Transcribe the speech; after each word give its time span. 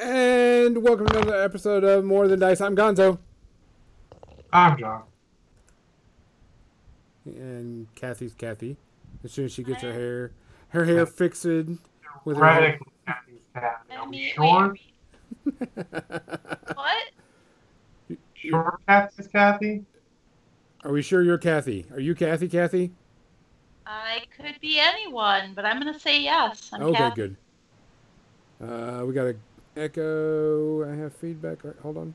And 0.00 0.80
welcome 0.84 1.06
to 1.08 1.18
another 1.18 1.42
episode 1.42 1.82
of 1.82 2.04
More 2.04 2.28
Than 2.28 2.38
Dice. 2.38 2.60
I'm 2.60 2.76
Gonzo. 2.76 3.18
I'm 4.52 4.78
John. 4.78 5.02
And 7.26 7.92
Kathy's 7.96 8.32
Kathy. 8.32 8.76
As 9.24 9.32
soon 9.32 9.46
as 9.46 9.52
she 9.52 9.64
gets 9.64 9.82
her 9.82 9.92
hair 9.92 10.30
her 10.68 10.84
hair 10.84 11.04
fixed 11.04 11.44
with 11.44 11.80
her 12.26 12.34
Radically 12.34 12.86
Kathy's 13.06 13.40
cat. 13.52 13.82
I 13.90 13.96
Are 13.96 14.08
we 14.08 14.28
sure? 14.36 14.76
wait, 15.44 15.60
what? 16.74 17.04
Sure 18.34 18.78
Kathy's 18.86 19.26
Kathy? 19.26 19.84
Are 20.84 20.92
we 20.92 21.02
sure 21.02 21.22
you're 21.24 21.38
Kathy? 21.38 21.86
Are 21.92 21.98
you 21.98 22.14
Kathy, 22.14 22.46
Kathy? 22.48 22.92
I 23.84 24.20
could 24.36 24.60
be 24.60 24.78
anyone, 24.78 25.54
but 25.56 25.64
I'm 25.64 25.80
gonna 25.80 25.98
say 25.98 26.20
yes. 26.22 26.70
I'm 26.72 26.82
Okay, 26.82 26.98
Kathy. 26.98 27.14
good. 27.16 27.36
Uh, 28.62 29.04
we 29.04 29.12
got 29.12 29.26
a 29.26 29.34
echo. 29.76 30.90
I 30.90 30.94
have 30.96 31.12
feedback. 31.14 31.64
Right, 31.64 31.76
hold 31.82 31.96
on. 31.98 32.14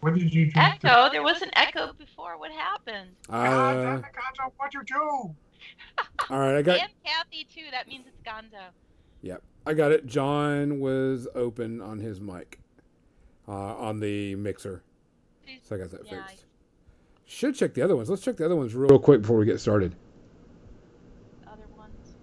What 0.00 0.14
did 0.14 0.32
you 0.32 0.50
do? 0.50 0.60
Echo. 0.60 1.10
There 1.10 1.22
was 1.22 1.42
an 1.42 1.50
echo 1.56 1.92
before. 1.98 2.38
What 2.38 2.52
happened? 2.52 3.10
God 3.28 3.78
damn 3.82 3.92
Uh, 3.92 3.96
it, 3.98 4.04
Gonzo, 4.14 4.52
what'd 4.56 4.74
you 4.74 4.82
do? 4.84 5.00
all 6.30 6.38
right, 6.38 6.56
I 6.56 6.62
got 6.62 6.80
and 6.80 6.90
Kathy 7.04 7.46
too. 7.52 7.70
That 7.72 7.88
means 7.88 8.06
it's 8.06 8.20
Gonzo. 8.26 8.70
Yep, 9.22 9.42
I 9.66 9.74
got 9.74 9.92
it. 9.92 10.06
John 10.06 10.80
was 10.80 11.26
open 11.34 11.80
on 11.80 11.98
his 11.98 12.20
mic, 12.20 12.58
uh, 13.48 13.52
on 13.76 14.00
the 14.00 14.34
mixer, 14.36 14.82
so 15.68 15.74
I 15.74 15.78
got 15.78 15.90
that 15.90 16.06
Yeah, 16.06 16.24
fixed. 16.26 16.44
Should 17.26 17.56
check 17.56 17.74
the 17.74 17.82
other 17.82 17.96
ones. 17.96 18.08
Let's 18.08 18.22
check 18.22 18.36
the 18.36 18.44
other 18.44 18.54
ones 18.56 18.74
real 18.74 18.98
quick 19.00 19.22
before 19.22 19.36
we 19.38 19.46
get 19.46 19.58
started. 19.60 19.94
Other 21.46 21.66
ones. 21.76 22.16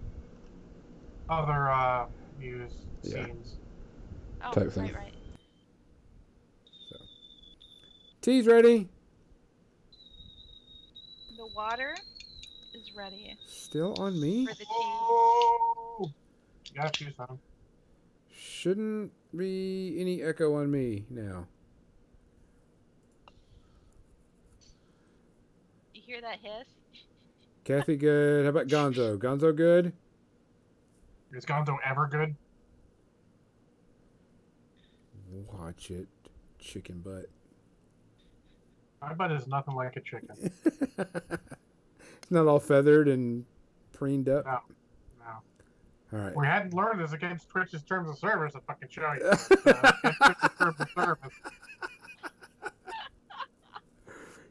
Other 1.30 1.70
uh 1.70 2.06
news 2.40 2.72
Yeah. 3.04 3.26
scenes. 3.26 3.58
Oh, 4.46 4.52
Type 4.52 4.72
thing. 4.72 4.84
right, 4.86 4.96
right. 4.96 5.14
Tea's 8.22 8.48
ready. 8.48 8.88
The 11.38 11.48
water 11.56 11.96
is 12.74 12.92
ready 12.96 13.38
Still 13.46 13.96
on 14.00 14.20
me. 14.20 14.46
for 14.46 14.54
the 14.54 14.60
tea. 14.60 14.66
Oh! 14.70 16.12
Got 16.76 17.02
you, 17.02 17.08
son. 17.18 17.40
Shouldn't 18.32 19.12
be 19.36 19.96
any 20.00 20.22
echo 20.24 20.56
on 20.56 20.72
me 20.72 21.06
now. 21.10 21.48
You 25.94 26.02
hear 26.06 26.22
that 26.22 26.40
hiss? 26.42 26.68
Kathy, 27.66 27.96
good. 27.98 28.44
How 28.46 28.50
about 28.50 28.68
Gonzo? 28.68 29.18
Gonzo, 29.18 29.56
good. 29.56 29.94
Is 31.34 31.46
Gonzo 31.46 31.78
ever 31.86 32.08
good? 32.08 32.36
Watch 35.60 35.92
it, 35.92 36.08
chicken 36.60 37.00
butt. 37.00 37.30
I 39.02 39.14
bet 39.14 39.32
it's 39.32 39.48
nothing 39.48 39.76
like 39.76 39.96
a 39.98 40.02
chicken. 40.02 40.30
it's 40.66 42.32
not 42.32 42.48
all 42.48 42.60
feathered 42.60 43.08
and 43.08 43.46
preened 43.92 44.30
up. 44.30 44.46
No. 44.46 44.60
No. 45.20 46.18
All 46.18 46.26
right. 46.26 46.36
We 46.36 46.46
hadn't 46.46 46.74
learned 46.74 47.00
this 47.02 47.12
against 47.14 47.50
Twitch's 47.50 47.84
terms 47.84 48.10
of 48.10 48.18
service. 48.18 48.54
I 48.56 48.60
fucking 48.66 48.90
show 48.90 49.14
you. 49.14 49.24
Uh, 49.66 49.92
against 50.04 50.22
Twitch's 50.22 50.58
terms 50.58 50.80
of 50.80 50.90
service. 50.96 51.34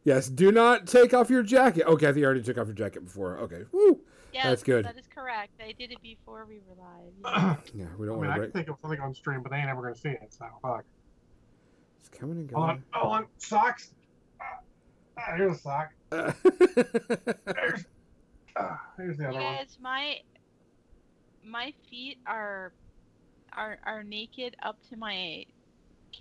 Yes, 0.05 0.29
do 0.29 0.51
not 0.51 0.87
take 0.87 1.15
off 1.15 1.31
your 1.31 1.43
jacket. 1.43 1.85
Oh, 1.87 1.97
Kathy 1.97 2.25
already 2.25 2.43
took 2.43 2.59
off 2.59 2.67
your 2.67 2.75
jacket 2.75 3.05
before. 3.05 3.39
Okay. 3.39 3.63
Woo. 3.73 4.01
Yes, 4.33 4.45
That's 4.47 4.63
good. 4.63 4.85
That 4.85 4.99
is 4.99 5.07
correct. 5.15 5.53
I 5.61 5.73
did 5.73 5.93
it 5.93 6.01
before 6.03 6.47
we 6.49 6.59
were 6.67 6.75
live. 6.83 7.13
I 7.25 7.57
Yeah, 7.75 7.85
we 7.99 8.07
don't 8.07 8.21
mean, 8.21 8.31
want 8.31 8.31
I 8.31 8.35
to 8.35 8.41
can 8.45 8.51
break. 8.51 8.53
think 8.53 8.69
of 8.69 8.77
something 8.81 9.01
on 9.01 9.15
stream, 9.15 9.43
but 9.43 9.53
they 9.53 9.59
ain't 9.59 9.69
ever 9.69 9.83
gonna 9.83 9.95
see 9.95 10.09
it. 10.09 10.33
So 10.33 10.47
fuck. 10.63 10.85
It's 12.01 12.09
coming 12.09 12.39
and 12.39 12.51
Hold 12.51 12.71
on. 12.71 12.85
Hold 12.93 13.13
on. 13.15 13.27
Socks. 13.37 13.93
Ah, 14.41 15.35
here's 15.37 15.57
a 15.59 15.61
sock. 15.61 15.91
going. 16.11 16.35
There's. 17.45 17.85
ah, 18.57 18.81
here's 18.97 19.19
the 19.19 19.25
You 19.25 19.29
other 19.29 19.39
one. 19.39 19.55
guys, 19.57 19.79
my 19.81 20.17
my 21.45 21.73
feet 21.91 22.19
are 22.27 22.73
are 23.53 23.79
are 23.85 24.03
naked 24.03 24.57
up 24.63 24.79
to 24.89 24.97
my 24.97 25.45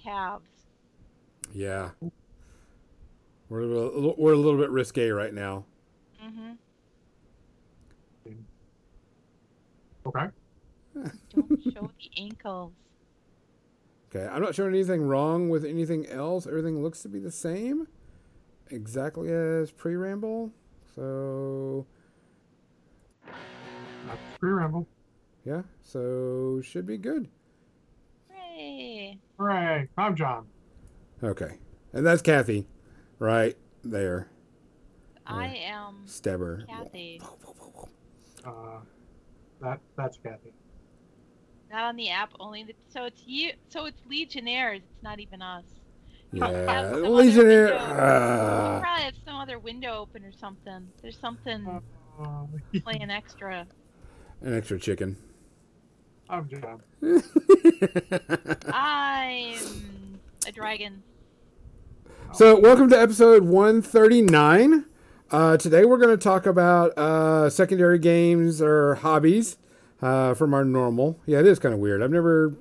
calves. 0.04 0.50
yeah. 1.54 1.90
We're 3.52 3.64
a 3.64 3.66
little, 3.66 4.16
we're 4.18 4.32
a 4.32 4.38
little 4.38 4.58
bit 4.58 4.70
risque 4.70 5.10
right 5.10 5.34
now. 5.34 5.66
Mm-hmm. 6.24 6.52
Okay. 10.06 10.28
Don't 11.36 11.62
show 11.62 11.92
the 12.00 12.12
ankles. 12.18 12.72
Okay, 14.10 14.26
I'm 14.26 14.42
not 14.42 14.56
showing 14.56 14.74
anything 14.74 15.02
wrong 15.02 15.50
with 15.50 15.66
anything 15.66 16.06
else. 16.08 16.48
Everything 16.48 16.82
looks 16.82 17.02
to 17.02 17.10
be 17.10 17.20
the 17.20 17.30
same, 17.30 17.88
exactly 18.70 19.30
as 19.30 19.70
pre-ramble. 19.70 20.52
So 20.96 21.86
That's 23.26 24.18
pre 24.40 24.52
ramble. 24.54 24.88
yeah, 25.44 25.64
so 25.84 26.62
should 26.64 26.86
be 26.86 26.98
good. 26.98 27.28
Hooray! 28.30 29.20
Hooray. 29.38 29.90
I'm 29.98 30.16
John. 30.16 30.48
Okay, 31.22 31.58
and 31.92 32.06
that's 32.06 32.22
Kathy, 32.22 32.66
right 33.22 33.56
there. 33.84 34.28
I 35.28 35.48
am 35.68 36.02
Stabber. 36.06 36.66
Kathy. 36.68 37.22
Uh, 38.44 38.80
that 39.62 39.80
that's 39.96 40.18
Kathy. 40.18 40.52
Not 41.72 41.84
on 41.84 41.96
the 41.96 42.10
app. 42.10 42.34
Only 42.40 42.64
the, 42.64 42.74
so 42.90 43.06
it's 43.06 43.22
you. 43.26 43.52
So 43.70 43.86
it's 43.86 44.02
Legionnaires. 44.10 44.82
It's 44.92 45.04
not 45.04 45.20
even 45.20 45.42
us. 45.42 45.64
Yeah, 46.34 46.48
Have 46.48 46.92
Legionnaire. 46.98 47.66
window. 47.68 47.76
You 47.76 47.94
Ah. 48.00 48.80
probably 48.82 49.04
have 49.06 49.14
some 49.26 49.36
other 49.36 49.60
window 49.60 49.98
open 50.00 50.26
or 50.26 50.32
something. 50.34 50.88
There's 51.02 51.18
something 51.20 51.82
Uh, 52.20 52.46
playing 52.84 53.10
extra. 53.12 53.68
an 54.42 54.54
extra 54.58 54.80
chicken. 54.80 55.16
I'm 56.30 56.50
John. 56.50 56.82
I'm 58.74 60.20
a 60.48 60.52
dragon. 60.52 61.04
So, 62.34 62.58
welcome 62.58 62.90
to 62.90 63.00
episode 63.00 63.44
139. 63.44 64.86
Uh, 65.30 65.58
today, 65.58 65.84
we're 65.84 65.98
going 65.98 66.18
to 66.18 66.24
talk 66.24 66.46
about 66.46 66.98
uh, 66.98 67.50
secondary 67.50 68.00
games 68.00 68.62
or 68.62 68.96
hobbies 68.96 69.58
uh, 70.02 70.34
from 70.34 70.54
our 70.54 70.64
normal. 70.64 71.20
Yeah, 71.26 71.40
it 71.40 71.46
is 71.46 71.60
kind 71.60 71.74
of 71.74 71.82
weird. 71.82 72.02
I've 72.02 72.10
never 72.10 72.56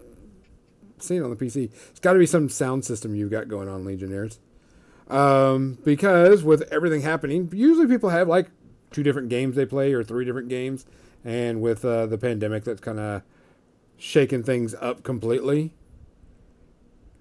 seen 0.98 1.18
it 1.18 1.24
on 1.24 1.30
the 1.30 1.36
PC. 1.36 1.70
It's 1.90 2.00
got 2.00 2.14
to 2.14 2.18
be 2.18 2.26
some 2.26 2.48
sound 2.48 2.84
system 2.84 3.14
you've 3.14 3.30
got 3.30 3.46
going 3.46 3.68
on, 3.68 3.84
Legionnaires. 3.84 4.40
Um, 5.08 5.78
because 5.84 6.42
with 6.42 6.62
everything 6.72 7.02
happening, 7.02 7.48
usually 7.54 7.86
people 7.86 8.10
have 8.10 8.26
like 8.26 8.50
two 8.90 9.04
different 9.04 9.28
games 9.28 9.54
they 9.54 9.66
play 9.66 9.92
or 9.92 10.02
three 10.02 10.24
different 10.24 10.48
games. 10.48 10.84
And 11.24 11.62
with 11.62 11.84
uh, 11.84 12.06
the 12.06 12.18
pandemic, 12.18 12.64
that's 12.64 12.80
kind 12.80 12.98
of 12.98 13.22
shaking 13.96 14.42
things 14.42 14.74
up 14.80 15.04
completely. 15.04 15.74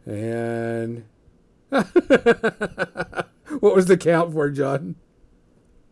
And 0.03 1.05
what 3.59 3.75
was 3.75 3.85
the 3.85 3.97
count 3.97 4.33
for, 4.33 4.49
John? 4.49 4.95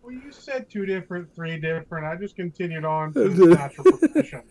Well, 0.01 0.13
you 0.13 0.31
said 0.31 0.69
two 0.69 0.85
different, 0.85 1.33
three 1.35 1.59
different. 1.59 2.05
I 2.05 2.15
just 2.15 2.35
continued 2.35 2.85
on 2.85 3.13
to 3.13 3.29
the 3.29 3.45
natural 3.47 3.97
progression. 3.97 4.43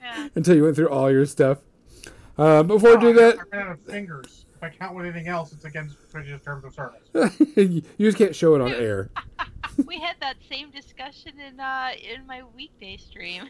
Yeah. 0.00 0.28
Until 0.34 0.56
you 0.56 0.64
went 0.64 0.76
through 0.76 0.88
all 0.90 1.10
your 1.10 1.26
stuff. 1.26 1.58
Uh, 2.36 2.62
before 2.62 2.96
we 2.96 3.00
do 3.00 3.08
Oh, 3.08 3.10
I 3.10 3.14
that, 3.32 3.38
ran 3.52 3.62
out 3.66 3.72
of 3.72 3.80
fingers. 3.82 4.46
If 4.54 4.62
I 4.62 4.68
count 4.70 4.94
with 4.94 5.06
anything 5.06 5.28
else, 5.28 5.52
it's 5.52 5.64
against 5.64 5.96
Twitch's 6.10 6.42
terms 6.42 6.64
of 6.64 6.74
service. 6.74 7.08
you 7.56 7.82
just 7.98 8.18
can't 8.18 8.34
show 8.34 8.54
it 8.54 8.60
on 8.60 8.72
air. 8.72 9.10
We 9.86 9.98
had 9.98 10.16
that 10.20 10.36
same 10.50 10.70
discussion 10.70 11.32
in 11.40 11.58
uh 11.58 11.92
in 12.14 12.26
my 12.26 12.42
weekday 12.54 12.96
stream. 12.98 13.44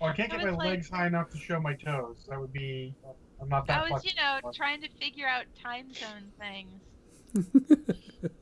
Well, 0.00 0.10
I 0.10 0.12
can't 0.14 0.30
get 0.30 0.42
my 0.42 0.50
like- 0.50 0.58
legs 0.68 0.88
high 0.90 1.06
enough 1.06 1.30
to 1.30 1.38
show 1.38 1.60
my 1.60 1.74
toes. 1.74 2.24
That 2.28 2.40
would 2.40 2.52
be. 2.52 2.94
I'm 3.42 3.48
not 3.48 3.66
that 3.66 3.80
I 3.80 3.90
was, 3.90 4.04
you 4.04 4.12
flexible. 4.12 4.50
know, 4.50 4.52
trying 4.52 4.80
to 4.82 4.88
figure 5.00 5.26
out 5.26 5.44
time 5.62 5.92
zone 5.92 6.32
things. 6.38 7.78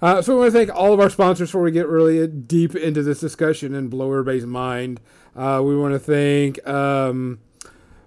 Uh, 0.00 0.20
so 0.20 0.34
we 0.34 0.40
want 0.40 0.52
to 0.52 0.58
thank 0.58 0.76
all 0.76 0.92
of 0.92 0.98
our 0.98 1.08
sponsors 1.08 1.48
before 1.48 1.62
we 1.62 1.70
get 1.70 1.86
really 1.86 2.26
deep 2.26 2.74
into 2.74 3.04
this 3.04 3.20
discussion 3.20 3.72
and 3.72 3.88
blow 3.88 4.10
everybody's 4.10 4.44
mind. 4.44 5.00
Uh, 5.36 5.62
we 5.64 5.76
want 5.76 5.94
to 5.94 5.98
thank 6.00 6.58
um, 6.66 7.38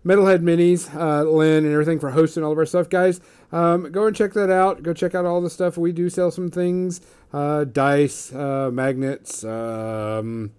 Metalhead 0.06 0.42
Minis, 0.42 0.94
uh, 0.94 1.24
Lynn, 1.24 1.64
and 1.64 1.72
everything 1.72 1.98
for 1.98 2.12
hosting 2.12 2.44
all 2.44 2.52
of 2.52 2.58
our 2.58 2.66
stuff, 2.66 2.90
guys. 2.90 3.22
Um, 3.54 3.94
go 3.94 4.08
and 4.08 4.14
check 4.14 4.34
that 4.34 4.50
out. 4.50 4.84
Go 4.84 4.94
check 4.94 5.16
out 5.16 5.24
all 5.24 5.40
the 5.40 5.50
stuff. 5.50 5.78
We 5.78 5.94
do 5.94 6.10
sell 6.10 6.32
some 6.32 6.52
things, 6.52 7.00
uh, 7.32 7.64
dice, 7.64 8.34
uh, 8.34 8.72
magnets. 8.74 9.46
Um, 9.46 10.52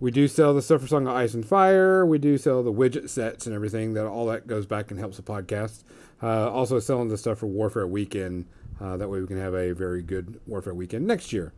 we 0.00 0.10
do 0.10 0.28
sell 0.28 0.54
the 0.54 0.62
stuff 0.62 0.82
for 0.82 0.86
Song 0.86 1.06
of 1.06 1.14
Ice 1.14 1.34
and 1.34 1.44
Fire. 1.44 2.06
We 2.06 2.18
do 2.18 2.38
sell 2.38 2.62
the 2.62 2.72
widget 2.72 3.08
sets 3.08 3.46
and 3.46 3.54
everything. 3.54 3.94
That 3.94 4.06
all 4.06 4.26
that 4.26 4.46
goes 4.46 4.66
back 4.66 4.90
and 4.90 4.98
helps 4.98 5.16
the 5.16 5.22
podcast. 5.22 5.82
Uh, 6.22 6.50
also 6.50 6.78
selling 6.78 7.08
the 7.08 7.18
stuff 7.18 7.38
for 7.38 7.46
Warfare 7.46 7.86
Weekend. 7.86 8.46
Uh, 8.80 8.96
that 8.96 9.08
way 9.08 9.20
we 9.20 9.26
can 9.26 9.38
have 9.38 9.54
a 9.54 9.72
very 9.72 10.02
good 10.02 10.40
Warfare 10.46 10.74
Weekend 10.74 11.06
next 11.06 11.32
year. 11.32 11.52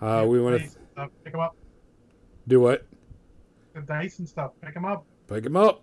Uh, 0.00 0.24
we 0.28 0.40
want 0.40 0.62
to 0.62 0.68
uh, 1.00 1.06
pick 1.24 1.32
them 1.32 1.40
up. 1.40 1.56
do 2.46 2.60
what? 2.60 2.86
the 3.76 3.82
dice 3.82 4.18
and 4.18 4.28
stuff. 4.28 4.52
Pick 4.60 4.74
them 4.74 4.84
up. 4.84 5.04
Pick 5.28 5.44
them 5.44 5.56
up. 5.56 5.82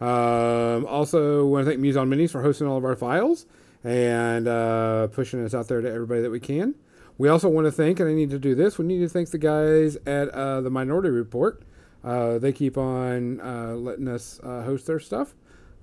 Um, 0.00 0.86
also, 0.86 1.46
want 1.46 1.64
to 1.64 1.70
thank 1.70 1.80
Muse 1.80 1.96
on 1.96 2.08
Minis 2.08 2.30
for 2.30 2.42
hosting 2.42 2.66
all 2.66 2.78
of 2.78 2.84
our 2.84 2.96
files 2.96 3.46
and 3.84 4.48
uh, 4.48 5.08
pushing 5.08 5.44
us 5.44 5.54
out 5.54 5.68
there 5.68 5.80
to 5.80 5.90
everybody 5.90 6.22
that 6.22 6.30
we 6.30 6.40
can. 6.40 6.74
We 7.20 7.28
also 7.28 7.50
want 7.50 7.66
to 7.66 7.70
thank, 7.70 8.00
and 8.00 8.08
I 8.08 8.14
need 8.14 8.30
to 8.30 8.38
do 8.38 8.54
this, 8.54 8.78
we 8.78 8.86
need 8.86 9.00
to 9.00 9.08
thank 9.10 9.28
the 9.28 9.36
guys 9.36 9.96
at 10.06 10.30
uh, 10.30 10.62
the 10.62 10.70
Minority 10.70 11.10
Report. 11.10 11.62
Uh, 12.02 12.38
they 12.38 12.50
keep 12.50 12.78
on 12.78 13.42
uh, 13.42 13.74
letting 13.74 14.08
us 14.08 14.40
uh, 14.42 14.62
host 14.62 14.86
their 14.86 14.98
stuff, 14.98 15.34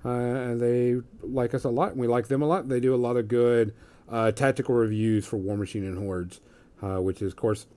uh, 0.04 0.08
and 0.08 0.60
they 0.60 0.96
like 1.22 1.54
us 1.54 1.62
a 1.62 1.68
lot, 1.68 1.92
and 1.92 2.00
we 2.00 2.08
like 2.08 2.26
them 2.26 2.42
a 2.42 2.44
lot. 2.44 2.68
They 2.68 2.80
do 2.80 2.92
a 2.92 2.96
lot 2.98 3.16
of 3.16 3.28
good 3.28 3.72
uh, 4.08 4.32
tactical 4.32 4.74
reviews 4.74 5.26
for 5.26 5.38
Warmachine 5.38 5.86
and 5.86 5.96
Hordes, 5.96 6.40
which 6.80 7.22
is, 7.22 7.34
of 7.34 7.36
course, 7.36 7.68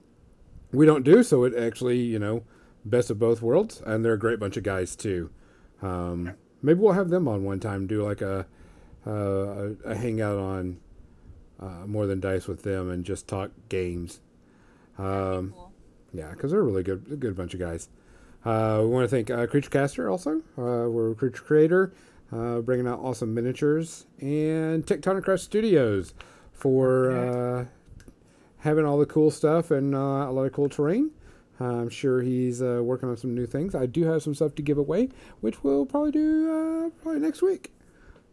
we 0.72 0.88
don't 0.88 1.04
do, 1.04 1.22
so 1.22 1.44
it 1.44 1.54
actually, 1.56 2.00
you 2.00 2.18
know, 2.18 2.44
best 2.84 3.12
of 3.12 3.20
both 3.20 3.44
worlds, 3.44 3.80
and 3.86 4.04
they're 4.04 4.14
a 4.14 4.18
great 4.18 4.40
bunch 4.40 4.58
of 4.58 4.64
guys, 4.64 4.96
too. 4.96 5.30
Um, 5.84 6.34
maybe 6.64 6.80
we'll 6.80 6.94
have 6.94 7.10
them 7.10 7.28
on 7.28 7.44
one 7.44 7.60
time, 7.60 7.86
do 7.86 8.04
like 8.04 8.22
a, 8.22 8.48
a, 9.06 9.76
a 9.86 9.94
hangout 9.94 10.40
on 10.40 10.80
uh, 11.62 11.86
More 11.86 12.08
Than 12.08 12.20
Dice 12.20 12.48
with 12.48 12.64
them 12.64 12.90
and 12.90 13.06
just 13.06 13.28
talk 13.28 13.52
games. 13.70 14.20
Um, 14.98 15.54
cool. 15.56 15.72
yeah, 16.14 16.32
because 16.32 16.52
they're 16.52 16.62
a 16.62 16.64
really 16.64 16.84
good, 16.84 17.06
a 17.12 17.16
good 17.16 17.36
bunch 17.36 17.54
of 17.54 17.60
guys. 17.60 17.90
Uh, 18.44 18.80
we 18.82 18.88
want 18.88 19.08
to 19.10 19.16
thank 19.16 19.30
uh, 19.30 19.46
Creature 19.48 19.70
Caster 19.70 20.10
also. 20.10 20.38
Uh, 20.58 20.90
we're 20.90 21.12
a 21.12 21.16
creature 21.16 21.44
creator, 21.44 21.94
uh, 22.32 22.60
bringing 22.60 22.88
out 22.88 23.00
awesome 23.00 23.34
miniatures, 23.34 24.06
and 24.20 24.86
Tectonic 24.86 25.24
Craft 25.24 25.44
Studios 25.44 26.14
for 26.52 27.12
uh, 27.12 27.66
having 28.60 28.86
all 28.86 28.98
the 28.98 29.06
cool 29.06 29.30
stuff 29.32 29.70
and 29.72 29.94
uh, 29.94 29.98
a 29.98 30.32
lot 30.32 30.44
of 30.44 30.54
cool 30.54 30.70
terrain. 30.70 31.12
I'm 31.60 31.90
sure 31.90 32.22
he's 32.24 32.62
uh, 32.62 32.82
working 32.84 33.08
on 33.08 33.18
some 33.18 33.36
new 33.36 33.46
things. 33.46 33.76
I 33.76 33.86
do 33.86 34.04
have 34.06 34.24
some 34.24 34.34
stuff 34.34 34.56
to 34.56 34.64
give 34.64 34.80
away, 34.80 35.10
which 35.42 35.64
we'll 35.64 35.86
probably 35.86 36.12
do 36.12 36.50
uh, 36.52 36.90
probably 37.04 37.22
next 37.22 37.44
week. 37.44 37.72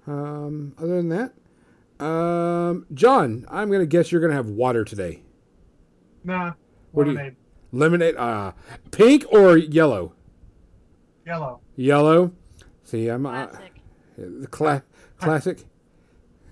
Um, 0.06 0.72
other 0.78 0.96
than 0.96 1.10
that, 1.10 1.34
um, 2.00 2.86
John, 2.94 3.44
I'm 3.48 3.70
gonna 3.70 3.86
guess 3.86 4.10
you're 4.12 4.20
gonna 4.20 4.34
have 4.34 4.46
water 4.48 4.84
today. 4.84 5.22
Nah. 6.24 6.52
What 6.92 7.04
do 7.04 7.10
you- 7.10 7.16
lemonade. 7.16 7.36
Lemonade, 7.72 8.16
uh, 8.16 8.52
pink 8.90 9.24
or 9.30 9.56
yellow? 9.58 10.14
Yellow. 11.26 11.60
Yellow. 11.76 12.32
See, 12.84 13.08
I'm 13.08 13.26
uh, 13.26 13.46
Classic. 13.46 13.72
the 14.16 14.46
cla- 14.46 14.82
classic. 15.18 15.64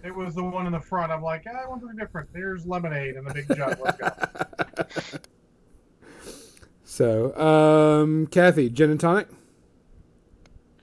It 0.05 0.15
was 0.15 0.35
the 0.35 0.45
one 0.45 0.67
in 0.67 0.73
the 0.73 0.81
front. 0.81 1.11
I'm 1.11 1.23
like, 1.23 1.45
"Ah, 1.51 1.63
I 1.65 1.67
want 1.67 1.81
something 1.81 1.97
different. 1.99 2.29
There's 2.33 2.67
lemonade 2.67 3.17
in 3.17 3.25
the 3.25 3.33
big 3.35 3.49
jug. 3.57 3.79
Let's 3.83 3.99
go. 3.99 5.19
So, 6.89 7.37
um, 7.37 8.27
Kathy, 8.29 8.71
gin 8.71 8.91
and 8.91 9.01
tonic, 9.01 9.29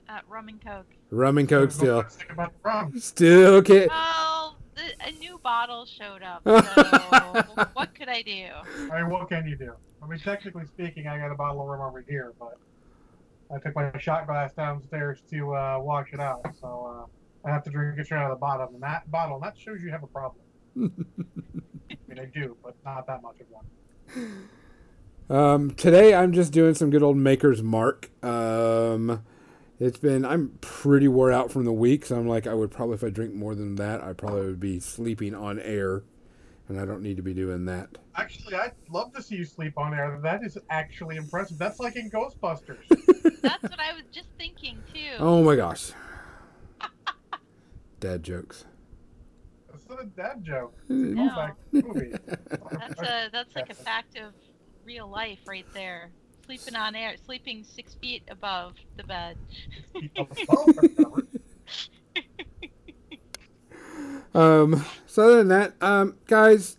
Uh, 0.08 0.18
rum 0.28 0.48
and 0.48 0.60
coke. 0.60 0.86
rum 1.10 1.38
and 1.38 1.48
coke 1.48 1.70
still, 1.72 2.04
about 2.30 2.52
rum. 2.62 2.92
still 3.00 3.54
okay. 3.54 3.86
Well, 3.88 4.43
the, 4.43 4.43
a 5.00 5.10
new 5.12 5.38
bottle 5.38 5.86
showed 5.86 6.22
up, 6.22 6.42
so 6.46 7.66
what 7.74 7.94
could 7.94 8.08
I 8.08 8.22
do? 8.22 8.48
I 8.92 9.02
mean, 9.02 9.10
what 9.10 9.28
can 9.28 9.46
you 9.46 9.56
do? 9.56 9.72
I 10.02 10.06
mean, 10.06 10.18
technically 10.18 10.66
speaking, 10.66 11.06
I 11.06 11.18
got 11.18 11.30
a 11.30 11.34
bottle 11.34 11.62
of 11.62 11.68
rum 11.68 11.80
over 11.80 12.04
here, 12.06 12.32
but 12.38 12.58
I 13.54 13.58
took 13.58 13.74
my 13.74 13.90
shot 13.98 14.26
glass 14.26 14.52
downstairs 14.52 15.20
to 15.30 15.54
uh, 15.54 15.78
wash 15.80 16.12
it 16.12 16.20
out, 16.20 16.42
so 16.60 17.08
uh, 17.44 17.48
I 17.48 17.52
have 17.52 17.62
to 17.64 17.70
drink 17.70 17.98
it 17.98 18.06
straight 18.06 18.18
out 18.18 18.30
of 18.30 18.38
the 18.38 18.40
bottom. 18.40 18.74
And 18.74 18.82
that 18.82 19.10
bottle, 19.10 19.36
and 19.36 19.44
that 19.44 19.58
shows 19.58 19.80
you 19.82 19.90
have 19.90 20.02
a 20.02 20.08
problem. 20.08 20.42
I 20.76 20.80
mean, 22.08 22.18
I 22.18 22.24
do, 22.26 22.56
but 22.62 22.74
not 22.84 23.06
that 23.06 23.22
much 23.22 23.36
of 23.40 23.46
one. 23.50 24.48
Um, 25.30 25.70
today 25.70 26.14
I'm 26.14 26.32
just 26.32 26.52
doing 26.52 26.74
some 26.74 26.90
good 26.90 27.02
old 27.02 27.16
Maker's 27.16 27.62
Mark. 27.62 28.10
Um, 28.22 29.24
it's 29.80 29.98
been 29.98 30.24
I'm 30.24 30.58
pretty 30.60 31.08
wore 31.08 31.32
out 31.32 31.50
from 31.50 31.64
the 31.64 31.72
week, 31.72 32.06
so 32.06 32.16
I'm 32.16 32.28
like 32.28 32.46
I 32.46 32.54
would 32.54 32.70
probably 32.70 32.94
if 32.94 33.04
I 33.04 33.10
drink 33.10 33.34
more 33.34 33.54
than 33.54 33.76
that, 33.76 34.02
I 34.02 34.12
probably 34.12 34.46
would 34.46 34.60
be 34.60 34.80
sleeping 34.80 35.34
on 35.34 35.58
air, 35.58 36.02
and 36.68 36.80
I 36.80 36.84
don't 36.84 37.02
need 37.02 37.16
to 37.16 37.22
be 37.22 37.34
doing 37.34 37.64
that. 37.66 37.88
Actually, 38.16 38.54
I'd 38.54 38.72
love 38.90 39.12
to 39.14 39.22
see 39.22 39.36
you 39.36 39.44
sleep 39.44 39.76
on 39.76 39.94
air. 39.94 40.18
That 40.22 40.44
is 40.44 40.56
actually 40.70 41.16
impressive. 41.16 41.58
That's 41.58 41.80
like 41.80 41.96
in 41.96 42.10
Ghostbusters. 42.10 42.78
That's 43.42 43.62
what 43.62 43.80
I 43.80 43.92
was 43.92 44.04
just 44.12 44.28
thinking 44.38 44.78
too. 44.92 45.16
Oh 45.18 45.42
my 45.42 45.56
gosh, 45.56 45.92
dad 48.00 48.22
jokes. 48.22 48.64
That's 49.70 49.88
not 49.88 50.02
a 50.02 50.06
dad 50.06 50.44
joke. 50.44 50.74
No. 50.88 51.50
That's 51.72 53.00
a 53.00 53.28
that's 53.32 53.54
like 53.56 53.70
a 53.70 53.74
fact 53.74 54.16
of 54.18 54.32
real 54.84 55.08
life 55.08 55.40
right 55.48 55.66
there. 55.74 56.12
Sleeping 56.44 56.76
on 56.76 56.94
air, 56.94 57.14
sleeping 57.24 57.64
six 57.64 57.94
feet 57.94 58.22
above 58.30 58.74
the 58.96 59.04
bed. 59.04 59.36
Um, 64.34 64.84
so 65.06 65.22
other 65.22 65.36
than 65.36 65.48
that, 65.48 65.74
um, 65.80 66.16
guys, 66.26 66.76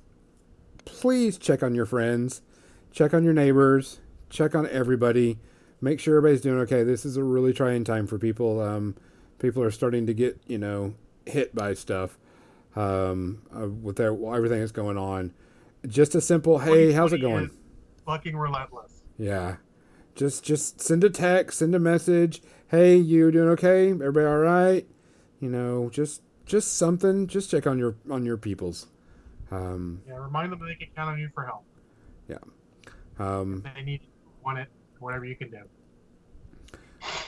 please 0.84 1.38
check 1.38 1.64
on 1.64 1.74
your 1.74 1.86
friends, 1.86 2.42
check 2.92 3.14
on 3.14 3.24
your 3.24 3.34
neighbors, 3.34 4.00
check 4.30 4.54
on 4.54 4.68
everybody. 4.68 5.40
Make 5.80 6.00
sure 6.00 6.18
everybody's 6.18 6.42
doing 6.42 6.60
okay. 6.60 6.84
This 6.84 7.06
is 7.06 7.16
a 7.16 7.24
really 7.24 7.54
trying 7.54 7.84
time 7.84 8.08
for 8.08 8.18
people. 8.20 8.60
Um, 8.62 8.96
people 9.40 9.64
are 9.64 9.72
starting 9.72 10.06
to 10.08 10.14
get 10.14 10.40
you 10.48 10.58
know 10.58 10.96
hit 11.26 11.56
by 11.56 11.74
stuff 11.74 12.18
um, 12.76 13.42
uh, 13.56 13.70
with 13.70 13.96
their 13.96 14.12
everything 14.12 14.60
that's 14.60 14.72
going 14.72 14.98
on. 14.98 15.34
Just 15.88 16.16
a 16.16 16.22
simple, 16.22 16.60
hey, 16.60 16.92
how's 16.92 17.14
it 17.14 17.20
going? 17.20 17.52
Fucking 18.06 18.36
relentless. 18.36 18.95
Yeah. 19.18 19.58
Just 20.16 20.44
just 20.44 20.80
send 20.82 21.04
a 21.04 21.10
text, 21.10 21.60
send 21.60 21.76
a 21.76 21.80
message. 21.80 22.42
Hey, 22.70 22.96
you 22.96 23.32
doing 23.32 23.50
okay? 23.50 23.90
Everybody 23.92 24.26
all 24.26 24.38
right? 24.38 24.88
You 25.40 25.50
know, 25.50 25.90
just 25.90 26.22
just 26.46 26.78
something. 26.78 27.28
Just 27.28 27.52
check 27.52 27.68
on 27.68 27.78
your 27.78 27.96
on 28.10 28.26
your 28.26 28.38
peoples. 28.38 28.88
Um, 29.52 30.02
Yeah, 30.08 30.16
remind 30.16 30.52
them 30.52 30.60
that 30.60 30.66
they 30.66 30.76
can 30.76 30.88
count 30.96 31.10
on 31.12 31.20
you 31.20 31.30
for 31.34 31.46
help. 31.46 31.64
Yeah. 32.28 32.38
Um, 33.20 33.64
They 33.76 33.84
need 33.84 34.02
want 34.44 34.60
it, 34.60 34.68
whatever 35.00 35.26
you 35.26 35.36
can 35.36 35.50
do. 35.52 35.58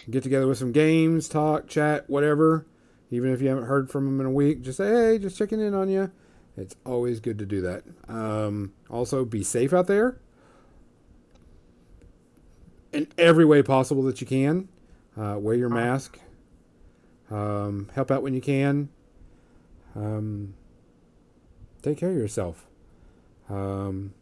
get 0.10 0.24
together 0.24 0.48
with 0.48 0.58
some 0.58 0.72
games, 0.72 1.28
talk, 1.28 1.68
chat, 1.68 2.10
whatever. 2.10 2.66
Even 3.12 3.32
if 3.34 3.42
you 3.42 3.48
haven't 3.50 3.66
heard 3.66 3.90
from 3.90 4.06
them 4.06 4.20
in 4.20 4.26
a 4.26 4.32
week, 4.32 4.62
just 4.62 4.78
say, 4.78 4.90
hey, 4.90 5.18
just 5.20 5.38
checking 5.38 5.62
in 5.62 5.74
on 5.74 5.90
you. 5.90 6.12
It's 6.58 6.76
always 6.86 7.20
good 7.22 7.38
to 7.40 7.46
do 7.46 7.62
that. 7.62 7.84
Um, 8.10 8.74
also, 8.90 9.24
be 9.24 9.44
safe 9.44 9.72
out 9.74 9.88
there 9.88 10.20
in 12.94 13.08
every 13.18 13.46
way 13.46 13.62
possible 13.62 14.04
that 14.04 14.22
you 14.22 14.28
can. 14.28 14.70
Uh, 15.18 15.38
wear 15.40 15.56
your 15.56 15.70
mask. 15.70 16.20
Um, 17.32 17.90
help 17.94 18.12
out 18.12 18.24
when 18.24 18.34
you 18.34 18.42
can. 18.42 18.90
Um, 19.96 20.54
take 21.82 21.98
care 21.98 22.12
of 22.12 22.16
yourself. 22.16 22.68
Um, 23.50 24.14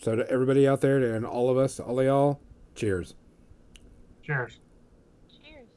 so, 0.00 0.16
to 0.16 0.28
everybody 0.28 0.66
out 0.66 0.80
there 0.80 1.14
and 1.14 1.24
all 1.24 1.48
of 1.48 1.56
us, 1.56 1.78
all 1.78 2.00
of 2.00 2.06
y'all, 2.06 2.40
cheers. 2.74 3.14
Cheers. 4.22 4.58
Cheers. 5.30 5.68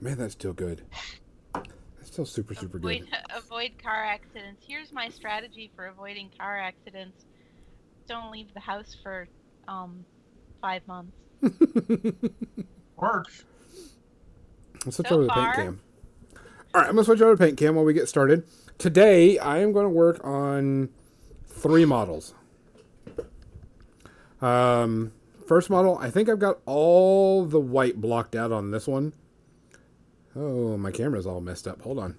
Man, 0.00 0.18
that's 0.18 0.34
still 0.34 0.52
good. 0.52 0.82
That's 2.18 2.30
still 2.32 2.42
super, 2.44 2.54
super 2.54 2.78
good. 2.80 3.02
Avoid, 3.02 3.08
avoid 3.36 3.70
car 3.82 4.04
accidents. 4.04 4.64
Here's 4.66 4.92
my 4.92 5.08
strategy 5.08 5.70
for 5.76 5.86
avoiding 5.86 6.30
car 6.36 6.58
accidents. 6.58 7.24
Don't 8.08 8.32
leave 8.32 8.52
the 8.54 8.60
house 8.60 8.96
for 9.02 9.28
um 9.68 10.04
five 10.60 10.82
months. 10.88 11.12
Works. 12.96 13.44
Let's 14.84 14.96
switch 14.96 15.08
So 15.08 15.14
over 15.14 15.22
to 15.22 15.26
the 15.28 15.32
far- 15.32 15.54
paint 15.54 15.66
cam. 15.66 15.80
All 16.74 16.80
right, 16.80 16.88
I'm 16.88 16.96
gonna 16.96 17.04
switch 17.04 17.20
over 17.20 17.36
to 17.36 17.38
paint 17.44 17.56
cam 17.56 17.76
while 17.76 17.84
we 17.84 17.94
get 17.94 18.08
started. 18.08 18.44
Today, 18.78 19.38
I 19.38 19.58
am 19.58 19.72
going 19.72 19.84
to 19.86 19.90
work 19.90 20.24
on 20.24 20.88
three 21.48 21.84
models. 21.84 22.32
Um, 24.40 25.12
first 25.48 25.68
model, 25.68 25.98
I 25.98 26.10
think 26.10 26.28
I've 26.28 26.38
got 26.38 26.58
all 26.64 27.44
the 27.44 27.58
white 27.58 28.00
blocked 28.00 28.36
out 28.36 28.52
on 28.52 28.70
this 28.70 28.86
one. 28.86 29.14
Oh, 30.36 30.76
my 30.76 30.90
camera's 30.90 31.26
all 31.26 31.40
messed 31.40 31.66
up. 31.66 31.82
Hold 31.82 31.98
on. 31.98 32.16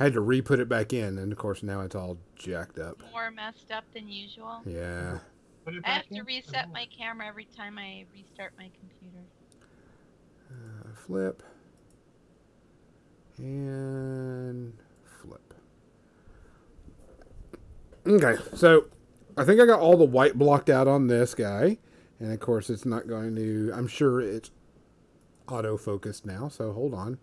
I 0.00 0.04
had 0.04 0.14
to 0.14 0.20
re-put 0.20 0.58
it 0.58 0.68
back 0.68 0.92
in, 0.92 1.18
and 1.18 1.30
of 1.30 1.38
course 1.38 1.62
now 1.62 1.80
it's 1.82 1.94
all 1.94 2.18
jacked 2.34 2.78
up. 2.78 3.00
More 3.12 3.30
messed 3.30 3.70
up 3.70 3.84
than 3.94 4.08
usual. 4.08 4.60
Yeah. 4.64 5.18
I 5.66 5.72
have 5.72 5.82
back 5.82 6.08
to 6.08 6.16
in. 6.16 6.24
reset 6.24 6.72
my 6.72 6.86
camera 6.86 7.26
every 7.26 7.44
time 7.44 7.78
I 7.78 8.04
restart 8.12 8.52
my 8.58 8.70
computer. 8.78 9.24
Uh, 10.50 10.88
flip. 10.94 11.42
And 13.38 14.72
flip. 15.20 15.54
Okay, 18.06 18.42
so 18.54 18.86
I 19.36 19.44
think 19.44 19.60
I 19.60 19.66
got 19.66 19.78
all 19.78 19.96
the 19.96 20.04
white 20.04 20.36
blocked 20.36 20.68
out 20.68 20.88
on 20.88 21.06
this 21.06 21.34
guy. 21.34 21.78
And 22.18 22.32
of 22.32 22.40
course, 22.40 22.70
it's 22.70 22.84
not 22.84 23.08
going 23.08 23.34
to, 23.36 23.72
I'm 23.74 23.88
sure 23.88 24.20
it's 24.20 24.50
auto 25.52 25.76
focused 25.76 26.24
now, 26.24 26.48
so 26.48 26.72
hold 26.72 26.94
on. 26.94 27.18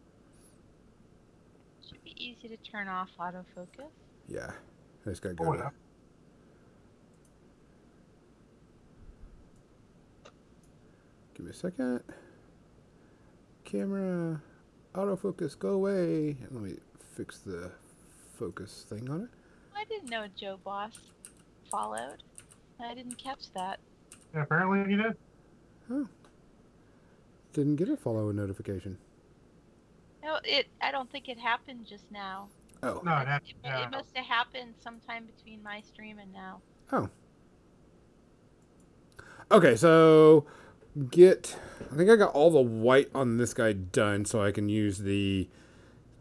Should 1.88 2.04
be 2.04 2.14
easy 2.24 2.48
to 2.48 2.58
turn 2.58 2.88
off 2.88 3.10
autofocus. 3.20 3.90
Yeah. 4.28 4.52
I 5.06 5.10
just 5.10 5.22
gotta 5.22 5.36
go 5.36 5.46
Oh, 5.46 5.54
yeah. 5.54 5.70
Give 11.34 11.46
me 11.46 11.52
a 11.52 11.56
second. 11.56 12.02
Camera, 13.64 14.42
autofocus, 14.94 15.58
go 15.58 15.70
away. 15.70 16.38
And 16.42 16.52
let 16.52 16.64
me 16.64 16.78
fix 17.16 17.40
the 17.40 17.72
focus 18.38 18.86
thing 18.88 19.10
on 19.10 19.22
it. 19.24 19.30
I 19.76 19.86
didn't 19.86 20.10
know 20.10 20.28
Joe 20.40 20.60
Boss 20.64 20.92
followed. 21.72 22.24
I 22.80 22.94
didn't 22.94 23.18
catch 23.18 23.52
that. 23.54 23.80
Yeah, 24.34 24.44
apparently 24.44 24.92
you 24.92 25.02
did. 25.02 26.08
Didn't 27.54 27.78
get 27.78 27.90
a 27.90 27.98
follow 27.98 28.32
notification. 28.32 28.98
No, 30.24 30.40
it. 30.44 30.68
I 30.82 30.92
don't 30.92 31.12
think 31.12 31.28
it 31.30 31.40
happened 31.40 31.86
just 31.88 32.12
now. 32.12 32.50
Oh, 32.84 33.02
No, 33.04 33.12
that, 33.26 33.44
It, 33.48 33.56
yeah. 33.64 33.84
it 33.86 33.92
must 33.92 34.16
have 34.16 34.26
happened 34.26 34.74
sometime 34.82 35.26
between 35.26 35.62
my 35.64 35.82
stream 35.82 36.20
and 36.20 36.32
now. 36.32 36.62
Oh. 36.92 37.10
Okay. 39.52 39.76
So 39.76 40.46
get. 41.10 41.58
I 41.92 41.96
think 41.96 42.10
I 42.10 42.16
got 42.16 42.34
all 42.34 42.52
the 42.52 42.62
white 42.62 43.10
on 43.16 43.38
this 43.38 43.54
guy 43.54 43.74
done, 43.74 44.26
so 44.26 44.44
I 44.44 44.52
can 44.52 44.70
use 44.70 45.00
the 45.00 45.48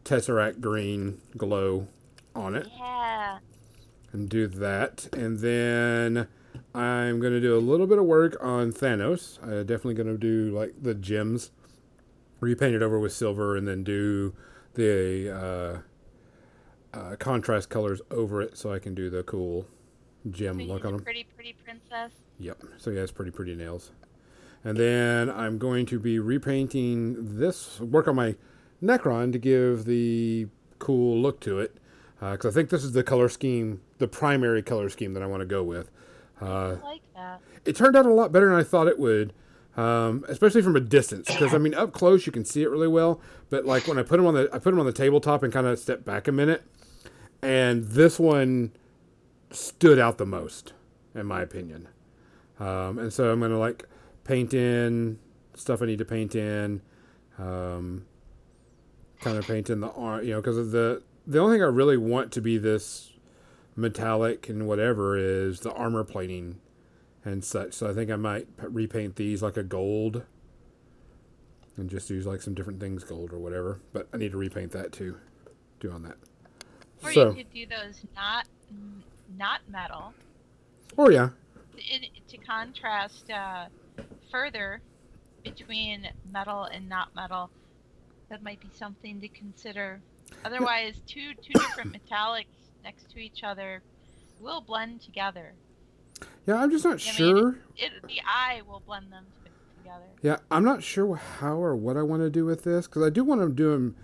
Tesseract 0.05 0.61
green 0.61 1.21
glow 1.37 1.89
on 2.35 2.55
it. 2.55 2.67
Yeah. 2.79 3.39
and 4.13 4.29
do 4.31 4.47
that. 4.47 5.09
And 5.13 5.41
then 5.41 6.29
I'm 6.75 7.21
going 7.21 7.33
to 7.33 7.41
do 7.41 7.57
a 7.57 7.61
little 7.61 7.87
bit 7.87 7.99
of 7.99 8.05
work 8.05 8.37
on 8.41 8.73
Thanos. 8.73 9.43
I'm 9.43 9.67
definitely 9.67 9.95
going 9.95 10.09
to 10.09 10.19
do 10.19 10.51
like 10.57 10.75
the 10.81 10.95
gems, 10.95 11.51
repaint 12.41 12.75
it 12.75 12.83
over 12.83 12.99
with 12.99 13.13
silver, 13.13 13.57
and 13.57 13.67
then 13.67 13.85
do 13.85 14.35
the 14.75 15.83
uh, 16.95 16.99
uh, 16.99 17.17
contrast 17.17 17.69
colors 17.69 18.01
over 18.11 18.41
it 18.43 18.57
so 18.57 18.73
I 18.73 18.79
can 18.79 18.95
do 18.95 19.11
the 19.11 19.23
cool 19.23 19.67
gem 20.31 20.59
So 20.59 20.65
look 20.65 20.85
on 20.85 20.93
them. 20.93 21.03
pretty, 21.03 21.27
pretty 21.35 21.55
princess. 21.65 22.13
Yep. 22.39 22.63
So 22.79 22.91
yeah, 22.91 23.01
it's 23.01 23.13
pretty 23.13 23.31
pretty 23.31 23.55
nails. 23.55 23.93
And 24.65 24.77
then 24.77 25.31
I'm 25.31 25.59
going 25.59 25.87
to 25.87 25.99
be 25.99 26.19
repainting 26.19 27.39
this, 27.39 27.81
work 27.81 28.09
on 28.09 28.17
my 28.17 28.35
Necron 28.83 29.33
to 29.33 29.39
give 29.39 29.85
the 29.85 30.49
cool 30.79 31.21
look 31.21 31.41
to 31.41 31.61
it. 31.61 31.77
Because 32.21 32.47
I 32.47 32.51
think 32.51 32.71
this 32.71 32.83
is 32.83 32.93
the 32.93 33.05
color 33.05 33.29
scheme, 33.29 33.81
the 33.99 34.09
primary 34.09 34.61
color 34.63 34.89
scheme 34.89 35.15
that 35.15 35.23
I 35.23 35.27
want 35.27 35.41
to 35.41 35.47
go 35.47 35.63
with. 35.63 35.91
Uh, 36.41 36.77
I 36.83 36.87
like 36.87 37.03
that. 37.15 37.41
it 37.65 37.77
turned 37.77 37.97
out 37.97 38.07
a 38.07 38.13
lot 38.13 38.33
better 38.33 38.49
than 38.49 38.59
I 38.59 38.63
thought 38.63 38.87
it 38.87 38.99
would, 38.99 39.33
um, 39.77 40.25
especially 40.29 40.63
from 40.63 40.77
a 40.77 40.81
distance. 40.81 41.27
Because 41.29 41.55
I 41.55 41.59
mean, 41.59 41.75
up 41.75 41.93
close 41.93 42.27
you 42.27 42.33
can 42.33 42.45
see 42.45 42.63
it 42.63 42.71
really 42.71 42.89
well, 42.89 43.21
but 43.51 43.65
like 43.65 43.87
when 43.89 43.99
I 43.99 44.03
put 44.03 44.19
them 44.19 44.27
on 44.27 44.35
the, 44.35 44.49
I 44.53 44.59
put 44.59 44.71
them 44.71 44.81
on 44.81 44.87
the 44.87 44.93
tabletop 44.93 45.43
and 45.43 45.53
kind 45.53 45.67
of 45.67 45.79
step 45.79 46.05
back 46.05 46.29
a 46.29 46.33
minute, 46.33 46.63
and 47.43 47.85
this 47.85 48.19
one 48.19 48.73
stood 49.51 49.99
out 49.99 50.19
the 50.19 50.27
most, 50.27 50.73
in 51.15 51.27
my 51.27 51.43
opinion. 51.43 51.89
Um, 52.61 52.99
and 52.99 53.13
so 53.13 53.31
I'm 53.33 53.41
gonna 53.41 53.59
like 53.59 53.87
paint 54.25 54.55
in 54.55 55.19
stuff 55.55 55.83
I 55.83 55.87
need 55.87 55.99
to 55.99 56.05
paint 56.05 56.35
in, 56.35 56.81
um, 57.39 58.07
kind 59.21 59.37
of 59.37 59.47
paint 59.47 59.71
in 59.71 59.81
the 59.81 59.91
arm, 59.91 60.25
you 60.25 60.33
know, 60.33 60.41
because 60.41 60.71
the 60.71 61.03
the 61.27 61.39
only 61.39 61.57
thing 61.57 61.63
I 61.63 61.67
really 61.67 61.97
want 61.97 62.33
to 62.33 62.41
be 62.41 62.59
this 62.59 63.13
metallic 63.79 64.49
and 64.49 64.67
whatever 64.67 65.17
is 65.17 65.61
the 65.61 65.73
armor 65.73 66.05
plating 66.05 66.61
and 67.25 67.45
such. 67.45 67.75
So 67.75 67.89
I 67.89 67.95
think 67.95 68.11
I 68.11 68.17
might 68.17 68.57
p- 68.57 68.67
repaint 68.67 69.17
these 69.17 69.43
like 69.43 69.57
a 69.57 69.63
gold 69.63 70.25
and 71.77 71.89
just 71.89 72.11
use 72.11 72.27
like 72.27 72.43
some 72.43 72.55
different 72.55 72.81
things 72.81 73.05
gold 73.05 73.33
or 73.33 73.39
whatever. 73.39 73.81
But 73.93 74.09
I 74.13 74.17
need 74.17 74.33
to 74.33 74.37
repaint 74.37 74.73
that 74.73 74.93
too. 74.93 75.17
Do 75.81 75.93
on 75.93 76.03
that. 76.03 76.17
Or 77.05 77.13
so, 77.13 77.29
you 77.31 77.45
could 77.45 77.53
do 77.53 77.67
those 77.67 78.03
not 78.17 78.47
not 79.37 79.61
metal 79.69 80.13
oh 80.97 81.09
yeah, 81.09 81.29
in, 81.77 82.03
to 82.29 82.37
contrast 82.39 83.31
uh, 83.31 83.67
further 84.31 84.81
between 85.45 86.09
metal 86.33 86.65
and 86.65 86.89
not 86.89 87.15
metal. 87.15 87.51
That 88.29 88.43
might 88.43 88.61
be 88.61 88.69
something 88.75 89.21
to 89.21 89.29
consider. 89.29 90.01
Otherwise, 90.45 91.01
two 91.07 91.33
two 91.35 91.53
different 91.53 91.97
metallics 91.97 92.47
next 92.89 93.11
to 93.11 93.19
each 93.19 93.45
other 93.45 93.83
will 94.41 94.63
blend 94.63 95.03
together. 95.03 95.53
yeah. 96.47 96.57
I'm 96.57 96.71
just 96.71 96.85
not 96.85 96.93
I 96.93 97.05
mean, 97.05 97.15
sure. 97.15 97.49
It, 97.77 97.93
the 98.07 98.21
eye 98.27 98.63
will 98.67 98.81
blend 98.81 99.13
them 99.13 99.27
together. 99.77 100.07
Yeah, 100.23 100.39
I'm 100.51 100.65
not 100.65 100.83
sure 100.83 101.17
how 101.17 101.57
or 101.57 101.77
what 101.77 101.99
I 101.99 102.03
want 102.03 102.23
to 102.23 102.31
do 102.31 102.47
with 102.47 102.65
this 102.65 102.87
because 102.87 103.03
I 103.03 103.11
do 103.11 103.25
want 103.25 103.43
to 103.43 103.51
do 103.51 103.73
them 103.73 103.95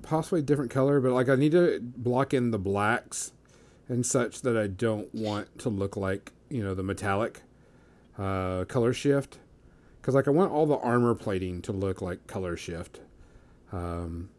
possibly 0.00 0.40
different 0.40 0.70
color, 0.70 1.00
but 1.00 1.12
like 1.12 1.28
I 1.28 1.34
need 1.34 1.52
to 1.52 1.80
block 1.82 2.32
in 2.32 2.50
the 2.50 2.58
blacks 2.58 3.32
and 3.88 4.06
such 4.06 4.40
that 4.40 4.56
I 4.56 4.68
don't 4.68 5.14
want 5.14 5.58
to 5.58 5.68
look 5.68 5.94
like 5.94 6.32
you 6.48 6.62
know 6.64 6.74
the 6.74 6.82
metallic 6.82 7.42
uh, 8.18 8.64
color 8.64 8.94
shift 8.94 9.38
because 10.00 10.14
like 10.14 10.28
I 10.28 10.30
want 10.30 10.50
all 10.50 10.64
the 10.64 10.78
armor 10.78 11.14
plating 11.14 11.60
to 11.62 11.72
look 11.72 12.00
like 12.00 12.26
color 12.26 12.56
shift. 12.56 13.00
Um, 13.70 14.30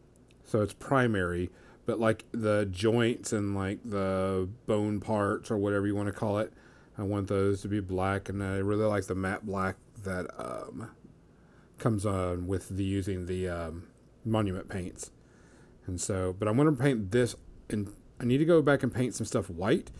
so 0.44 0.62
it's 0.62 0.72
primary, 0.72 1.50
but 1.86 2.00
like 2.00 2.24
the 2.32 2.66
joints 2.66 3.32
and 3.32 3.54
like 3.54 3.78
the 3.84 4.48
bone 4.66 5.00
parts 5.00 5.50
or 5.50 5.56
whatever 5.56 5.86
you 5.86 5.94
want 5.94 6.08
to 6.08 6.12
call 6.12 6.38
it, 6.38 6.52
I 6.98 7.02
want 7.02 7.28
those 7.28 7.62
to 7.62 7.68
be 7.68 7.80
black, 7.80 8.28
and 8.28 8.42
I 8.42 8.56
really 8.56 8.84
like 8.84 9.04
the 9.04 9.14
matte 9.14 9.46
black 9.46 9.76
that 10.02 10.26
um, 10.38 10.90
comes 11.78 12.04
on 12.04 12.46
with 12.46 12.68
the 12.68 12.84
using 12.84 13.26
the 13.26 13.48
um, 13.48 13.88
monument 14.24 14.68
paints. 14.68 15.10
And 15.86 16.00
so, 16.00 16.34
but 16.36 16.48
I'm 16.48 16.56
going 16.56 16.74
to 16.74 16.82
paint 16.82 17.12
this, 17.12 17.36
and 17.70 17.92
I 18.20 18.24
need 18.24 18.38
to 18.38 18.44
go 18.44 18.62
back 18.62 18.82
and 18.82 18.92
paint 18.92 19.14
some 19.14 19.26
stuff 19.26 19.48
white, 19.48 19.90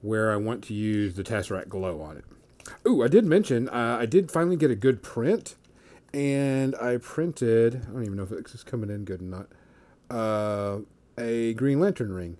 where 0.00 0.32
I 0.32 0.36
want 0.36 0.62
to 0.64 0.74
use 0.74 1.14
the 1.14 1.24
Tesseract 1.24 1.68
glow 1.68 2.00
on 2.00 2.18
it. 2.18 2.24
Ooh, 2.86 3.02
I 3.02 3.08
did 3.08 3.24
mention 3.24 3.68
uh, 3.68 3.98
I 4.00 4.06
did 4.06 4.30
finally 4.30 4.56
get 4.56 4.70
a 4.70 4.76
good 4.76 5.02
print, 5.02 5.56
and 6.12 6.76
I 6.76 6.98
printed. 6.98 7.86
I 7.88 7.92
don't 7.92 8.04
even 8.04 8.16
know 8.16 8.24
if 8.24 8.32
it's 8.32 8.62
coming 8.62 8.90
in 8.90 9.04
good 9.04 9.20
or 9.20 9.24
not. 9.24 9.48
Uh, 10.10 10.80
a 11.18 11.54
Green 11.54 11.80
Lantern 11.80 12.12
ring. 12.12 12.36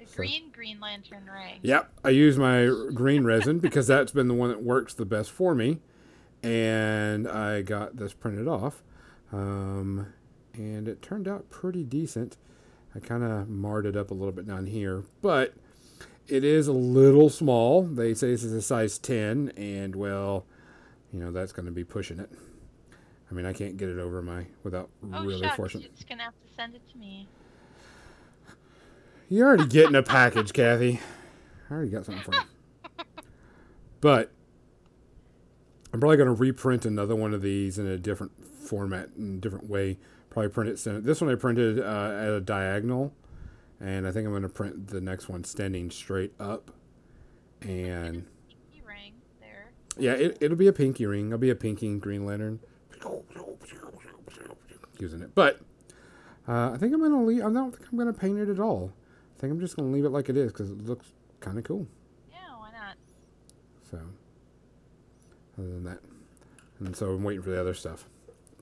A 0.00 0.06
So- 0.06 0.16
green 0.16 0.50
Green 0.52 0.80
Lantern 0.80 1.24
ring. 1.32 1.60
Yep, 1.62 1.92
I 2.04 2.10
use 2.10 2.38
my 2.38 2.66
green 2.94 3.24
resin 3.24 3.58
because 3.58 3.86
that's 3.86 4.12
been 4.12 4.28
the 4.28 4.34
one 4.34 4.50
that 4.50 4.62
works 4.62 4.94
the 4.94 5.04
best 5.04 5.30
for 5.30 5.54
me, 5.54 5.80
and 6.42 7.26
I 7.28 7.62
got 7.62 7.96
this 7.96 8.12
printed 8.12 8.46
off, 8.48 8.82
um, 9.32 10.06
and 10.54 10.86
it 10.88 11.02
turned 11.02 11.26
out 11.26 11.50
pretty 11.50 11.82
decent. 11.84 12.36
I 12.94 13.00
kind 13.00 13.24
of 13.24 13.48
marred 13.48 13.86
it 13.86 13.96
up 13.96 14.10
a 14.10 14.14
little 14.14 14.32
bit 14.32 14.46
down 14.46 14.66
here, 14.66 15.02
but 15.20 15.54
it 16.28 16.44
is 16.44 16.68
a 16.68 16.72
little 16.72 17.28
small. 17.28 17.82
They 17.82 18.14
say 18.14 18.28
this 18.28 18.44
is 18.44 18.52
a 18.52 18.62
size 18.62 18.98
ten, 18.98 19.50
and 19.56 19.96
well, 19.96 20.46
you 21.12 21.18
know 21.18 21.32
that's 21.32 21.52
going 21.52 21.66
to 21.66 21.72
be 21.72 21.82
pushing 21.84 22.20
it. 22.20 22.30
I 23.30 23.34
mean, 23.34 23.46
I 23.46 23.52
can't 23.52 23.76
get 23.76 23.88
it 23.88 23.98
over 23.98 24.22
my 24.22 24.46
without 24.62 24.90
Oh 25.12 25.24
really 25.24 25.40
shucks, 25.42 25.56
forcing. 25.56 25.80
you're 25.82 25.90
just 25.90 26.08
gonna 26.08 26.22
have 26.22 26.34
to 26.34 26.54
send 26.54 26.74
it 26.74 26.82
to 26.92 26.98
me. 26.98 27.26
You're 29.28 29.46
already 29.48 29.66
getting 29.66 29.94
a 29.94 30.02
package, 30.02 30.52
Kathy. 30.52 31.00
I 31.70 31.74
already 31.74 31.90
got 31.90 32.04
something 32.04 32.22
for 32.22 32.34
you. 32.34 32.40
But 34.00 34.32
I'm 35.94 35.98
probably 36.00 36.18
going 36.18 36.26
to 36.28 36.34
reprint 36.34 36.84
another 36.84 37.16
one 37.16 37.32
of 37.32 37.40
these 37.40 37.78
in 37.78 37.86
a 37.86 37.96
different 37.96 38.32
format, 38.46 39.08
in 39.16 39.36
a 39.36 39.40
different 39.40 39.70
way. 39.70 39.96
Probably 40.28 40.50
print 40.50 40.68
it. 40.68 40.78
Send 40.78 40.98
it. 40.98 41.04
This 41.04 41.22
one 41.22 41.30
I 41.30 41.36
printed 41.36 41.80
uh, 41.80 42.10
at 42.20 42.28
a 42.28 42.40
diagonal, 42.42 43.14
and 43.80 44.06
I 44.06 44.12
think 44.12 44.26
I'm 44.26 44.32
going 44.32 44.42
to 44.42 44.50
print 44.50 44.88
the 44.88 45.00
next 45.00 45.30
one 45.30 45.42
standing 45.42 45.90
straight 45.90 46.34
up. 46.38 46.70
And 47.62 48.26
Pinky 48.46 48.82
ring 48.86 49.14
there. 49.40 49.70
yeah, 49.96 50.12
it, 50.12 50.36
it'll 50.42 50.58
be 50.58 50.66
a 50.68 50.72
pinky 50.74 51.06
ring. 51.06 51.32
I'll 51.32 51.38
be 51.38 51.48
a 51.48 51.54
pinky 51.54 51.96
Green 51.96 52.26
Lantern 52.26 52.60
using 54.98 55.22
it. 55.22 55.34
But 55.34 55.60
uh, 56.48 56.72
I 56.72 56.76
think 56.78 56.92
I'm 56.92 57.00
gonna 57.00 57.22
leave. 57.22 57.40
I 57.40 57.50
don't 57.50 57.72
think 57.72 57.86
I'm 57.90 57.98
gonna 57.98 58.12
paint 58.12 58.38
it 58.38 58.48
at 58.48 58.60
all. 58.60 58.92
I 59.36 59.40
think 59.40 59.52
I'm 59.52 59.60
just 59.60 59.76
gonna 59.76 59.90
leave 59.90 60.04
it 60.04 60.10
like 60.10 60.28
it 60.28 60.36
is 60.36 60.52
because 60.52 60.70
it 60.70 60.84
looks 60.84 61.12
kind 61.40 61.58
of 61.58 61.64
cool. 61.64 61.86
Yeah, 62.30 62.38
why 62.58 62.70
not? 62.72 62.96
So 63.90 63.98
other 65.58 65.68
than 65.68 65.84
that, 65.84 66.00
and 66.80 66.96
so 66.96 67.10
I'm 67.10 67.22
waiting 67.22 67.42
for 67.42 67.50
the 67.50 67.60
other 67.60 67.74
stuff. 67.74 68.08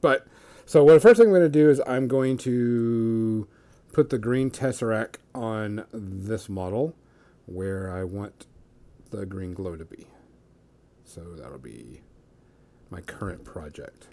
But 0.01 0.27
so 0.67 0.85
what 0.85 0.95
the 0.95 1.01
first 1.01 1.19
thing 1.19 1.29
I'm 1.29 1.33
gonna 1.33 1.49
do 1.49 1.71
is 1.71 1.81
I'm 1.87 2.09
going 2.09 2.37
to 2.39 3.49
put 3.93 4.11
the 4.11 4.19
green 4.19 4.51
tesseract 4.51 5.17
on 5.35 5.85
this 5.93 6.49
model 6.49 6.95
where 7.47 7.91
I 7.91 8.05
want 8.05 8.47
the 9.11 9.27
green 9.27 9.53
glow 9.53 9.77
to 9.77 9.85
be. 9.85 10.07
So 11.05 11.21
that'll 11.37 11.59
be 11.59 12.01
my 12.89 13.03
current 13.03 13.45
project. 13.45 14.09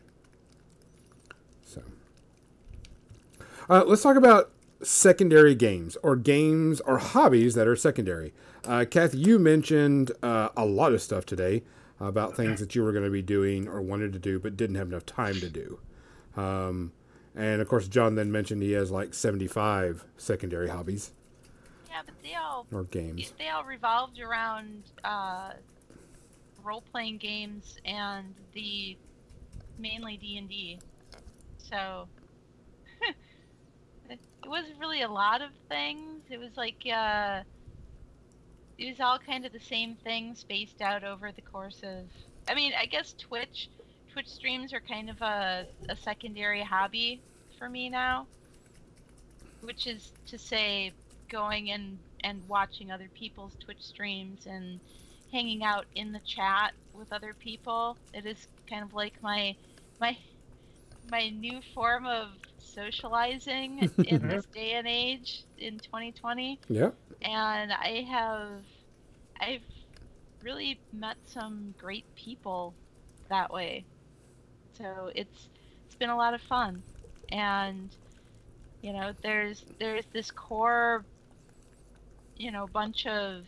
So 1.69 1.83
uh, 3.69 3.83
let's 3.85 4.01
talk 4.01 4.15
about 4.17 4.51
secondary 4.81 5.53
games 5.53 5.97
or 6.01 6.15
games 6.15 6.81
or 6.81 6.97
hobbies 6.97 7.53
that 7.53 7.67
are 7.67 7.75
secondary. 7.75 8.33
Uh, 8.65 8.85
Kathy, 8.89 9.19
you 9.19 9.37
mentioned 9.37 10.11
uh, 10.23 10.49
a 10.57 10.65
lot 10.65 10.93
of 10.93 11.01
stuff 11.01 11.25
today 11.25 11.61
about 11.99 12.35
things 12.35 12.59
that 12.59 12.73
you 12.73 12.83
were 12.83 12.91
going 12.91 13.03
to 13.03 13.11
be 13.11 13.21
doing 13.21 13.67
or 13.67 13.81
wanted 13.81 14.13
to 14.13 14.19
do 14.19 14.39
but 14.39 14.57
didn't 14.57 14.77
have 14.77 14.87
enough 14.87 15.05
time 15.05 15.35
to 15.35 15.49
do. 15.49 15.79
Um, 16.35 16.91
and 17.35 17.61
of 17.61 17.67
course, 17.67 17.87
John 17.87 18.15
then 18.15 18.31
mentioned 18.31 18.63
he 18.63 18.71
has 18.71 18.89
like 18.89 19.13
75 19.13 20.05
secondary 20.17 20.69
hobbies. 20.69 21.11
Yeah, 21.87 22.01
but 22.03 22.15
they 22.23 22.33
all 22.33 22.65
or 22.71 22.85
games. 22.85 23.33
they 23.37 23.49
all 23.49 23.63
revolved 23.63 24.19
around 24.19 24.83
uh, 25.03 25.51
role 26.63 26.81
playing 26.91 27.17
games 27.17 27.77
and 27.85 28.33
the 28.53 28.97
mainly 29.77 30.17
D 30.17 30.37
and 30.37 30.49
D. 30.49 30.79
So 31.69 32.09
it 34.09 34.19
wasn't 34.45 34.79
really 34.79 35.01
a 35.01 35.09
lot 35.09 35.41
of 35.41 35.51
things. 35.69 36.25
It 36.29 36.37
was 36.37 36.55
like 36.57 36.77
uh, 36.91 37.43
it 38.77 38.87
was 38.89 38.99
all 38.99 39.19
kind 39.19 39.45
of 39.45 39.51
the 39.51 39.59
same 39.59 39.95
thing 39.97 40.33
spaced 40.35 40.81
out 40.81 41.03
over 41.03 41.31
the 41.31 41.41
course 41.41 41.83
of. 41.83 42.09
I 42.47 42.55
mean, 42.55 42.73
I 42.73 42.85
guess 42.87 43.13
Twitch 43.13 43.69
Twitch 44.11 44.27
streams 44.27 44.73
are 44.73 44.81
kind 44.81 45.09
of 45.09 45.21
a, 45.21 45.67
a 45.87 45.95
secondary 45.95 46.63
hobby 46.63 47.23
for 47.57 47.69
me 47.69 47.89
now, 47.89 48.29
which 49.61 49.87
is 49.87 50.13
to 50.27 50.37
say, 50.37 50.95
going 51.29 51.69
and 51.69 51.99
and 52.23 52.47
watching 52.47 52.91
other 52.91 53.09
people's 53.13 53.55
Twitch 53.57 53.81
streams 53.81 54.45
and 54.45 54.81
hanging 55.31 55.63
out 55.63 55.85
in 55.93 56.11
the 56.11 56.21
chat 56.25 56.73
with 56.91 57.11
other 57.11 57.33
people. 57.33 57.97
It 58.13 58.25
is 58.25 58.47
kind 58.67 58.83
of 58.83 58.93
like 58.93 59.15
my 59.21 59.55
my 59.99 60.17
my 61.09 61.29
new 61.29 61.59
form 61.73 62.05
of 62.05 62.29
socializing 62.57 63.79
mm-hmm. 63.83 64.01
in 64.03 64.27
this 64.27 64.45
day 64.45 64.73
and 64.73 64.87
age 64.87 65.43
in 65.57 65.79
2020 65.79 66.59
Yep. 66.69 66.95
and 67.21 67.71
I 67.73 68.05
have 68.09 68.61
I've 69.41 69.61
really 70.43 70.79
met 70.93 71.17
some 71.25 71.73
great 71.77 72.05
people 72.15 72.73
that 73.29 73.51
way. 73.51 73.85
So 74.77 75.11
it's 75.15 75.49
it's 75.85 75.95
been 75.95 76.09
a 76.09 76.17
lot 76.17 76.33
of 76.33 76.41
fun. 76.41 76.83
And 77.31 77.89
you 78.81 78.93
know, 78.93 79.13
there's 79.21 79.65
there's 79.79 80.05
this 80.13 80.31
core 80.31 81.05
you 82.37 82.51
know, 82.51 82.67
bunch 82.67 83.05
of 83.05 83.43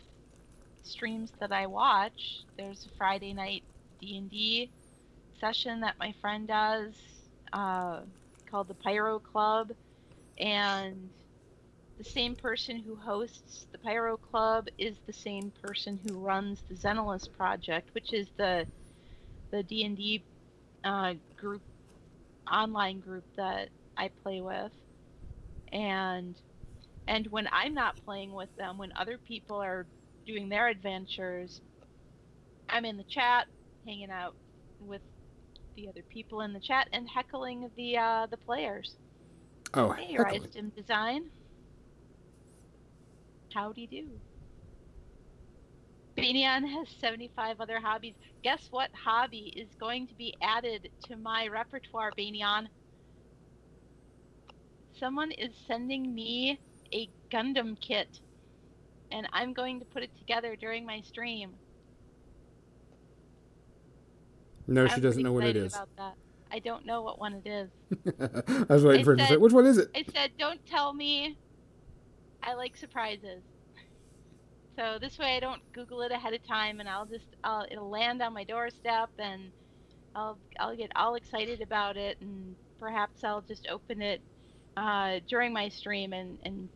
streams 0.84 1.32
that 1.40 1.52
I 1.52 1.66
watch. 1.66 2.44
There's 2.58 2.86
a 2.86 2.98
Friday 2.98 3.34
night 3.34 3.64
D&D 4.02 4.70
session 5.40 5.80
that 5.82 5.96
my 5.98 6.14
friend 6.22 6.48
does 6.48 6.94
uh, 7.54 8.02
called 8.50 8.68
the 8.68 8.76
Pyro 8.76 9.20
Club. 9.20 9.70
And 10.40 11.12
the 11.98 12.04
same 12.06 12.36
person 12.36 12.80
who 12.80 12.96
hosts 12.96 13.68
the 13.72 13.80
Pyro 13.80 14.18
Club 14.18 14.68
is 14.78 14.98
the 15.08 15.14
same 15.14 15.54
person 15.64 16.00
who 16.04 16.20
runs 16.20 16.64
the 16.70 16.76
Xenolus 16.76 17.32
Project, 17.32 17.90
which 17.94 18.14
is 18.14 18.30
the 18.38 18.68
the 19.52 19.64
D 19.64 19.86
and 19.86 19.98
D 19.98 20.26
uh, 20.84 21.16
group 21.38 21.64
online 22.52 23.00
group 23.00 23.26
that 23.38 23.70
I 23.98 24.10
play 24.24 24.42
with, 24.42 24.74
and 25.72 26.36
and 27.08 27.28
when 27.28 27.48
I'm 27.52 27.74
not 27.74 27.98
playing 28.06 28.34
with 28.34 28.50
them, 28.58 28.78
when 28.78 28.92
other 28.96 29.20
people 29.20 29.58
are 29.58 29.88
doing 30.26 30.50
their 30.50 30.68
adventures, 30.68 31.62
I'm 32.70 32.86
in 32.86 32.98
the 32.98 33.06
chat, 33.06 33.48
hanging 33.86 34.12
out 34.12 34.36
with 34.80 35.02
the 35.76 35.90
other 35.90 36.04
people 36.10 36.42
in 36.42 36.54
the 36.54 36.62
chat 36.62 36.88
and 36.94 37.08
heckling 37.10 37.72
the 37.78 37.98
uh, 37.98 38.28
the 38.32 38.38
players. 38.38 38.98
Oh, 39.74 39.92
Hey, 39.92 40.18
heckling. 40.18 40.44
Rise 40.44 40.48
Dim 40.54 40.72
Design. 40.76 41.32
Howdy 43.54 43.88
do. 43.88 44.22
Banion 46.18 46.68
has 46.68 46.90
75 47.00 47.62
other 47.62 47.80
hobbies. 47.82 48.16
Guess 48.44 48.68
what 48.72 48.92
hobby 48.96 49.54
is 49.56 49.76
going 49.80 50.08
to 50.10 50.16
be 50.16 50.36
added 50.42 50.90
to 51.08 51.18
my 51.18 51.48
repertoire, 51.48 52.12
Banion? 52.18 52.70
Someone 54.94 55.32
is 55.32 55.56
sending 55.68 56.14
me 56.14 56.62
a 56.94 57.10
Gundam 57.34 57.80
kit, 57.82 58.20
and 59.12 59.28
I'm 59.34 59.54
going 59.54 59.80
to 59.80 59.86
put 59.88 60.04
it 60.04 60.12
together 60.18 60.56
during 60.58 60.86
my 60.86 61.02
stream. 61.02 61.61
No, 64.72 64.88
she 64.88 65.02
doesn't 65.02 65.22
know 65.22 65.34
what 65.34 65.44
it 65.44 65.56
that. 65.98 66.16
I 66.52 66.60
don't 66.60 66.86
know 66.86 67.02
what 67.02 67.20
one 67.20 67.42
it 67.44 67.48
is. 67.48 67.70
I 68.70 68.74
was 68.74 68.84
waiting 68.84 69.02
I 69.02 69.04
for 69.04 69.12
her 69.12 69.18
to 69.18 69.28
say, 69.28 69.38
which 69.38 69.54
one 69.54 69.66
is 69.66 69.78
it? 69.78 69.90
I 69.96 70.04
said, 70.14 70.32
don't 70.38 70.66
tell 70.66 70.94
me. 70.94 71.38
I 72.44 72.54
like 72.54 72.76
surprises. 72.76 73.42
So 74.78 74.98
this 75.00 75.18
way 75.18 75.38
I 75.38 75.40
don't 75.40 75.62
Google 75.74 76.02
it 76.02 76.12
ahead 76.12 76.34
of 76.34 76.46
time 76.46 76.80
and 76.80 76.90
I'll 76.90 77.06
just, 77.06 77.26
I'll, 77.44 77.66
it'll 77.70 77.90
land 77.90 78.22
on 78.22 78.34
my 78.34 78.44
doorstep 78.44 79.10
and 79.20 79.52
I'll, 80.16 80.38
I'll 80.60 80.76
get 80.76 80.92
all 80.96 81.16
excited 81.16 81.62
about 81.62 81.98
it 81.98 82.18
and 82.22 82.56
perhaps 82.80 83.24
I'll 83.24 83.42
just 83.42 83.68
open 83.70 84.02
it 84.02 84.22
uh, 84.76 85.20
during 85.28 85.54
my 85.54 85.70
stream 85.70 86.14
and, 86.14 86.38
and 86.44 86.68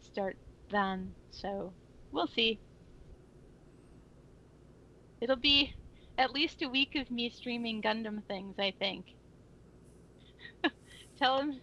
start 0.00 0.36
then. 0.70 1.12
So 1.30 1.72
we'll 2.10 2.26
see. 2.26 2.58
It'll 5.20 5.36
be 5.36 5.74
at 6.18 6.32
least 6.32 6.62
a 6.62 6.68
week 6.68 6.94
of 6.96 7.10
me 7.10 7.30
streaming 7.30 7.82
Gundam 7.82 8.24
things, 8.26 8.56
I 8.58 8.72
think. 8.78 9.06
tell 11.18 11.40
him 11.40 11.60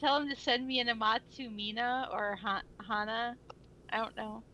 tell 0.00 0.18
him 0.20 0.28
to 0.28 0.36
send 0.36 0.66
me 0.66 0.80
an 0.80 0.88
Amatsu 0.88 1.52
Mina 1.54 2.08
or 2.12 2.36
ha- 2.42 2.62
Hana. 2.86 3.36
I 3.90 3.98
don't 3.98 4.16
know. 4.16 4.44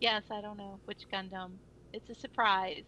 Yes, 0.00 0.24
I 0.30 0.40
don't 0.40 0.56
know 0.58 0.80
which 0.84 1.04
Gundam. 1.12 1.58
It's 1.92 2.08
a 2.10 2.14
surprise. 2.14 2.84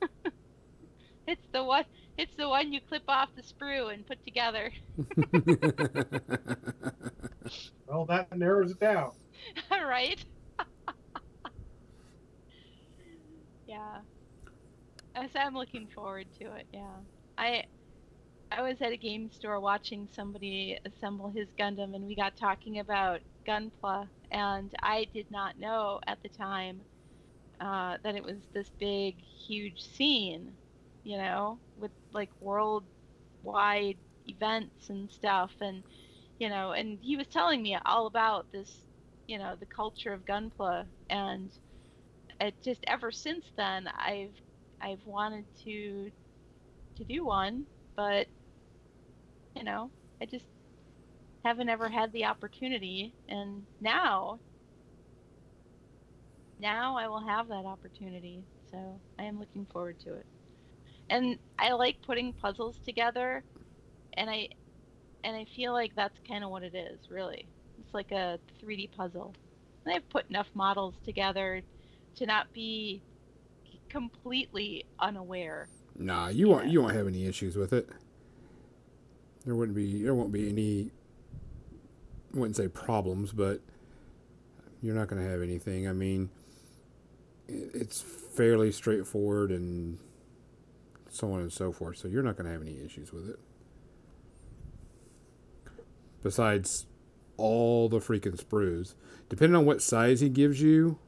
it's 1.26 1.46
the 1.52 1.64
one. 1.64 1.84
It's 2.16 2.34
the 2.36 2.48
one 2.48 2.72
you 2.72 2.80
clip 2.80 3.02
off 3.08 3.30
the 3.34 3.42
sprue 3.42 3.92
and 3.92 4.06
put 4.06 4.22
together. 4.24 4.70
Well, 7.86 8.06
that 8.06 8.36
narrows 8.36 8.72
it 8.72 8.80
down. 8.80 9.12
right? 9.70 10.24
Yeah. 13.74 14.02
I'm 15.34 15.54
looking 15.54 15.88
forward 15.88 16.28
to 16.40 16.54
it. 16.54 16.68
Yeah. 16.72 17.02
I 17.38 17.64
I 18.50 18.62
was 18.62 18.80
at 18.82 18.92
a 18.92 18.96
game 18.98 19.30
store 19.30 19.60
watching 19.60 20.08
somebody 20.08 20.78
assemble 20.86 21.30
his 21.30 21.50
Gundam, 21.58 21.94
and 21.94 22.04
we 22.06 22.16
got 22.16 22.36
talking 22.36 22.78
about 22.80 23.22
Gunpla, 23.48 24.10
and 24.30 24.72
I 24.82 25.06
did 25.12 25.30
not 25.30 25.58
know 25.58 26.00
at 26.06 26.20
the 26.22 26.30
time 26.30 26.86
uh, 27.60 27.98
that 28.04 28.16
it 28.16 28.24
was 28.24 28.48
this 28.54 28.70
big, 28.80 29.20
huge 29.46 29.82
scene, 29.82 30.58
you 31.04 31.18
know, 31.18 31.60
with 31.76 31.92
like 32.12 32.30
worldwide 32.40 34.00
events 34.26 34.90
and 34.90 35.10
stuff, 35.10 35.54
and 35.60 35.84
you 36.38 36.48
know, 36.48 36.72
and 36.72 36.98
he 37.02 37.16
was 37.16 37.28
telling 37.28 37.62
me 37.62 37.76
all 37.86 38.06
about 38.06 38.46
this, 38.52 38.86
you 39.26 39.38
know, 39.38 39.56
the 39.58 39.66
culture 39.66 40.12
of 40.12 40.24
Gunpla, 40.24 40.90
and 41.10 41.52
it 42.44 42.62
just 42.62 42.84
ever 42.86 43.10
since 43.12 43.46
then, 43.56 43.88
I've 43.88 44.36
I've 44.80 45.04
wanted 45.06 45.46
to 45.64 46.10
to 46.96 47.04
do 47.04 47.24
one, 47.26 47.66
but 47.96 48.28
you 49.54 49.62
know, 49.64 49.92
I 50.20 50.26
just 50.26 50.46
haven't 51.44 51.68
ever 51.68 51.88
had 51.90 52.12
the 52.12 52.24
opportunity, 52.26 53.16
and 53.28 53.66
now 53.80 54.40
now 56.58 56.96
I 56.96 57.08
will 57.08 57.26
have 57.26 57.48
that 57.48 57.64
opportunity. 57.66 58.46
So 58.70 59.02
I 59.18 59.24
am 59.24 59.38
looking 59.38 59.66
forward 59.72 59.98
to 60.00 60.14
it. 60.14 60.26
And 61.10 61.38
I 61.58 61.72
like 61.72 61.98
putting 62.02 62.34
puzzles 62.34 62.78
together, 62.84 63.44
and 64.16 64.30
I 64.30 64.50
and 65.24 65.36
I 65.36 65.46
feel 65.56 65.72
like 65.74 65.92
that's 65.96 66.18
kind 66.28 66.44
of 66.44 66.50
what 66.50 66.64
it 66.64 66.74
is, 66.76 67.00
really. 67.10 67.50
It's 67.78 67.94
like 67.94 68.12
a 68.12 68.40
3D 68.60 68.88
puzzle. 68.88 69.36
And 69.86 69.94
I've 69.96 70.08
put 70.10 70.30
enough 70.30 70.50
models 70.54 70.96
together 71.04 71.62
to 72.16 72.26
not 72.26 72.52
be 72.52 73.02
completely 73.88 74.84
unaware. 74.98 75.68
nah, 75.96 76.28
you 76.28 76.48
won't. 76.48 76.68
You 76.68 76.82
won't 76.82 76.94
have 76.94 77.06
any 77.06 77.26
issues 77.26 77.56
with 77.56 77.72
it. 77.72 77.88
There 79.44 79.54
wouldn't 79.54 79.76
be. 79.76 80.02
There 80.02 80.14
won't 80.14 80.32
be 80.32 80.48
any. 80.48 80.90
I 82.34 82.38
wouldn't 82.38 82.56
say 82.56 82.68
problems, 82.68 83.32
but 83.32 83.60
you're 84.82 84.94
not 84.94 85.08
going 85.08 85.22
to 85.22 85.28
have 85.28 85.42
anything. 85.42 85.88
I 85.88 85.92
mean, 85.92 86.30
it's 87.48 88.00
fairly 88.00 88.72
straightforward 88.72 89.50
and 89.50 89.98
so 91.08 91.32
on 91.32 91.40
and 91.40 91.52
so 91.52 91.72
forth. 91.72 91.98
So 91.98 92.08
you're 92.08 92.22
not 92.22 92.36
going 92.36 92.46
to 92.46 92.52
have 92.52 92.62
any 92.62 92.78
issues 92.84 93.12
with 93.12 93.28
it. 93.30 93.38
Besides 96.22 96.86
all 97.36 97.88
the 97.88 97.98
freaking 97.98 98.42
sprues, 98.42 98.94
depending 99.28 99.54
on 99.54 99.64
what 99.64 99.82
size 99.82 100.20
he 100.20 100.28
gives 100.28 100.60
you, 100.60 100.98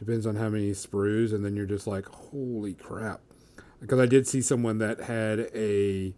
depends 0.00 0.26
on 0.26 0.34
how 0.36 0.48
many 0.48 0.70
sprues, 0.70 1.32
and 1.32 1.44
then 1.44 1.54
you're 1.54 1.66
just 1.66 1.86
like, 1.86 2.06
holy 2.06 2.72
crap. 2.72 3.20
Because 3.80 4.00
I 4.00 4.06
did 4.06 4.26
see 4.26 4.40
someone 4.40 4.78
that 4.78 5.02
had 5.02 5.50
a 5.54 6.14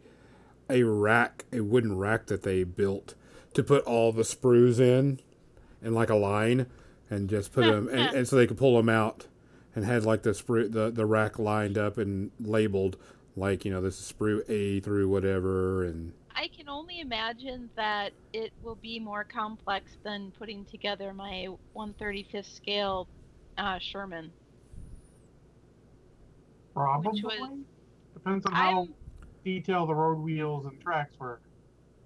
a 0.71 0.85
rack, 0.85 1.45
a 1.53 1.61
wooden 1.61 1.99
rack 1.99 2.27
that 2.27 2.45
they 2.45 2.63
built 2.63 3.15
to 3.55 3.63
put 3.63 3.85
all 3.85 4.13
the 4.13 4.23
sprues 4.23 4.79
in, 4.79 5.19
in 5.83 5.93
like 5.93 6.09
a 6.11 6.15
line, 6.15 6.67
and 7.11 7.29
just 7.29 7.53
put 7.53 7.65
them, 7.67 7.89
and, 7.89 8.15
and 8.15 8.29
so 8.29 8.37
they 8.37 8.47
could 8.47 8.57
pull 8.57 8.77
them 8.77 8.89
out, 8.89 9.27
and 9.75 9.85
had 9.85 10.05
like 10.05 10.23
the 10.23 10.31
sprue, 10.31 10.71
the 10.71 10.89
the 10.91 11.05
rack 11.05 11.41
lined 11.41 11.77
up 11.77 11.99
and 11.99 12.31
labeled, 12.41 12.97
like 13.37 13.65
you 13.65 13.73
know 13.73 13.81
this 13.81 13.99
is 13.99 14.13
sprue 14.13 14.49
A 14.49 14.79
through 14.79 15.09
whatever, 15.09 15.85
and 15.85 16.13
I 16.37 16.49
can 16.49 16.69
only 16.69 17.01
imagine 17.01 17.69
that 17.75 18.13
it 18.33 18.53
will 18.63 18.77
be 18.77 19.01
more 19.01 19.25
complex 19.25 19.91
than 20.05 20.33
putting 20.39 20.65
together 20.67 21.13
my 21.13 21.49
135th 21.77 22.55
scale 22.57 23.09
uh, 23.59 23.79
Sherman. 23.79 24.33
Probably. 26.75 27.23
was- 27.23 27.59
Depends 28.15 28.47
on 28.47 28.53
how 28.53 28.83
I'm 28.83 28.95
detailed 29.45 29.89
the 29.89 29.95
road 29.95 30.19
wheels 30.19 30.67
and 30.67 30.81
tracks 30.81 31.19
were. 31.19 31.41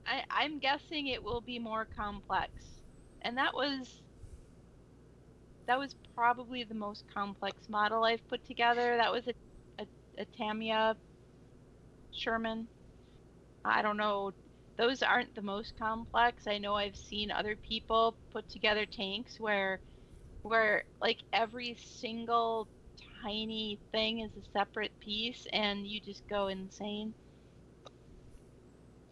I, 0.07 0.23
I'm 0.31 0.59
guessing 0.59 1.09
it 1.09 1.23
will 1.23 1.41
be 1.41 1.59
more 1.59 1.85
complex, 1.97 2.53
and 3.23 3.37
that 3.37 3.55
was 3.55 4.03
that 5.67 5.79
was 5.79 5.97
probably 6.15 6.63
the 6.63 6.75
most 6.75 7.05
complex 7.13 7.69
model 7.69 8.05
I've 8.05 8.27
put 8.29 8.47
together. 8.47 8.97
That 8.97 9.13
was 9.13 9.27
a 9.27 9.35
a, 9.83 9.87
a 10.23 10.25
Tamiya 10.39 10.97
Sherman. 12.13 12.69
I 13.65 13.83
don't 13.83 13.97
know. 13.97 14.33
Those 14.79 15.03
aren't 15.03 15.35
the 15.35 15.43
most 15.43 15.75
complex. 15.79 16.47
I 16.47 16.59
know 16.59 16.75
I've 16.77 16.97
seen 16.97 17.31
other 17.31 17.57
people 17.57 18.17
put 18.33 18.49
together 18.49 18.87
tanks 18.87 19.41
where 19.41 19.81
where 20.47 20.85
like 21.01 21.19
every 21.33 21.77
single 21.81 22.69
tiny 23.23 23.79
thing 23.93 24.21
is 24.21 24.31
a 24.37 24.59
separate 24.59 24.93
piece 25.01 25.47
and 25.53 25.87
you 25.87 26.01
just 26.01 26.27
go 26.29 26.49
insane 26.49 27.13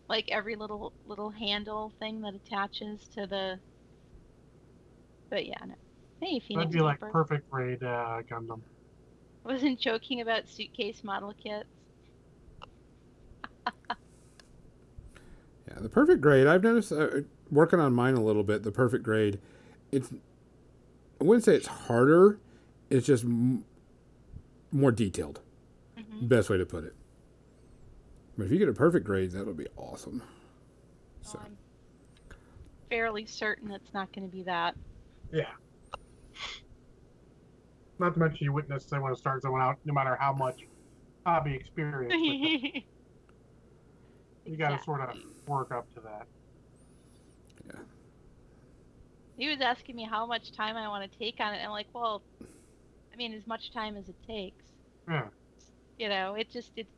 like 0.08 0.28
every 0.30 0.56
little 0.56 0.92
little 1.06 1.30
handle 1.30 1.92
thing 1.98 2.20
that 2.22 2.34
attaches 2.34 3.08
to 3.14 3.26
the. 3.26 3.58
But 5.30 5.46
yeah, 5.46 5.58
no. 5.66 5.74
Hey, 6.20 6.40
Phoenix. 6.40 6.66
That'd 6.66 6.72
be 6.72 6.80
like 6.80 7.00
Camper. 7.00 7.12
perfect 7.12 7.50
grade 7.50 7.82
uh, 7.82 8.22
Gundam. 8.30 8.60
Wasn't 9.44 9.78
joking 9.78 10.20
about 10.20 10.48
suitcase 10.48 11.02
model 11.04 11.34
kits. 11.42 11.68
Yeah, 15.66 15.80
the 15.80 15.88
perfect 15.88 16.20
grade. 16.20 16.46
I've 16.46 16.62
noticed 16.62 16.92
uh, 16.92 17.22
working 17.50 17.80
on 17.80 17.94
mine 17.94 18.14
a 18.14 18.22
little 18.22 18.44
bit. 18.44 18.62
The 18.64 18.70
perfect 18.70 19.02
grade, 19.02 19.40
it's 19.90 20.12
I 21.20 21.24
wouldn't 21.24 21.44
say 21.44 21.54
it's 21.56 21.66
harder. 21.66 22.38
It's 22.90 23.06
just 23.06 23.24
m- 23.24 23.64
more 24.70 24.92
detailed. 24.92 25.40
hmm 25.96 26.26
Best 26.26 26.50
way 26.50 26.58
to 26.58 26.66
put 26.66 26.84
it. 26.84 26.94
But 28.36 28.44
if 28.46 28.52
you 28.52 28.58
get 28.58 28.68
a 28.68 28.72
perfect 28.72 29.06
grade, 29.06 29.30
that'll 29.32 29.54
be 29.54 29.68
awesome. 29.76 30.22
So 31.22 31.38
I'm 31.44 31.56
fairly 32.90 33.26
certain 33.26 33.70
it's 33.70 33.94
not 33.94 34.12
going 34.12 34.28
to 34.28 34.32
be 34.36 34.42
that. 34.44 34.74
Yeah. 35.32 35.46
Not 37.98 38.14
to 38.14 38.20
mention 38.20 38.44
you 38.44 38.52
wouldn't 38.52 38.70
necessarily 38.70 39.04
want 39.04 39.14
to 39.14 39.20
start 39.20 39.42
someone 39.42 39.60
out, 39.62 39.78
no 39.84 39.92
matter 39.94 40.16
how 40.20 40.32
much 40.32 40.62
hobby 41.24 41.54
experience. 41.54 42.12
you 44.44 44.56
got 44.58 44.76
to 44.78 44.84
sort 44.84 45.00
of 45.00 45.16
work 45.46 45.70
up 45.70 45.92
to 45.94 46.00
that. 46.00 46.26
He 49.36 49.48
was 49.48 49.60
asking 49.60 49.96
me 49.96 50.04
how 50.04 50.26
much 50.26 50.52
time 50.52 50.76
I 50.76 50.88
want 50.88 51.10
to 51.10 51.18
take 51.18 51.40
on 51.40 51.54
it. 51.54 51.58
And 51.58 51.66
I'm 51.66 51.70
like, 51.72 51.88
well, 51.94 52.26
I 53.12 53.16
mean, 53.16 53.34
as 53.34 53.46
much 53.46 53.72
time 53.72 53.96
as 53.96 54.08
it 54.08 54.18
takes. 54.22 54.66
Yeah. 55.08 55.30
You 55.98 56.08
know, 56.08 56.34
it 56.34 56.50
just 56.50 56.72
it, 56.76 56.88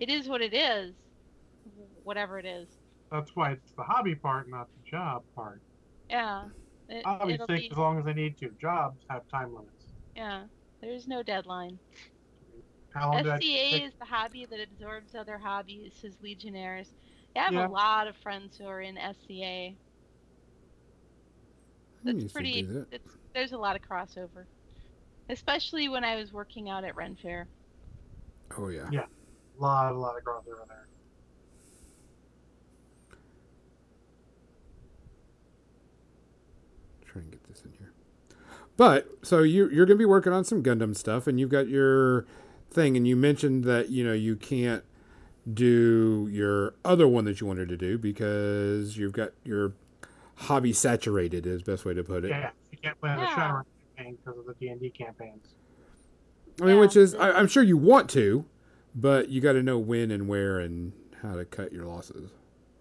it 0.00 0.10
is 0.10 0.28
what 0.28 0.42
it 0.42 0.54
is. 0.54 0.96
Whatever 1.64 2.38
it 2.38 2.46
is. 2.46 2.80
That's 3.10 3.34
why 3.34 3.52
it's 3.52 3.72
the 3.74 3.82
hobby 3.84 4.14
part, 4.14 4.48
not 4.48 4.72
the 4.74 4.80
job 4.80 5.26
part. 5.34 5.62
Yeah. 6.08 6.50
It, 6.88 7.06
Hobbies 7.06 7.34
it'll 7.34 7.48
take 7.48 7.64
be, 7.68 7.70
as 7.70 7.78
long 7.78 7.98
as 7.98 8.04
they 8.04 8.12
need 8.12 8.36
to. 8.38 8.50
Jobs 8.60 9.06
have 9.08 9.26
time 9.28 9.54
limits. 9.54 9.94
yeah. 10.14 10.48
There's 10.80 11.06
no 11.08 11.22
deadline. 11.22 11.80
SCA 13.10 13.84
is 13.84 13.96
the 13.98 14.04
hobby 14.06 14.46
that 14.46 14.60
absorbs 14.60 15.14
other 15.14 15.38
hobbies, 15.38 15.98
says 16.00 16.20
Legionnaires. 16.20 16.96
Yeah, 17.34 17.42
I 17.42 17.44
have 17.46 17.54
Yeah. 17.54 17.66
a 17.68 17.68
lot 17.68 18.06
of 18.08 18.16
friends 18.16 18.56
who 18.56 18.66
are 18.66 18.80
in 18.80 18.96
SCA. 18.98 19.78
I 22.04 22.12
That's 22.12 22.32
pretty. 22.32 22.62
that. 22.62 22.86
It's, 22.92 23.16
there's 23.34 23.52
a 23.52 23.58
lot 23.58 23.76
of 23.76 23.82
crossover, 23.82 24.44
especially 25.28 25.88
when 25.88 26.04
I 26.04 26.16
was 26.16 26.32
working 26.32 26.68
out 26.68 26.84
at 26.84 26.96
Ren 26.96 27.16
Fair. 27.16 27.46
Oh 28.56 28.68
yeah. 28.68 28.88
Yeah. 28.90 29.06
A 29.58 29.62
lot, 29.62 29.92
a 29.92 29.98
lot 29.98 30.16
of 30.16 30.24
crossover 30.24 30.66
there. 30.68 30.86
Try 37.04 37.22
and 37.22 37.30
get 37.30 37.44
this 37.48 37.62
in 37.64 37.72
here. 37.78 37.92
But 38.76 39.08
so 39.22 39.42
you 39.42 39.68
you're 39.70 39.86
gonna 39.86 39.98
be 39.98 40.04
working 40.04 40.32
on 40.32 40.44
some 40.44 40.62
Gundam 40.62 40.96
stuff, 40.96 41.26
and 41.26 41.40
you've 41.40 41.50
got 41.50 41.68
your 41.68 42.26
thing, 42.70 42.96
and 42.96 43.08
you 43.08 43.16
mentioned 43.16 43.64
that 43.64 43.88
you 43.88 44.04
know 44.04 44.12
you 44.12 44.36
can't 44.36 44.84
do 45.52 46.28
your 46.30 46.74
other 46.84 47.06
one 47.06 47.24
that 47.24 47.40
you 47.40 47.46
wanted 47.46 47.68
to 47.68 47.76
do 47.76 47.96
because 47.96 48.96
you've 48.96 49.12
got 49.12 49.30
your 49.44 49.72
hobby 50.36 50.72
saturated 50.72 51.46
is 51.46 51.62
best 51.62 51.84
way 51.84 51.94
to 51.94 52.04
put 52.04 52.24
it. 52.24 52.30
Yeah, 52.30 52.50
you 52.70 52.78
can't 52.78 52.98
play 53.00 53.10
on 53.10 53.18
the 53.18 53.24
Yeah. 53.24 53.34
Shadowrun 53.34 53.64
campaign 53.96 54.18
because 54.24 54.38
of 54.38 54.46
the 54.46 54.54
D 54.54 54.68
and 54.68 54.80
D 54.80 54.90
campaigns. 54.90 55.54
I 56.60 56.64
mean, 56.64 56.74
Yeah. 56.76 56.80
which 56.80 56.96
is 56.96 57.14
I, 57.14 57.32
I'm 57.32 57.48
sure 57.48 57.62
you 57.62 57.76
want 57.76 58.08
to, 58.10 58.44
but 58.94 59.28
you 59.28 59.40
got 59.40 59.52
to 59.52 59.62
know 59.62 59.78
when 59.78 60.10
and 60.10 60.28
where 60.28 60.60
and 60.60 60.92
how 61.22 61.34
to 61.34 61.44
cut 61.44 61.72
your 61.72 61.84
losses. 61.84 62.30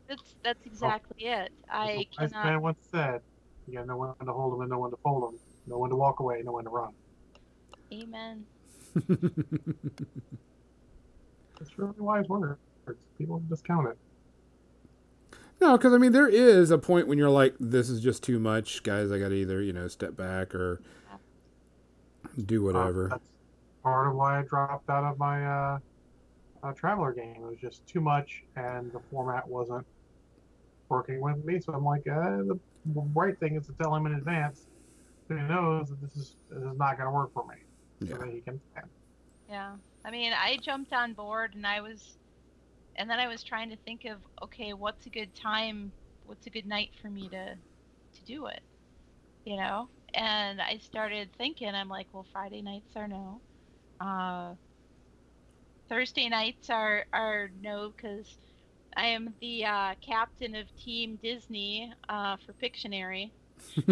That's 0.07 0.35
that's 0.43 0.65
exactly 0.65 1.27
oh. 1.27 1.41
it. 1.41 1.51
I 1.69 2.05
As 2.19 2.31
cannot. 2.31 2.45
man 2.45 2.61
once 2.61 2.87
said, 2.91 3.21
you 3.67 3.73
gotta 3.73 3.87
know 3.87 3.97
when 3.97 4.27
to 4.27 4.33
hold 4.33 4.53
them 4.53 4.61
and 4.61 4.69
no 4.69 4.79
one 4.79 4.91
to 4.91 4.97
fold 4.97 5.23
them, 5.23 5.39
no 5.67 5.77
one 5.77 5.89
to 5.89 5.95
walk 5.95 6.19
away, 6.19 6.41
no 6.43 6.51
one 6.51 6.63
to 6.65 6.69
run. 6.69 6.93
Amen. 7.91 8.45
It's 11.61 11.77
really 11.79 11.93
wise 11.97 12.27
words. 12.27 12.59
People 13.17 13.41
discount 13.49 13.87
it. 13.87 13.97
No, 15.61 15.77
because 15.77 15.93
I 15.93 15.97
mean, 15.97 16.11
there 16.11 16.27
is 16.27 16.69
a 16.71 16.77
point 16.77 17.07
when 17.07 17.17
you're 17.17 17.29
like, 17.29 17.55
"This 17.59 17.89
is 17.89 18.01
just 18.01 18.23
too 18.23 18.39
much, 18.39 18.83
guys. 18.83 19.11
I 19.11 19.19
got 19.19 19.29
to 19.29 19.35
either 19.35 19.61
you 19.61 19.73
know 19.73 19.87
step 19.87 20.15
back 20.15 20.53
or 20.53 20.81
do 22.45 22.61
Uh, 22.61 22.73
whatever." 22.73 23.07
that's 23.09 23.29
part 23.83 24.07
of 24.07 24.15
why 24.15 24.39
I 24.39 24.43
dropped 24.43 24.89
out 24.89 25.03
of 25.03 25.17
my 25.17 25.45
uh, 25.45 25.79
uh, 26.63 26.73
Traveler 26.73 27.13
game. 27.13 27.35
It 27.35 27.41
was 27.41 27.57
just 27.59 27.85
too 27.87 28.01
much, 28.01 28.43
and 28.55 28.91
the 28.91 28.99
format 29.11 29.47
wasn't 29.47 29.85
working 30.89 31.21
with 31.21 31.43
me. 31.45 31.59
So 31.59 31.73
I'm 31.73 31.85
like, 31.85 32.07
uh, 32.07 32.43
the 32.43 32.59
right 33.13 33.39
thing 33.39 33.55
is 33.55 33.65
to 33.67 33.73
tell 33.73 33.95
him 33.95 34.05
in 34.05 34.15
advance, 34.15 34.67
so 35.27 35.35
he 35.35 35.41
knows 35.43 35.89
that 35.89 36.01
this 36.01 36.15
is 36.15 36.35
this 36.49 36.59
is 36.63 36.77
not 36.77 36.97
going 36.97 37.07
to 37.07 37.11
work 37.11 37.33
for 37.33 37.45
me, 37.47 37.55
so 38.07 38.15
that 38.17 38.27
he 38.29 38.41
can 38.41 38.59
plan. 38.73 38.85
Yeah. 39.49 39.71
I 40.03 40.11
mean, 40.11 40.33
I 40.33 40.57
jumped 40.57 40.91
on 40.93 41.13
board 41.13 41.55
and 41.55 41.65
I 41.65 41.81
was, 41.81 42.17
and 42.97 43.09
then 43.09 43.19
I 43.19 43.27
was 43.27 43.43
trying 43.43 43.69
to 43.69 43.77
think 43.77 44.05
of, 44.05 44.19
okay, 44.43 44.73
what's 44.73 45.05
a 45.05 45.09
good 45.09 45.35
time? 45.35 45.91
What's 46.23 46.47
a 46.47 46.49
good 46.49 46.65
night 46.65 46.91
for 47.01 47.09
me 47.09 47.27
to, 47.29 47.55
to 47.55 48.25
do 48.25 48.47
it? 48.47 48.61
You 49.43 49.57
know? 49.57 49.89
And 50.13 50.61
I 50.61 50.77
started 50.77 51.29
thinking, 51.37 51.67
I'm 51.67 51.89
like, 51.89 52.07
well, 52.13 52.25
Friday 52.31 52.61
nights 52.61 52.95
are 52.95 53.07
no. 53.07 53.41
Uh, 53.99 54.55
Thursday 55.89 56.29
nights 56.29 56.69
are, 56.69 57.05
are 57.11 57.49
no, 57.61 57.91
because 57.95 58.37
I 58.95 59.07
am 59.07 59.35
the 59.41 59.65
uh, 59.65 59.95
captain 60.05 60.55
of 60.55 60.67
Team 60.77 61.19
Disney 61.21 61.91
uh, 62.07 62.37
for 62.45 62.53
Pictionary. 62.53 63.31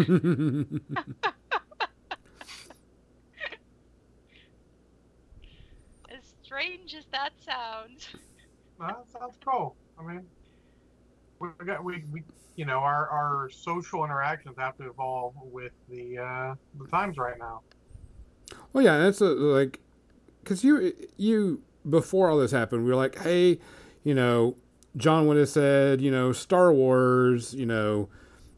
As 6.10 6.24
strange 6.42 6.94
as 6.94 7.04
that 7.12 7.32
sounds. 7.44 8.08
That 8.80 9.04
sounds 9.12 9.36
cool. 9.44 9.76
I 9.98 10.02
mean, 10.02 10.22
we 11.38 11.48
we 11.58 11.66
got 11.66 11.84
we, 11.84 12.04
we 12.12 12.22
you 12.56 12.64
know 12.64 12.78
our 12.78 13.08
our 13.08 13.50
social 13.50 14.04
interactions 14.04 14.56
have 14.58 14.76
to 14.78 14.88
evolve 14.88 15.34
with 15.40 15.72
the 15.88 16.18
uh, 16.18 16.54
the 16.78 16.88
times 16.88 17.16
right 17.16 17.38
now. 17.38 17.60
well, 18.72 18.84
yeah, 18.84 18.98
that's 18.98 19.20
a, 19.20 19.26
like, 19.26 19.80
because 20.42 20.64
you 20.64 20.92
you 21.16 21.62
before 21.88 22.30
all 22.30 22.38
this 22.38 22.50
happened, 22.50 22.84
we 22.84 22.90
were 22.90 22.96
like, 22.96 23.18
"Hey, 23.18 23.58
you 24.02 24.14
know, 24.14 24.56
John 24.96 25.26
would 25.26 25.36
have 25.36 25.48
said, 25.48 26.00
you 26.00 26.10
know, 26.10 26.32
Star 26.32 26.72
Wars, 26.72 27.54
you 27.54 27.66
know." 27.66 28.08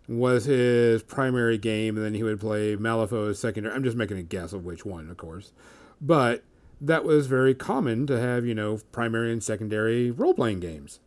Was 0.08 0.44
his 0.44 1.02
primary 1.02 1.58
game, 1.58 1.96
and 1.96 2.06
then 2.06 2.14
he 2.14 2.22
would 2.22 2.38
play 2.38 2.76
Malifaux 2.76 3.30
as 3.30 3.40
secondary. 3.40 3.74
I'm 3.74 3.82
just 3.82 3.96
making 3.96 4.18
a 4.18 4.22
guess 4.22 4.52
of 4.52 4.64
which 4.64 4.86
one, 4.86 5.10
of 5.10 5.16
course, 5.16 5.52
but 6.00 6.44
that 6.80 7.04
was 7.04 7.26
very 7.26 7.54
common 7.54 8.06
to 8.06 8.20
have, 8.20 8.44
you 8.44 8.54
know, 8.54 8.80
primary 8.92 9.32
and 9.32 9.42
secondary 9.42 10.10
role 10.10 10.34
playing 10.34 10.60
games 10.60 11.00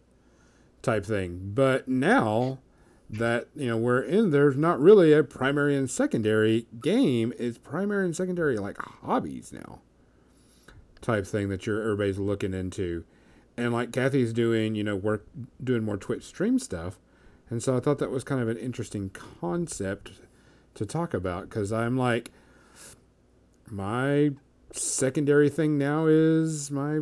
type 0.82 1.06
thing. 1.06 1.52
But 1.54 1.88
now 1.88 2.60
that, 3.10 3.48
you 3.56 3.68
know, 3.68 3.78
we're 3.78 4.02
in, 4.02 4.32
there's 4.32 4.56
not 4.56 4.80
really 4.80 5.14
a 5.14 5.24
primary 5.24 5.76
and 5.76 5.90
secondary 5.90 6.68
game. 6.82 7.34
It's 7.38 7.58
primary 7.58 8.06
and 8.06 8.16
secondary 8.16 8.58
like 8.58 8.78
hobbies 8.78 9.52
now 9.52 9.80
type 11.02 11.26
thing 11.26 11.50
that 11.50 11.66
you're 11.66 11.82
everybody's 11.82 12.20
looking 12.20 12.54
into. 12.54 13.04
And 13.58 13.74
like 13.74 13.92
Kathy's 13.92 14.34
doing, 14.34 14.76
you 14.76 14.84
know, 14.84 14.96
work 14.96 15.26
doing 15.64 15.84
more 15.84 15.98
Twitch 15.98 16.24
stream 16.24 16.60
stuff. 16.60 17.00
And 17.50 17.64
so 17.64 17.76
I 17.76 17.80
thought 17.80 17.98
that 18.00 18.12
was 18.12 18.24
kind 18.24 18.42
of 18.42 18.48
an 18.48 18.58
interesting 18.58 19.10
concept 19.10 20.12
to 20.76 20.86
talk 20.86 21.14
about 21.14 21.50
because 21.50 21.72
I'm 21.72 21.98
like, 21.98 22.32
my 23.70 24.32
secondary 24.72 25.50
thing 25.50 25.78
now 25.78 26.06
is 26.08 26.72
my 26.72 27.02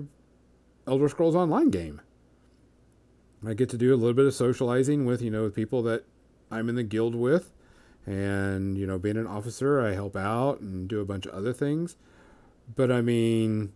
Elder 0.87 1.09
Scrolls 1.09 1.35
Online 1.35 1.69
game. 1.69 2.01
I 3.45 3.53
get 3.53 3.69
to 3.69 3.77
do 3.77 3.93
a 3.93 3.97
little 3.97 4.13
bit 4.13 4.25
of 4.25 4.33
socializing 4.33 5.05
with 5.05 5.21
you 5.21 5.29
know 5.29 5.43
with 5.43 5.55
people 5.55 5.83
that 5.83 6.05
I'm 6.49 6.69
in 6.69 6.75
the 6.75 6.83
guild 6.83 7.13
with, 7.13 7.51
and 8.05 8.77
you 8.77 8.87
know 8.87 8.97
being 8.97 9.17
an 9.17 9.27
officer, 9.27 9.79
I 9.79 9.93
help 9.93 10.15
out 10.15 10.59
and 10.59 10.87
do 10.87 10.99
a 10.99 11.05
bunch 11.05 11.25
of 11.25 11.33
other 11.33 11.53
things. 11.53 11.97
But 12.75 12.91
I 12.91 13.01
mean, 13.01 13.73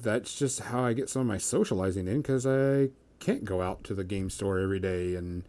that's 0.00 0.38
just 0.38 0.60
how 0.60 0.84
I 0.84 0.92
get 0.92 1.08
some 1.08 1.22
of 1.22 1.28
my 1.28 1.38
socializing 1.38 2.08
in 2.08 2.22
because 2.22 2.46
I 2.46 2.90
can't 3.18 3.44
go 3.44 3.62
out 3.62 3.84
to 3.84 3.94
the 3.94 4.04
game 4.04 4.30
store 4.30 4.58
every 4.58 4.80
day 4.80 5.14
and 5.14 5.44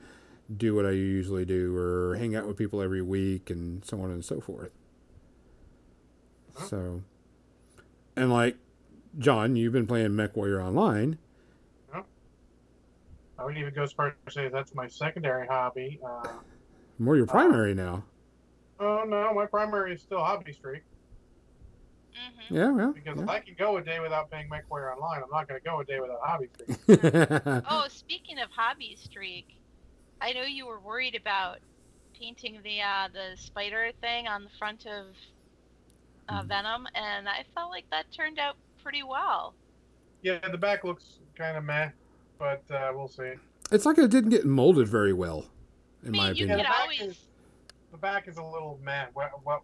do 0.56 0.76
what 0.76 0.86
I 0.86 0.92
usually 0.92 1.46
do 1.46 1.76
or 1.76 2.16
hang 2.16 2.36
out 2.36 2.48
with 2.48 2.58
people 2.58 2.82
every 2.82 3.02
week 3.02 3.50
and 3.50 3.84
so 3.84 4.02
on 4.02 4.12
and 4.12 4.24
so 4.24 4.40
forth. 4.40 4.72
So, 6.66 7.04
and 8.18 8.32
like 8.32 8.58
John, 9.20 9.56
you've 9.56 9.74
been 9.74 9.88
playing 9.88 10.10
MechWarrior 10.12 10.64
Online. 10.64 11.18
I 13.40 13.46
would 13.46 13.56
even 13.58 13.72
go 13.74 13.84
as 13.84 13.92
far 13.94 14.08
as 14.08 14.14
to 14.26 14.32
say 14.32 14.50
that's 14.50 14.74
my 14.74 14.88
secondary 14.88 15.46
hobby. 15.46 16.00
Uh, 16.04 16.28
More 16.98 17.16
your 17.16 17.28
primary 17.28 17.76
now. 17.76 18.04
oh 18.80 19.04
no, 19.08 19.32
my 19.34 19.46
primary 19.46 19.94
is 19.94 20.02
still 20.02 20.24
Hobby 20.24 20.52
Streak 20.54 20.82
hmm 22.16 22.56
Yeah, 22.56 22.72
well. 22.72 22.94
because 22.94 23.22
if 23.22 23.30
I 23.30 23.40
can 23.40 23.54
go 23.58 23.78
a 23.78 23.82
day 23.84 24.00
without 24.00 24.32
playing 24.32 24.50
MechWarrior 24.50 24.96
Online, 24.96 25.22
I'm 25.24 25.30
not 25.32 25.48
going 25.48 25.60
to 25.62 25.64
go 25.64 25.80
a 25.82 25.86
day 25.86 26.00
without 26.00 26.20
Hobby 26.24 26.48
Streak. 26.56 27.64
Oh, 27.70 27.86
speaking 27.90 28.40
of 28.40 28.50
hobby 28.50 28.98
streak, 29.00 29.46
I 30.20 30.34
know 30.34 30.42
you 30.42 30.66
were 30.66 30.80
worried 30.80 31.14
about 31.14 31.60
painting 32.20 32.60
the 32.64 32.82
uh, 32.82 33.08
the 33.14 33.38
spider 33.40 33.92
thing 34.02 34.28
on 34.28 34.44
the 34.46 34.50
front 34.58 34.88
of 34.88 35.14
uh, 36.30 36.42
Mhm. 36.42 36.48
Venom, 36.48 36.88
and 36.96 37.28
I 37.30 37.44
felt 37.56 37.72
like 37.72 37.90
that 37.90 38.12
turned 38.12 38.40
out 38.40 38.56
pretty 38.84 39.04
well. 39.04 39.54
Yeah, 40.22 40.40
the 40.50 40.58
back 40.58 40.84
looks 40.84 41.20
kind 41.36 41.58
of 41.58 41.64
meh, 41.64 41.90
but 42.40 42.64
uh, 42.72 42.92
we'll 42.94 43.08
see. 43.08 43.34
it's 43.72 43.86
like 43.86 43.98
it 43.98 44.10
didn't 44.12 44.30
get 44.32 44.46
molded 44.46 44.88
very 44.88 45.14
well, 45.14 45.46
in 46.04 46.14
I 46.16 46.18
my 46.18 46.28
mean, 46.30 46.36
you 46.38 46.46
opinion. 46.46 46.50
could 46.50 46.66
the 46.66 46.70
back 46.70 46.80
always. 46.82 47.02
is- 47.02 47.24
The 47.92 47.98
back 47.98 48.28
is 48.28 48.38
a 48.38 48.44
little 48.44 48.80
meh, 48.84 49.08
wet, 49.14 49.32
wet 49.44 49.60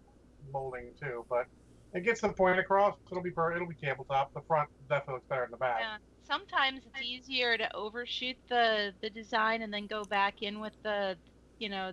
molding 0.52 0.94
too, 1.00 1.26
but 1.30 1.46
it 1.94 2.02
gets 2.02 2.22
the 2.22 2.30
point 2.30 2.58
across. 2.60 2.96
It'll 3.12 3.22
be 3.24 3.32
per- 3.32 3.54
it'll 3.56 3.68
be 3.68 3.76
tabletop. 3.76 4.34
The 4.34 4.42
front 4.42 4.70
definitely 4.90 5.16
looks 5.16 5.28
better 5.28 5.42
than 5.44 5.52
the 5.52 5.58
back. 5.58 5.80
Yeah. 5.82 5.98
Sometimes 6.24 6.82
it's 6.86 7.02
easier 7.06 7.58
to 7.58 7.76
overshoot 7.76 8.38
the 8.48 8.94
the 9.02 9.10
design 9.10 9.62
and 9.62 9.74
then 9.74 9.88
go 9.88 10.04
back 10.06 10.42
in 10.42 10.60
with 10.62 10.74
the, 10.84 11.18
you 11.60 11.68
know, 11.70 11.92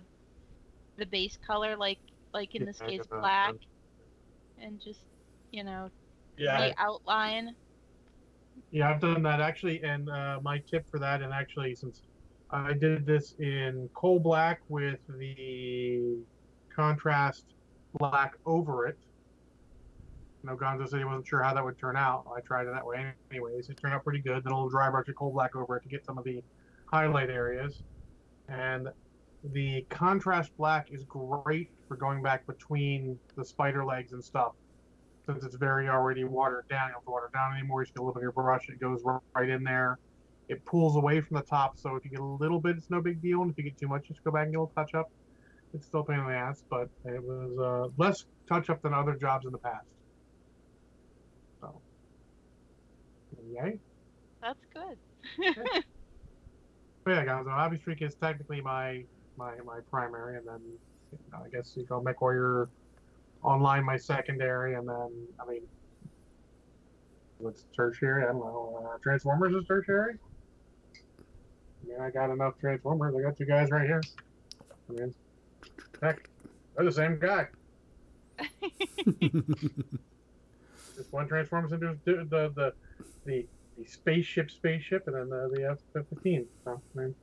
the 0.97 1.05
base 1.05 1.37
color, 1.45 1.75
like 1.75 1.99
like 2.33 2.55
in 2.55 2.61
Yeah, 2.61 2.65
this 2.67 2.81
I 2.81 2.87
case 2.87 3.07
black. 3.07 3.53
that. 3.53 3.59
And 4.61 4.79
just 4.79 5.05
you 5.51 5.63
know 5.63 5.89
Yeah, 6.37 6.67
re-outline. 6.67 7.55
Yeah, 8.71 8.89
I've 8.91 9.01
done 9.01 9.23
that 9.23 9.41
actually, 9.41 9.81
and 9.83 10.09
uh, 10.09 10.39
my 10.43 10.61
tip 10.69 10.85
for 10.89 10.99
that, 10.99 11.21
and 11.21 11.33
actually, 11.33 11.75
since 11.75 12.01
I 12.51 12.73
did 12.73 13.05
this 13.05 13.33
in 13.39 13.89
coal 13.95 14.19
black 14.19 14.59
with 14.67 14.99
the 15.07 16.23
contrast 16.75 17.45
black 17.97 18.33
over 18.45 18.87
it. 18.87 18.97
You 20.43 20.49
know, 20.49 20.57
Gonzo 20.57 20.87
said 20.87 20.99
he 20.99 21.05
wasn't 21.05 21.27
sure 21.27 21.43
how 21.43 21.53
that 21.53 21.63
would 21.63 21.77
turn 21.79 21.95
out. 21.95 22.25
I 22.35 22.41
tried 22.41 22.67
it 22.67 22.73
that 22.73 22.85
way, 22.85 23.13
anyways. 23.31 23.69
It 23.69 23.79
turned 23.79 23.93
out 23.93 24.03
pretty 24.03 24.21
good. 24.21 24.43
Then 24.43 24.51
a 24.51 24.55
little 24.55 24.69
dry 24.69 24.89
brush 24.89 25.07
of 25.07 25.15
coal 25.15 25.31
black 25.31 25.55
over 25.55 25.77
it 25.77 25.83
to 25.83 25.89
get 25.89 26.03
some 26.05 26.17
of 26.17 26.23
the 26.23 26.43
highlight 26.91 27.29
areas, 27.29 27.83
and 28.49 28.89
the 29.43 29.85
contrast 29.89 30.55
black 30.57 30.89
is 30.91 31.03
great 31.05 31.71
for 31.87 31.95
going 31.95 32.21
back 32.21 32.45
between 32.45 33.17
the 33.35 33.43
spider 33.43 33.83
legs 33.83 34.13
and 34.13 34.23
stuff 34.23 34.53
since 35.25 35.43
it's 35.43 35.55
very 35.55 35.87
already 35.89 36.23
watered 36.23 36.67
down. 36.69 36.87
You 36.87 36.93
don't 36.93 36.99
have 37.01 37.05
to 37.05 37.11
water 37.11 37.29
down 37.33 37.53
anymore. 37.53 37.81
You 37.81 37.85
just 37.85 37.95
get 37.95 38.01
a 38.01 38.03
little 38.03 38.13
bit 38.13 38.19
of 38.19 38.23
your 38.23 38.31
brush. 38.31 38.69
It 38.69 38.79
goes 38.79 39.01
right 39.35 39.49
in 39.49 39.63
there. 39.63 39.99
It 40.47 40.63
pulls 40.65 40.95
away 40.95 41.21
from 41.21 41.37
the 41.37 41.43
top, 41.43 41.77
so 41.79 41.95
if 41.95 42.03
you 42.03 42.11
get 42.11 42.19
a 42.19 42.23
little 42.23 42.59
bit, 42.59 42.75
it's 42.75 42.89
no 42.89 43.01
big 43.01 43.21
deal. 43.21 43.41
And 43.41 43.51
if 43.51 43.57
you 43.57 43.63
get 43.63 43.77
too 43.77 43.87
much, 43.87 44.09
you 44.09 44.15
just 44.15 44.23
go 44.23 44.31
back 44.31 44.45
and 44.45 44.53
get 44.53 44.57
a 44.57 44.61
little 44.61 44.73
touch 44.75 44.93
up. 44.93 45.09
It's 45.73 45.87
still 45.87 46.01
a 46.01 46.03
pain 46.03 46.19
in 46.19 46.25
the 46.25 46.33
ass, 46.33 46.63
but 46.69 46.89
it 47.05 47.23
was 47.23 47.57
uh, 47.57 47.93
less 47.97 48.25
touch 48.49 48.69
up 48.69 48.81
than 48.81 48.93
other 48.93 49.15
jobs 49.15 49.45
in 49.45 49.53
the 49.53 49.57
past. 49.57 49.85
So, 51.61 51.81
yay. 53.53 53.79
That's 54.41 54.59
good. 54.73 55.83
But 57.03 57.11
yeah, 57.11 57.25
guys, 57.25 57.45
Hobby 57.47 57.77
Streak 57.77 58.01
is 58.01 58.15
technically 58.15 58.61
my 58.61 59.03
my 59.41 59.53
my 59.65 59.79
primary, 59.89 60.37
and 60.37 60.47
then 60.47 60.61
you 61.11 61.17
know, 61.31 61.39
I 61.45 61.49
guess 61.49 61.73
you 61.75 61.85
call 61.85 62.03
MechWarrior 62.03 62.67
Online 63.43 63.83
my 63.83 63.97
secondary, 63.97 64.75
and 64.75 64.87
then 64.87 65.09
I 65.39 65.49
mean, 65.49 65.61
what's 67.39 67.65
tertiary? 67.75 68.23
I 68.23 68.27
don't 68.27 68.37
know. 68.37 68.87
Uh, 68.93 68.97
Transformers 69.01 69.55
is 69.55 69.67
tertiary. 69.67 70.17
I 70.95 71.87
mean, 71.87 71.99
I 71.99 72.11
got 72.11 72.29
enough 72.29 72.53
Transformers. 72.59 73.15
I 73.17 73.21
got 73.23 73.39
you 73.39 73.47
guys 73.47 73.71
right 73.71 73.87
here. 73.87 74.01
I 74.89 74.93
mean, 74.93 75.15
heck, 76.03 76.29
they're 76.75 76.85
the 76.85 76.91
same 76.91 77.17
guy. 77.19 77.47
Just 80.95 81.11
one 81.11 81.27
transforms 81.27 81.71
into 81.71 81.97
the 82.05 82.27
the 82.29 82.51
the, 82.55 82.73
the, 83.25 83.45
spaceship, 83.87 84.51
spaceship, 84.51 85.07
and 85.07 85.15
then 85.15 85.29
the, 85.29 85.49
the 85.55 85.69
F-15. 85.71 86.45
So, 86.63 86.79
I 86.95 86.99
mean, 86.99 87.15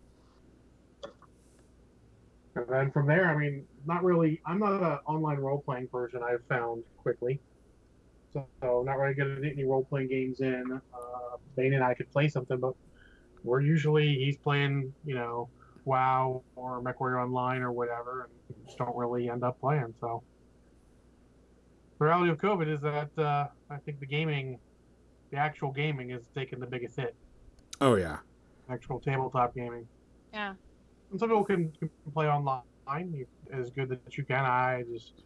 and 2.58 2.68
then 2.68 2.90
from 2.90 3.06
there, 3.06 3.26
I 3.28 3.36
mean, 3.36 3.64
not 3.86 4.04
really. 4.04 4.40
I'm 4.46 4.58
not 4.58 4.72
an 4.82 4.98
online 5.06 5.38
role 5.38 5.60
playing 5.60 5.88
person. 5.88 6.20
I've 6.22 6.44
found 6.48 6.82
quickly, 6.96 7.40
so, 8.32 8.46
so 8.60 8.82
not 8.84 8.98
really 8.98 9.14
good 9.14 9.38
at 9.38 9.52
any 9.52 9.64
role 9.64 9.84
playing 9.84 10.08
games. 10.08 10.40
In 10.40 10.80
uh, 10.94 11.36
Bane 11.56 11.74
and 11.74 11.84
I 11.84 11.94
could 11.94 12.10
play 12.10 12.28
something, 12.28 12.58
but 12.58 12.74
we're 13.44 13.60
usually 13.60 14.14
he's 14.14 14.36
playing, 14.36 14.92
you 15.04 15.14
know, 15.14 15.48
WoW 15.84 16.42
or 16.56 16.82
MechWarrior 16.82 17.22
Online 17.22 17.62
or 17.62 17.72
whatever, 17.72 18.28
and 18.48 18.56
we 18.58 18.64
just 18.66 18.78
don't 18.78 18.96
really 18.96 19.30
end 19.30 19.44
up 19.44 19.60
playing. 19.60 19.94
So 20.00 20.22
the 21.98 22.04
reality 22.04 22.30
of 22.30 22.38
COVID 22.38 22.68
is 22.72 22.80
that 22.80 23.10
uh, 23.18 23.46
I 23.70 23.76
think 23.78 24.00
the 24.00 24.06
gaming, 24.06 24.58
the 25.30 25.36
actual 25.36 25.70
gaming, 25.70 26.10
is 26.10 26.24
taking 26.34 26.60
the 26.60 26.66
biggest 26.66 26.96
hit. 26.96 27.14
oh 27.80 27.94
yeah. 27.94 28.18
Actual 28.70 29.00
tabletop 29.00 29.54
gaming. 29.54 29.86
yeah. 30.32 30.54
And 31.10 31.18
some 31.18 31.28
people 31.28 31.44
can, 31.44 31.72
can 31.78 31.90
play 32.12 32.26
online 32.28 32.62
you- 33.12 33.26
as 33.52 33.70
good 33.70 33.88
that 33.88 34.16
you 34.16 34.24
can. 34.24 34.44
I 34.44 34.84
just 34.92 35.22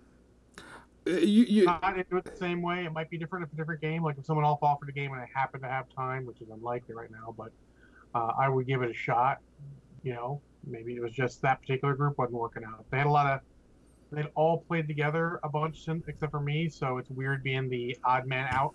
Uh, 1.07 1.11
You, 1.13 1.43
you, 1.45 1.65
not 1.65 1.99
into 1.99 2.17
it 2.17 2.25
the 2.25 2.37
same 2.37 2.63
way. 2.63 2.85
It 2.85 2.93
might 2.93 3.11
be 3.11 3.19
different 3.19 3.43
if 3.45 3.47
it's 3.49 3.55
a 3.55 3.57
different 3.57 3.81
game. 3.81 4.03
Like 4.05 4.19
if 4.19 4.25
someone 4.25 4.45
else 4.45 4.61
offered 4.63 4.89
a 4.89 4.93
game 4.93 5.13
and 5.13 5.21
I 5.21 5.29
happen 5.35 5.61
to 5.63 5.69
have 5.69 5.87
time, 5.89 6.25
which 6.27 6.41
is 6.41 6.49
unlikely 6.49 6.95
right 6.95 7.11
now, 7.11 7.35
but 7.37 7.51
uh, 8.15 8.33
I 8.39 8.49
would 8.49 8.67
give 8.67 8.83
it 8.83 8.91
a 8.91 8.95
shot. 8.95 9.39
You 10.05 10.15
know, 10.15 10.41
maybe 10.65 10.95
it 10.95 11.03
was 11.03 11.13
just 11.13 11.43
that 11.43 11.61
particular 11.61 11.95
group 11.95 12.19
wasn't 12.19 12.39
working 12.39 12.63
out. 12.65 12.85
They 12.91 12.99
had 12.99 13.07
a 13.07 13.11
lot 13.11 13.27
of, 13.33 13.41
they'd 14.13 14.29
all 14.37 14.61
played 14.69 14.87
together 14.87 15.41
a 15.43 15.49
bunch 15.49 15.85
sin- 15.85 16.03
except 16.07 16.31
for 16.31 16.41
me, 16.41 16.69
so 16.69 16.99
it's 16.99 17.11
weird 17.11 17.43
being 17.43 17.69
the 17.69 17.97
odd 18.05 18.27
man 18.27 18.47
out. 18.53 18.75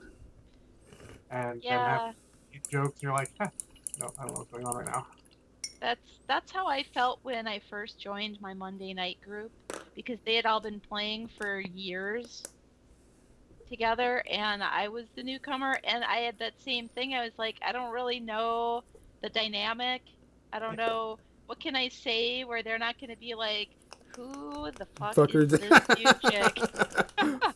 And 1.30 1.62
then 1.62 1.80
have 1.80 2.16
Yeah. 2.54 2.60
jokes, 2.70 2.94
and 2.96 3.04
you're 3.04 3.14
like, 3.14 3.30
huh, 3.40 3.50
no, 4.00 4.08
I 4.18 4.24
don't 4.24 4.34
know 4.34 4.40
what's 4.40 4.52
going 4.52 4.66
on 4.66 4.76
right 4.78 4.86
now. 4.88 5.06
That's 5.80 6.20
that's 6.28 6.52
how 6.52 6.68
I 6.68 6.84
felt 6.94 7.20
when 7.24 7.48
I 7.48 7.62
first 7.70 8.00
joined 8.00 8.42
my 8.42 8.54
Monday 8.54 8.94
night 8.94 9.18
group 9.24 9.52
because 9.96 10.20
they 10.26 10.36
had 10.36 10.46
all 10.46 10.60
been 10.60 10.80
playing 10.80 11.30
for 11.38 11.60
years 11.60 12.44
together 13.70 14.24
and 14.30 14.64
I 14.64 14.88
was 14.88 15.06
the 15.16 15.24
newcomer 15.24 15.78
and 15.84 16.04
I 16.04 16.18
had 16.18 16.40
that 16.40 16.60
same 16.62 16.88
thing. 16.90 17.14
I 17.14 17.24
was 17.24 17.34
like, 17.38 17.56
I 17.66 17.72
don't 17.72 17.92
really 17.92 18.20
know 18.20 18.84
the 19.22 19.30
dynamic. 19.30 20.02
I 20.54 20.60
don't 20.60 20.78
know 20.78 21.20
what 21.46 21.60
can 21.60 21.76
I 21.76 21.90
say 21.90 22.44
where 22.44 22.64
they're 22.64 22.80
not 22.80 23.00
going 23.00 23.10
to 23.10 23.18
be 23.18 23.34
like, 23.36 23.70
who 24.16 24.70
the 24.72 24.88
fuck 24.96 25.16
fuckers. 25.16 25.54
is 25.54 25.60
this 25.60 25.98
new 25.98 26.32
chick? 26.32 26.58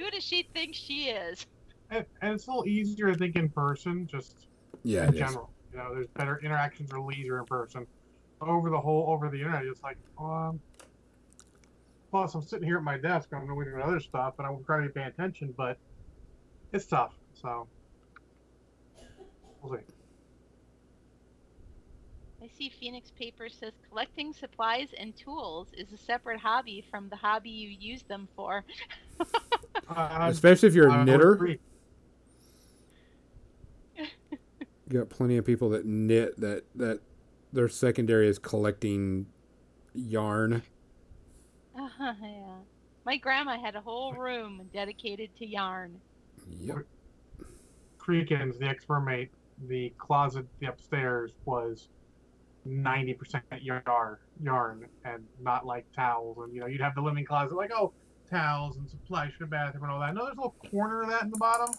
Who 0.00 0.10
does 0.10 0.24
she 0.24 0.44
think 0.54 0.74
she 0.74 1.10
is? 1.10 1.46
And, 1.90 2.06
and 2.22 2.34
it's 2.34 2.46
a 2.46 2.50
little 2.50 2.66
easier, 2.66 3.10
I 3.10 3.14
think, 3.14 3.36
in 3.36 3.50
person, 3.50 4.06
just 4.06 4.46
yeah, 4.82 5.08
in 5.08 5.14
it 5.14 5.20
is. 5.20 5.36
General. 5.72 5.88
You 5.88 5.90
know, 5.90 5.94
there's 5.94 6.08
better 6.08 6.40
interactions 6.42 6.92
or 6.92 6.96
a 6.96 7.04
little 7.04 7.38
in 7.38 7.44
person. 7.46 7.86
Over 8.40 8.70
the 8.70 8.80
whole, 8.80 9.06
over 9.08 9.28
the 9.28 9.36
internet, 9.36 9.64
it's 9.66 9.82
like, 9.82 9.98
um, 10.18 10.60
plus 12.10 12.34
I'm 12.34 12.42
sitting 12.42 12.66
here 12.66 12.78
at 12.78 12.82
my 12.82 12.96
desk, 12.96 13.28
I'm 13.34 13.46
doing 13.46 13.68
other 13.82 14.00
stuff, 14.00 14.34
and 14.38 14.46
I'm 14.46 14.64
trying 14.64 14.82
to 14.82 14.88
be 14.88 14.94
paying 14.94 15.08
attention, 15.08 15.52
but 15.56 15.76
it's 16.72 16.86
tough. 16.86 17.12
So 17.34 17.68
we'll 19.62 19.76
see. 19.76 19.84
I 22.42 22.48
see 22.56 22.70
Phoenix 22.70 23.10
Paper 23.10 23.50
says 23.50 23.74
collecting 23.86 24.32
supplies 24.32 24.88
and 24.96 25.14
tools 25.14 25.68
is 25.76 25.92
a 25.92 25.98
separate 25.98 26.40
hobby 26.40 26.82
from 26.90 27.10
the 27.10 27.16
hobby 27.16 27.50
you 27.50 27.68
use 27.68 28.02
them 28.04 28.28
for. 28.34 28.64
Uh, 29.88 30.28
Especially 30.30 30.68
if 30.68 30.74
you're 30.74 30.88
a 30.88 30.98
would 30.98 31.04
knitter. 31.04 31.32
agree. 31.32 31.58
You 34.90 34.98
got 34.98 35.08
plenty 35.08 35.36
of 35.36 35.44
people 35.44 35.70
that 35.70 35.86
knit 35.86 36.40
that 36.40 36.64
that 36.74 37.00
their 37.52 37.68
secondary 37.68 38.28
is 38.28 38.38
collecting 38.38 39.26
yarn. 39.94 40.62
Uh-huh, 41.78 42.12
yeah. 42.22 42.54
My 43.04 43.16
grandma 43.16 43.58
had 43.58 43.76
a 43.76 43.80
whole 43.80 44.12
room 44.14 44.68
dedicated 44.72 45.30
to 45.36 45.46
yarn. 45.46 46.00
Yep. 46.60 46.78
Creekins, 47.98 48.58
the 48.58 48.66
ex-mermaid, 48.66 49.30
the 49.68 49.92
closet 49.98 50.46
the 50.58 50.66
upstairs 50.66 51.32
was 51.44 51.88
90% 52.66 53.42
yarn, 53.60 54.16
yarn 54.42 54.86
and 55.04 55.24
not 55.40 55.66
like 55.66 55.86
towels. 55.92 56.38
And, 56.38 56.52
you 56.54 56.60
know, 56.60 56.66
you'd 56.66 56.80
have 56.80 56.94
the 56.94 57.00
living 57.00 57.24
closet 57.24 57.56
like, 57.56 57.70
oh, 57.72 57.92
towels 58.28 58.76
and 58.76 58.88
supplies 58.88 59.32
for 59.32 59.44
the 59.44 59.50
bathroom 59.50 59.84
and 59.84 59.92
all 59.92 60.00
that. 60.00 60.14
No, 60.14 60.24
there's 60.24 60.36
a 60.36 60.40
little 60.40 60.56
corner 60.70 61.02
of 61.02 61.08
that 61.10 61.22
in 61.22 61.30
the 61.30 61.38
bottom. 61.38 61.74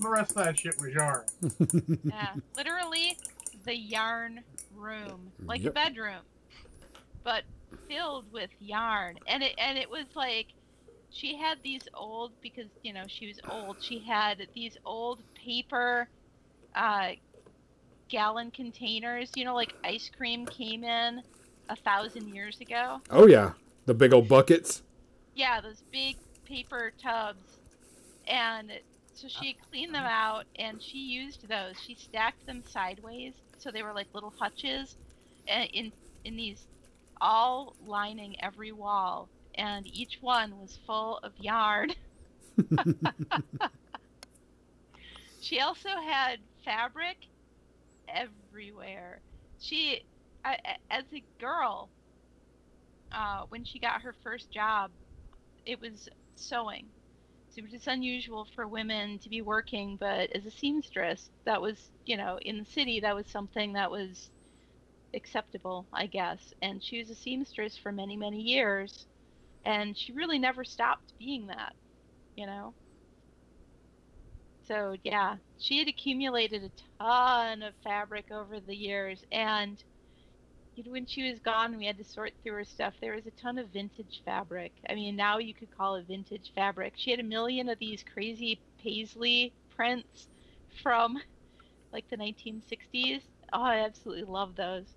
The 0.00 0.08
rest 0.08 0.30
of 0.32 0.44
that 0.44 0.58
shit 0.58 0.74
was 0.80 0.92
yarn. 0.92 1.24
Yeah, 2.04 2.34
literally 2.56 3.16
the 3.64 3.76
yarn 3.76 4.40
room, 4.74 5.30
like 5.44 5.64
a 5.64 5.70
bedroom, 5.70 6.22
but 7.22 7.44
filled 7.88 8.30
with 8.32 8.50
yarn. 8.60 9.18
And 9.26 9.42
it 9.42 9.54
and 9.58 9.78
it 9.78 9.88
was 9.88 10.06
like 10.14 10.48
she 11.10 11.36
had 11.36 11.58
these 11.62 11.82
old 11.94 12.32
because 12.40 12.66
you 12.82 12.92
know 12.92 13.04
she 13.06 13.28
was 13.28 13.38
old. 13.48 13.76
She 13.80 14.00
had 14.00 14.46
these 14.54 14.76
old 14.84 15.20
paper 15.34 16.08
uh, 16.74 17.10
gallon 18.08 18.50
containers. 18.50 19.30
You 19.36 19.44
know, 19.44 19.54
like 19.54 19.74
ice 19.84 20.10
cream 20.16 20.44
came 20.46 20.82
in 20.84 21.22
a 21.68 21.76
thousand 21.76 22.34
years 22.34 22.60
ago. 22.60 23.00
oh 23.10 23.26
yeah, 23.26 23.52
the 23.86 23.94
big 23.94 24.12
old 24.12 24.28
buckets. 24.28 24.82
Yeah, 25.36 25.60
those 25.60 25.82
big 25.92 26.16
paper 26.44 26.92
tubs. 27.00 27.58
And 28.26 28.72
so 29.14 29.28
she 29.28 29.56
cleaned 29.70 29.94
them 29.94 30.04
out 30.04 30.46
and 30.56 30.82
she 30.82 30.98
used 30.98 31.48
those. 31.48 31.78
She 31.78 31.94
stacked 31.94 32.46
them 32.46 32.62
sideways 32.64 33.34
so 33.58 33.70
they 33.70 33.82
were 33.82 33.94
like 33.94 34.08
little 34.14 34.34
hutches 34.38 34.96
uh, 35.48 35.64
in 35.72 35.92
in 36.24 36.36
these 36.36 36.66
all 37.20 37.76
lining 37.80 38.36
every 38.42 38.72
wall 38.72 39.30
and 39.56 39.86
each 39.86 40.18
one 40.20 40.58
was 40.58 40.78
full 40.86 41.18
of 41.22 41.32
yarn. 41.38 41.90
she 45.40 45.60
also 45.60 45.88
had 46.06 46.40
fabric 46.64 47.16
everywhere. 48.08 49.22
She 49.58 50.02
as 50.90 51.04
a 51.12 51.24
girl 51.40 51.90
uh, 53.12 53.44
when 53.48 53.64
she 53.64 53.78
got 53.80 54.02
her 54.02 54.14
first 54.22 54.50
job 54.50 54.90
it 55.66 55.80
was 55.80 56.08
sewing. 56.36 56.93
So 57.54 57.60
it 57.60 57.62
was 57.64 57.72
just 57.72 57.86
unusual 57.86 58.46
for 58.46 58.66
women 58.68 59.20
to 59.20 59.28
be 59.30 59.40
working, 59.40 59.96
but 59.96 60.30
as 60.34 60.44
a 60.44 60.50
seamstress, 60.50 61.30
that 61.46 61.62
was, 61.62 61.92
you 62.04 62.16
know, 62.16 62.38
in 62.42 62.58
the 62.58 62.64
city, 62.64 63.00
that 63.00 63.14
was 63.14 63.30
something 63.30 63.74
that 63.74 63.92
was 63.92 64.32
acceptable, 65.14 65.88
I 65.92 66.06
guess. 66.08 66.52
And 66.62 66.82
she 66.84 66.98
was 66.98 67.10
a 67.10 67.14
seamstress 67.16 67.78
for 67.78 67.92
many, 67.92 68.16
many 68.16 68.42
years, 68.42 69.06
and 69.64 69.96
she 69.98 70.12
really 70.12 70.38
never 70.38 70.64
stopped 70.64 71.14
being 71.18 71.48
that, 71.48 71.76
you 72.36 72.46
know? 72.46 72.76
So, 74.64 74.96
yeah, 75.04 75.38
she 75.58 75.78
had 75.78 75.86
accumulated 75.88 76.64
a 76.64 76.72
ton 76.98 77.62
of 77.62 77.76
fabric 77.84 78.30
over 78.32 78.60
the 78.60 78.74
years, 78.74 79.22
and 79.30 79.82
when 80.86 81.06
she 81.06 81.30
was 81.30 81.38
gone, 81.40 81.76
we 81.76 81.86
had 81.86 81.98
to 81.98 82.04
sort 82.04 82.32
through 82.42 82.54
her 82.54 82.64
stuff. 82.64 82.94
There 83.00 83.14
was 83.14 83.26
a 83.26 83.30
ton 83.32 83.58
of 83.58 83.68
vintage 83.70 84.22
fabric. 84.24 84.72
I 84.88 84.94
mean, 84.94 85.16
now 85.16 85.38
you 85.38 85.54
could 85.54 85.70
call 85.76 85.96
it 85.96 86.06
vintage 86.06 86.52
fabric. 86.54 86.94
She 86.96 87.10
had 87.10 87.20
a 87.20 87.24
million 87.24 87.68
of 87.68 87.78
these 87.78 88.02
crazy 88.02 88.60
paisley 88.78 89.54
prints 89.70 90.28
from 90.82 91.18
like 91.92 92.08
the 92.10 92.16
1960s. 92.16 93.22
Oh, 93.52 93.62
I 93.62 93.78
absolutely 93.78 94.24
love 94.24 94.56
those. 94.56 94.96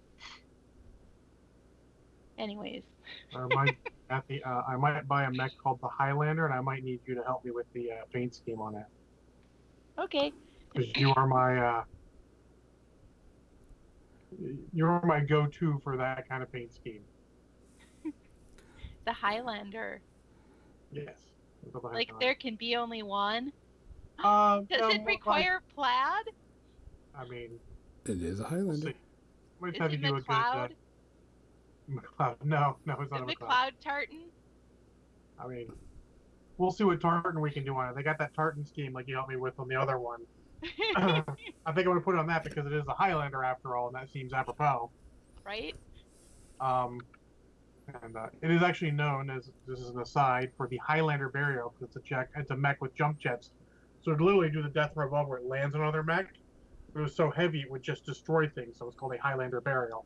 Anyways, 2.38 2.84
I 3.34 3.46
might, 3.48 3.78
at 4.10 4.26
the, 4.28 4.44
uh, 4.44 4.64
I 4.68 4.78
might 4.78 5.08
buy 5.08 5.24
a 5.26 5.32
mech 5.32 5.54
called 5.58 5.80
the 5.82 5.90
Highlander, 5.90 6.46
and 6.46 6.54
I 6.54 6.62
might 6.62 6.84
need 6.84 7.02
you 7.06 7.16
to 7.16 7.24
help 7.24 7.44
me 7.46 7.52
with 7.52 7.68
the 7.74 7.92
uh, 7.92 7.96
paint 8.12 8.36
scheme 8.36 8.62
on 8.62 8.76
it. 8.76 8.86
okay. 9.98 10.34
Because 10.74 10.96
you 10.96 11.14
are 11.16 11.28
my, 11.28 11.58
uh, 11.58 11.84
you're 14.74 15.02
my 15.06 15.20
go-to 15.22 15.80
for 15.84 15.98
that 15.98 16.28
kind 16.28 16.44
of 16.44 16.52
paint 16.52 16.74
scheme. 16.74 17.02
The 19.06 19.14
Highlander. 19.14 20.02
Yes. 20.92 21.16
That's 21.64 21.76
what 21.76 21.92
I 21.92 21.96
Like, 21.96 22.12
there 22.20 22.36
can 22.36 22.56
be 22.56 22.76
only 22.76 23.04
one. 23.04 23.54
Uh, 24.22 24.62
Does 24.70 24.82
no, 24.82 24.90
it 24.90 24.98
well, 24.98 25.06
require 25.06 25.62
plaid? 25.74 26.26
I 27.18 27.26
mean, 27.28 27.60
It 28.06 28.22
is 28.22 28.40
a 28.40 28.44
we'll 28.44 28.50
Highlander. 28.50 28.74
Is 28.74 28.86
it 28.86 28.96
to 29.92 29.98
do 29.98 30.16
a 30.16 30.22
good. 30.22 30.30
Uh, 30.30 30.68
McLeod? 30.68 30.70
McLeod. 31.90 32.36
No, 32.44 32.78
no, 32.86 32.96
it's 33.00 33.12
not 33.12 33.22
it 33.22 33.24
a 33.24 33.26
McLeod. 33.26 33.48
McLeod 33.48 33.72
tartan? 33.82 34.24
I 35.40 35.48
mean, 35.48 35.72
we'll 36.58 36.72
see 36.72 36.84
what 36.84 37.00
tartan 37.00 37.40
we 37.40 37.52
can 37.52 37.64
do 37.64 37.76
on 37.76 37.90
it. 37.90 37.96
They 37.96 38.04
got 38.04 38.18
that 38.20 38.34
tartan 38.34 38.66
scheme 38.66 38.92
like 38.94 39.08
you 39.08 39.16
helped 39.16 39.30
me 39.30 39.36
with 39.38 39.58
on 39.60 39.68
the 39.68 39.76
other 39.76 40.00
one. 40.00 40.22
I 40.96 41.22
think 41.22 41.28
I'm 41.66 41.86
gonna 41.86 42.02
put 42.02 42.16
it 42.16 42.20
on 42.20 42.28
that 42.28 42.44
because 42.44 42.66
it 42.66 42.74
is 42.74 42.86
a 42.88 42.94
Highlander 42.94 43.44
after 43.44 43.76
all, 43.76 43.88
and 43.88 43.96
that 43.96 44.10
seems 44.12 44.34
apropos. 44.34 44.90
right? 45.46 45.76
Um, 46.60 47.00
and 48.04 48.18
uh, 48.18 48.28
it 48.42 48.52
is 48.52 48.64
actually 48.64 48.92
known 48.92 49.30
as 49.30 49.50
this 49.68 49.80
is 49.80 49.90
an 49.90 50.00
aside 50.02 50.52
for 50.58 50.68
the 50.68 50.78
Highlander 50.78 51.30
burial 51.30 51.74
because 51.74 51.96
it's 51.96 52.06
a 52.06 52.08
check. 52.08 52.30
It's 52.36 52.52
a 52.52 52.58
mech 52.58 52.82
with 52.82 52.96
jump 52.96 53.20
jets, 53.20 53.52
so 54.02 54.12
it 54.12 54.20
literally 54.20 54.50
do 54.50 54.62
the 54.62 54.70
death 54.70 54.92
row 54.96 55.08
above 55.08 55.28
where 55.28 55.40
it 55.40 55.46
lands 55.46 55.76
on 55.76 55.82
another 55.82 56.04
mech. 56.04 56.28
It 56.96 57.00
was 57.00 57.16
so 57.16 57.30
heavy 57.30 57.62
it 57.62 57.72
would 57.72 57.84
just 57.84 58.06
destroy 58.06 58.50
things, 58.50 58.78
so 58.80 58.88
it's 58.88 58.98
called 58.98 59.14
a 59.14 59.22
Highlander 59.22 59.62
burial. 59.62 60.06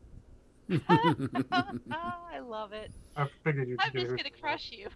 I 0.90 2.40
love 2.40 2.74
it. 2.74 2.92
I 3.16 3.28
figured 3.44 3.68
you'd 3.70 3.82
I'm 3.82 3.92
just 3.94 4.16
gonna 4.16 4.30
crush 4.30 4.72
you. 4.72 4.90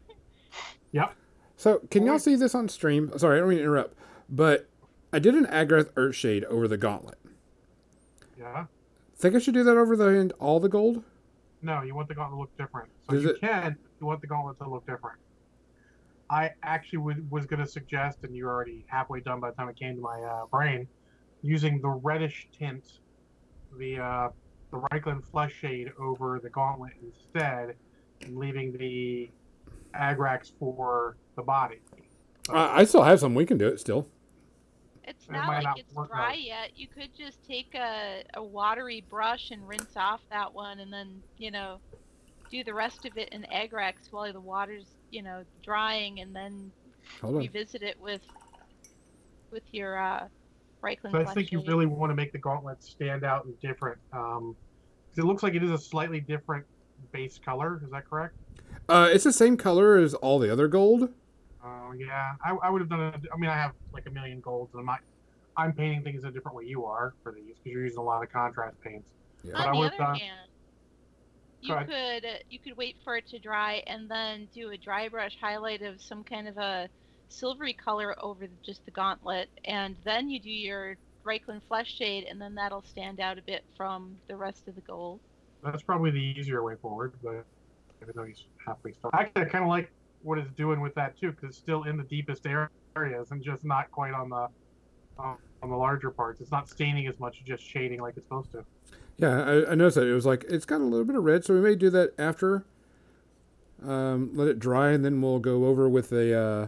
Yep. 0.92 1.16
So, 1.58 1.80
can 1.90 2.06
y'all 2.06 2.20
see 2.20 2.36
this 2.36 2.54
on 2.54 2.68
stream? 2.70 3.12
Sorry, 3.18 3.38
I 3.38 3.40
don't 3.40 3.50
mean 3.50 3.60
to 3.60 3.64
interrupt, 3.64 3.98
but 4.30 4.70
I 5.16 5.20
did 5.20 5.34
an 5.34 5.46
Agrax 5.46 5.86
Earthshade 5.94 6.44
over 6.44 6.68
the 6.68 6.76
gauntlet. 6.76 7.18
Yeah. 8.38 8.66
Think 9.16 9.34
I 9.34 9.40
should 9.40 9.54
do 9.54 9.64
that 9.64 9.78
over 9.78 9.96
the 9.96 10.08
end. 10.08 10.34
all 10.42 10.60
the 10.60 10.68
gold? 10.68 11.06
No, 11.62 11.84
you 11.84 11.96
want 11.96 12.10
the 12.10 12.16
gauntlet 12.16 12.36
to 12.36 12.42
look 12.42 12.58
different. 12.58 12.90
So 13.08 13.14
Does 13.16 13.24
you 13.24 13.30
it- 13.30 13.40
can. 13.40 13.78
You 14.02 14.08
want 14.08 14.20
the 14.20 14.28
gauntlet 14.28 14.58
to 14.60 14.70
look 14.70 14.86
different. 14.86 15.18
I 16.30 16.50
actually 16.64 16.98
would, 16.98 17.32
was 17.32 17.46
going 17.46 17.62
to 17.62 17.66
suggest, 17.66 18.26
and 18.26 18.36
you're 18.36 18.50
already 18.52 18.84
halfway 18.90 19.22
done 19.22 19.40
by 19.40 19.52
the 19.52 19.56
time 19.56 19.70
it 19.70 19.78
came 19.78 19.96
to 19.96 20.02
my 20.02 20.20
uh, 20.22 20.48
brain, 20.48 20.86
using 21.42 21.80
the 21.80 21.88
reddish 21.88 22.50
tint, 22.52 23.00
the 23.80 23.98
uh, 24.00 24.30
the 24.72 24.80
Reikland 24.92 25.24
flesh 25.24 25.54
shade 25.54 25.94
over 25.98 26.42
the 26.44 26.50
gauntlet 26.50 26.92
instead, 27.02 27.76
and 28.22 28.36
leaving 28.36 28.76
the 28.78 29.30
Agrax 29.98 30.52
for 30.60 31.16
the 31.38 31.42
body. 31.42 31.80
I, 32.50 32.82
I 32.82 32.84
still 32.84 33.04
have 33.04 33.22
some. 33.22 33.34
We 33.34 33.46
can 33.46 33.58
do 33.58 33.68
it 33.70 33.80
still. 33.80 34.10
It's 35.08 35.30
not 35.30 35.48
might 35.48 35.56
like 35.56 35.64
not 35.64 35.80
it's 35.80 35.94
dry 36.10 36.32
out. 36.32 36.42
yet. 36.42 36.70
You 36.76 36.88
could 36.88 37.10
just 37.18 37.38
take 37.46 37.74
a, 37.76 38.24
a 38.36 38.44
watery 38.44 39.06
brush 39.10 39.52
and 39.52 39.68
rinse 39.68 39.96
off 39.96 40.22
that 40.32 40.54
one 40.54 40.80
and 40.80 40.92
then, 40.92 41.22
you 41.38 41.52
know, 41.52 41.80
do 42.52 42.64
the 42.64 42.74
rest 42.74 43.06
of 43.06 43.18
it 43.18 43.30
in 43.30 43.46
Agrax 43.54 43.94
while 44.12 44.32
the 44.32 44.40
water's, 44.40 44.88
you 45.12 45.22
know, 45.22 45.44
drying 45.64 46.20
and 46.22 46.36
then 46.36 46.72
Hold 47.22 47.36
on. 47.36 47.42
revisit 47.42 47.84
it 47.84 48.00
with 48.00 48.22
with 49.52 49.64
your 49.72 49.98
uh 49.98 50.28
Reikland 50.84 51.12
So 51.12 51.20
I 51.20 51.34
think 51.34 51.52
you 51.52 51.64
really 51.68 51.86
want 51.86 52.12
to 52.12 52.16
make 52.16 52.32
the 52.32 52.40
gauntlet 52.40 52.84
stand 52.84 53.24
out 53.24 53.46
and 53.46 53.60
different. 53.62 54.00
Um, 54.12 54.56
'cause 55.10 55.24
it 55.24 55.26
looks 55.26 55.44
like 55.44 55.54
it 55.54 55.64
is 55.64 55.72
a 55.72 55.78
slightly 55.78 56.20
different 56.20 56.66
base 57.12 57.38
color. 57.40 57.82
Is 57.84 57.92
that 57.92 58.06
correct? 58.06 58.36
Uh, 58.90 59.10
it's 59.12 59.24
the 59.24 59.34
same 59.34 59.58
color 59.58 59.98
as 59.98 60.14
all 60.16 60.40
the 60.40 60.52
other 60.52 60.68
gold. 60.68 61.10
Oh 61.66 61.94
yeah, 61.98 62.34
I, 62.44 62.52
I 62.64 62.70
would 62.70 62.82
have 62.82 62.90
done 62.90 63.00
it. 63.16 63.22
I 63.34 63.38
mean, 63.38 63.50
I 63.50 63.56
have 63.56 63.74
like 63.92 64.06
a 64.06 64.12
million 64.12 64.40
golds, 64.40 64.74
and 64.74 64.80
I'm 64.82 64.86
not. 64.86 65.00
I'm 65.58 65.74
painting 65.74 66.04
things 66.04 66.24
a 66.26 66.32
different 66.32 66.56
way 66.58 66.66
you 66.66 66.86
are 66.86 67.14
for 67.24 67.32
these 67.32 67.56
because 67.58 67.72
you're 67.72 67.84
using 67.84 67.98
a 68.00 68.04
lot 68.04 68.22
of 68.24 68.32
contrast 68.32 68.80
paints. 68.82 69.10
Yeah. 69.44 69.54
But 69.54 69.62
I 69.62 69.66
On 69.68 69.74
the 69.74 69.80
would've 69.80 69.94
other 69.94 70.04
done- 70.04 70.16
hand, 70.20 70.50
you 71.62 71.74
ahead. 71.74 71.88
could 71.88 72.26
uh, 72.30 72.34
you 72.50 72.60
could 72.60 72.78
wait 72.78 72.98
for 73.04 73.18
it 73.18 73.28
to 73.30 73.40
dry 73.40 73.82
and 73.88 74.10
then 74.12 74.48
do 74.54 74.70
a 74.72 74.78
dry 74.78 75.08
brush 75.10 75.36
highlight 75.42 75.82
of 75.82 76.02
some 76.02 76.24
kind 76.24 76.48
of 76.48 76.58
a 76.58 76.88
silvery 77.30 77.74
color 77.74 78.16
over 78.24 78.48
just 78.64 78.86
the 78.86 78.92
gauntlet, 78.92 79.50
and 79.64 79.96
then 80.04 80.30
you 80.30 80.40
do 80.40 80.52
your 80.52 80.98
Reikland 81.26 81.62
flesh 81.68 81.92
shade, 81.96 82.26
and 82.30 82.40
then 82.40 82.54
that'll 82.54 82.84
stand 82.84 83.20
out 83.20 83.40
a 83.40 83.42
bit 83.42 83.64
from 83.76 84.16
the 84.28 84.36
rest 84.36 84.68
of 84.68 84.76
the 84.76 84.82
gold. 84.82 85.20
That's 85.64 85.82
probably 85.82 86.12
the 86.12 86.20
easier 86.20 86.62
way 86.62 86.76
forward, 86.76 87.14
but 87.24 87.44
even 88.04 88.14
though 88.14 88.26
he's 88.26 88.44
halfway 88.68 88.92
started, 88.92 89.18
actually, 89.18 89.42
I 89.42 89.46
kind 89.46 89.64
of 89.64 89.70
like 89.70 89.90
what 90.26 90.38
it's 90.40 90.52
doing 90.54 90.82
with 90.82 90.96
that 90.96 91.18
too 91.18 91.32
because 91.32 91.50
it's 91.50 91.58
still 91.58 91.84
in 91.84 91.98
the 91.98 92.04
deepest 92.04 92.46
areas 92.48 93.32
and 93.32 93.44
just 93.44 93.64
not 93.64 93.92
quite 93.92 94.14
on 94.14 94.30
the 94.30 94.48
on 95.18 95.38
the 95.70 95.76
larger 95.76 96.10
parts. 96.10 96.42
It's 96.42 96.52
not 96.52 96.68
staining 96.68 97.08
as 97.08 97.20
much, 97.20 97.44
just 97.46 97.64
shading 97.64 98.02
like 98.02 98.18
it's 98.18 98.26
supposed 98.26 98.52
to. 98.52 98.66
Yeah, 99.18 99.44
I, 99.44 99.72
I 99.72 99.76
noticed 99.76 99.96
that 99.96 100.08
it 100.08 100.14
was 100.14 100.26
like 100.26 100.44
it's 100.50 100.66
got 100.66 100.82
a 100.82 100.84
little 100.84 101.06
bit 101.06 101.16
of 101.16 101.24
red, 101.24 101.46
so 101.46 101.54
we 101.54 101.62
may 101.62 101.76
do 101.76 101.90
that 101.92 102.12
after. 102.20 102.66
Um, 103.86 104.32
let 104.34 104.48
it 104.48 104.60
dry, 104.60 104.90
and 104.92 105.06
then 105.06 105.22
we'll 105.22 105.40
go 105.40 105.66
over 105.66 105.88
with 105.88 106.10
the 106.10 106.38
uh, 106.38 106.68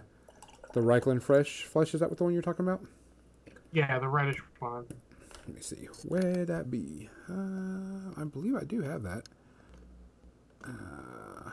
the 0.73 0.81
Reikland 0.81 1.23
fresh 1.23 1.63
flesh. 1.63 1.93
Is 1.93 1.99
that 1.99 2.09
what 2.09 2.17
the 2.17 2.23
one 2.23 2.33
you're 2.33 2.41
talking 2.41 2.65
about? 2.65 2.81
Yeah, 3.73 3.97
the 3.99 4.07
reddish 4.07 4.37
one. 4.59 4.85
Let 5.47 5.55
me 5.55 5.61
see. 5.61 5.87
Where 6.05 6.45
that 6.45 6.69
be? 6.69 7.09
Uh, 7.29 8.11
I 8.21 8.23
believe 8.23 8.55
I 8.55 8.63
do 8.63 8.81
have 8.81 9.03
that. 9.03 9.23
Uh, 10.63 11.49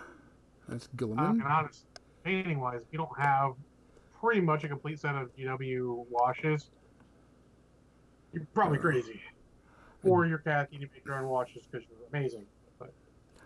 that's 0.68 0.86
Uh, 0.86 0.96
Guilliman. 0.96 1.30
and 1.30 1.42
honest, 1.42 1.84
painting 2.24 2.60
wise, 2.60 2.80
if 2.80 2.88
you 2.90 2.98
don't 2.98 3.18
have 3.18 3.52
pretty 4.20 4.40
much 4.40 4.64
a 4.64 4.68
complete 4.68 4.98
set 4.98 5.14
of 5.14 5.34
GW 5.36 6.06
washes, 6.10 6.70
you're 8.32 8.46
probably 8.54 8.78
crazy. 8.78 9.20
Or 10.02 10.26
you're 10.26 10.38
Kathy 10.38 10.76
and 10.76 10.82
you 10.82 10.88
make 10.92 11.04
your 11.04 11.14
own 11.18 11.28
washes 11.28 11.64
because 11.70 11.86
you're 11.88 12.06
amazing. 12.12 12.44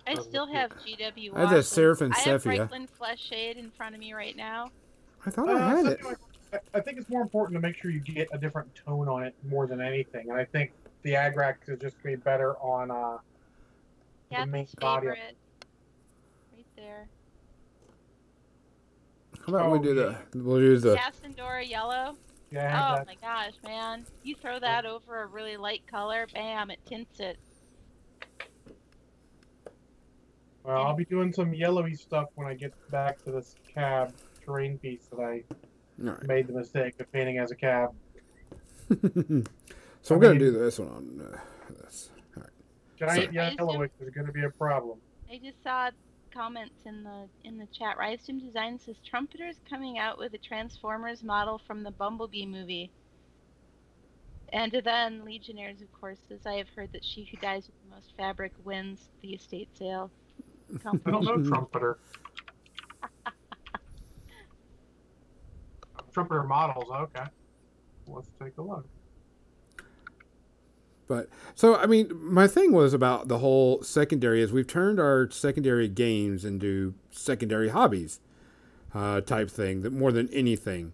I 0.06 0.14
still 0.14 0.46
have 0.50 0.70
good. 0.70 0.98
GW 0.98 1.36
I 1.36 1.40
have 1.40 1.50
that 1.50 1.56
and 1.56 1.64
Seraphim 1.66 2.12
I 2.14 2.18
have 2.20 2.42
Sepia. 2.42 2.56
Franklin 2.66 2.86
Flesh 2.86 3.18
Shade 3.28 3.58
in 3.58 3.70
front 3.70 3.94
of 3.94 4.00
me 4.00 4.14
right 4.14 4.34
now. 4.34 4.70
I 5.26 5.30
thought 5.30 5.50
Uh, 5.50 5.52
I 5.52 5.76
had 5.76 5.86
it. 5.86 6.02
like- 6.02 6.16
I 6.50 6.58
I 6.78 6.80
think 6.80 6.96
it's 6.98 7.10
more 7.10 7.20
important 7.20 7.54
to 7.56 7.60
make 7.60 7.76
sure 7.76 7.90
you 7.90 8.00
get 8.00 8.26
a 8.32 8.38
different 8.38 8.74
tone 8.74 9.06
on 9.06 9.22
it 9.22 9.34
more 9.50 9.66
than 9.66 9.82
anything. 9.82 10.30
And 10.30 10.38
I 10.40 10.46
think 10.46 10.72
the 11.02 11.12
Agrax 11.12 11.68
is 11.68 11.78
just 11.78 12.02
going 12.02 12.14
to 12.14 12.16
be 12.18 12.22
better 12.22 12.56
on 12.56 12.90
uh, 12.90 13.18
the 14.30 14.46
main 14.46 14.64
Cat's 14.64 14.74
body. 14.76 15.08
favorite. 15.08 15.36
Right 16.56 16.66
there. 16.74 17.08
How 19.48 19.54
about 19.54 19.70
we 19.70 19.78
Oh, 19.78 19.82
do 19.82 19.94
the 19.94 20.14
we'll 20.34 20.60
use 20.60 20.82
the 20.82 20.92
Yeah, 20.92 21.08
Casandora 21.10 21.66
yellow. 21.68 22.16
I 22.52 22.58
have 22.60 22.92
Oh 22.92 22.96
that. 22.96 23.06
my 23.06 23.14
gosh, 23.14 23.52
man. 23.64 24.04
You 24.22 24.34
throw 24.34 24.58
that 24.58 24.84
over 24.84 25.22
a 25.22 25.26
really 25.26 25.56
light 25.56 25.86
color, 25.86 26.26
bam, 26.34 26.70
it 26.70 26.80
tints 26.86 27.18
it. 27.20 27.38
Well, 30.64 30.82
I'll 30.86 30.94
be 30.96 31.06
doing 31.06 31.32
some 31.32 31.54
yellowy 31.54 31.94
stuff 31.94 32.28
when 32.34 32.46
I 32.46 32.52
get 32.54 32.74
back 32.90 33.22
to 33.24 33.30
this 33.30 33.54
cab 33.72 34.12
terrain 34.44 34.76
piece 34.78 35.06
that 35.10 35.18
I 35.20 35.42
all 36.06 36.12
right. 36.14 36.26
made 36.26 36.46
the 36.46 36.52
mistake 36.52 37.00
of 37.00 37.10
painting 37.10 37.38
as 37.38 37.50
a 37.50 37.56
cab. 37.56 37.90
so 38.90 38.94
I 38.94 40.14
we're 40.14 40.18
gonna 40.18 40.30
mean- 40.34 40.38
do 40.38 40.50
this 40.52 40.78
one 40.78 40.88
on 40.88 41.26
uh, 41.34 41.38
this. 41.82 42.10
Giant 42.98 43.26
So- 43.26 43.30
yellowish 43.30 43.92
is 44.00 44.10
going 44.10 44.26
to 44.26 44.32
be 44.32 44.42
a 44.44 44.50
problem. 44.50 44.98
I 45.32 45.38
just 45.38 45.62
saw 45.62 45.90
comments 46.38 46.86
in 46.86 47.02
the 47.02 47.28
in 47.42 47.58
the 47.58 47.66
chat. 47.66 47.98
Rhystum 47.98 48.40
Design 48.40 48.78
says 48.78 48.96
Trumpeter's 49.04 49.56
coming 49.68 49.98
out 49.98 50.18
with 50.18 50.32
a 50.34 50.38
Transformers 50.38 51.24
model 51.24 51.60
from 51.66 51.82
the 51.82 51.90
Bumblebee 51.90 52.46
movie. 52.46 52.92
And 54.52 54.72
then 54.84 55.24
Legionnaires, 55.24 55.82
of 55.82 55.92
course, 55.92 56.18
says 56.28 56.46
I 56.46 56.54
have 56.54 56.68
heard 56.74 56.92
that 56.92 57.04
she 57.04 57.28
who 57.30 57.36
dies 57.38 57.66
with 57.66 57.74
the 57.82 57.94
most 57.94 58.12
fabric 58.16 58.52
wins 58.64 59.00
the 59.20 59.30
estate 59.30 59.68
sale. 59.76 60.12
I 60.86 61.10
don't 61.10 61.24
know 61.24 61.42
trumpeter. 61.42 61.98
trumpeter 66.12 66.44
models, 66.44 66.88
okay. 66.90 67.24
Let's 68.06 68.30
take 68.40 68.56
a 68.58 68.62
look. 68.62 68.86
But 71.08 71.28
so 71.54 71.74
I 71.74 71.86
mean, 71.86 72.10
my 72.12 72.46
thing 72.46 72.72
was 72.72 72.92
about 72.92 73.28
the 73.28 73.38
whole 73.38 73.82
secondary 73.82 74.42
is 74.42 74.52
we've 74.52 74.66
turned 74.66 75.00
our 75.00 75.28
secondary 75.30 75.88
games 75.88 76.44
into 76.44 76.94
secondary 77.10 77.70
hobbies, 77.70 78.20
uh, 78.94 79.22
type 79.22 79.50
thing 79.50 79.80
that 79.82 79.92
more 79.92 80.12
than 80.12 80.28
anything, 80.32 80.92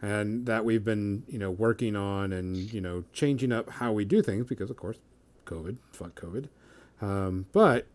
and 0.00 0.46
that 0.46 0.64
we've 0.64 0.84
been 0.84 1.22
you 1.28 1.38
know 1.38 1.50
working 1.50 1.94
on 1.94 2.32
and 2.32 2.56
you 2.72 2.80
know 2.80 3.04
changing 3.12 3.52
up 3.52 3.68
how 3.68 3.92
we 3.92 4.06
do 4.06 4.22
things 4.22 4.46
because 4.46 4.70
of 4.70 4.76
course, 4.76 4.96
COVID, 5.44 5.76
fuck 5.92 6.18
COVID, 6.18 6.48
um, 7.02 7.46
but 7.52 7.86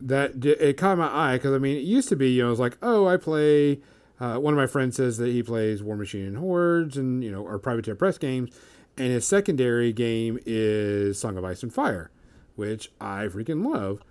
that 0.00 0.42
it 0.44 0.78
caught 0.78 0.96
my 0.96 1.08
eye 1.08 1.36
because 1.36 1.54
I 1.54 1.58
mean 1.58 1.76
it 1.76 1.84
used 1.84 2.08
to 2.08 2.16
be 2.16 2.30
you 2.30 2.42
know 2.42 2.48
it 2.48 2.50
was 2.50 2.60
like 2.60 2.78
oh 2.82 3.06
I 3.06 3.18
play. 3.18 3.80
Uh, 4.18 4.38
one 4.38 4.54
of 4.54 4.56
my 4.56 4.66
friends 4.66 4.96
says 4.96 5.18
that 5.18 5.28
he 5.28 5.42
plays 5.42 5.82
Warmachine 5.82 6.26
and 6.26 6.38
Hordes 6.38 6.96
and 6.96 7.22
you 7.22 7.30
know 7.30 7.42
or 7.42 7.58
Privateer 7.58 7.94
Press 7.94 8.16
games, 8.16 8.48
and 8.96 9.08
his 9.08 9.26
secondary 9.26 9.92
game 9.92 10.38
is 10.46 11.18
Song 11.18 11.36
of 11.36 11.44
Ice 11.44 11.62
and 11.62 11.72
Fire, 11.72 12.10
which 12.54 12.90
I 13.00 13.26
freaking 13.26 13.64
love. 13.66 14.02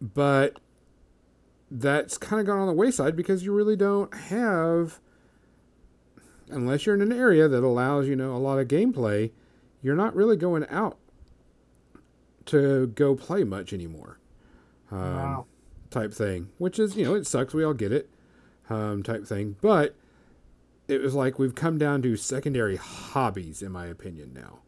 But 0.00 0.58
that's 1.70 2.16
kind 2.16 2.40
of 2.40 2.46
gone 2.46 2.60
on 2.60 2.66
the 2.66 2.72
wayside 2.72 3.16
because 3.16 3.44
you 3.44 3.52
really 3.52 3.76
don't 3.76 4.12
have, 4.14 5.00
unless 6.48 6.86
you're 6.86 6.94
in 6.94 7.02
an 7.02 7.12
area 7.12 7.48
that 7.48 7.64
allows 7.64 8.06
you 8.06 8.16
know 8.16 8.34
a 8.34 8.38
lot 8.38 8.58
of 8.58 8.68
gameplay, 8.68 9.30
you're 9.82 9.96
not 9.96 10.14
really 10.14 10.36
going 10.36 10.66
out 10.68 10.98
to 12.46 12.86
go 12.88 13.14
play 13.14 13.44
much 13.44 13.72
anymore. 13.72 14.18
Um, 14.90 15.00
Wow. 15.00 15.46
Type 15.90 16.12
thing, 16.12 16.50
which 16.58 16.78
is 16.78 16.96
you 16.96 17.04
know 17.04 17.14
it 17.14 17.26
sucks. 17.26 17.54
We 17.54 17.64
all 17.64 17.72
get 17.74 17.92
it. 17.92 18.10
Um, 18.70 19.02
type 19.02 19.26
thing, 19.26 19.56
but 19.62 19.96
it 20.88 21.02
was 21.02 21.14
like 21.14 21.38
we've 21.38 21.54
come 21.54 21.78
down 21.78 22.02
to 22.02 22.16
secondary 22.16 22.76
hobbies, 22.76 23.62
in 23.62 23.70
my 23.70 23.86
opinion, 23.86 24.32
now. 24.34 24.60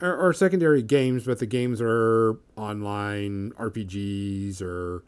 Or, 0.00 0.16
or 0.16 0.32
secondary 0.32 0.82
games, 0.82 1.24
but 1.24 1.38
the 1.38 1.46
games 1.46 1.80
are 1.80 2.38
online 2.56 3.52
RPGs 3.52 4.60
or, 4.60 5.04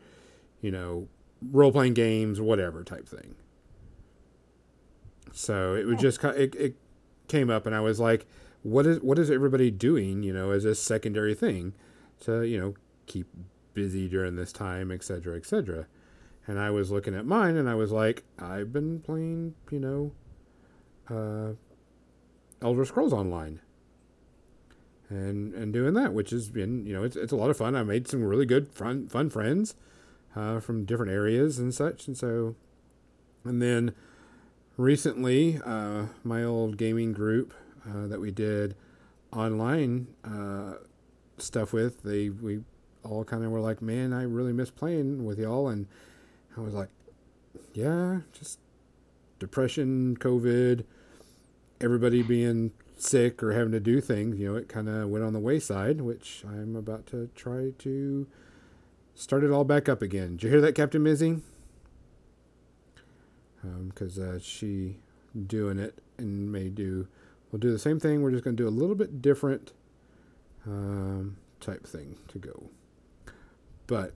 you 0.61 0.71
know, 0.71 1.09
role 1.51 1.73
playing 1.73 1.95
games 1.95 2.41
whatever 2.41 2.85
type 2.85 3.09
thing. 3.09 3.35
So 5.33 5.75
it 5.75 5.85
was 5.85 5.99
just 5.99 6.23
it, 6.23 6.55
it 6.55 6.77
came 7.27 7.51
up, 7.51 7.67
and 7.67 7.75
I 7.75 7.81
was 7.81 7.99
like, 7.99 8.25
what 8.63 8.87
is 8.87 9.01
what 9.01 9.19
is 9.19 9.33
everybody 9.33 9.71
doing? 9.71 10.23
You 10.23 10.33
know, 10.33 10.53
as 10.53 10.65
a 10.65 10.77
secondary 10.77 11.35
thing 11.35 11.75
to 12.21 12.43
you 12.43 12.59
know 12.59 12.75
keep 13.07 13.27
busy 13.75 14.09
during 14.09 14.37
this 14.37 14.53
time, 14.53 14.93
et 14.93 15.03
cetera, 15.03 15.37
et 15.37 15.45
cetera. 15.45 15.87
And 16.47 16.59
I 16.59 16.71
was 16.71 16.91
looking 16.91 17.15
at 17.15 17.25
mine, 17.25 17.57
and 17.57 17.69
I 17.69 17.75
was 17.75 17.91
like, 17.91 18.23
I've 18.39 18.73
been 18.73 19.01
playing, 19.01 19.55
you 19.71 19.81
know, 19.81 20.13
uh, 21.09 21.55
Elder 22.61 22.85
Scrolls 22.85 23.13
Online, 23.13 23.61
and 25.09 25.55
and 25.55 25.73
doing 25.73 25.95
that, 25.95 26.13
which 26.13 26.31
has 26.31 26.51
been, 26.51 26.87
you 26.87 26.93
know, 26.93 27.03
it's 27.03 27.17
it's 27.17 27.33
a 27.33 27.37
lot 27.37 27.51
of 27.51 27.57
fun. 27.57 27.75
I 27.75 27.83
made 27.83 28.09
some 28.09 28.23
really 28.23 28.47
good 28.47 28.69
fun 28.69 29.09
fun 29.09 29.31
friends 29.31 29.75
uh, 30.37 30.61
from 30.61 30.85
different 30.85 31.13
areas 31.13 31.59
and 31.59 31.73
such, 31.73 32.07
and 32.07 32.17
so, 32.17 32.57
and 33.45 33.63
then 33.63 33.95
recently, 34.77 35.61
uh, 35.65 36.07
my 36.23 36.43
old 36.43 36.77
gaming 36.77 37.13
group 37.13 37.55
uh, 37.89 38.07
that 38.07 38.21
we 38.21 38.31
did 38.31 38.75
online 39.33 40.09
uh, 40.25 40.75
stuff 41.39 41.73
with, 41.73 42.03
they 42.03 42.29
we 42.29 42.61
all 43.03 43.25
kind 43.25 43.45
of 43.45 43.51
were 43.51 43.61
like, 43.61 43.83
man, 43.83 44.13
I 44.13 44.23
really 44.23 44.53
miss 44.53 44.71
playing 44.71 45.25
with 45.25 45.39
y'all, 45.39 45.69
and 45.69 45.87
I 46.57 46.61
was 46.61 46.75
like, 46.75 46.89
yeah, 47.73 48.21
just 48.33 48.59
depression, 49.39 50.17
COVID, 50.17 50.85
everybody 51.81 52.23
being 52.23 52.73
sick 52.97 53.43
or 53.43 53.53
having 53.53 53.73
to 53.73 53.81
do 53.81 54.01
things, 54.01 54.39
you 54.39 54.51
know, 54.51 54.57
it 54.57 54.69
kind 54.69 54.89
of 54.89 55.09
went 55.09 55.25
on 55.25 55.33
the 55.33 55.41
wayside, 55.41 56.01
which 56.01 56.45
I'm 56.47 56.77
about 56.77 57.07
to 57.09 57.29
try 57.35 57.73
to 57.79 58.27
start 59.15 59.45
it 59.45 59.51
all 59.51 59.65
back 59.65 59.89
up 59.89 60.01
again. 60.03 60.37
Did 60.37 60.45
you 60.45 60.51
hear 60.51 60.61
that, 60.61 60.75
Captain 60.75 61.03
Mizzy? 61.03 61.41
Because 63.89 64.19
uh, 64.19 64.39
she 64.39 64.99
doing 65.47 65.79
it 65.79 65.99
and 66.19 66.53
may 66.53 66.69
do, 66.69 67.09
we'll 67.51 67.61
do 67.61 67.73
the 67.73 67.79
same 67.79 67.99
thing. 67.99 68.23
We're 68.23 68.31
just 68.31 68.45
going 68.45 68.57
to 68.57 68.63
do 68.63 68.69
a 68.69 68.71
little 68.71 68.95
bit 68.95 69.23
different 69.23 69.73
um, 70.67 71.37
type 71.61 71.87
thing 71.87 72.17
to 72.29 72.39
go. 72.39 72.71
But 73.87 74.15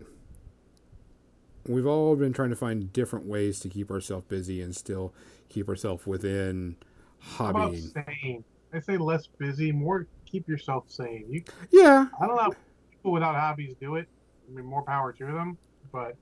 we've 1.68 1.86
all 1.86 2.16
been 2.16 2.32
trying 2.32 2.50
to 2.50 2.56
find 2.56 2.92
different 2.92 3.26
ways 3.26 3.60
to 3.60 3.68
keep 3.68 3.90
ourselves 3.90 4.26
busy 4.28 4.60
and 4.62 4.74
still 4.74 5.12
keep 5.48 5.68
ourselves 5.68 6.06
within 6.06 6.76
hobbying. 7.22 7.92
sane? 7.92 8.44
I 8.72 8.80
say 8.80 8.96
less 8.96 9.26
busy, 9.38 9.72
more 9.72 10.06
keep 10.26 10.48
yourself 10.48 10.84
sane. 10.88 11.26
You, 11.30 11.42
Yeah, 11.70 12.06
I 12.20 12.26
don't 12.26 12.36
know 12.36 12.42
how 12.42 12.52
people 12.90 13.12
without 13.12 13.34
hobbies 13.34 13.74
do 13.80 13.96
it. 13.96 14.08
I 14.48 14.54
mean, 14.54 14.66
more 14.66 14.82
power 14.82 15.12
to 15.12 15.24
them. 15.24 15.56
But 15.92 16.16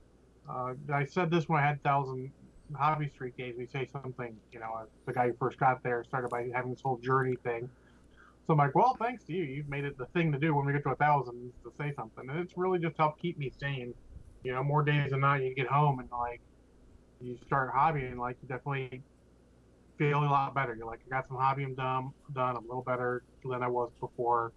uh, 0.49 0.75
I 0.93 1.05
said 1.05 1.31
this 1.31 1.49
when 1.49 1.63
I 1.63 1.67
had 1.67 1.83
thousand 1.83 2.31
hobby 2.75 3.09
street 3.15 3.37
days. 3.37 3.55
We 3.57 3.67
say 3.67 3.89
something, 3.93 4.37
you 4.53 4.61
know, 4.61 4.73
uh, 4.77 4.85
the 5.07 5.13
guy 5.13 5.29
who 5.29 5.35
first 5.39 5.59
got 5.59 5.83
there 5.83 6.05
started 6.05 6.31
by 6.31 6.49
having 6.55 6.73
this 6.73 6.83
whole 6.83 6.99
journey 6.99 7.37
thing. 7.45 7.69
So 8.47 8.53
I'm 8.53 8.59
like, 8.59 8.77
well, 8.77 8.97
thanks 9.01 9.25
to 9.25 9.33
you, 9.33 9.43
you've 9.43 9.69
made 9.69 9.85
it 9.85 9.99
the 9.99 10.07
thing 10.07 10.31
to 10.31 10.39
do 10.39 10.55
when 10.55 10.67
we 10.67 10.73
get 10.73 10.85
to 10.85 10.91
a 10.91 10.97
thousand 10.97 11.53
to 11.65 11.73
say 11.77 11.93
something, 11.97 12.29
and 12.31 12.39
it's 12.39 12.57
really 12.57 12.79
just 12.79 12.97
helped 12.97 13.21
keep 13.21 13.39
me 13.39 13.53
sane. 13.61 13.93
You 14.47 14.55
know, 14.55 14.63
more 14.65 14.85
days 14.85 15.11
than 15.11 15.21
not, 15.23 15.43
you 15.43 15.55
get 15.57 15.67
home 15.67 15.99
and 15.99 16.09
like 16.13 16.41
you 17.21 17.37
start 17.45 17.73
hobbying, 17.75 18.17
like 18.19 18.39
you 18.43 18.49
definitely 18.49 19.05
feel 19.99 20.19
a 20.19 20.27
lot 20.27 20.55
better. 20.55 20.75
You're 20.77 20.87
like, 20.87 21.01
I 21.07 21.11
got 21.17 21.27
some 21.29 21.39
hobbying 21.39 21.77
done, 21.77 22.11
done. 22.35 22.57
I'm 22.57 22.65
a 22.65 22.69
little 22.69 22.85
better 22.85 23.25
than 23.45 23.63
I 23.63 23.69
was 23.69 23.93
before. 24.01 24.53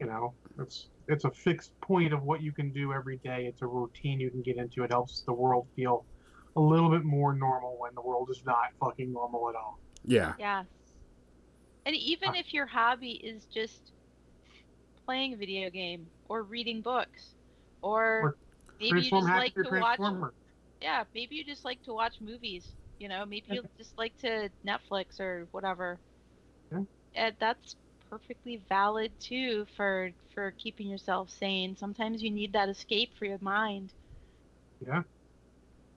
You 0.00 0.06
know, 0.06 0.36
it's 0.58 0.90
it's 1.08 1.24
a 1.24 1.30
fixed 1.30 1.72
point 1.82 2.12
of 2.12 2.22
what 2.22 2.42
you 2.42 2.52
can 2.52 2.72
do 2.72 2.92
every 2.92 3.18
day. 3.18 3.46
It's 3.46 3.62
a 3.62 3.66
routine 3.66 4.20
you 4.20 4.30
can 4.30 4.42
get 4.42 4.56
into. 4.56 4.82
It 4.84 4.90
helps 4.90 5.22
the 5.26 5.34
world 5.34 5.68
feel 5.76 6.06
a 6.56 6.60
little 6.60 6.90
bit 6.90 7.04
more 7.04 7.34
normal 7.34 7.78
when 7.78 7.94
the 7.94 8.02
world 8.02 8.28
is 8.30 8.42
not 8.44 8.72
fucking 8.80 9.12
normal 9.12 9.48
at 9.50 9.56
all. 9.56 9.80
yeah, 10.04 10.36
Yes. 10.38 10.68
And 11.86 11.96
even 11.96 12.34
Ah. 12.34 12.34
if 12.34 12.52
your 12.52 12.66
hobby 12.66 13.12
is 13.12 13.46
just 13.46 13.92
playing 15.04 15.34
a 15.34 15.36
video 15.38 15.70
game 15.70 16.10
or 16.26 16.42
reading 16.42 16.82
books 16.82 17.35
or, 18.20 18.26
Or 18.26 18.36
maybe 18.80 19.02
you 19.02 19.12
just 19.12 19.34
like 19.34 19.54
to 19.62 19.70
watch 19.70 20.00
yeah, 20.80 21.04
maybe 21.14 21.36
you 21.36 21.44
just 21.44 21.64
like 21.64 21.82
to 21.82 21.94
watch 21.94 22.20
movies, 22.20 22.76
you 22.98 23.08
know, 23.08 23.24
maybe 23.26 23.46
you 23.50 23.64
just 23.78 23.96
like 23.98 24.16
to 24.18 24.50
Netflix 24.66 25.20
or 25.20 25.48
whatever. 25.52 26.00
Yeah. 26.70 26.82
And 27.14 27.36
that's 27.40 27.76
perfectly 28.10 28.64
valid 28.68 29.18
too 29.18 29.66
for 29.76 30.12
for 30.34 30.52
keeping 30.52 30.88
yourself 30.88 31.30
sane. 31.30 31.76
Sometimes 31.76 32.22
you 32.22 32.30
need 32.30 32.52
that 32.52 32.68
escape 32.68 33.14
for 33.18 33.24
your 33.26 33.38
mind. 33.40 33.92
Yeah, 34.80 35.02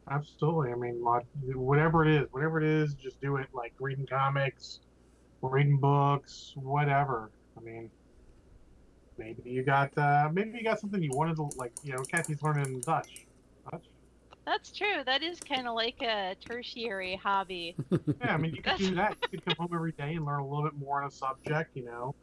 absolutely. 0.10 0.72
I 0.72 0.76
mean, 0.76 1.02
whatever 1.56 2.06
it 2.06 2.22
is, 2.22 2.28
whatever 2.32 2.60
it 2.62 2.66
is, 2.68 2.96
just 2.96 3.22
do 3.22 3.38
it. 3.38 3.48
Like 3.54 3.74
reading 3.80 4.06
comics, 4.08 4.80
reading 5.42 5.80
books, 5.80 6.54
whatever. 6.56 7.32
I 7.58 7.62
mean, 7.62 7.92
maybe 9.20 9.42
you 9.50 9.62
got 9.62 9.96
uh, 9.98 10.30
maybe 10.34 10.58
you 10.58 10.64
got 10.64 10.80
something 10.80 11.04
you 11.04 11.12
wanted 11.14 11.36
to 11.36 11.50
like. 11.58 11.74
You 11.84 11.94
know, 11.94 12.00
Kathy's 12.04 12.42
learning 12.42 12.80
Dutch. 12.80 13.28
Dutch. 13.70 13.86
That's 14.46 14.72
true. 14.72 15.04
That 15.06 15.22
is 15.22 15.40
kind 15.40 15.68
of 15.68 15.76
like 15.76 16.02
a 16.02 16.36
tertiary 16.44 17.20
hobby. 17.22 17.76
Yeah, 18.22 18.34
I 18.34 18.38
mean, 18.38 18.56
you 18.56 18.62
could 18.62 18.78
do 18.78 18.96
that. 18.96 19.16
You 19.22 19.40
could 19.40 19.46
come 19.46 19.68
home 19.68 19.76
every 19.76 19.92
day 19.92 20.16
and 20.16 20.26
learn 20.26 20.40
a 20.40 20.48
little 20.48 20.64
bit 20.64 20.74
more 20.80 21.02
on 21.02 21.08
a 21.08 21.12
subject. 21.12 21.76
You 21.76 21.86
know, 21.86 22.16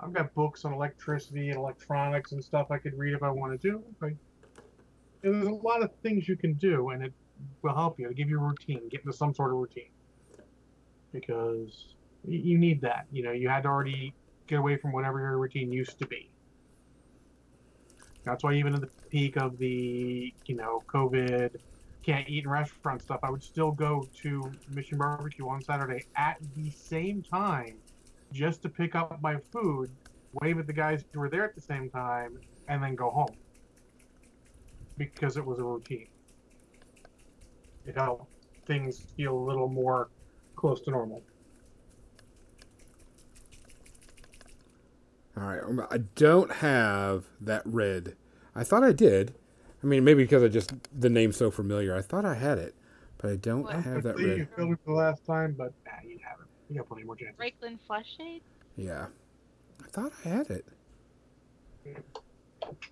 I've 0.00 0.12
got 0.12 0.34
books 0.34 0.64
on 0.64 0.72
electricity 0.72 1.50
and 1.50 1.58
electronics 1.58 2.32
and 2.32 2.42
stuff 2.42 2.70
I 2.70 2.78
could 2.78 2.98
read 2.98 3.14
if 3.14 3.22
I 3.22 3.30
wanted 3.30 3.62
to. 3.62 3.82
Like, 4.00 4.16
there's 5.22 5.46
a 5.46 5.50
lot 5.50 5.82
of 5.82 5.90
things 6.02 6.28
you 6.28 6.36
can 6.36 6.54
do, 6.54 6.90
and 6.90 7.04
it 7.04 7.12
will 7.62 7.74
help 7.74 7.98
you. 7.98 8.06
It'll 8.06 8.16
give 8.16 8.28
you 8.28 8.38
a 8.38 8.42
routine, 8.42 8.88
get 8.88 9.00
into 9.00 9.12
some 9.16 9.34
sort 9.34 9.52
of 9.52 9.58
routine, 9.58 9.90
because 11.12 11.94
you 12.26 12.58
need 12.58 12.80
that. 12.80 13.06
You 13.12 13.22
know, 13.22 13.32
you 13.32 13.48
had 13.48 13.62
to 13.62 13.68
already 13.68 14.14
get 14.50 14.58
away 14.58 14.76
from 14.76 14.92
whatever 14.92 15.20
your 15.20 15.38
routine 15.38 15.70
used 15.72 15.98
to 16.00 16.06
be. 16.06 16.28
That's 18.24 18.42
why 18.42 18.54
even 18.54 18.74
at 18.74 18.80
the 18.80 18.90
peak 19.08 19.36
of 19.36 19.56
the, 19.56 20.34
you 20.44 20.56
know, 20.56 20.82
COVID 20.92 21.56
can't 22.02 22.28
eat 22.28 22.44
in 22.44 22.50
restaurant 22.50 23.00
stuff, 23.00 23.20
I 23.22 23.30
would 23.30 23.42
still 23.42 23.70
go 23.70 24.04
to 24.22 24.52
Mission 24.68 24.98
Barbecue 24.98 25.48
on 25.48 25.62
Saturday 25.62 26.04
at 26.16 26.36
the 26.56 26.70
same 26.70 27.22
time 27.22 27.78
just 28.32 28.60
to 28.62 28.68
pick 28.68 28.94
up 28.94 29.22
my 29.22 29.36
food, 29.52 29.90
wave 30.42 30.58
at 30.58 30.66
the 30.66 30.72
guys 30.72 31.04
who 31.12 31.20
were 31.20 31.30
there 31.30 31.44
at 31.44 31.54
the 31.54 31.60
same 31.60 31.88
time, 31.88 32.38
and 32.68 32.82
then 32.82 32.94
go 32.94 33.10
home. 33.10 33.36
Because 34.98 35.36
it 35.36 35.46
was 35.46 35.58
a 35.58 35.64
routine. 35.64 36.08
It 37.86 37.96
helped 37.96 38.30
things 38.66 39.00
feel 39.16 39.34
a 39.34 39.44
little 39.44 39.68
more 39.68 40.10
close 40.56 40.80
to 40.82 40.90
normal. 40.90 41.22
All 45.40 45.46
right, 45.46 45.62
um, 45.62 45.86
I 45.90 45.98
don't 46.16 46.52
have 46.56 47.24
that 47.40 47.62
red. 47.64 48.14
I 48.54 48.62
thought 48.62 48.84
I 48.84 48.92
did. 48.92 49.34
I 49.82 49.86
mean, 49.86 50.04
maybe 50.04 50.22
because 50.24 50.42
I 50.42 50.48
just 50.48 50.72
the 50.98 51.08
name's 51.08 51.36
so 51.38 51.50
familiar. 51.50 51.96
I 51.96 52.02
thought 52.02 52.26
I 52.26 52.34
had 52.34 52.58
it, 52.58 52.74
but 53.16 53.30
I 53.30 53.36
don't 53.36 53.62
What? 53.62 53.76
have 53.76 54.02
that 54.02 54.16
I 54.16 54.18
think 54.18 54.26
you 54.28 54.34
red. 54.36 54.48
filled 54.54 54.72
it 54.72 54.78
the 54.84 54.92
last 54.92 55.24
time, 55.24 55.54
but 55.56 55.72
nah, 55.86 55.92
you 56.06 56.18
haven't. 56.22 56.48
You 56.68 56.76
got 56.76 56.88
plenty 56.88 57.04
more 57.04 57.16
chances. 57.16 57.40
Reikland 57.40 57.78
Flesh 57.86 58.04
Shade? 58.18 58.42
Yeah, 58.76 59.06
I 59.82 59.88
thought 59.88 60.12
I 60.24 60.28
had 60.28 60.50
it. 60.50 60.66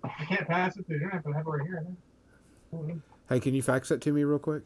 I 0.03 0.25
can't 0.25 0.47
pass 0.47 0.75
it 0.77 0.87
to 0.87 0.93
you. 0.93 1.07
I 1.07 1.13
have 1.15 1.23
to 1.25 1.31
have 1.31 1.45
it 1.45 1.49
right 1.49 1.61
here. 1.61 1.85
Hey, 3.29 3.39
can 3.39 3.53
you 3.53 3.61
fax 3.61 3.91
it 3.91 4.01
to 4.01 4.11
me 4.11 4.23
real 4.23 4.39
quick? 4.39 4.63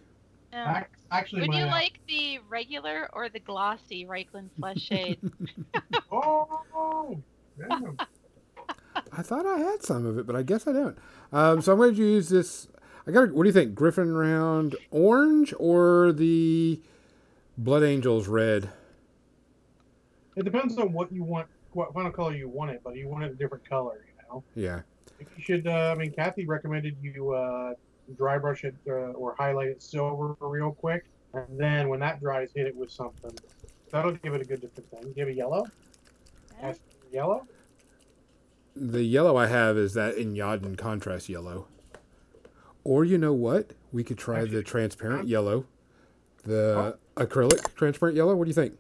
Yeah. 0.54 0.80
Ac- 0.80 0.88
Actually, 1.12 1.42
Would 1.42 1.50
my, 1.50 1.60
you 1.60 1.66
uh, 1.66 1.72
like 1.72 2.00
the 2.08 2.40
regular 2.50 3.10
or 3.12 3.28
the 3.28 3.40
glossy 3.40 4.06
Reikland 4.06 4.50
Flesh 4.58 4.80
Shade? 4.80 5.20
Oh, 6.12 7.18
yeah. 7.60 8.06
I 9.12 9.22
thought 9.22 9.46
I 9.46 9.60
had 9.60 9.84
some 9.84 10.06
of 10.06 10.18
it, 10.18 10.26
but 10.26 10.36
I 10.36 10.44
guess 10.44 10.68
I 10.68 10.72
don't. 10.72 10.98
Um, 11.32 11.62
so 11.62 11.72
I'm 11.72 11.78
going 11.78 11.96
to 11.96 12.02
use 12.02 12.30
this. 12.30 12.68
I 13.08 13.12
got. 13.12 13.32
What 13.32 13.44
do 13.44 13.50
you 13.50 13.54
think? 13.54 13.76
Gryph-hound 13.76 14.76
orange 14.92 15.54
or 15.58 16.12
the 16.12 16.82
Blood 17.58 17.84
Angels 17.84 18.28
red? 18.28 18.70
It 20.36 20.46
depends 20.46 20.78
on 20.78 20.94
what 20.94 21.12
you 21.12 21.24
want, 21.24 21.48
what 21.74 21.94
final 21.94 22.12
color 22.12 22.36
you 22.36 22.50
want 22.50 22.72
it, 22.72 22.82
but 22.84 22.96
you 22.96 23.08
want 23.08 23.24
it 23.24 23.32
a 23.32 23.36
different 23.36 23.68
color, 23.68 24.06
you 24.08 24.24
know. 24.28 24.44
Yeah. 24.56 24.82
You 25.20 25.44
should. 25.44 25.68
Uh, 25.68 25.94
I 25.96 25.96
mean, 25.96 26.12
Kathy 26.12 26.46
recommended 26.46 26.96
you 27.02 27.32
uh, 27.34 27.74
dry 28.18 28.38
brush 28.38 28.64
it 28.64 28.76
uh, 28.88 29.14
or 29.14 29.36
highlight 29.38 29.68
it 29.68 29.84
silver 29.84 30.36
real 30.40 30.72
quick, 30.72 31.06
and 31.34 31.60
then 31.60 31.90
when 31.90 32.00
that 32.00 32.20
dries, 32.20 32.52
hit 32.56 32.68
it 32.68 32.76
with 32.76 32.92
something. 32.92 33.32
That'll 33.92 34.12
give 34.12 34.34
it 34.34 34.42
a 34.42 34.46
good 34.46 34.62
different 34.62 34.90
thing. 34.90 35.14
Give 35.14 35.28
it 35.28 35.36
yellow. 35.36 35.66
Ask 37.14 37.22
for 37.22 37.28
Yellow. 37.28 37.48
The 38.76 39.04
yellow 39.04 39.38
I 39.38 39.48
have 39.48 39.78
is 39.78 39.94
that 39.94 40.16
Iyanden 40.16 40.78
contrast 40.78 41.30
yellow. 41.30 41.68
Or 42.84 43.06
you 43.06 43.18
know 43.18 43.34
what? 43.34 43.72
We 43.92 44.04
could 44.04 44.18
try 44.18 44.40
the 44.40 44.46
Actually, 44.46 44.64
transparent 44.64 45.28
yellow, 45.28 45.66
the 46.44 46.98
acrylic 47.16 47.76
transparent 47.76 48.18
yellow. 48.18 48.36
What 48.36 48.46
do 48.46 48.50
you 48.50 48.56
think? 48.56 48.78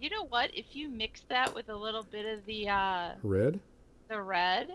You 0.00 0.10
know 0.10 0.24
what? 0.26 0.50
If 0.54 0.76
you 0.76 0.88
mix 0.88 1.22
that 1.28 1.54
with 1.54 1.70
a 1.70 1.76
little 1.76 2.02
bit 2.02 2.26
of 2.26 2.44
the 2.46 2.68
uh, 2.68 3.10
Red. 3.22 3.58
the 4.08 4.20
red, 4.20 4.74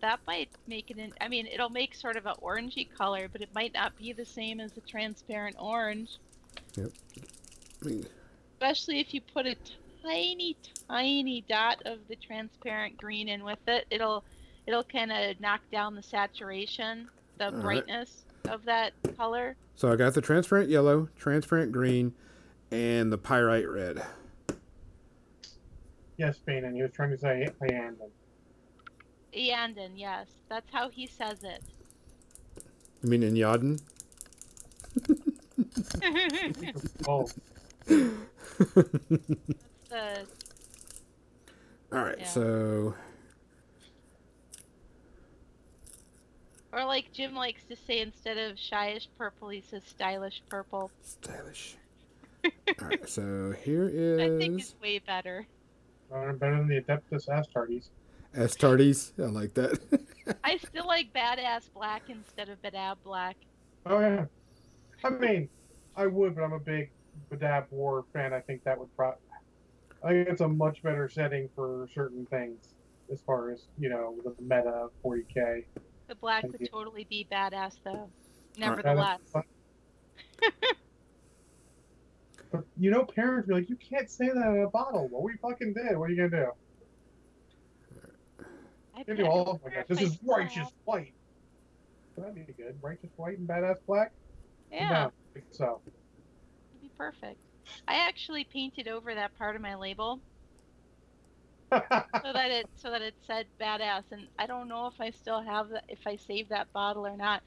that 0.00 0.20
might 0.26 0.50
make 0.66 0.90
it. 0.90 0.98
In, 0.98 1.12
I 1.20 1.28
mean, 1.28 1.46
it'll 1.46 1.70
make 1.70 1.94
sort 1.94 2.16
of 2.16 2.26
an 2.26 2.34
orangey 2.42 2.88
color, 2.92 3.28
but 3.30 3.40
it 3.40 3.48
might 3.54 3.72
not 3.72 3.96
be 3.96 4.12
the 4.12 4.26
same 4.26 4.60
as 4.60 4.72
the 4.72 4.80
transparent 4.82 5.56
orange. 5.58 6.18
I 6.76 6.82
mean, 7.82 8.06
Especially 8.54 9.00
if 9.00 9.14
you 9.14 9.20
put 9.20 9.46
a 9.46 9.54
tiny, 10.02 10.56
tiny 10.88 11.44
dot 11.48 11.82
of 11.86 11.98
the 12.08 12.16
transparent 12.16 12.96
green 12.96 13.28
in 13.28 13.44
with 13.44 13.58
it, 13.66 13.86
it'll 13.90 14.24
it'll 14.66 14.84
kind 14.84 15.12
of 15.12 15.40
knock 15.40 15.60
down 15.70 15.94
the 15.94 16.02
saturation, 16.02 17.08
the 17.38 17.48
uh, 17.48 17.50
right. 17.52 17.62
brightness 17.62 18.24
of 18.48 18.64
that 18.64 18.92
color. 19.16 19.56
so 19.76 19.92
I 19.92 19.96
got 19.96 20.14
the 20.14 20.20
transparent 20.20 20.68
yellow, 20.68 21.08
transparent 21.16 21.72
green, 21.72 22.12
and 22.70 23.12
the 23.12 23.18
pyrite 23.18 23.68
red. 23.68 24.02
Yes, 26.16 26.36
Spain, 26.36 26.64
and 26.64 26.76
he 26.76 26.82
was 26.82 26.92
trying 26.92 27.10
to 27.10 27.18
say 27.18 27.48
and. 27.60 27.96
Eandon, 29.34 29.92
yes, 29.96 30.26
that's 30.50 30.70
how 30.70 30.90
he 30.90 31.06
says 31.06 31.42
it. 31.42 31.62
You 33.02 33.08
mean 33.08 33.22
Iyanden? 33.22 33.80
Oh, 37.08 37.26
the 39.92 40.26
All 41.96 42.04
right. 42.04 42.16
Yeah. 42.18 42.26
So 42.26 42.94
or 46.72 46.84
like 46.86 47.12
Jim 47.12 47.34
likes 47.34 47.62
to 47.64 47.76
say, 47.76 48.00
instead 48.00 48.38
of 48.38 48.56
shyish 48.56 49.06
purple, 49.18 49.50
he 49.50 49.60
says 49.60 49.82
stylish 49.84 50.42
purple. 50.48 50.90
stylish. 51.02 51.76
All 52.44 52.88
right. 52.88 53.08
So 53.08 53.54
here 53.62 53.88
is. 53.92 54.20
I 54.20 54.38
think 54.38 54.60
it's 54.60 54.74
way 54.82 54.98
better. 54.98 55.46
uh, 56.12 56.32
better 56.32 56.56
than 56.56 56.68
the 56.68 56.80
Adeptus 56.80 57.28
Astartes. 57.28 57.90
Astartes. 58.34 59.12
I 59.18 59.26
like 59.26 59.52
that. 59.54 59.78
I 60.44 60.56
still 60.56 60.86
like 60.86 61.12
badass 61.12 61.68
black 61.74 62.04
instead 62.08 62.48
of 62.48 62.60
badab 62.62 62.96
black. 63.04 63.36
Oh 63.84 64.00
yeah. 64.00 64.24
I 65.04 65.10
mean, 65.10 65.48
I 65.96 66.06
would, 66.06 66.34
but 66.34 66.42
I'm 66.42 66.52
a 66.52 66.58
big 66.58 66.90
Badab 67.30 67.66
War 67.70 68.04
fan. 68.12 68.32
I 68.32 68.40
think 68.40 68.64
that 68.64 68.78
would 68.78 68.94
pro. 68.96 69.14
I 70.04 70.08
think 70.10 70.28
it's 70.28 70.40
a 70.40 70.48
much 70.48 70.82
better 70.82 71.08
setting 71.08 71.48
for 71.54 71.88
certain 71.94 72.26
things, 72.26 72.74
as 73.12 73.20
far 73.22 73.50
as 73.50 73.66
you 73.78 73.88
know, 73.88 74.16
the 74.24 74.34
meta 74.42 74.88
40k. 75.04 75.64
The 76.08 76.14
black 76.16 76.42
Thank 76.42 76.52
would 76.54 76.60
you. 76.62 76.66
totally 76.68 77.04
be 77.08 77.26
badass 77.30 77.76
though. 77.84 77.92
right. 77.92 78.08
Nevertheless, 78.58 79.20
But 82.50 82.64
you 82.78 82.90
know, 82.90 83.04
parents 83.04 83.48
be 83.48 83.54
like, 83.54 83.70
"You 83.70 83.76
can't 83.76 84.10
say 84.10 84.26
that 84.28 84.36
in 84.54 84.62
a 84.62 84.68
bottle." 84.68 85.08
Well, 85.10 85.22
we 85.22 85.36
fucking 85.40 85.72
did. 85.72 85.96
What 85.96 86.10
are 86.10 86.12
you 86.12 86.28
gonna 86.28 86.44
do? 86.44 86.52
I 88.94 88.98
You 88.98 89.04
bet 89.06 89.16
do 89.16 89.24
all 89.26 89.52
of 89.52 89.62
wonder 89.62 89.76
them. 89.76 89.84
This 89.88 90.02
is 90.02 90.18
righteous 90.22 90.56
have- 90.56 90.72
white. 90.84 91.14
That'd 92.18 92.34
be 92.46 92.52
good. 92.52 92.76
Righteous 92.82 93.08
white 93.16 93.38
and 93.38 93.48
badass 93.48 93.76
black. 93.86 94.12
Yeah, 94.70 95.08
No, 95.34 95.42
so. 95.50 95.80
it'd 95.86 96.82
be 96.82 96.90
perfect. 96.98 97.40
I 97.88 98.06
actually 98.08 98.44
painted 98.44 98.88
over 98.88 99.14
that 99.14 99.36
part 99.38 99.56
of 99.56 99.62
my 99.62 99.74
label 99.74 100.20
so 101.70 102.32
that 102.32 102.50
it 102.50 102.66
so 102.76 102.90
that 102.90 103.00
it 103.02 103.14
said 103.26 103.46
badass, 103.60 104.02
and 104.10 104.26
I 104.38 104.46
don't 104.46 104.68
know 104.68 104.86
if 104.86 105.00
I 105.00 105.10
still 105.10 105.40
have 105.40 105.70
that 105.70 105.84
if 105.88 106.00
I 106.06 106.16
saved 106.16 106.50
that 106.50 106.72
bottle 106.72 107.06
or 107.06 107.16
not. 107.16 107.42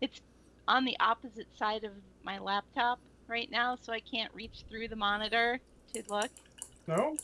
It's 0.00 0.20
on 0.66 0.84
the 0.84 0.96
opposite 1.00 1.46
side 1.56 1.84
of 1.84 1.92
my 2.24 2.38
laptop 2.38 2.98
right 3.28 3.50
now, 3.50 3.76
so 3.80 3.92
I 3.92 4.00
can't 4.00 4.32
reach 4.34 4.64
through 4.68 4.88
the 4.88 4.96
monitor 4.96 5.60
to 5.94 6.02
look. 6.08 6.30
no. 6.86 7.16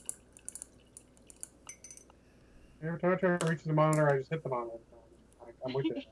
Every 2.80 3.00
time 3.00 3.12
I 3.12 3.16
try 3.16 3.36
to 3.36 3.46
reach 3.46 3.64
the 3.64 3.72
monitor, 3.72 4.08
I 4.08 4.18
just 4.18 4.30
hit 4.30 4.44
the 4.44 4.48
monitor. 4.48 4.78
I'm 5.66 5.72
with 5.72 5.86
you. 5.86 5.96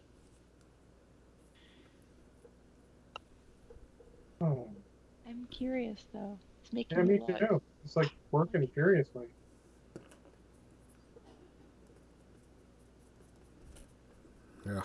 Oh. 4.39 4.69
I'm 5.29 5.47
curious 5.51 6.05
though. 6.13 6.39
It's 6.63 6.73
making 6.73 6.99
Yeah, 6.99 7.05
me 7.05 7.15
me 7.15 7.21
look. 7.29 7.39
too. 7.39 7.63
It's 7.85 7.97
like 7.97 8.11
working 8.31 8.67
furiously. 8.75 9.27
yeah. 14.67 14.83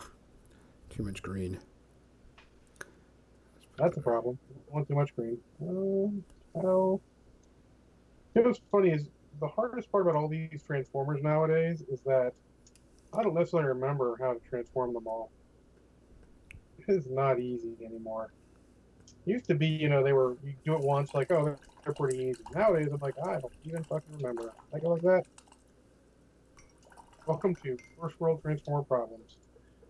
Too 0.89 1.03
much 1.03 1.21
green. 1.21 1.59
That's 3.77 3.97
a 3.97 4.01
problem. 4.01 4.37
I 4.49 4.73
want 4.73 4.87
too 4.87 4.95
much 4.95 5.15
green. 5.15 5.37
Um, 5.61 6.23
how? 6.55 7.01
You 8.35 8.41
know 8.41 8.47
what's 8.49 8.61
funny 8.71 8.91
is 8.91 9.09
the 9.39 9.47
hardest 9.47 9.91
part 9.91 10.07
about 10.07 10.15
all 10.15 10.27
these 10.27 10.61
transformers 10.65 11.21
nowadays 11.23 11.81
is 11.89 12.01
that 12.05 12.33
I 13.17 13.23
don't 13.23 13.33
necessarily 13.33 13.69
remember 13.69 14.17
how 14.21 14.33
to 14.33 14.39
transform 14.49 14.93
them 14.93 15.07
all. 15.07 15.31
It 16.77 16.85
is 16.93 17.07
not 17.09 17.39
easy 17.39 17.75
anymore. 17.83 18.31
Used 19.25 19.47
to 19.47 19.55
be, 19.55 19.67
you 19.67 19.87
know, 19.89 20.03
they 20.03 20.13
were 20.13 20.35
you 20.43 20.53
do 20.65 20.73
it 20.73 20.81
once, 20.81 21.13
like 21.13 21.31
oh 21.31 21.55
they're 21.83 21.93
pretty 21.93 22.17
easy. 22.17 22.43
Nowadays 22.55 22.89
I'm 22.91 22.99
like 22.99 23.15
I 23.23 23.39
don't 23.39 23.53
even 23.65 23.83
fucking 23.83 24.17
remember. 24.17 24.51
I 24.73 24.79
go 24.79 24.89
like 24.89 25.01
that. 25.03 25.23
Welcome 27.27 27.55
to 27.63 27.77
first 27.99 28.19
world 28.19 28.41
transformer 28.41 28.83
problems. 28.83 29.37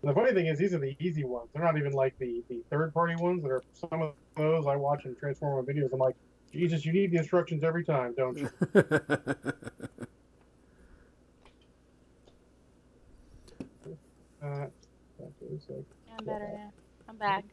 And 0.02 0.10
the 0.10 0.14
funny 0.14 0.32
thing 0.32 0.46
is, 0.46 0.58
these 0.58 0.74
are 0.74 0.78
the 0.78 0.96
easy 1.00 1.24
ones. 1.24 1.48
They're 1.54 1.64
not 1.64 1.78
even 1.78 1.92
like 1.92 2.18
the 2.18 2.42
the 2.48 2.62
third 2.70 2.92
party 2.92 3.14
ones 3.16 3.42
that 3.42 3.50
are 3.50 3.62
some 3.72 4.02
of 4.02 4.14
those 4.36 4.66
I 4.66 4.76
watch 4.76 5.04
in 5.06 5.16
transformer 5.16 5.62
videos. 5.62 5.92
I'm 5.92 5.98
like, 5.98 6.16
Jesus, 6.52 6.84
you 6.84 6.92
need 6.92 7.10
the 7.12 7.16
instructions 7.18 7.64
every 7.64 7.84
time, 7.84 8.14
don't 8.16 8.36
you? 8.36 8.50
Uh, 14.42 14.66
that 15.20 15.30
is 15.52 15.66
like, 15.68 15.84
Yeah, 16.08 16.14
I'm 16.18 16.24
better 16.24 16.48
now. 16.52 16.72
I'm 17.08 17.16
back. 17.16 17.44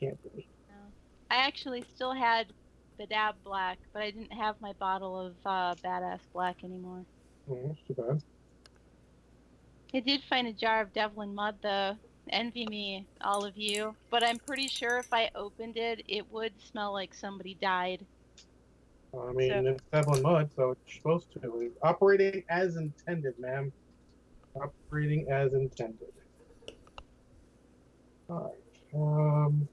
can't 0.00 0.18
be. 0.34 0.48
I 1.30 1.36
actually 1.36 1.84
still 1.94 2.12
had 2.12 2.46
the 2.98 3.06
dab 3.06 3.34
black, 3.44 3.78
but 3.92 4.02
I 4.02 4.10
didn't 4.10 4.32
have 4.32 4.60
my 4.60 4.72
bottle 4.74 5.18
of 5.18 5.34
uh, 5.44 5.74
badass 5.84 6.20
black 6.32 6.62
anymore. 6.62 7.04
Oh, 7.50 7.58
that's 7.66 7.80
too 7.86 7.94
bad. 7.94 8.22
I 9.92 10.00
did 10.00 10.22
find 10.28 10.46
a 10.46 10.52
jar 10.52 10.80
of 10.80 10.92
Devlan 10.92 11.34
mud 11.34 11.56
though. 11.62 11.96
Envy 12.30 12.66
me, 12.66 13.06
all 13.20 13.44
of 13.44 13.56
you. 13.56 13.94
But 14.10 14.24
I'm 14.24 14.38
pretty 14.38 14.66
sure 14.66 14.98
if 14.98 15.12
I 15.12 15.30
opened 15.34 15.76
it, 15.76 16.02
it 16.08 16.30
would 16.32 16.52
smell 16.60 16.92
like 16.92 17.14
somebody 17.14 17.54
died. 17.60 18.04
I 19.16 19.32
mean, 19.32 19.50
So- 19.50 19.66
it's 19.66 19.82
Devlan 19.92 20.22
Mud, 20.22 20.50
so 20.56 20.70
it's 20.72 20.96
supposed 20.96 21.32
to. 21.32 21.60
It's 21.60 21.78
operating 21.82 22.42
as 22.48 22.76
intended, 22.76 23.38
ma'am. 23.38 23.72
Operating 24.56 25.28
as 25.30 25.52
intended. 25.52 26.12
Alright. 28.28 28.54
Um, 28.94 29.68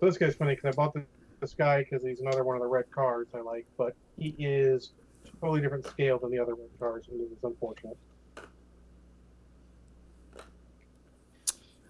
this 0.00 0.18
guy's 0.18 0.34
funny 0.34 0.54
because 0.54 0.74
I 0.74 0.76
bought 0.76 0.94
this, 0.94 1.04
this 1.40 1.54
guy 1.54 1.82
because 1.82 2.04
he's 2.04 2.20
another 2.20 2.44
one 2.44 2.56
of 2.56 2.62
the 2.62 2.68
red 2.68 2.90
cars 2.90 3.26
I 3.34 3.40
like, 3.40 3.66
but 3.76 3.94
he 4.18 4.34
is 4.38 4.92
totally 5.40 5.60
different 5.60 5.86
scale 5.86 6.18
than 6.18 6.30
the 6.30 6.38
other 6.38 6.54
red 6.54 6.68
cars, 6.78 7.04
and 7.10 7.20
it's 7.20 7.44
unfortunate. 7.44 7.96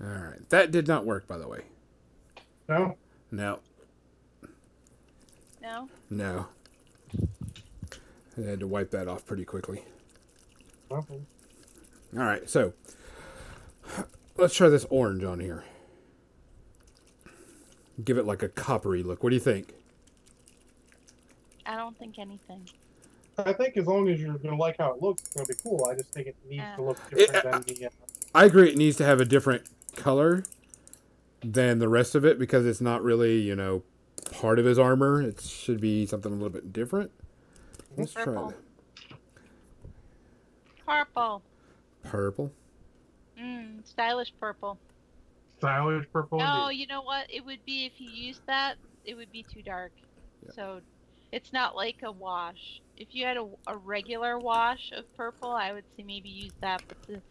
All 0.01 0.09
right. 0.09 0.49
That 0.51 0.71
did 0.71 0.87
not 0.87 1.07
work, 1.07 1.27
by 1.27 1.39
the 1.39 1.49
way. 1.49 1.63
No? 2.69 2.97
No. 3.31 3.61
No? 5.63 5.89
No. 6.11 6.47
I 8.39 8.43
had 8.43 8.61
to 8.61 8.67
wipe 8.67 8.91
that 8.91 9.09
off 9.09 9.25
pretty 9.25 9.45
quickly. 9.45 9.83
Okay. 10.91 11.21
All 12.17 12.23
right. 12.23 12.49
So 12.49 12.75
let's 14.37 14.55
try 14.55 14.69
this 14.69 14.85
orange 14.91 15.25
on 15.25 15.41
here. 15.41 15.65
Give 18.05 18.19
it 18.19 18.27
like 18.27 18.43
a 18.43 18.49
coppery 18.49 19.03
look. 19.03 19.23
What 19.23 19.31
do 19.31 19.37
you 19.37 19.41
think? 19.41 19.75
I 21.65 21.77
don't 21.77 21.99
think 21.99 22.19
anything. 22.19 22.69
I 23.39 23.53
think 23.53 23.77
as 23.77 23.87
long 23.87 24.09
as 24.09 24.21
you're 24.21 24.35
going 24.39 24.55
to 24.55 24.57
like 24.57 24.77
how 24.79 24.93
it 24.93 25.03
looks, 25.03 25.23
it's 25.23 25.35
going 25.35 25.47
to 25.47 25.53
be 25.55 25.59
cool. 25.63 25.87
I 25.91 25.95
just 25.95 26.13
think 26.13 26.27
it 26.29 26.37
needs 26.49 26.59
Yeah. 26.63 26.77
to 26.77 26.83
look 26.83 26.99
It- 27.13 27.33
different 27.33 27.67
than 27.67 27.77
eh, 27.77 27.79
the. 27.81 27.87
Uh, 27.87 27.91
I 28.35 28.45
agree. 28.45 28.71
It 28.71 28.77
needs 28.77 28.97
to 28.99 29.05
have 29.05 29.21
a 29.21 29.25
different 29.25 29.65
color 29.95 30.43
than 31.43 31.79
the 31.79 31.89
rest 31.89 32.15
of 32.15 32.25
it 32.25 32.39
because 32.39 32.67
it's 32.67 32.81
not 32.81 33.03
really, 33.03 33.39
you 33.41 33.55
know, 33.57 33.83
part 34.31 34.59
of 34.59 34.65
his 34.65 34.79
armor. 34.79 35.21
It 35.23 35.41
should 35.41 35.81
be 35.81 36.07
something 36.07 36.31
a 36.33 36.35
little 36.35 36.51
bit 36.51 36.73
different. 36.73 37.11
Mm-hmm. 37.93 38.01
Let's 38.03 38.13
try 38.13 38.25
Purple. 38.25 38.49
that. 38.49 38.57
Purple. 40.87 41.43
Purple. 42.03 42.53
Mmm, 43.39 43.87
stylish 43.87 44.33
purple. 44.39 44.79
Stylish 45.59 46.07
purple. 46.13 46.49
No, 46.49 46.69
you 46.69 46.87
know 46.87 47.03
what? 47.03 47.31
It 47.31 47.45
would 47.45 47.65
be 47.65 47.85
if 47.87 47.99
you 48.01 48.09
used 48.09 48.43
that, 48.47 48.79
it 49.05 49.15
would 49.15 49.31
be 49.33 49.43
too 49.45 49.63
dark. 49.63 49.95
Yeah. 50.43 50.53
So 50.53 50.83
it's 51.33 51.53
not 51.53 51.75
like 51.77 52.03
a 52.03 52.13
wash. 52.13 52.83
If 52.97 53.13
you 53.15 53.25
had 53.27 53.37
a, 53.37 53.53
a 53.67 53.77
regular 53.77 54.39
wash 54.39 54.93
of 54.93 55.13
purple, 55.15 55.51
I 55.53 55.73
would 55.73 55.87
say 55.97 56.03
maybe 56.05 56.29
use 56.31 56.57
that. 56.61 56.85
But 56.89 56.99
the 57.07 57.25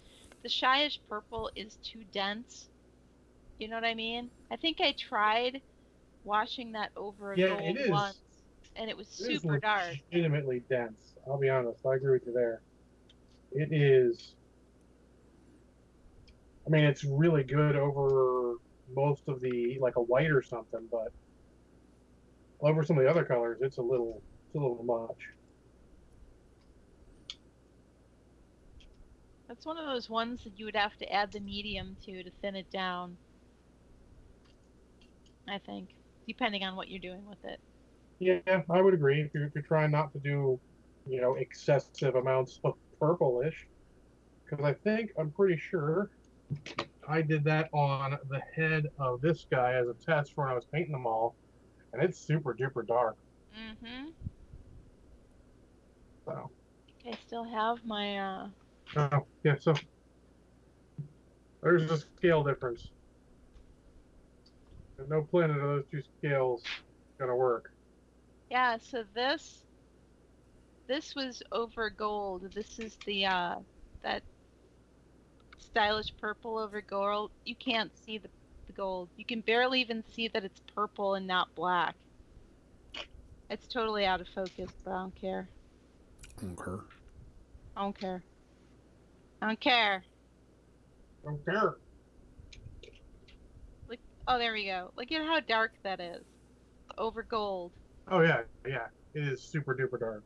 the 0.43 0.49
shyish 0.49 0.99
purple 1.07 1.51
is 1.55 1.77
too 1.77 2.03
dense. 2.05 2.69
You 3.59 3.69
know 3.69 3.77
what 3.77 3.85
I 3.85 3.95
mean? 3.95 4.31
I 4.51 4.57
think 4.57 4.81
I 4.81 4.93
tried 4.93 5.63
washing 6.23 6.73
that 6.73 6.93
over 6.95 7.33
a 7.33 7.37
Yeah, 7.37 7.47
gold 7.47 7.81
once, 7.81 8.19
and 8.75 8.89
it 8.89 8.97
was 8.97 9.09
It 9.17 9.31
is 9.31 9.43
super 9.47 9.57
dark. 9.59 9.99
legitimately 10.11 10.61
dense. 10.69 11.17
I'll 11.27 11.37
be 11.39 11.49
honest. 11.49 11.85
I 11.85 11.95
agree 11.95 12.11
with 12.13 12.25
you 12.27 12.33
there. 12.33 12.63
It 13.51 13.73
is. 13.73 14.34
I 16.67 16.69
mean, 16.71 16.83
it's 16.85 17.03
really 17.03 17.43
good 17.43 17.75
over 17.75 18.55
most 18.87 19.23
of 19.27 19.41
the 19.41 19.77
like 19.81 19.95
a 19.97 20.01
white 20.01 20.31
or 20.31 20.41
something, 20.41 20.87
but 20.91 21.09
over 22.61 22.83
some 22.83 22.97
of 22.97 23.03
the 23.03 23.09
other 23.09 23.25
colors, 23.25 23.59
it's 23.61 23.77
a 23.77 23.81
little, 23.81 24.23
it's 24.47 24.55
a 24.55 24.59
little 24.59 24.83
much. 24.83 25.19
That's 29.47 29.65
one 29.65 29.79
of 29.79 29.87
those 29.87 30.07
ones 30.07 30.43
that 30.43 30.59
you 30.59 30.65
would 30.65 30.75
have 30.75 30.97
to 30.97 31.11
add 31.11 31.31
the 31.31 31.39
medium 31.39 31.97
to 32.03 32.21
to 32.21 32.29
thin 32.29 32.55
it 32.55 32.69
down. 32.69 33.17
I 35.47 35.57
think, 35.57 35.95
depending 36.27 36.63
on 36.63 36.75
what 36.75 36.87
you're 36.89 36.99
doing 36.99 37.25
with 37.25 37.43
it. 37.43 37.59
Yeah, 38.19 38.41
I 38.69 38.81
would 38.81 38.93
agree. 38.93 39.21
If 39.21 39.31
you're, 39.33 39.45
if 39.45 39.51
you're 39.55 39.63
trying 39.63 39.91
not 39.91 40.11
to 40.13 40.19
do, 40.19 40.61
you 41.05 41.21
know, 41.21 41.35
excessive 41.35 42.15
amounts 42.15 42.59
of 42.63 42.73
purplish, 42.99 43.67
because 44.49 44.65
I 44.65 44.73
think 44.73 45.11
I'm 45.19 45.33
pretty 45.33 45.57
sure 45.57 46.11
I 47.07 47.21
did 47.21 47.43
that 47.45 47.69
on 47.73 48.17
the 48.29 48.41
head 48.55 48.87
of 48.99 49.21
this 49.21 49.45
guy 49.51 49.73
as 49.73 49.87
a 49.87 49.93
test 50.05 50.33
for 50.33 50.43
when 50.45 50.51
I 50.51 50.55
was 50.55 50.65
painting 50.73 50.91
them 50.93 51.05
all, 51.07 51.35
and 51.93 52.03
it's 52.03 52.19
super 52.19 52.55
duper 52.55 52.85
dark. 52.85 53.15
Mm-hmm. 53.57 54.09
So, 56.27 56.51
I 57.07 57.15
still 57.25 57.43
have 57.45 57.77
my 57.85 58.17
uh 58.19 58.47
oh, 58.97 59.27
yeah. 59.43 59.55
So 59.59 59.73
there's 61.63 61.89
a 61.91 61.97
scale 61.99 62.43
difference. 62.43 62.91
There's 64.97 65.09
no 65.09 65.23
planet 65.23 65.57
of 65.57 65.63
those 65.63 65.85
two 65.91 66.01
scales 66.17 66.63
gonna 67.19 67.35
work. 67.35 67.71
yeah, 68.49 68.77
so 68.77 69.03
this 69.13 69.65
this 70.87 71.15
was 71.15 71.41
over 71.51 71.89
gold. 71.89 72.51
This 72.53 72.79
is 72.79 72.97
the 73.05 73.25
uh 73.25 73.55
that 74.03 74.23
stylish 75.75 76.13
purple 76.21 76.57
over 76.57 76.79
gold. 76.79 77.31
You 77.43 77.53
can't 77.53 77.91
see 78.05 78.17
the, 78.17 78.29
the 78.65 78.71
gold. 78.71 79.09
You 79.17 79.25
can 79.25 79.41
barely 79.41 79.81
even 79.81 80.05
see 80.13 80.29
that 80.29 80.45
it's 80.45 80.61
purple 80.73 81.15
and 81.15 81.27
not 81.27 81.53
black. 81.53 81.95
It's 83.49 83.67
totally 83.67 84.05
out 84.05 84.21
of 84.21 84.27
focus, 84.29 84.71
but 84.85 84.91
I 84.91 84.99
don't 84.99 85.15
care. 85.15 85.49
Okay. 86.41 86.81
I 87.75 87.81
don't 87.81 87.99
care. 87.99 88.23
I 89.41 89.47
don't 89.47 89.59
care. 89.59 90.03
Don't 91.25 91.45
care. 91.45 91.75
Oh, 94.27 94.39
there 94.39 94.53
we 94.53 94.65
go. 94.65 94.91
Look 94.97 95.11
at 95.11 95.25
how 95.25 95.41
dark 95.41 95.73
that 95.83 95.99
is. 95.99 96.23
Over 96.97 97.21
gold. 97.21 97.73
Oh 98.09 98.21
yeah, 98.21 98.43
yeah. 98.65 98.87
It 99.13 99.27
is 99.27 99.41
super 99.41 99.75
duper 99.75 99.99
dark. 99.99 100.23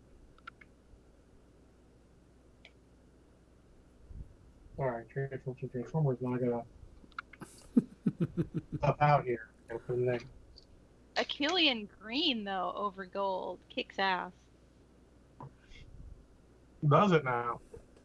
Alright, 4.80 5.10
Transformers 5.10 5.72
Transformers 5.72 6.18
now 6.22 6.36
I 6.36 6.38
gotta 6.38 6.64
up 8.82 8.98
out 9.02 9.26
here. 9.26 9.50
Open 9.74 10.06
the 10.06 10.20
Akhelian 11.18 11.88
green 12.02 12.46
though 12.46 12.72
over 12.76 13.06
gold 13.06 13.60
kicks 13.70 14.00
ass. 14.00 14.32
does 16.88 17.12
it 17.12 17.26
now. 17.26 17.60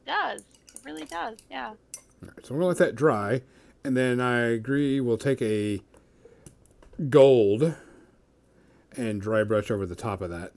does. 0.04 0.40
It 0.40 0.80
really 0.84 1.04
does. 1.04 1.38
Yeah. 1.48 1.68
All 1.68 1.76
right, 2.22 2.44
so 2.44 2.54
I'm 2.54 2.60
gonna 2.60 2.66
let 2.66 2.78
that 2.78 2.96
dry, 2.96 3.42
and 3.84 3.96
then 3.96 4.20
I 4.20 4.40
agree 4.40 5.00
we'll 5.00 5.16
take 5.16 5.40
a 5.42 5.80
gold 7.08 7.76
and 8.96 9.20
dry 9.20 9.44
brush 9.44 9.70
over 9.70 9.86
the 9.86 9.94
top 9.94 10.20
of 10.20 10.30
that, 10.30 10.52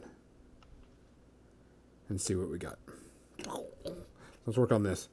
and 2.09 2.19
see 2.19 2.33
what 2.33 2.49
we 2.49 2.57
got. 2.57 2.79
Let's 4.47 4.57
work 4.57 4.71
on 4.71 4.81
this. 4.81 5.09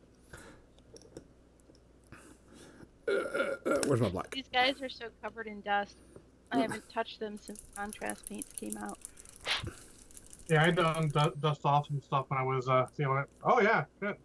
Uh, 3.07 3.13
uh, 3.13 3.79
where's 3.87 4.01
my 4.01 4.09
black? 4.09 4.31
These 4.31 4.49
guys 4.53 4.81
are 4.83 4.89
so 4.89 5.07
covered 5.23 5.47
in 5.47 5.61
dust. 5.61 5.97
I 6.51 6.59
haven't 6.59 6.85
touched 6.89 7.21
them 7.21 7.39
since 7.39 7.61
contrast 7.77 8.29
paints 8.29 8.53
came 8.53 8.77
out. 8.77 8.99
Yeah, 10.49 10.65
I 10.65 10.71
done 10.71 11.09
du- 11.09 11.33
dust 11.41 11.63
off 11.65 11.87
some 11.89 12.01
stuff 12.01 12.27
when 12.29 12.39
I 12.39 12.43
was 12.43 12.69
uh 12.69 12.87
feeling 12.97 13.19
it. 13.19 13.29
Oh 13.43 13.61
yeah, 13.61 13.85
good. 14.01 14.17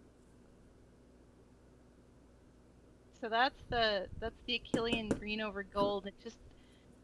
So 3.21 3.29
that's 3.29 3.61
the 3.69 4.07
that's 4.19 4.35
the 4.45 4.61
Akhelian 4.61 5.17
green 5.19 5.41
over 5.41 5.63
gold. 5.63 6.07
It 6.07 6.13
just 6.23 6.37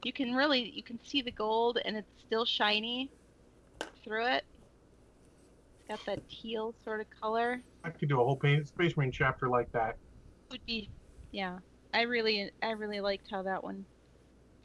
you 0.03 0.13
can 0.13 0.33
really 0.33 0.69
you 0.69 0.83
can 0.83 0.99
see 1.03 1.21
the 1.21 1.31
gold 1.31 1.79
and 1.83 1.97
it's 1.97 2.07
still 2.25 2.45
shiny 2.45 3.09
through 4.03 4.27
it. 4.27 4.45
It's 5.79 5.87
got 5.89 6.05
that 6.05 6.29
teal 6.29 6.73
sort 6.83 7.01
of 7.01 7.07
color. 7.19 7.61
I 7.83 7.89
could 7.89 8.09
do 8.09 8.21
a 8.21 8.23
whole 8.23 8.35
paint 8.35 8.67
Space 8.67 8.95
Marine 8.95 9.11
chapter 9.11 9.49
like 9.49 9.71
that. 9.71 9.97
Would 10.51 10.65
be 10.65 10.89
yeah. 11.35 11.59
I 11.93 12.03
really 12.03 12.51
I 12.63 12.71
really 12.71 13.01
liked 13.01 13.27
how 13.31 13.43
that 13.43 13.63
one 13.63 13.87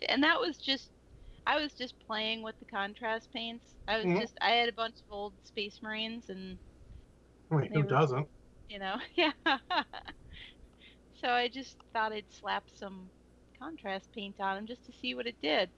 and 0.09 0.23
that 0.25 0.41
was 0.41 0.59
just 0.59 0.91
I 1.47 1.61
was 1.61 1.75
just 1.75 1.99
playing 2.01 2.43
with 2.43 2.57
the 2.61 2.67
contrast 2.67 3.33
paints. 3.33 3.77
I 3.89 3.99
was 3.99 4.13
Mhm. 4.13 4.21
just 4.21 4.39
I 4.41 4.53
had 4.53 4.69
a 4.69 4.73
bunch 4.75 4.97
of 5.03 5.13
old 5.13 5.37
Space 5.45 5.83
Marines 5.83 6.29
and 6.31 6.61
They 7.69 7.69
who 7.75 7.85
were- 7.85 7.89
doesn't? 7.89 8.31
you 8.69 8.79
know, 8.79 9.01
yeah. 9.17 9.33
so 11.15 11.29
I 11.29 11.49
just 11.49 11.77
thought 11.93 12.13
I'd 12.13 12.31
slap 12.31 12.65
some 12.71 13.11
contrast 13.59 14.13
paint 14.13 14.41
on 14.41 14.57
them 14.57 14.67
just 14.67 14.85
to 14.87 14.93
see 14.93 15.15
what 15.15 15.27
it 15.27 15.41
did. 15.43 15.73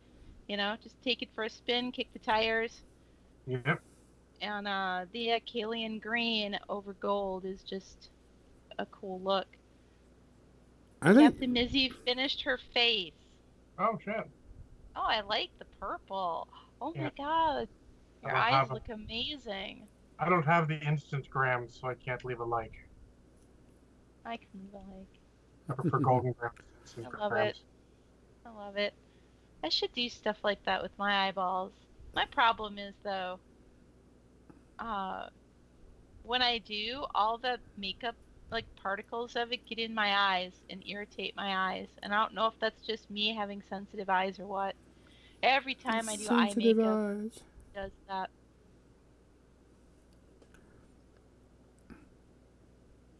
You 0.48 0.56
know, 0.56 0.76
just 0.82 1.00
take 1.02 1.22
it 1.22 1.30
for 1.34 1.44
a 1.44 1.50
spin, 1.50 1.92
kick 1.92 2.12
the 2.12 2.18
tires, 2.20 2.84
Yep. 3.46 3.82
and 4.40 4.68
uh, 4.68 5.06
the 5.12 5.40
Kalian 5.52 6.00
green 6.00 6.58
over 6.68 6.94
gold 6.94 7.44
is 7.44 7.62
just 7.64 8.10
a 8.78 8.86
cool 8.86 9.22
look. 9.22 9.48
I 11.02 11.12
think 11.14 11.34
Captain 11.34 11.52
Mizzy 11.52 11.90
finished 12.06 12.42
her 12.44 12.56
face. 12.56 13.12
Oh 13.78 13.98
shit. 14.02 14.30
Oh, 14.96 15.04
I 15.06 15.20
like 15.20 15.50
the 15.58 15.66
purple. 15.80 16.48
Oh 16.80 16.94
my 16.94 17.10
god, 17.16 17.68
your 18.22 18.36
eyes 18.36 18.52
have 18.52 18.70
a- 18.70 18.74
look 18.74 18.88
amazing. 18.88 19.88
I 20.18 20.28
don't 20.28 20.44
have 20.44 20.68
the 20.68 20.78
Instagrams, 20.80 21.72
so 21.78 21.88
I 21.88 21.94
can't 21.94 22.24
leave 22.24 22.40
a 22.40 22.44
like. 22.44 22.72
I 24.24 24.36
can 24.36 24.48
leave 24.64 24.74
a 24.74 24.78
like. 24.78 25.08
I 25.68 25.74
prefer 25.74 25.98
golden 26.00 26.32
grams. 26.32 26.54
I 27.04 27.08
love 27.10 27.36
it. 27.36 27.56
I 28.46 28.50
love 28.50 28.76
it. 28.76 28.94
I 29.64 29.68
should 29.70 29.92
do 29.92 30.08
stuff 30.08 30.38
like 30.44 30.64
that 30.64 30.82
with 30.82 30.92
my 30.98 31.28
eyeballs. 31.28 31.74
My 32.14 32.26
problem 32.26 32.78
is 32.78 32.94
though, 33.04 33.40
uh, 34.78 35.28
when 36.22 36.42
I 36.42 36.58
do, 36.58 37.06
all 37.14 37.38
the 37.38 37.60
makeup, 37.76 38.16
like 38.52 38.66
particles 38.76 39.34
of 39.34 39.52
it, 39.52 39.66
get 39.66 39.78
in 39.78 39.94
my 39.94 40.14
eyes 40.14 40.52
and 40.70 40.82
irritate 40.86 41.34
my 41.36 41.72
eyes. 41.72 41.88
And 42.02 42.14
I 42.14 42.22
don't 42.22 42.34
know 42.34 42.46
if 42.46 42.54
that's 42.60 42.86
just 42.86 43.10
me 43.10 43.34
having 43.34 43.62
sensitive 43.68 44.08
eyes 44.08 44.38
or 44.38 44.46
what. 44.46 44.74
Every 45.42 45.74
time 45.74 46.08
I 46.08 46.16
do 46.16 46.28
eye 46.30 46.48
sensitive 46.50 46.76
makeup, 46.76 46.96
eyes. 46.96 47.36
it 47.36 47.74
does 47.74 47.90
that. 48.08 48.30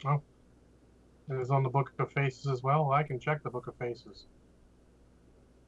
Oh, 0.04 0.20
it 1.30 1.40
is 1.40 1.50
on 1.50 1.62
the 1.62 1.68
Book 1.68 1.92
of 1.98 2.12
Faces 2.12 2.46
as 2.46 2.62
well. 2.62 2.90
I 2.90 3.02
can 3.02 3.18
check 3.18 3.42
the 3.42 3.50
Book 3.50 3.66
of 3.66 3.74
Faces. 3.76 4.26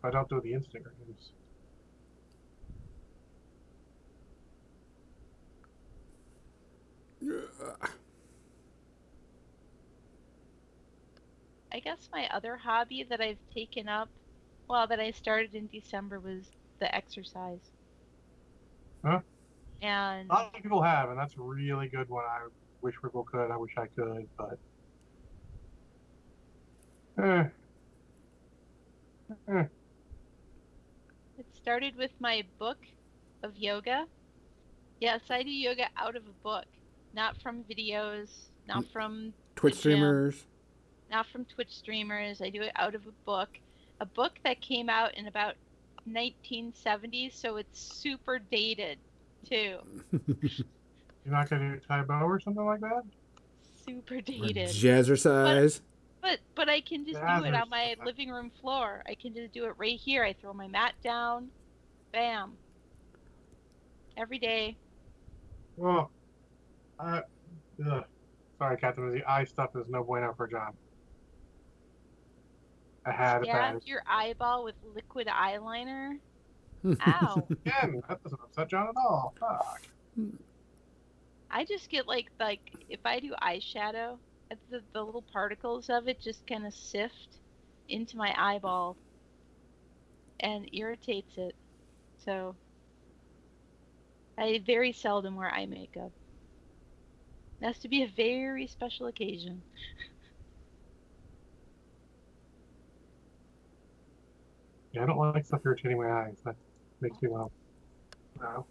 I 0.03 0.11
don't 0.11 0.29
do 0.29 0.41
the 0.41 0.53
Instagrams. 0.53 1.31
I 11.75 11.81
guess 11.81 12.09
my 12.13 12.29
other 12.33 12.57
hobby 12.57 13.05
that 13.11 13.21
I've 13.21 13.39
taken 13.53 13.89
up, 13.89 14.09
well, 14.69 14.87
that 14.87 15.01
I 15.01 15.11
started 15.11 15.57
in 15.57 15.67
December 15.67 16.21
was 16.21 16.45
the 16.79 16.95
exercise. 16.95 17.59
Huh? 19.05 19.19
And 19.83 20.31
A 20.31 20.33
lot 20.33 20.55
of 20.55 20.63
people 20.63 20.81
have, 20.83 21.11
and 21.11 21.19
that's 21.19 21.35
a 21.37 21.41
really 21.43 21.89
good 21.89 22.09
one. 22.09 22.25
I 22.25 22.47
wish 22.81 22.95
people 23.03 23.25
could. 23.25 23.51
I 23.51 23.57
wish 23.57 23.73
I 23.77 23.87
could, 23.87 24.29
but. 24.39 24.59
Eh. 27.19 27.45
Eh. 29.49 29.65
It 31.39 31.47
started 31.61 31.97
with 31.97 32.13
my 32.21 32.45
book 32.61 32.79
of 33.43 33.57
yoga. 33.57 34.07
Yes, 35.01 35.23
I 35.29 35.43
do 35.43 35.51
yoga 35.51 35.89
out 35.97 36.15
of 36.15 36.23
a 36.29 36.43
book, 36.45 36.67
not 37.13 37.43
from 37.43 37.65
videos, 37.65 38.29
not 38.69 38.85
from 38.93 39.33
Twitch 39.57 39.75
gym. 39.75 39.81
streamers. 39.81 40.45
Not 41.15 41.29
from 41.29 41.45
Twitch 41.45 41.71
streamers. 41.71 42.43
I 42.43 42.51
do 42.51 42.61
it 42.63 42.73
out 42.75 42.97
of 42.97 43.07
a 43.07 43.13
book, 43.25 43.49
a 44.01 44.05
book 44.05 44.33
that 44.43 44.61
came 44.61 44.89
out 44.89 45.15
in 45.15 45.29
about 45.29 45.55
1970, 46.07 47.31
so 47.31 47.55
it's 47.55 47.81
super 47.81 48.41
dated 48.41 48.99
too. 49.49 49.79
You're 50.33 50.67
not 51.27 51.49
gonna 51.49 51.77
do 51.77 51.81
Tae 51.89 52.03
Bo 52.03 52.15
or 52.15 52.41
something 52.41 52.65
like 52.65 52.81
that? 52.81 53.05
Super 53.87 54.17
Or 54.17 54.21
dated. 54.23 54.71
Jazzercise. 54.71 55.83
But 56.21 56.41
but 56.57 56.69
I 56.69 56.81
can 56.81 57.07
just 57.07 57.21
do 57.21 57.45
it 57.45 57.55
on 57.55 57.69
my 57.69 57.95
living 58.05 58.31
room 58.31 58.51
floor. 58.61 59.05
I 59.07 59.15
can 59.15 59.33
just 59.35 59.53
do 59.53 59.67
it 59.67 59.75
right 59.79 60.01
here. 60.01 60.25
I 60.25 60.33
throw 60.33 60.53
my 60.53 60.67
mat 60.67 60.95
down, 61.05 61.47
bam. 62.11 62.55
Every 64.17 64.41
day. 64.41 64.77
Well, 65.77 66.11
uh, 66.99 67.21
ugh. 67.89 68.05
sorry, 68.59 68.77
Captain. 68.79 69.13
The 69.13 69.31
eye 69.31 69.45
stuff 69.45 69.77
is 69.77 69.87
no 69.89 70.03
bueno 70.03 70.35
for 70.37 70.49
John. 70.49 70.73
I 73.07 73.13
had 73.13 73.43
it 73.43 73.47
Stab 73.47 73.81
your 73.85 74.03
eyeball 74.09 74.65
with 74.65 74.75
liquid 74.95 75.27
eyeliner. 75.27 76.19
Ow. 77.07 77.47
Again, 77.51 78.03
that 78.09 78.23
doesn't 78.23 78.41
upset 78.43 78.69
John 78.69 78.89
at 78.89 78.97
all. 78.97 79.35
Fuck. 79.39 79.83
I 81.51 81.65
just 81.65 81.91
get 81.91 82.07
like 82.07 82.27
like 82.41 82.61
if 82.89 83.01
I 83.05 83.21
do 83.21 83.35
eyeshadow, 83.43 84.19
uh, 84.51 84.57
the 84.71 84.83
the 84.93 85.03
little 85.03 85.25
particles 85.33 85.91
of 85.91 86.09
it 86.09 86.21
just 86.21 86.47
kind 86.47 86.67
of 86.67 86.75
sift 86.75 87.39
into 87.89 88.17
my 88.17 88.35
eyeball 88.37 88.97
and 90.41 90.69
irritates 90.73 91.37
it. 91.37 91.55
So 92.25 92.57
I 94.39 94.63
very 94.67 94.93
seldom 94.93 95.37
wear 95.37 95.53
eye 95.53 95.67
makeup. 95.67 96.13
It 97.61 97.67
has 97.67 97.79
to 97.81 97.89
be 97.89 98.03
a 98.03 98.13
very 98.17 98.67
special 98.67 99.07
occasion. 99.07 99.63
Yeah, 104.95 105.03
I 105.03 105.07
don't 105.07 105.19
like 105.19 105.45
stuff 105.45 105.63
irritating 105.67 105.99
my 105.99 106.09
eyes. 106.09 106.37
That 106.45 106.55
makes 107.01 107.21
me 107.21 107.29
well. 107.29 107.51
No. 108.41 108.65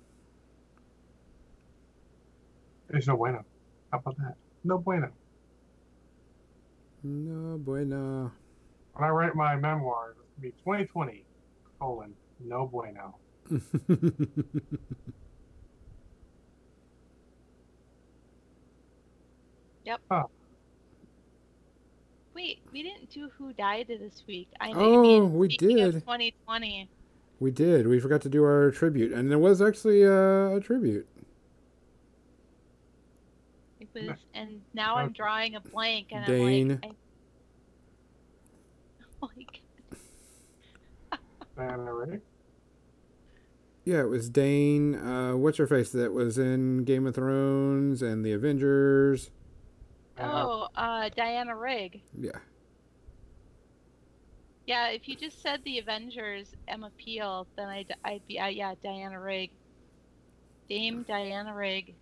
There's 2.90 3.08
no 3.08 3.18
bueno. 3.18 3.44
How 3.92 4.00
about 4.00 4.18
that? 4.20 4.36
No 4.64 4.78
bueno. 4.78 5.10
no 7.04 7.58
bueno. 7.58 8.32
When 8.94 9.04
I 9.04 9.10
write 9.10 9.36
my 9.36 9.58
memoirs, 9.58 10.16
it's 10.18 10.62
gonna 10.64 10.78
be 10.78 10.88
2020 10.88 11.26
colon 11.80 12.14
no 12.40 12.68
bueno. 12.68 13.18
Wait, 22.44 22.60
we 22.74 22.84
didn't 22.84 23.10
do 23.10 23.30
who 23.38 23.54
died 23.54 23.88
this 23.88 24.22
week. 24.28 24.50
I 24.60 24.74
Oh, 24.76 25.02
mean, 25.02 25.34
we 25.34 25.48
did. 25.48 25.94
2020. 25.94 26.90
we 27.40 27.52
did. 27.52 27.88
We 27.88 28.02
forgot 28.02 28.20
to 28.24 28.30
do 28.30 28.44
our 28.44 28.70
tribute, 28.72 29.14
and 29.14 29.32
there 29.32 29.40
was 29.40 29.62
actually 29.62 30.06
uh, 30.06 30.58
a 30.58 30.60
tribute. 30.62 31.08
It 33.80 33.88
was, 33.94 34.18
and 34.34 34.60
now 34.74 34.98
I'm 34.98 35.14
drawing 35.14 35.56
a 35.56 35.62
blank, 35.62 36.08
and 36.12 36.26
Dane. 36.26 36.72
I'm 36.72 36.80
like, 36.82 36.92
I, 36.92 36.96
oh 39.24 39.30
my 39.38 39.46
god. 41.14 41.20
Diana 41.56 42.20
Yeah, 43.86 44.02
it 44.02 44.10
was 44.10 44.30
Dane. 44.30 44.96
Uh, 44.96 45.38
what's 45.38 45.60
her 45.60 45.68
face 45.68 45.94
that 45.94 46.12
was 46.12 46.38
in 46.38 46.84
Game 46.84 47.08
of 47.08 47.16
Thrones 47.16 48.02
and 48.02 48.26
the 48.26 48.34
Avengers. 48.34 49.32
And, 50.18 50.32
uh, 50.32 50.48
Oh, 50.48 50.70
uh, 50.76 51.10
Diana 51.10 51.56
Rigg. 51.56 52.04
Yeah. 52.14 52.40
Yeah, 54.66 54.90
if 54.90 55.08
you 55.08 55.16
just 55.16 55.42
said 55.42 55.64
the 55.64 55.80
Avengers, 55.80 56.54
Emma 56.68 56.92
Peel, 56.98 57.50
then 57.56 57.70
I'd, 57.70 57.96
I'd 58.04 58.26
be, 58.28 58.40
uh, 58.40 58.48
yeah, 58.48 58.76
Diana 58.82 59.20
Rigg. 59.20 59.58
Dame 60.68 61.04
Diana 61.04 61.54
Rigg. 61.56 62.00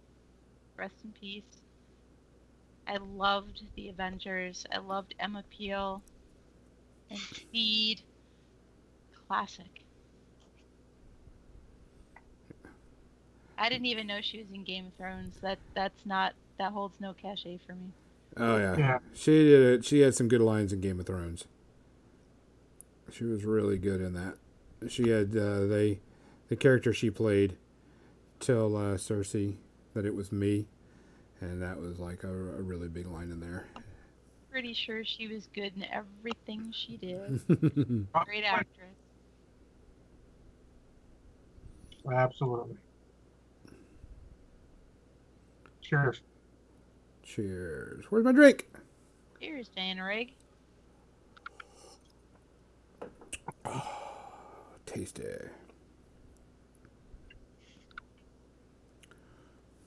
Rest 0.77 1.03
in 1.03 1.13
peace. 1.13 1.61
I 2.85 2.97
loved 2.97 3.63
the 3.75 3.89
Avengers. 3.89 4.67
I 4.71 4.77
loved 4.77 5.15
Emma 5.17 5.43
Peel. 5.49 6.05
And 7.09 7.27
Speed. 7.29 8.05
Classic. 9.27 9.85
I 13.57 13.69
didn't 13.69 13.85
even 13.85 14.07
know 14.07 14.21
she 14.21 14.39
was 14.41 14.51
in 14.51 14.65
Game 14.65 14.87
of 14.87 14.95
Thrones. 14.95 15.39
That 15.41 15.61
that's 15.73 16.05
not 16.05 16.35
that 16.57 16.73
holds 16.73 16.99
no 16.99 17.13
cachet 17.13 17.59
for 17.59 17.75
me. 17.75 17.95
Oh 18.37 18.57
yeah. 18.57 18.77
Yeah. 18.77 18.99
She 19.13 19.31
did 19.43 19.61
it. 19.79 19.85
She 19.85 19.99
had 20.01 20.15
some 20.15 20.27
good 20.27 20.41
lines 20.41 20.71
in 20.71 20.81
Game 20.81 20.99
of 20.99 21.05
Thrones. 21.05 21.45
She 23.11 23.25
was 23.25 23.43
really 23.43 23.77
good 23.77 24.01
in 24.01 24.13
that. 24.13 24.35
She 24.89 25.09
had 25.09 25.35
uh, 25.35 25.65
they 25.65 25.99
the 26.47 26.55
character 26.55 26.93
she 26.93 27.09
played 27.09 27.57
tell 28.39 28.75
uh, 28.75 28.95
Cersei 28.95 29.55
that 29.93 30.05
it 30.05 30.15
was 30.15 30.31
me, 30.31 30.67
and 31.39 31.61
that 31.61 31.79
was 31.79 31.99
like 31.99 32.23
a, 32.23 32.29
a 32.29 32.61
really 32.61 32.87
big 32.87 33.05
line 33.07 33.31
in 33.31 33.39
there. 33.39 33.65
Pretty 34.49 34.73
sure 34.73 35.03
she 35.03 35.27
was 35.27 35.47
good 35.53 35.73
in 35.75 35.85
everything 35.85 36.73
she 36.73 36.97
did. 36.97 37.41
Great 38.25 38.43
actress. 38.43 38.95
Absolutely. 42.11 42.77
Cheers. 45.81 46.21
Cheers. 47.23 48.05
Where's 48.09 48.25
my 48.25 48.31
drink? 48.31 48.67
Here's 49.39 49.69
Diana 49.69 50.03
Rigg. 50.05 50.33
tasty. 54.85 55.23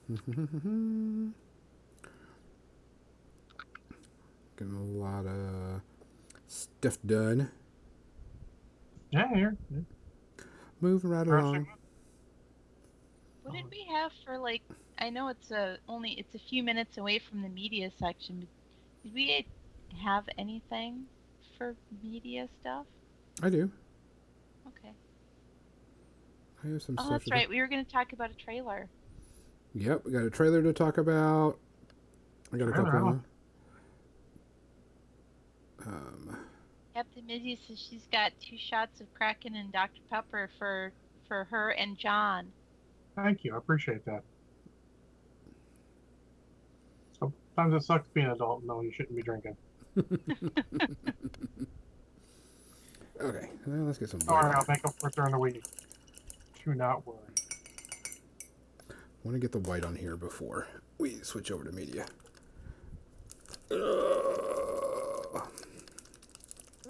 Getting 4.57 4.77
a 4.77 4.83
lot 4.83 5.27
of 5.27 5.81
stuff 6.47 6.99
done. 7.05 7.51
Yeah, 9.11 9.29
here. 9.35 9.57
Yeah. 9.71 9.81
Moving 10.81 11.11
right 11.11 11.27
Pressing. 11.27 11.49
along. 11.49 11.67
What 13.43 13.55
did 13.55 13.65
we 13.71 13.87
have 13.93 14.13
for 14.25 14.39
like? 14.39 14.63
I 14.99 15.11
know 15.11 15.29
it's 15.29 15.51
a 15.51 15.79
only 15.89 16.13
it's 16.13 16.35
a 16.35 16.39
few 16.39 16.63
minutes 16.63 16.99
away 16.99 17.19
from 17.19 17.43
the 17.43 17.49
media 17.49 17.91
section. 17.99 18.41
But 18.41 18.49
did 19.05 19.15
we 19.15 19.47
have 20.03 20.25
anything 20.39 21.05
for 21.59 21.75
media 22.03 22.49
stuff? 22.61 22.87
I 23.43 23.51
do. 23.51 23.71
Okay. 24.69 24.93
I 26.65 26.69
have 26.69 26.83
some 26.83 26.97
Oh, 26.99 27.03
stuff. 27.03 27.13
that's 27.13 27.25
to- 27.27 27.35
right. 27.35 27.49
We 27.49 27.61
were 27.61 27.67
going 27.69 27.85
to 27.85 27.91
talk 27.91 28.13
about 28.13 28.31
a 28.31 28.35
trailer. 28.35 28.89
Yep, 29.75 30.05
we 30.05 30.13
got 30.13 30.23
a 30.23 30.31
trailer 30.31 30.63
to 30.63 30.73
talk 30.73 30.99
about. 30.99 31.59
I 32.53 32.57
got 32.59 32.69
a 32.69 32.73
Trailer, 32.73 32.91
couple. 32.93 33.09
huh? 33.09 33.19
Of, 35.81 35.87
um, 35.89 36.37
Captain 36.95 37.25
Mizzy 37.29 37.59
says 37.67 37.81
she's 37.81 38.07
got 38.13 38.31
two 38.41 38.57
shots 38.57 39.01
of 39.01 39.13
Kraken 39.15 39.57
and 39.57 39.73
Dr 39.73 40.01
Pepper 40.09 40.49
for 40.59 40.93
for 41.27 41.45
her 41.45 41.71
and 41.71 41.99
John. 41.99 42.53
Thank 43.17 43.43
you. 43.43 43.55
I 43.55 43.59
appreciate 43.59 44.05
that. 44.05 44.23
Sometimes 47.55 47.83
it 47.83 47.87
sucks 47.87 48.09
being 48.09 48.27
an 48.27 48.33
adult. 48.33 48.65
No, 48.65 48.81
you 48.81 48.91
shouldn't 48.93 49.15
be 49.15 49.23
drinking. 49.23 49.57
okay, 53.21 53.49
well, 53.67 53.85
let's 53.85 53.99
get 53.99 54.09
some. 54.11 54.21
All 54.29 54.41
right. 54.41 54.55
I'll 54.57 54.65
make 54.69 54.85
up 54.85 54.95
for 54.99 55.09
it 55.09 55.15
during 55.15 55.33
the 55.33 55.39
week. 55.39 55.63
Do 56.65 56.75
not 56.75 57.07
worry. 57.07 57.19
want 59.23 59.35
to 59.35 59.39
get 59.39 59.53
the 59.53 59.61
white 59.61 59.85
on 59.85 59.95
here 59.95 60.17
before 60.17 60.67
we 60.99 61.15
switch 61.23 61.53
over 61.53 61.65
to 61.65 61.73
media. 61.73 62.07
Ugh. 63.71 65.49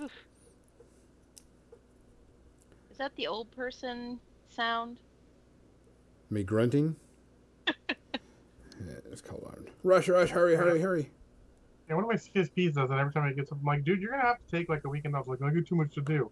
Oof. 0.01 0.13
Is 2.91 2.99
that 2.99 3.15
the 3.17 3.27
old 3.27 3.51
person 3.51 4.19
sound? 4.49 4.99
Me 6.31 6.43
grunting. 6.43 6.97
yeah, 8.87 8.95
it's 9.11 9.21
called 9.21 9.45
on. 9.47 9.67
Rush, 9.83 10.09
rush, 10.09 10.31
hurry, 10.31 10.57
hurry, 10.57 10.81
hurry. 10.81 11.11
Yeah, 11.89 11.97
one 11.97 12.05
of 12.05 12.09
my 12.11 12.17
CSPs 12.17 12.75
does 12.75 12.89
that 12.89 12.99
every 12.99 13.13
time 13.13 13.25
I 13.25 13.33
get 13.33 13.49
something. 13.49 13.63
I'm 13.67 13.77
like, 13.77 13.85
dude, 13.85 14.01
you're 14.01 14.11
gonna 14.11 14.23
have 14.23 14.39
to 14.45 14.51
take 14.57 14.69
like 14.69 14.85
a 14.85 14.89
weekend 14.89 15.15
off. 15.17 15.29
Like, 15.29 15.43
I 15.43 15.51
got 15.51 15.67
too 15.67 15.75
much 15.77 15.95
to 15.95 16.01
do. 16.01 16.31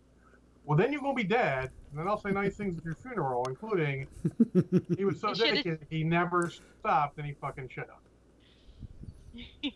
Well, 0.65 0.79
then 0.79 0.93
you're 0.93 1.03
gonna 1.03 1.15
be 1.15 1.25
dead, 1.25 1.71
and 1.91 1.99
then 2.01 2.09
I'll 2.09 2.21
say 2.21 2.31
nice 2.31 2.55
things 2.57 2.79
at 2.79 2.85
your 2.85 2.95
funeral, 2.95 3.45
including 3.49 4.07
he 4.97 5.05
was 5.05 5.21
so 5.21 5.29
You 5.31 5.35
should've- 5.35 5.51
dedicated 5.55 5.87
he 5.91 6.05
never 6.05 6.51
stopped, 6.79 7.19
and 7.19 7.27
he 7.27 7.33
fucking 7.35 7.69
should 7.69 7.85
have. 7.91 9.73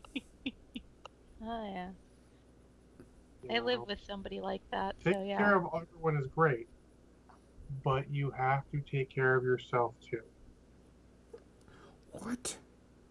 Oh 1.45 1.71
yeah. 1.73 1.89
You 3.43 3.51
I 3.51 3.59
know? 3.59 3.65
live 3.65 3.81
with 3.87 3.99
somebody 4.07 4.41
like 4.41 4.63
that, 4.73 4.97
Take 5.05 5.15
so 5.15 5.23
yeah. 5.25 5.37
care 5.39 5.57
of 5.57 5.67
everyone 5.75 6.17
is 6.17 6.27
great, 6.29 6.69
but 7.85 8.11
you 8.11 8.31
have 8.33 8.63
to 8.73 8.81
take 8.91 9.11
care 9.11 9.35
of 9.37 9.45
yourself 9.45 9.95
too. 10.09 10.23
what? 12.13 12.57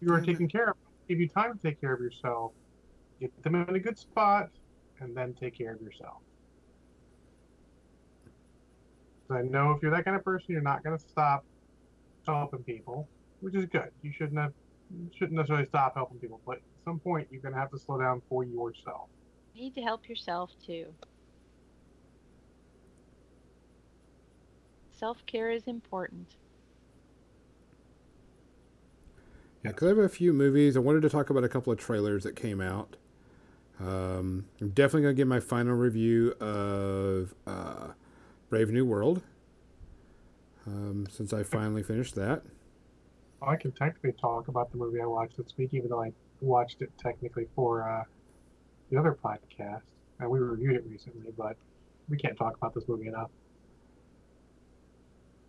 You 0.00 0.12
are 0.12 0.20
taking 0.20 0.48
care 0.48 0.70
of. 0.70 0.76
Give 1.08 1.20
you 1.20 1.28
time 1.28 1.56
to 1.56 1.58
take 1.58 1.80
care 1.80 1.94
of 1.94 2.00
yourself. 2.00 2.52
Get 3.20 3.30
them 3.42 3.54
in 3.54 3.74
a 3.74 3.78
good 3.78 3.98
spot, 3.98 4.50
and 5.00 5.16
then 5.16 5.34
take 5.34 5.56
care 5.56 5.72
of 5.72 5.80
yourself. 5.80 6.18
I 9.30 9.42
know 9.42 9.72
if 9.72 9.82
you're 9.82 9.90
that 9.90 10.04
kind 10.04 10.16
of 10.16 10.24
person, 10.24 10.46
you're 10.50 10.60
not 10.60 10.84
going 10.84 10.96
to 10.96 11.02
stop 11.02 11.44
helping 12.26 12.62
people, 12.62 13.08
which 13.40 13.54
is 13.54 13.66
good. 13.66 13.90
You 14.02 14.12
shouldn't 14.12 14.38
have, 14.38 14.52
shouldn't 15.16 15.32
necessarily 15.32 15.66
stop 15.66 15.94
helping 15.94 16.18
people, 16.18 16.40
but 16.46 16.56
at 16.56 16.62
some 16.84 17.00
point 17.00 17.26
you're 17.30 17.40
going 17.40 17.54
to 17.54 17.60
have 17.60 17.70
to 17.70 17.78
slow 17.78 17.98
down 17.98 18.22
for 18.28 18.44
yourself. 18.44 19.08
You 19.54 19.62
need 19.62 19.74
to 19.74 19.82
help 19.82 20.08
yourself 20.08 20.52
too. 20.64 20.86
Self 24.92 25.24
care 25.26 25.50
is 25.50 25.64
important. 25.64 26.36
Yeah, 29.66 29.72
because 29.72 29.86
I 29.86 29.88
have 29.88 29.98
a 29.98 30.08
few 30.08 30.32
movies. 30.32 30.76
I 30.76 30.80
wanted 30.80 31.02
to 31.02 31.10
talk 31.10 31.28
about 31.30 31.42
a 31.42 31.48
couple 31.48 31.72
of 31.72 31.78
trailers 31.78 32.22
that 32.22 32.36
came 32.36 32.60
out. 32.60 32.96
Um, 33.80 34.46
I'm 34.60 34.70
definitely 34.70 35.02
going 35.02 35.16
to 35.16 35.20
give 35.20 35.28
my 35.28 35.40
final 35.40 35.74
review 35.74 36.32
of 36.40 37.34
uh, 37.46 37.88
Brave 38.48 38.70
New 38.70 38.84
World. 38.84 39.22
Um, 40.66 41.06
since 41.10 41.32
I 41.32 41.42
finally 41.42 41.82
finished 41.82 42.14
that. 42.16 42.42
I 43.42 43.56
can 43.56 43.72
technically 43.72 44.12
talk 44.12 44.48
about 44.48 44.70
the 44.72 44.78
movie 44.78 45.00
I 45.00 45.06
watched 45.06 45.36
this 45.36 45.52
week, 45.56 45.74
even 45.74 45.90
though 45.90 46.02
I 46.02 46.12
watched 46.40 46.82
it 46.82 46.90
technically 46.98 47.46
for 47.54 47.88
uh, 47.88 48.04
the 48.90 48.96
other 48.96 49.16
podcast, 49.22 49.82
and 50.18 50.30
we 50.30 50.38
reviewed 50.38 50.74
it 50.74 50.84
recently, 50.88 51.32
but 51.36 51.56
we 52.08 52.16
can't 52.16 52.36
talk 52.36 52.56
about 52.56 52.74
this 52.74 52.84
movie 52.88 53.08
enough. 53.08 53.30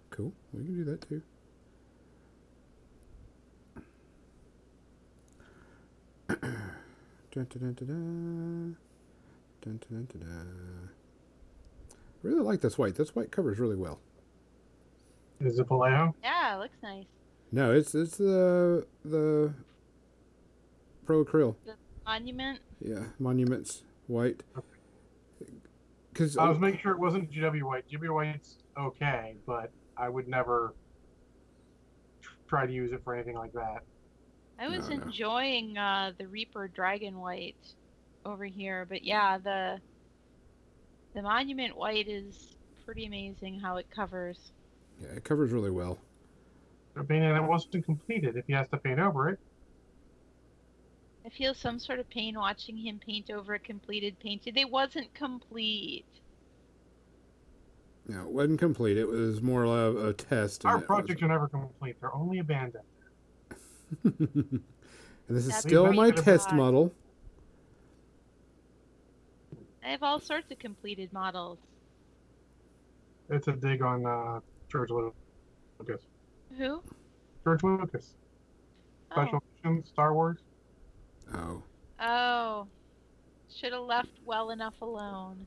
Cool. 0.10 0.34
We 0.54 0.66
can 0.66 0.76
do 0.76 0.84
that 0.86 1.08
too. 1.08 1.22
Dun, 7.46 7.60
dun, 7.60 7.74
dun, 7.74 7.88
dun. 7.88 8.78
Dun, 9.62 9.80
dun, 9.90 10.08
dun, 10.12 10.20
dun. 10.20 10.90
Really 12.24 12.42
like 12.42 12.62
this 12.62 12.78
white. 12.78 12.96
This 12.96 13.16
white 13.16 13.32
covers 13.32 13.60
really 13.60 13.76
well. 13.76 14.00
Is 15.40 15.60
it 15.60 15.68
Vallejo? 15.68 16.16
Yeah, 16.24 16.56
it 16.56 16.60
looks 16.60 16.78
nice. 16.82 17.06
No, 17.52 17.72
it's 17.72 17.94
it's 17.96 18.18
the 18.18 18.86
the 19.06 19.54
pro 21.06 21.24
acryl. 21.24 21.56
Monument. 22.06 22.60
Yeah, 22.82 23.06
monuments 23.20 23.84
white. 24.08 24.44
Because 26.12 26.38
I 26.38 26.50
was 26.50 26.58
making 26.60 26.80
sure 26.80 26.92
it 26.92 27.00
wasn't 27.00 27.32
GW 27.32 27.64
White. 27.64 27.86
GW 27.90 28.14
White's 28.14 28.58
okay, 28.78 29.36
but 29.46 29.72
I 29.96 30.10
would 30.10 30.28
never 30.28 30.74
try 32.48 32.66
to 32.66 32.74
use 32.74 32.92
it 32.92 33.04
for 33.04 33.14
anything 33.14 33.36
like 33.36 33.54
that. 33.54 33.84
I 34.60 34.68
was 34.70 34.90
No, 34.90 34.96
no. 34.96 35.04
enjoying 35.04 35.78
uh, 35.78 36.14
the 36.18 36.28
Reaper 36.28 36.68
Dragon 36.68 37.20
White 37.20 37.76
over 38.26 38.46
here, 38.46 38.86
but 38.88 39.04
yeah, 39.04 39.38
the 39.38 39.80
the 41.14 41.22
Monument 41.22 41.76
White 41.76 42.08
is 42.08 42.56
pretty 42.86 43.06
amazing 43.06 43.60
how 43.60 43.78
it 43.78 43.90
covers. 43.90 44.52
yeah, 45.02 45.10
it 45.10 45.24
covers 45.24 45.52
really 45.52 45.72
well. 45.72 45.98
I 46.96 47.02
mean, 47.04 47.22
and 47.24 47.38
it 47.38 47.48
wasn't 47.48 47.86
completed 47.86 48.36
if 48.38 48.46
he 48.48 48.54
has 48.54 48.68
to 48.70 48.78
paint 48.78 49.00
over 49.00 49.30
it. 49.30 49.40
I 51.26 51.30
feel 51.30 51.54
some 51.54 51.78
sort 51.80 52.00
of 52.00 52.10
pain 52.10 52.36
watching 52.36 52.78
him 52.78 53.00
paint 53.06 53.30
over 53.30 53.54
a 53.54 53.60
completed 53.60 54.18
painting. 54.20 54.56
It 54.56 54.70
wasn't 54.72 55.14
complete. 55.14 56.06
No, 58.08 58.22
it 58.22 58.30
wasn't 58.32 58.60
complete. 58.60 58.98
It 58.98 59.08
was 59.08 59.42
more 59.42 59.66
of 59.66 59.98
a 59.98 60.14
test. 60.14 60.66
Our 60.66 60.80
projects 60.80 61.22
are 61.22 61.28
never 61.28 61.48
complete. 61.50 61.98
They're 62.00 62.16
only 62.16 62.40
abandoned. 62.40 62.86
And 64.04 64.62
this 65.30 65.44
is 65.44 65.48
That's 65.48 65.62
still 65.62 65.92
my 65.94 66.12
test 66.12 66.50
God. 66.50 66.58
model. 66.58 66.94
I 69.84 69.90
have 69.90 70.04
all 70.04 70.20
sorts 70.20 70.52
of 70.52 70.60
completed 70.60 71.14
models. 71.14 71.60
It's 73.30 73.48
a 73.48 73.54
dig 73.54 73.82
on 73.82 74.06
uh, 74.06 74.40
George 74.70 74.90
Lucas. 74.90 76.02
Who? 76.58 76.82
George 77.44 77.64
Lucas. 77.64 78.16
Oh, 79.12 79.16
Special 79.16 79.44
editions, 79.64 79.88
Star 79.88 80.14
Wars. 80.14 80.40
Oh, 81.34 81.64
oh. 82.02 82.68
should 83.54 83.74
have 83.74 83.84
left 83.84 84.12
well 84.26 84.52
enough 84.52 84.76
alone. 84.82 85.46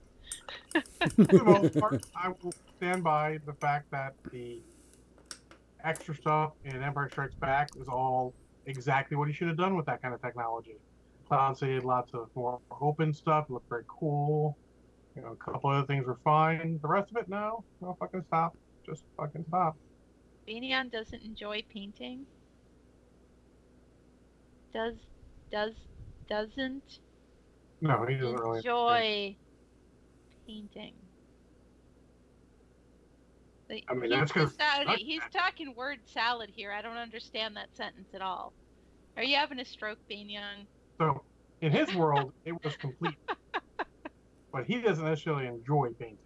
For 0.73 1.25
the 1.25 1.45
most 1.45 1.79
part, 1.81 2.05
I 2.15 2.29
will 2.43 2.55
stand 2.77 3.03
by 3.03 3.39
the 3.47 3.53
fact 3.55 3.91
that 3.91 4.15
the 4.31 4.61
extra 5.85 6.15
stuff 6.15 6.53
in 6.65 6.83
Empire 6.83 7.09
Strikes 7.11 7.35
Back 7.35 7.71
is 7.81 7.89
all 7.89 8.35
exactly 8.67 9.17
what 9.17 9.29
he 9.29 9.35
should 9.35 9.49
have 9.49 9.57
done 9.57 9.77
with 9.77 9.87
that 9.87 10.03
kind 10.03 10.15
of 10.15 10.21
technology. 10.23 10.77
Cloud 11.27 11.59
City 11.59 11.75
had 11.75 11.85
lots 11.85 12.13
of 12.15 12.29
more 12.35 12.61
open 12.81 13.13
stuff, 13.13 13.47
looked 13.49 13.69
very 13.69 13.85
cool. 13.87 14.57
You 15.15 15.23
know, 15.23 15.29
a 15.29 15.37
couple 15.37 15.71
other 15.71 15.87
things 15.87 16.07
were 16.07 16.19
fine. 16.25 16.79
The 16.83 16.89
rest 16.89 17.11
of 17.11 17.17
it, 17.19 17.29
no, 17.29 17.65
no 17.81 17.97
fucking 17.99 18.25
stop. 18.27 18.57
Just 18.85 19.05
fucking 19.17 19.45
stop. 19.49 19.77
Banyan 20.47 20.89
doesn't 20.89 21.23
enjoy 21.23 21.63
painting. 21.73 22.27
Does 24.73 24.95
does 25.51 25.75
doesn't 26.29 27.01
No, 27.81 28.05
he 28.07 28.17
doesn't 28.17 28.41
really 28.41 28.59
enjoy 28.59 29.37
painting. 30.47 30.95
I 33.89 33.95
mean, 33.95 34.11
that's 34.11 34.33
he's 34.97 35.23
talking 35.33 35.75
word 35.77 35.99
salad 36.05 36.51
here. 36.55 36.73
I 36.73 36.83
don't 36.83 36.97
understand 36.97 37.57
that 37.57 37.69
sentence 37.77 38.09
at 38.15 38.23
all. 38.23 38.53
Are 39.17 39.23
you 39.23 39.37
having 39.37 39.61
a 39.61 39.65
stroke, 39.65 39.99
being 40.09 40.29
Young? 40.29 40.67
So, 41.01 41.23
in 41.61 41.73
his 41.73 41.95
world, 41.95 42.33
it 42.45 42.53
was 42.65 42.77
complete, 42.77 43.17
but 44.53 44.65
he 44.67 44.81
doesn't 44.81 45.05
necessarily 45.05 45.47
enjoy 45.47 45.89
painting. 45.99 46.19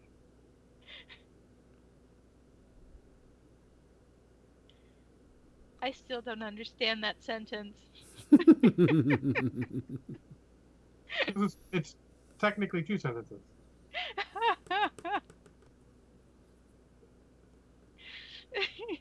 I 5.83 5.91
still 5.91 6.23
don't 6.23 6.43
understand 6.43 7.05
that 7.05 7.23
sentence. 7.23 7.77
it's 11.73 11.97
technically 12.41 12.83
two 12.83 12.97
sentences. 12.97 13.43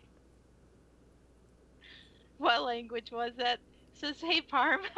what 2.37 2.63
language 2.63 3.11
was 3.11 3.31
that? 3.37 3.59
Says, 3.93 4.19
hey, 4.19 4.41
Parma. 4.41 4.87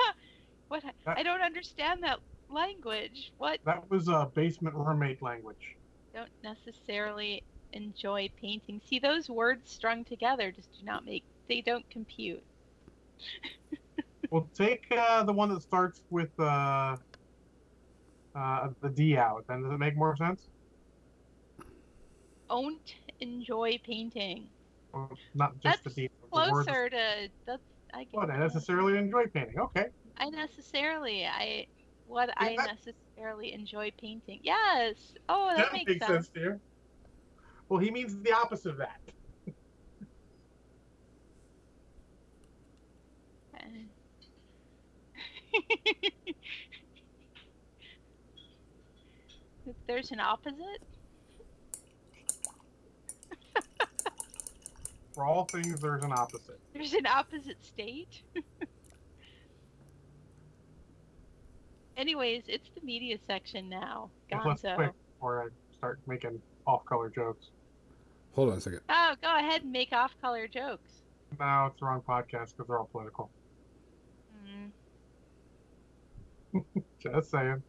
What? 0.67 0.83
I 1.05 1.21
don't 1.21 1.41
understand 1.41 2.01
that 2.01 2.17
language. 2.49 3.31
What? 3.37 3.59
That 3.65 3.87
was 3.91 4.07
a 4.07 4.31
basement 4.33 4.75
roommate 4.75 5.21
language. 5.21 5.75
Don't 6.11 6.31
necessarily 6.43 7.43
enjoy 7.71 8.29
painting. 8.41 8.81
See, 8.83 8.97
those 8.97 9.29
words 9.29 9.69
strung 9.69 10.05
together 10.05 10.51
just 10.51 10.69
do 10.79 10.83
not 10.83 11.05
make. 11.05 11.23
They 11.47 11.61
don't 11.61 11.87
compute. 11.91 12.43
Well, 14.31 14.49
take 14.53 14.85
uh, 14.91 15.23
the 15.23 15.33
one 15.33 15.49
that 15.49 15.61
starts 15.61 16.01
with 16.09 16.31
uh, 16.39 16.97
uh, 18.35 18.67
the 18.81 18.89
D 18.89 19.17
out. 19.17 19.45
Then 19.47 19.61
does 19.61 19.71
it 19.71 19.77
make 19.77 19.95
more 19.95 20.15
sense? 20.17 20.49
Don't 22.49 22.81
enjoy 23.19 23.79
painting. 23.83 24.47
Or 24.93 25.09
not 25.33 25.53
just 25.61 25.83
That's 25.83 25.95
the 25.95 26.01
D. 26.01 26.09
the 26.21 26.27
Closer 26.27 26.89
to 26.89 27.29
that's. 27.45 27.61
I 27.93 28.03
guess. 28.03 28.13
Well, 28.13 28.29
I 28.29 28.37
necessarily 28.37 28.97
enjoy 28.97 29.27
painting. 29.27 29.59
Okay. 29.59 29.87
I 30.17 30.29
necessarily. 30.29 31.25
I. 31.25 31.67
What 32.07 32.29
I 32.37 32.55
that- 32.57 32.77
necessarily 32.85 33.53
enjoy 33.53 33.91
painting. 33.99 34.39
Yes. 34.43 34.95
Oh, 35.27 35.53
that, 35.55 35.73
makes, 35.73 36.05
sense. 36.05 36.27
to 36.29 36.39
you. 36.39 36.59
Well, 37.69 37.79
he 37.79 37.89
means 37.89 38.15
the 38.21 38.31
opposite 38.31 38.69
of 38.71 38.77
that. 38.77 38.99
There's 49.87 50.11
an 50.11 50.19
opposite. 50.19 50.81
For 55.15 55.23
all 55.23 55.45
things, 55.45 55.79
there's 55.79 56.03
an 56.03 56.11
opposite. 56.11 56.59
There's 56.73 56.91
an 56.91 57.05
opposite 57.05 57.63
state. 57.63 58.21
Anyways, 61.97 62.43
it's 62.47 62.69
the 62.75 62.81
media 62.81 63.17
section 63.25 63.69
now. 63.69 64.09
Let's 64.29 64.61
Gonzo. 64.61 64.75
quick 64.75 64.91
before 65.13 65.43
I 65.43 65.47
start 65.77 66.01
making 66.05 66.41
off-color 66.67 67.09
jokes. 67.11 67.51
Hold 68.33 68.49
on 68.51 68.57
a 68.57 68.61
second. 68.61 68.81
Oh, 68.89 69.15
go 69.21 69.37
ahead 69.37 69.61
and 69.61 69.71
make 69.71 69.93
off-color 69.93 70.49
jokes. 70.49 71.03
No, 71.39 71.67
it's 71.67 71.79
the 71.79 71.85
wrong 71.85 72.01
podcast 72.05 72.51
because 72.51 72.67
they're 72.67 72.77
all 72.77 72.89
political. 72.91 73.29
Mm. 76.53 76.63
Just 76.99 77.31
saying. 77.31 77.63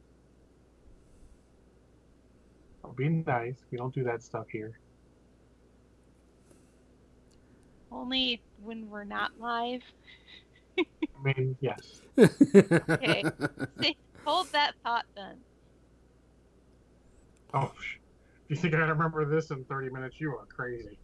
Oh, 2.83 2.91
be 2.91 3.09
nice. 3.09 3.63
We 3.71 3.79
don't 3.79 3.95
do 3.95 4.03
that 4.03 4.25
stuff 4.25 4.47
here. 4.51 4.81
Only 7.97 8.43
when 8.63 8.91
we're 8.91 9.05
not 9.05 9.31
live. 9.39 9.81
I 10.79 11.23
mean, 11.23 11.57
yes. 11.61 12.03
Okay. 12.19 13.25
Hold 14.27 14.49
that 14.53 14.75
thought 14.85 15.07
then. 15.17 15.39
Oh, 17.55 17.73
sh- 17.81 17.97
if 18.49 18.51
you 18.51 18.57
think 18.57 18.75
I 18.75 18.79
remember 18.79 19.25
this 19.25 19.51
in 19.51 19.65
30 19.65 19.91
minutes, 19.91 20.21
you 20.21 20.31
are 20.33 20.45
crazy. 20.55 20.99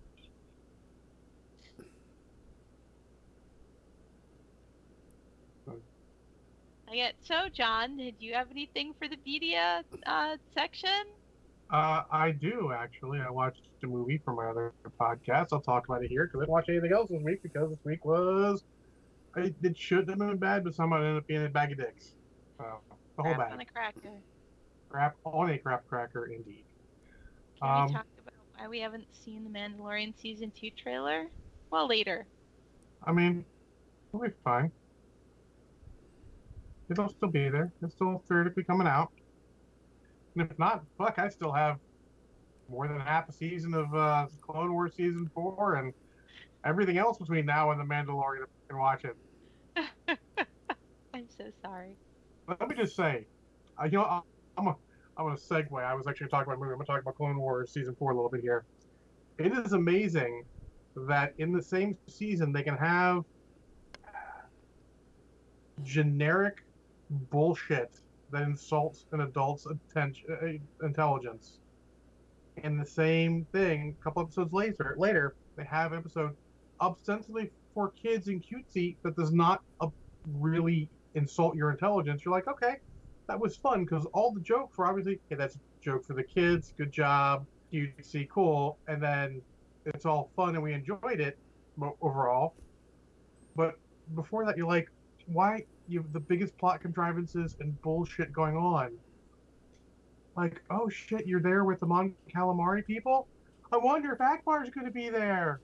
I 6.89 6.95
get 6.95 7.15
so, 7.23 7.49
John. 7.55 7.97
Did 7.97 8.17
you 8.19 8.35
have 8.35 8.51
anything 8.51 8.93
for 8.99 9.09
the 9.09 9.17
media 9.25 9.83
uh, 10.05 10.37
section? 10.53 10.91
Uh, 11.73 12.03
I 12.11 12.33
do 12.33 12.71
actually. 12.73 13.21
I 13.21 13.31
watched 13.31 13.63
a 13.83 13.87
movie 13.87 14.21
for 14.25 14.35
my 14.35 14.47
other 14.51 14.75
podcast. 15.01 15.49
I'll 15.53 15.61
talk 15.63 15.89
about 15.89 16.05
it 16.05 16.09
here 16.11 16.27
because 16.27 16.41
I 16.41 16.43
didn't 16.43 16.53
watch 16.53 16.69
anything 16.69 16.93
else 16.93 17.09
this 17.11 17.23
week 17.23 17.43
because 17.43 17.71
this 17.71 17.79
week 17.85 18.05
was. 18.05 18.63
I, 19.35 19.55
it 19.63 19.79
should 19.79 20.07
have 20.11 20.19
been 20.19 20.37
bad, 20.37 20.65
but 20.65 20.75
somehow 20.75 20.97
it 20.97 21.07
ended 21.07 21.17
up 21.17 21.27
being 21.27 21.47
a 21.47 21.49
bag 21.49 21.73
of 21.73 21.79
dicks. 21.79 22.13
So, 22.59 22.67
the 23.17 23.23
whole 23.23 23.35
Crap 23.35 23.53
on 23.53 23.59
bag. 23.59 23.67
a 23.69 23.73
cracker. 23.73 24.19
Crap 24.91 25.17
on 25.25 25.51
a 25.51 25.57
crap 25.59 25.89
cracker, 25.89 26.27
indeed. 26.27 26.65
Can 27.59 27.71
Um, 27.71 27.87
we 27.87 27.93
talk 27.95 28.07
about 28.21 28.35
why 28.59 28.69
we 28.69 28.81
haven't 28.81 29.07
seen 29.15 29.43
the 29.43 29.51
Mandalorian 29.51 30.13
season 30.21 30.53
two 30.55 30.69
trailer? 30.77 31.29
Well, 31.71 31.89
later. 31.89 32.27
I 33.05 33.13
mean, 33.13 33.47
it'll 34.13 34.21
be 34.27 34.33
fine. 34.45 34.71
It'll 36.91 37.09
still 37.09 37.31
be 37.31 37.49
there. 37.49 37.73
It's 37.81 37.95
still 37.95 38.23
theoretically 38.29 38.65
coming 38.65 38.87
out. 38.87 39.11
And 40.35 40.51
if 40.51 40.59
not, 40.59 40.87
fuck, 40.97 41.19
I 41.19 41.29
still 41.29 41.53
have 41.53 41.81
more 42.69 42.89
than 42.89 43.01
half 43.01 43.29
a 43.29 43.33
season 43.33 43.75
of 43.75 43.95
uh, 43.95 44.29
Clone 44.41 44.73
Wars 44.73 44.95
season 44.97 45.29
four 45.35 45.77
and 45.77 45.95
everything 46.65 46.99
else 46.99 47.19
between 47.19 47.47
now 47.47 47.71
and 47.71 47.81
the 47.81 47.85
Mandalorian 47.85 48.47
and 48.71 48.79
watch 48.79 49.05
it. 49.05 49.17
I'm 51.15 51.29
so 51.29 51.51
sorry. 51.65 51.99
Let 52.47 52.69
me 52.69 52.77
just 52.77 52.97
say, 52.97 53.29
uh, 53.81 53.85
you 53.85 53.93
know, 53.93 54.05
I- 54.05 54.23
I'm 54.57 54.67
a, 54.67 54.77
I'm 55.17 55.27
gonna 55.27 55.37
segue. 55.37 55.83
I 55.83 55.95
was 55.95 56.07
actually 56.07 56.29
talking 56.29 56.53
about 56.53 56.59
movie. 56.61 56.73
I'm 56.73 56.79
gonna 56.79 56.87
talk 56.87 57.01
about 57.01 57.15
Clone 57.17 57.39
Wars 57.39 57.73
season 57.73 57.95
four 57.97 58.13
a 58.13 58.15
little 58.15 58.31
bit 58.31 58.43
here. 58.43 58.67
It 59.39 59.53
is 59.53 59.73
amazing 59.73 60.49
that 60.97 61.35
in 61.39 61.53
the 61.53 61.63
same 61.63 61.99
season 62.09 62.53
they 62.53 62.63
can 62.63 62.77
have 62.77 63.25
generic 65.83 66.59
bullshit 67.11 68.02
that 68.33 68.43
insults 68.43 69.07
an 69.13 69.21
adult's 69.21 69.67
attention, 69.67 70.25
uh, 70.31 70.87
intelligence. 70.87 71.59
And 72.63 72.81
the 72.81 72.87
same 72.87 73.47
thing, 73.53 73.97
a 74.01 74.05
couple 74.05 74.23
episodes 74.23 74.53
later, 74.53 74.95
later 74.99 75.35
they 75.57 75.65
have 75.65 75.93
an 75.93 75.99
episode 75.99 76.37
ostensibly 76.81 77.51
for 77.75 77.91
kids 77.91 78.29
and 78.29 78.43
cutesy 78.43 78.97
that 79.03 79.17
does 79.17 79.33
not 79.33 79.63
uh, 79.81 79.89
really 80.27 80.89
insult 81.15 81.55
your 81.55 81.71
intelligence. 81.71 82.25
You're 82.25 82.35
like, 82.35 82.49
okay, 82.49 82.77
that 83.29 83.39
was 83.39 83.57
fun 83.57 83.85
because 83.85 84.07
all 84.13 84.33
the 84.33 84.41
jokes 84.41 84.77
were 84.77 84.87
obviously, 84.87 85.21
okay, 85.27 85.37
that's 85.37 85.57
a 85.57 85.59
joke 85.81 86.05
for 86.05 86.15
the 86.15 86.23
kids. 86.23 86.75
Good 86.77 86.93
job, 86.93 87.47
cutesy, 87.73 88.29
cool, 88.29 88.79
and 88.89 89.03
then 89.03 89.41
it's 89.87 90.07
all 90.07 90.31
fun 90.37 90.55
and 90.55 90.63
we 90.63 90.73
enjoyed 90.73 91.21
it 91.21 91.39
overall. 92.01 92.55
But 93.57 93.77
before 94.15 94.45
that, 94.47 94.57
you're 94.57 94.67
like, 94.67 94.89
why 95.27 95.65
you 95.93 96.03
have 96.03 96.13
the 96.13 96.21
biggest 96.21 96.57
plot 96.59 96.81
contrivances 96.81 97.57
and 97.61 97.81
bullshit 97.83 98.33
going 98.33 98.57
on? 98.57 98.93
Like, 100.37 100.63
oh 100.71 100.89
shit, 100.89 101.27
you're 101.27 101.43
there 101.43 101.65
with 101.65 101.81
the 101.81 101.87
Mon 101.87 102.15
Calamari 102.35 102.85
people? 102.85 103.29
I 103.73 103.77
wonder 103.77 104.13
if 104.13 104.19
Ackbar's 104.19 104.71
going 104.71 104.87
to 104.87 104.93
be 104.93 105.11
there. 105.11 105.61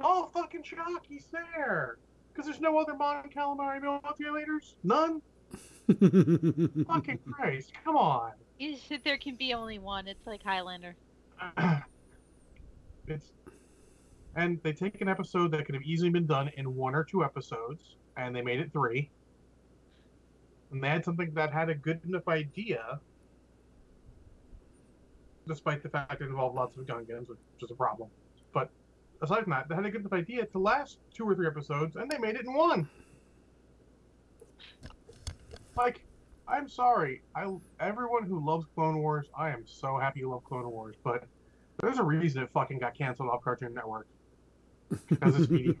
Oh, 0.00 0.30
fucking 0.32 0.62
shock, 0.62 1.04
he's 1.08 1.26
there. 1.32 1.98
Because 2.32 2.46
there's 2.46 2.60
no 2.60 2.78
other 2.78 2.94
Mon 2.94 3.28
Calamari 3.28 3.82
manipulators? 3.82 4.76
None? 4.84 5.20
fucking 6.86 7.18
Christ, 7.30 7.72
come 7.84 7.96
on. 7.96 8.32
You 8.58 8.76
said 8.76 9.00
there 9.04 9.18
can 9.18 9.34
be 9.34 9.54
only 9.54 9.78
one. 9.78 10.06
It's 10.06 10.26
like 10.26 10.42
Highlander. 10.42 10.94
it's 13.06 13.32
and 14.36 14.60
they 14.62 14.72
take 14.72 15.00
an 15.00 15.08
episode 15.08 15.50
that 15.52 15.64
could 15.66 15.74
have 15.74 15.82
easily 15.82 16.10
been 16.10 16.26
done 16.26 16.50
in 16.56 16.76
one 16.76 16.94
or 16.94 17.02
two 17.02 17.24
episodes 17.24 17.96
and 18.16 18.34
they 18.34 18.42
made 18.42 18.60
it 18.60 18.72
three 18.72 19.10
and 20.70 20.82
they 20.82 20.88
had 20.88 21.04
something 21.04 21.32
that 21.34 21.52
had 21.52 21.68
a 21.68 21.74
good 21.74 22.00
enough 22.06 22.28
idea 22.28 23.00
despite 25.46 25.82
the 25.82 25.88
fact 25.88 26.20
it 26.20 26.26
involved 26.26 26.54
lots 26.54 26.76
of 26.76 26.84
gungans 26.84 27.28
which 27.28 27.38
is 27.62 27.70
a 27.70 27.74
problem 27.74 28.08
but 28.52 28.70
aside 29.22 29.42
from 29.42 29.50
that 29.50 29.68
they 29.68 29.74
had 29.74 29.86
a 29.86 29.90
good 29.90 30.02
enough 30.02 30.12
idea 30.12 30.44
to 30.46 30.58
last 30.58 30.98
two 31.14 31.24
or 31.24 31.34
three 31.34 31.46
episodes 31.46 31.96
and 31.96 32.10
they 32.10 32.18
made 32.18 32.36
it 32.36 32.44
in 32.44 32.52
one 32.52 32.88
like 35.76 36.04
i'm 36.46 36.68
sorry 36.68 37.22
i 37.34 37.46
everyone 37.80 38.24
who 38.24 38.44
loves 38.44 38.66
clone 38.74 38.98
wars 38.98 39.26
i 39.36 39.48
am 39.48 39.64
so 39.66 39.96
happy 39.98 40.20
you 40.20 40.30
love 40.30 40.44
clone 40.44 40.68
wars 40.70 40.96
but 41.02 41.24
there's 41.80 41.98
a 41.98 42.02
reason 42.02 42.42
it 42.42 42.50
fucking 42.50 42.78
got 42.78 42.94
canceled 42.94 43.30
off 43.30 43.42
Cartoon 43.42 43.72
Network. 43.72 44.06
Because 45.08 45.38
it's 45.38 45.50
media. 45.50 45.74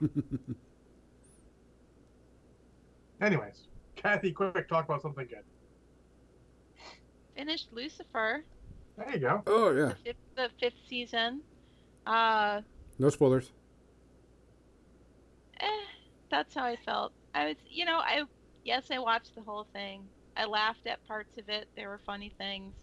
Anyways, 3.20 3.66
Kathy, 3.98 4.32
quick, 4.32 4.68
talk 4.68 4.84
about 4.84 5.02
something 5.02 5.26
good. 5.26 5.44
Finished 7.36 7.68
Lucifer, 7.72 8.44
There 8.96 9.12
you 9.12 9.18
go. 9.20 9.42
oh 9.46 9.70
yeah. 9.72 9.86
the 9.86 9.96
fifth, 10.04 10.16
the 10.36 10.50
fifth 10.60 10.74
season. 10.88 11.42
Uh, 12.06 12.62
No 12.98 13.10
spoilers. 13.10 13.52
eh, 15.60 15.66
that's 16.30 16.54
how 16.54 16.64
I 16.64 16.76
felt. 16.84 17.12
I 17.34 17.46
was, 17.48 17.56
you 17.68 17.84
know, 17.84 17.98
I 17.98 18.22
yes, 18.64 18.86
I 18.90 18.98
watched 18.98 19.34
the 19.36 19.42
whole 19.42 19.66
thing. 19.72 20.08
I 20.36 20.46
laughed 20.46 20.86
at 20.86 21.04
parts 21.06 21.36
of 21.38 21.48
it. 21.48 21.68
There 21.76 21.88
were 21.88 22.00
funny 22.06 22.32
things. 22.38 22.74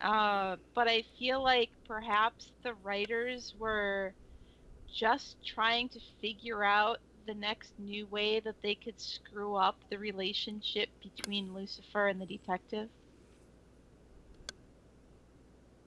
Uh, 0.00 0.56
but 0.74 0.88
I 0.88 1.04
feel 1.18 1.42
like 1.42 1.70
perhaps 1.86 2.52
the 2.64 2.74
writers 2.74 3.54
were 3.58 4.14
just 4.92 5.36
trying 5.46 5.88
to 5.90 6.00
figure 6.20 6.64
out 6.64 6.98
the 7.26 7.34
next 7.34 7.72
new 7.78 8.06
way 8.06 8.40
that 8.40 8.56
they 8.62 8.74
could 8.74 9.00
screw 9.00 9.54
up 9.54 9.76
the 9.90 9.98
relationship 9.98 10.88
between 11.02 11.54
Lucifer 11.54 12.08
and 12.08 12.20
the 12.20 12.26
detective? 12.26 12.88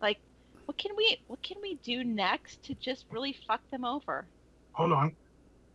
Like, 0.01 0.19
what 0.65 0.77
can 0.77 0.95
we 0.95 1.17
what 1.27 1.41
can 1.41 1.57
we 1.61 1.75
do 1.84 2.03
next 2.03 2.63
to 2.63 2.75
just 2.75 3.05
really 3.09 3.36
fuck 3.47 3.61
them 3.71 3.86
over? 3.86 4.25
Hold 4.73 4.91
on, 4.91 5.15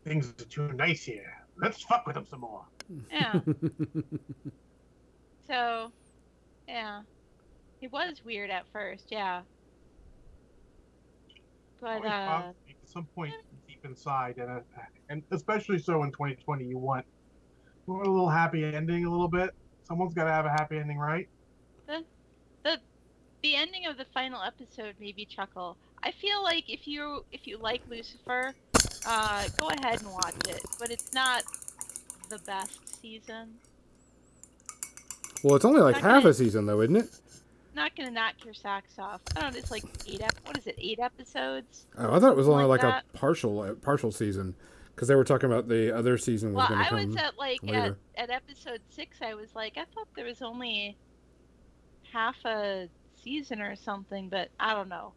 things 0.04 0.30
are 0.40 0.44
too 0.44 0.72
nice 0.72 1.04
here. 1.04 1.32
Let's 1.60 1.82
fuck 1.82 2.06
with 2.06 2.14
them 2.14 2.26
some 2.26 2.40
more. 2.40 2.64
Yeah. 3.10 3.34
so, 5.48 5.92
yeah, 6.66 7.02
it 7.80 7.92
was 7.92 8.22
weird 8.24 8.50
at 8.50 8.64
first. 8.72 9.06
Yeah. 9.10 9.42
But 11.80 12.04
uh, 12.04 12.52
at 12.68 12.76
some 12.84 13.06
point, 13.14 13.34
deep 13.68 13.84
inside, 13.84 14.38
and 14.38 14.62
and 15.08 15.22
especially 15.30 15.78
so 15.78 16.02
in 16.02 16.12
2020, 16.12 16.64
you 16.64 16.78
want, 16.78 17.04
you 17.86 17.94
want 17.94 18.06
a 18.06 18.10
little 18.10 18.28
happy 18.28 18.64
ending, 18.64 19.04
a 19.04 19.10
little 19.10 19.28
bit. 19.28 19.50
Someone's 19.84 20.14
got 20.14 20.24
to 20.24 20.32
have 20.32 20.44
a 20.44 20.50
happy 20.50 20.78
ending, 20.78 20.98
right? 20.98 21.28
The, 21.86 22.04
the 22.62 22.78
the 23.42 23.54
ending 23.54 23.86
of 23.86 23.96
the 23.96 24.04
final 24.12 24.42
episode 24.42 24.94
made 25.00 25.16
me 25.16 25.24
chuckle. 25.24 25.76
I 26.02 26.12
feel 26.12 26.42
like 26.42 26.68
if 26.68 26.86
you 26.86 27.24
if 27.32 27.46
you 27.46 27.58
like 27.58 27.82
Lucifer, 27.88 28.54
uh, 29.06 29.48
go 29.58 29.68
ahead 29.68 30.02
and 30.02 30.12
watch 30.12 30.34
it, 30.48 30.62
but 30.78 30.90
it's 30.90 31.12
not 31.14 31.44
the 32.28 32.38
best 32.40 33.00
season. 33.00 33.54
Well, 35.42 35.56
it's 35.56 35.64
only 35.64 35.80
like 35.80 35.96
not 35.96 36.02
half 36.02 36.22
gonna, 36.22 36.30
a 36.30 36.34
season 36.34 36.66
though, 36.66 36.80
isn't 36.80 36.96
it? 36.96 37.08
Not 37.74 37.94
gonna 37.96 38.10
knock 38.10 38.34
your 38.44 38.54
socks 38.54 38.98
off. 38.98 39.20
I 39.36 39.40
don't 39.40 39.52
know. 39.52 39.58
It's 39.58 39.70
like 39.70 39.84
eight. 40.06 40.20
Ep- 40.20 40.34
what 40.44 40.58
is 40.58 40.66
it? 40.66 40.76
Eight 40.78 40.98
episodes? 40.98 41.86
Oh, 41.96 42.14
I 42.14 42.18
thought 42.18 42.32
it 42.32 42.36
was 42.36 42.48
only 42.48 42.64
like, 42.64 42.82
like 42.82 43.04
a 43.04 43.16
partial 43.16 43.76
partial 43.82 44.10
season 44.10 44.54
because 44.98 45.06
they 45.06 45.14
were 45.14 45.22
talking 45.22 45.48
about 45.48 45.68
the 45.68 45.96
other 45.96 46.18
season. 46.18 46.52
Was 46.52 46.68
well, 46.68 46.76
I 46.76 46.92
was 46.92 47.14
at 47.14 47.38
like 47.38 47.60
at, 47.68 47.94
at, 48.16 48.30
episode 48.30 48.80
six. 48.90 49.18
I 49.22 49.34
was 49.34 49.54
like, 49.54 49.76
I 49.76 49.84
thought 49.94 50.08
there 50.16 50.24
was 50.24 50.42
only 50.42 50.96
half 52.12 52.34
a 52.44 52.88
season 53.14 53.62
or 53.62 53.76
something, 53.76 54.28
but 54.28 54.48
I 54.58 54.74
don't 54.74 54.88
know. 54.88 55.12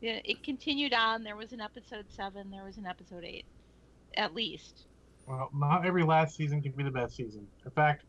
It 0.00 0.42
continued 0.42 0.94
on. 0.94 1.24
There 1.24 1.36
was 1.36 1.52
an 1.52 1.60
episode 1.60 2.06
seven. 2.08 2.50
There 2.50 2.64
was 2.64 2.78
an 2.78 2.86
episode 2.86 3.22
eight, 3.22 3.44
at 4.16 4.34
least. 4.34 4.86
Well, 5.26 5.50
not 5.52 5.84
every 5.84 6.04
last 6.04 6.34
season 6.34 6.62
can 6.62 6.72
be 6.72 6.82
the 6.82 6.90
best 6.90 7.14
season. 7.14 7.46
In 7.66 7.70
fact, 7.72 8.04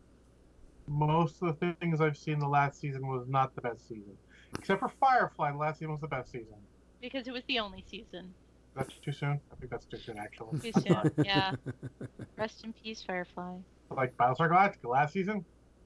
most 0.87 1.41
of 1.41 1.59
the 1.59 1.75
things 1.81 1.99
I've 1.99 2.15
seen 2.15 2.39
the 2.39 2.47
last 2.47 2.79
season 2.79 3.05
was 3.07 3.27
not 3.27 3.55
the 3.55 3.61
best 3.61 3.89
season, 3.89 4.15
except 4.57 4.79
for 4.79 4.91
Firefly. 5.01 5.51
The 5.51 5.57
last 5.57 5.79
season 5.79 5.91
was 5.91 5.99
the 5.99 6.07
best 6.07 6.31
season 6.31 6.55
because 7.01 7.27
it 7.27 7.33
was 7.33 7.43
the 7.49 7.59
only 7.59 7.83
season. 7.89 8.33
That's 8.75 8.93
too 8.95 9.11
soon. 9.11 9.39
I 9.51 9.55
think 9.55 9.71
that's 9.71 9.85
too 9.85 9.97
soon, 9.97 10.17
actually. 10.17 10.59
Too 10.59 10.71
soon. 10.81 11.11
yeah. 11.25 11.53
Rest 12.37 12.63
in 12.63 12.73
peace, 12.73 13.03
Firefly. 13.05 13.55
Like 13.91 14.15
Battlestar 14.17 14.49
Galactica 14.49 14.89
last 14.89 15.13
season, 15.13 15.43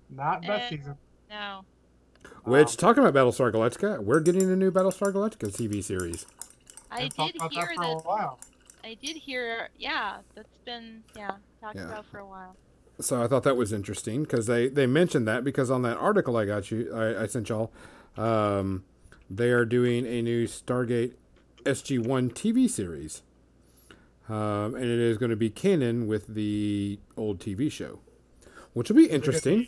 not 0.10 0.42
best 0.42 0.66
uh, 0.66 0.70
season. 0.70 0.98
No. 1.30 1.62
Which 2.44 2.70
um, 2.70 2.76
talking 2.76 3.04
about 3.04 3.14
Battlestar 3.14 3.52
Galactica, 3.52 4.04
we're 4.04 4.20
getting 4.20 4.52
a 4.52 4.56
new 4.56 4.72
Battlestar 4.72 5.14
Galactica 5.14 5.52
TV 5.52 5.84
series. 5.84 6.26
I 6.92 7.08
did 7.08 7.36
hear 7.52 7.74
that. 7.78 8.02
For 8.04 8.18
that 8.18 8.38
I 8.84 8.96
did 8.96 9.16
hear, 9.16 9.70
yeah, 9.78 10.18
that's 10.36 10.58
been 10.66 11.04
yeah 11.16 11.32
talked 11.62 11.78
yeah. 11.78 11.86
about 11.86 12.06
for 12.06 12.20
a 12.20 12.28
while. 12.28 12.56
So 13.00 13.24
I 13.24 13.28
thought 13.28 13.44
that 13.44 13.56
was 13.56 13.72
interesting 13.74 14.24
because 14.24 14.46
they 14.46 14.68
they 14.68 14.86
mentioned 14.86 15.28
that 15.28 15.44
because 15.44 15.72
on 15.72 15.82
that 15.84 15.98
article 15.98 16.38
I 16.38 16.46
got 16.46 16.70
you 16.70 16.94
I, 16.94 17.24
I 17.24 17.28
sent 17.28 17.50
y'all, 17.50 17.72
um, 18.18 18.84
they 19.30 19.52
are 19.52 19.66
doing 19.66 20.06
a 20.06 20.22
new 20.22 20.46
Stargate 20.46 21.14
SG1 21.64 22.34
TV 22.34 22.70
series. 22.70 23.22
Um, 24.30 24.76
and 24.76 24.86
it 24.86 25.00
is 25.00 25.18
going 25.18 25.32
to 25.32 25.36
be 25.36 25.50
canon 25.50 26.08
with 26.08 26.28
the 26.28 27.00
old 27.18 27.40
TV 27.40 27.70
show, 27.72 28.00
which 28.74 28.90
will 28.90 28.96
be 28.96 29.08
interesting. 29.08 29.68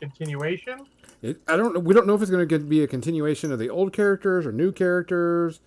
Continuation? 0.00 0.86
It, 1.22 1.40
I 1.48 1.56
don't. 1.56 1.82
We 1.82 1.92
don't 1.92 2.06
know 2.06 2.14
if 2.14 2.22
it's 2.22 2.30
going 2.30 2.46
to 2.46 2.58
be 2.60 2.84
a 2.84 2.86
continuation 2.86 3.50
of 3.50 3.58
the 3.58 3.70
old 3.70 3.92
characters 3.92 4.46
or 4.46 4.52
new 4.52 4.70
characters, 4.70 5.60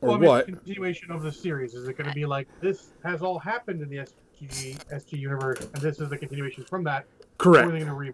or 0.00 0.08
well, 0.08 0.16
I 0.16 0.18
mean, 0.18 0.28
what. 0.28 0.46
Continuation 0.46 1.10
of 1.10 1.22
the 1.22 1.32
series 1.32 1.74
is 1.74 1.88
it 1.88 1.96
going 1.96 2.08
to 2.08 2.14
be 2.14 2.26
like 2.26 2.46
this 2.60 2.88
has 3.04 3.22
all 3.22 3.38
happened 3.38 3.80
in 3.80 3.88
the 3.88 3.98
SG 3.98 4.76
SG 4.92 5.18
universe, 5.18 5.60
and 5.60 5.82
this 5.82 5.98
is 5.98 6.10
the 6.10 6.18
continuation 6.18 6.64
from 6.64 6.84
that? 6.84 7.06
Correct. 7.38 7.70
Re- 7.70 8.12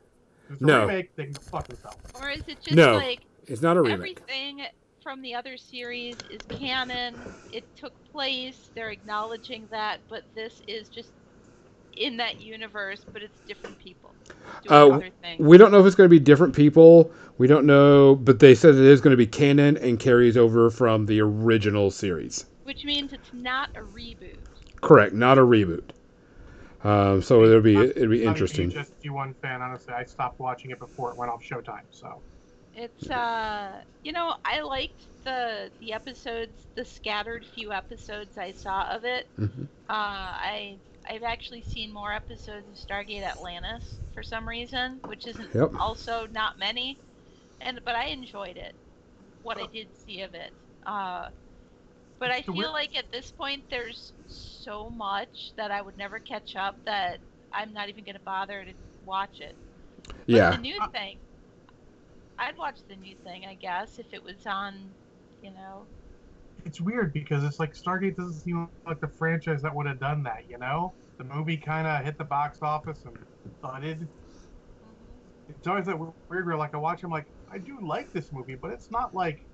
no. 0.60 0.86
Remake, 0.86 1.10
or 1.18 2.30
is 2.30 2.42
it 2.46 2.60
just 2.60 2.76
no. 2.76 2.94
like 2.94 3.20
it's 3.46 3.62
not 3.62 3.76
a 3.76 3.82
remake? 3.82 4.20
Everything 4.28 4.62
from 5.02 5.22
the 5.22 5.34
other 5.34 5.56
series 5.56 6.16
is 6.30 6.40
canon. 6.50 7.22
It 7.50 7.64
took 7.76 7.92
place. 8.10 8.70
They're 8.74 8.90
acknowledging 8.90 9.68
that, 9.70 10.00
but 10.08 10.22
this 10.34 10.60
is 10.68 10.88
just 10.88 11.12
in 11.96 12.16
that 12.18 12.40
universe, 12.40 13.04
but 13.12 13.22
it's 13.22 13.40
different 13.46 13.78
people. 13.78 14.16
Uh, 14.68 15.00
we 15.38 15.58
don't 15.58 15.72
know 15.72 15.80
if 15.80 15.86
it's 15.86 15.96
going 15.96 16.08
to 16.08 16.14
be 16.14 16.20
different 16.20 16.54
people. 16.54 17.12
We 17.38 17.46
don't 17.46 17.66
know, 17.66 18.14
but 18.14 18.38
they 18.38 18.54
said 18.54 18.74
it 18.74 18.80
is 18.80 19.00
going 19.00 19.10
to 19.12 19.16
be 19.16 19.26
canon 19.26 19.76
and 19.76 19.98
carries 19.98 20.36
over 20.36 20.70
from 20.70 21.06
the 21.06 21.20
original 21.20 21.90
series. 21.90 22.46
Which 22.64 22.84
means 22.84 23.12
it's 23.12 23.32
not 23.32 23.70
a 23.74 23.80
reboot. 23.80 24.38
Correct, 24.80 25.14
not 25.14 25.38
a 25.38 25.42
reboot. 25.42 25.90
Um, 26.84 27.22
so 27.22 27.44
it'll 27.44 27.60
be 27.60 27.76
it'll 27.76 28.08
be 28.08 28.24
interesting. 28.24 28.70
Just 28.70 28.92
one 29.06 29.34
fan, 29.34 29.62
honestly, 29.62 29.94
I 29.94 30.04
stopped 30.04 30.40
watching 30.40 30.70
it 30.70 30.78
before 30.78 31.10
it 31.10 31.16
went 31.16 31.30
off 31.30 31.42
Showtime. 31.42 31.86
So 31.90 32.22
it's 32.74 33.10
uh, 33.10 33.82
you 34.02 34.12
know, 34.12 34.34
I 34.44 34.60
liked 34.60 35.06
the 35.24 35.70
the 35.80 35.92
episodes, 35.92 36.66
the 36.74 36.84
scattered 36.84 37.44
few 37.44 37.72
episodes 37.72 38.38
I 38.38 38.52
saw 38.52 38.84
of 38.88 39.04
it. 39.04 39.26
Mm-hmm. 39.38 39.64
Uh, 39.88 39.92
I 39.92 40.76
I've 41.08 41.22
actually 41.22 41.62
seen 41.62 41.92
more 41.92 42.12
episodes 42.12 42.66
of 42.68 42.88
Stargate 42.88 43.22
Atlantis 43.22 43.98
for 44.14 44.22
some 44.22 44.48
reason, 44.48 45.00
which 45.06 45.26
isn't 45.26 45.54
yep. 45.54 45.72
also 45.78 46.26
not 46.32 46.58
many. 46.58 46.98
And 47.60 47.80
but 47.84 47.94
I 47.94 48.06
enjoyed 48.06 48.56
it, 48.56 48.74
what 49.42 49.58
I 49.58 49.66
did 49.66 49.88
see 49.96 50.22
of 50.22 50.34
it. 50.34 50.52
Uh, 50.86 51.28
but 52.18 52.30
I 52.30 52.42
feel 52.42 52.72
like 52.72 52.96
at 52.96 53.10
this 53.10 53.32
point 53.32 53.64
there's 53.68 54.12
so 54.28 54.90
much 54.90 55.52
that 55.56 55.70
I 55.70 55.82
would 55.82 55.98
never 55.98 56.18
catch 56.18 56.56
up 56.56 56.76
that 56.84 57.18
I'm 57.52 57.72
not 57.72 57.88
even 57.88 58.04
going 58.04 58.14
to 58.14 58.20
bother 58.20 58.64
to 58.64 58.72
watch 59.04 59.40
it. 59.40 59.56
But 60.06 60.16
yeah. 60.26 60.50
The 60.52 60.58
new 60.58 60.78
uh, 60.80 60.88
thing. 60.88 61.18
I'd 62.38 62.56
watch 62.56 62.78
the 62.88 62.96
new 62.96 63.14
thing, 63.24 63.46
I 63.46 63.54
guess, 63.54 63.98
if 63.98 64.06
it 64.12 64.22
was 64.22 64.46
on, 64.46 64.90
you 65.42 65.50
know. 65.50 65.84
It's 66.64 66.80
weird 66.80 67.12
because 67.12 67.44
it's 67.44 67.58
like 67.60 67.74
Stargate 67.74 68.16
doesn't 68.16 68.40
seem 68.40 68.68
like 68.86 69.00
the 69.00 69.08
franchise 69.08 69.62
that 69.62 69.74
would 69.74 69.86
have 69.86 69.98
done 70.00 70.22
that, 70.24 70.44
you 70.48 70.58
know? 70.58 70.92
The 71.18 71.24
movie 71.24 71.56
kind 71.56 71.86
of 71.86 72.04
hit 72.04 72.18
the 72.18 72.24
box 72.24 72.58
office 72.62 73.04
and 73.04 73.16
thudded. 73.60 74.00
Mm-hmm. 74.00 75.50
It's 75.50 75.66
always 75.66 75.86
that 75.86 75.98
weird 75.98 76.46
where, 76.46 76.56
like, 76.56 76.74
I 76.74 76.78
watch, 76.78 77.02
I'm 77.02 77.10
like, 77.10 77.26
I 77.50 77.58
do 77.58 77.78
like 77.80 78.12
this 78.12 78.32
movie, 78.32 78.54
but 78.54 78.70
it's 78.70 78.90
not 78.90 79.14
like. 79.14 79.44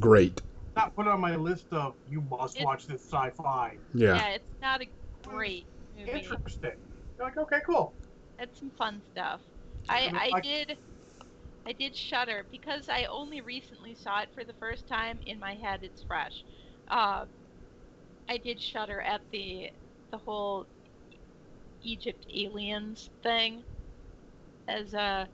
Great. 0.00 0.40
Not 0.74 0.96
put 0.96 1.06
on 1.06 1.20
my 1.20 1.36
list 1.36 1.66
of 1.70 1.94
you 2.10 2.20
must 2.30 2.56
it's, 2.56 2.64
watch 2.64 2.86
this 2.86 3.02
sci 3.02 3.30
fi. 3.30 3.76
Yeah. 3.94 4.16
Yeah, 4.16 4.28
it's 4.30 4.60
not 4.60 4.82
a 4.82 4.86
great 5.22 5.66
movie. 5.96 6.10
Interesting. 6.10 6.72
You're 7.16 7.26
like, 7.26 7.36
okay, 7.36 7.60
cool. 7.64 7.94
It's 8.40 8.58
some 8.58 8.70
fun 8.70 9.00
stuff. 9.12 9.40
I, 9.88 10.10
I, 10.12 10.30
I 10.38 10.40
did. 10.40 10.76
I 11.66 11.72
did 11.72 11.96
shudder 11.96 12.46
because 12.50 12.88
I 12.88 13.04
only 13.04 13.40
recently 13.40 13.94
saw 13.94 14.20
it 14.20 14.28
for 14.34 14.44
the 14.44 14.52
first 14.54 14.86
time. 14.86 15.18
In 15.26 15.38
my 15.38 15.54
head, 15.54 15.80
it's 15.82 16.02
fresh. 16.02 16.44
Uh, 16.88 17.24
I 18.28 18.36
did 18.36 18.60
shudder 18.60 19.00
at 19.00 19.22
the 19.32 19.70
the 20.10 20.18
whole 20.18 20.66
Egypt 21.82 22.26
aliens 22.34 23.10
thing. 23.22 23.62
As 24.68 24.94
a 24.94 25.28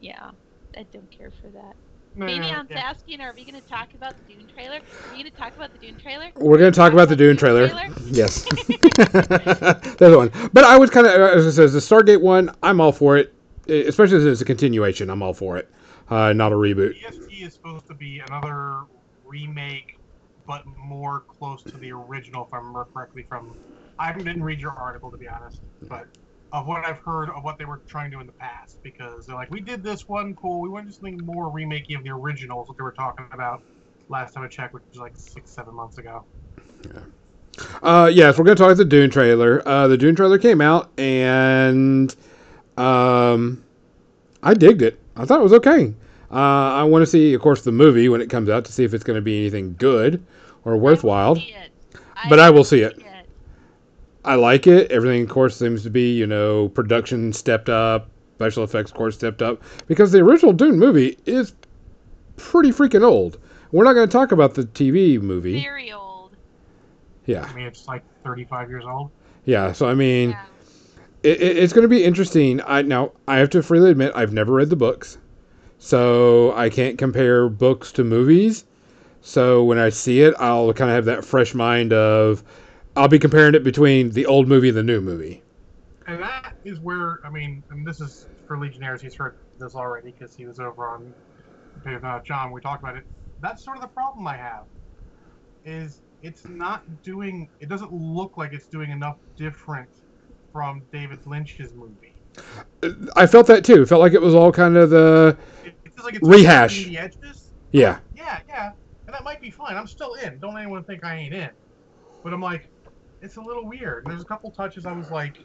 yeah, 0.00 0.30
I 0.76 0.86
don't 0.92 1.10
care 1.10 1.32
for 1.40 1.48
that. 1.48 1.74
Maybe 2.16 2.44
I'm 2.46 2.68
asking, 2.70 3.20
are 3.20 3.34
we 3.34 3.44
going 3.44 3.60
to 3.60 3.68
talk 3.68 3.92
about 3.94 4.14
the 4.16 4.34
Dune 4.34 4.46
trailer? 4.46 4.76
Are 4.76 5.10
we 5.10 5.22
going 5.22 5.32
to 5.32 5.36
talk 5.36 5.56
about 5.56 5.72
the 5.72 5.78
Dune 5.78 5.96
trailer? 5.98 6.30
We're 6.36 6.58
going 6.58 6.72
to 6.72 6.76
talk, 6.76 6.92
about, 6.92 7.08
the 7.08 7.16
Dune, 7.16 7.36
trailer. 7.36 7.68
trailer? 7.68 7.92
Yes. 8.04 8.44
That's 8.96 10.14
one. 10.14 10.30
But 10.52 10.62
I 10.62 10.78
was 10.78 10.90
kind 10.90 11.08
of, 11.08 11.12
as 11.12 11.44
it 11.44 11.52
says 11.52 11.72
the 11.72 11.80
Stargate 11.80 12.20
one, 12.20 12.54
I'm 12.62 12.80
all 12.80 12.92
for 12.92 13.16
it. 13.16 13.34
Eh, 13.68 13.84
especially 13.86 14.18
as 14.18 14.26
it's 14.26 14.40
a 14.40 14.44
continuation. 14.44 15.10
I'm 15.10 15.22
all 15.22 15.34
for 15.34 15.56
it, 15.56 15.70
uh, 16.10 16.32
not 16.32 16.52
a 16.52 16.56
reboot. 16.56 16.94
EST 17.06 17.32
is 17.42 17.54
supposed 17.54 17.86
to 17.88 17.94
be 17.94 18.20
another 18.26 18.82
remake, 19.24 19.86
but 20.46 20.62
more 20.66 21.24
close 21.38 21.62
to 21.70 21.78
the 21.78 21.92
original, 21.92 22.44
if 22.44 22.48
I 22.52 22.58
remember 22.58 22.86
correctly. 22.92 23.24
From 23.28 23.54
I 23.98 24.12
didn't 24.12 24.42
read 24.42 24.60
your 24.60 24.72
article 24.72 25.10
to 25.10 25.16
be 25.16 25.26
honest, 25.28 25.60
but 25.88 26.04
of 26.52 26.66
what 26.66 26.84
I've 26.84 27.00
heard 27.04 27.30
of 27.30 27.42
what 27.42 27.58
they 27.58 27.64
were 27.64 27.82
trying 27.88 28.10
to 28.10 28.16
do 28.16 28.20
in 28.20 28.26
the 28.26 28.32
past, 28.34 28.78
because 28.82 29.26
they're 29.26 29.36
like, 29.36 29.50
we 29.50 29.60
did 29.60 29.82
this 29.82 30.02
one, 30.06 30.34
cool. 30.36 30.60
We 30.60 30.68
want 30.68 30.86
to 30.86 30.92
something 30.92 31.18
more 31.24 31.50
remaking 31.50 31.96
of 31.96 32.04
the 32.04 32.10
originals 32.10 32.68
that 32.68 32.74
they 32.78 32.84
were 32.84 32.94
talking 32.96 33.26
about 33.32 33.60
last 34.08 34.34
time 34.34 34.44
I 34.44 34.48
checked, 34.48 34.74
which 34.74 34.82
was 34.92 35.00
like 35.00 35.16
six, 35.16 35.54
seven 35.54 35.74
months 35.74 35.98
ago. 35.98 36.26
Yeah. 36.84 37.00
Uh, 37.82 38.10
yes, 38.12 38.36
we're 38.36 38.44
going 38.44 38.56
to 38.56 38.60
talk 38.60 38.70
about 38.70 38.78
the 38.78 38.84
Dune 38.84 39.10
trailer. 39.10 39.66
Uh, 39.66 39.88
the 39.88 39.96
Dune 39.96 40.14
trailer 40.14 40.38
came 40.38 40.60
out, 40.60 40.92
and 40.98 42.14
um, 42.76 43.64
I 44.42 44.54
digged 44.54 44.82
it. 44.82 44.98
I 45.16 45.24
thought 45.24 45.40
it 45.40 45.44
was 45.44 45.52
okay. 45.54 45.94
Uh, 46.30 46.34
I 46.34 46.82
want 46.82 47.02
to 47.02 47.06
see, 47.06 47.34
of 47.34 47.40
course, 47.40 47.62
the 47.62 47.72
movie 47.72 48.08
when 48.08 48.20
it 48.20 48.28
comes 48.28 48.48
out 48.48 48.64
to 48.64 48.72
see 48.72 48.84
if 48.84 48.92
it's 48.92 49.04
going 49.04 49.16
to 49.16 49.22
be 49.22 49.38
anything 49.38 49.76
good 49.78 50.24
or 50.64 50.76
worthwhile. 50.76 51.38
I 52.16 52.28
but 52.28 52.40
I 52.40 52.50
will 52.50 52.64
see 52.64 52.80
it. 52.80 52.98
it. 52.98 53.28
I 54.24 54.34
like 54.34 54.66
it. 54.66 54.90
Everything, 54.90 55.22
of 55.22 55.28
course, 55.28 55.56
seems 55.56 55.82
to 55.82 55.90
be, 55.90 56.12
you 56.12 56.26
know, 56.26 56.70
production 56.70 57.32
stepped 57.32 57.68
up, 57.68 58.08
special 58.36 58.64
effects, 58.64 58.90
of 58.90 58.96
course, 58.96 59.14
stepped 59.14 59.42
up. 59.42 59.62
Because 59.86 60.10
the 60.10 60.20
original 60.20 60.52
Dune 60.52 60.78
movie 60.78 61.18
is 61.26 61.54
pretty 62.36 62.70
freaking 62.70 63.04
old. 63.04 63.38
We're 63.70 63.84
not 63.84 63.92
going 63.92 64.08
to 64.08 64.12
talk 64.12 64.32
about 64.32 64.54
the 64.54 64.62
TV 64.62 65.20
movie. 65.20 65.60
Very 65.60 65.92
old. 65.92 66.36
Yeah. 67.26 67.42
I 67.42 67.52
mean, 67.54 67.66
it's 67.66 67.86
like 67.86 68.02
35 68.24 68.70
years 68.70 68.84
old. 68.86 69.10
Yeah, 69.44 69.72
so 69.72 69.86
I 69.86 69.94
mean, 69.94 70.30
yeah 70.30 70.44
it, 71.24 71.40
it, 71.40 71.56
it's 71.56 71.72
going 71.72 71.82
to 71.82 71.88
be 71.88 72.04
interesting. 72.04 72.60
I 72.66 72.82
now 72.82 73.12
I 73.26 73.38
have 73.38 73.50
to 73.50 73.62
freely 73.62 73.90
admit 73.90 74.12
I've 74.14 74.32
never 74.32 74.52
read 74.52 74.70
the 74.70 74.76
books, 74.76 75.18
so 75.78 76.54
I 76.54 76.68
can't 76.68 76.98
compare 76.98 77.48
books 77.48 77.90
to 77.92 78.04
movies. 78.04 78.64
So 79.22 79.64
when 79.64 79.78
I 79.78 79.88
see 79.88 80.20
it, 80.20 80.34
I'll 80.38 80.72
kind 80.74 80.90
of 80.90 80.94
have 80.94 81.06
that 81.06 81.24
fresh 81.24 81.54
mind 81.54 81.94
of 81.94 82.44
I'll 82.94 83.08
be 83.08 83.18
comparing 83.18 83.54
it 83.54 83.64
between 83.64 84.10
the 84.10 84.26
old 84.26 84.46
movie 84.46 84.68
and 84.68 84.76
the 84.76 84.82
new 84.82 85.00
movie. 85.00 85.42
And 86.06 86.22
that 86.22 86.54
is 86.64 86.78
where, 86.80 87.20
I 87.24 87.30
mean, 87.30 87.64
and 87.70 87.86
this 87.86 88.00
is 88.02 88.26
for 88.46 88.58
Legionnaires, 88.58 89.00
he's 89.00 89.14
heard 89.14 89.36
this 89.58 89.74
already 89.74 90.12
because 90.12 90.36
he 90.36 90.44
was 90.44 90.60
over 90.60 90.86
on 90.88 91.14
uh, 91.86 92.20
John. 92.20 92.52
We 92.52 92.60
talked 92.60 92.82
about 92.82 92.96
it. 92.96 93.04
That's 93.40 93.64
sort 93.64 93.78
of 93.78 93.82
the 93.82 93.88
problem 93.88 94.26
I 94.26 94.36
have. 94.36 94.64
Is 95.64 96.02
it's 96.22 96.46
not 96.46 96.82
doing, 97.02 97.48
it 97.60 97.70
doesn't 97.70 97.92
look 97.92 98.36
like 98.36 98.52
it's 98.52 98.66
doing 98.66 98.90
enough 98.90 99.16
different 99.38 99.88
from 100.54 100.82
David 100.92 101.26
Lynch's 101.26 101.74
movie. 101.74 102.14
I 103.16 103.26
felt 103.26 103.48
that 103.48 103.64
too. 103.64 103.84
Felt 103.84 104.00
like 104.00 104.12
it 104.12 104.22
was 104.22 104.34
all 104.36 104.52
kind 104.52 104.76
of 104.76 104.88
the 104.90 105.36
It, 105.64 105.74
it 105.84 105.92
feels 105.94 106.04
like 106.04 106.14
it's 106.14 106.26
Rehash. 106.26 106.76
between 106.78 106.94
the 106.94 107.00
edges. 107.00 107.50
yeah. 107.72 107.98
Yeah, 108.14 108.38
yeah, 108.48 108.70
and 109.06 109.14
that 109.14 109.24
might 109.24 109.40
be 109.40 109.50
fine. 109.50 109.76
I'm 109.76 109.88
still 109.88 110.14
in. 110.14 110.38
Don't 110.38 110.56
anyone 110.56 110.84
think 110.84 111.04
I 111.04 111.16
ain't 111.16 111.34
in. 111.34 111.50
But 112.22 112.32
I'm 112.32 112.40
like, 112.40 112.68
it's 113.20 113.36
a 113.36 113.40
little 113.40 113.66
weird. 113.66 114.04
There's 114.06 114.22
a 114.22 114.24
couple 114.24 114.50
touches 114.52 114.86
I 114.86 114.92
was 114.92 115.10
like, 115.10 115.38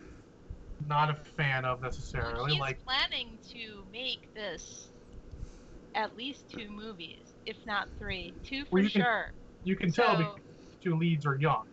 not 0.87 1.09
a 1.09 1.15
fan 1.15 1.65
of 1.65 1.81
necessarily. 1.81 2.51
He's 2.51 2.59
Like, 2.61 2.83
planning 2.85 3.39
to 3.51 3.83
make 3.91 4.31
this 4.35 4.89
at 5.95 6.15
least 6.15 6.47
two 6.49 6.69
movies, 6.69 7.33
if 7.47 7.57
not 7.65 7.89
three. 7.97 8.31
Two 8.43 8.63
for 8.65 8.69
Well, 8.73 8.83
you 8.83 8.89
can- 8.91 9.01
sure. 9.01 9.31
you 9.63 9.75
can 9.75 9.91
tell 9.91 10.17
because 10.17 10.35
the 10.35 10.75
two 10.83 10.95
leads 10.95 11.25
are 11.25 11.35
young. 11.35 11.65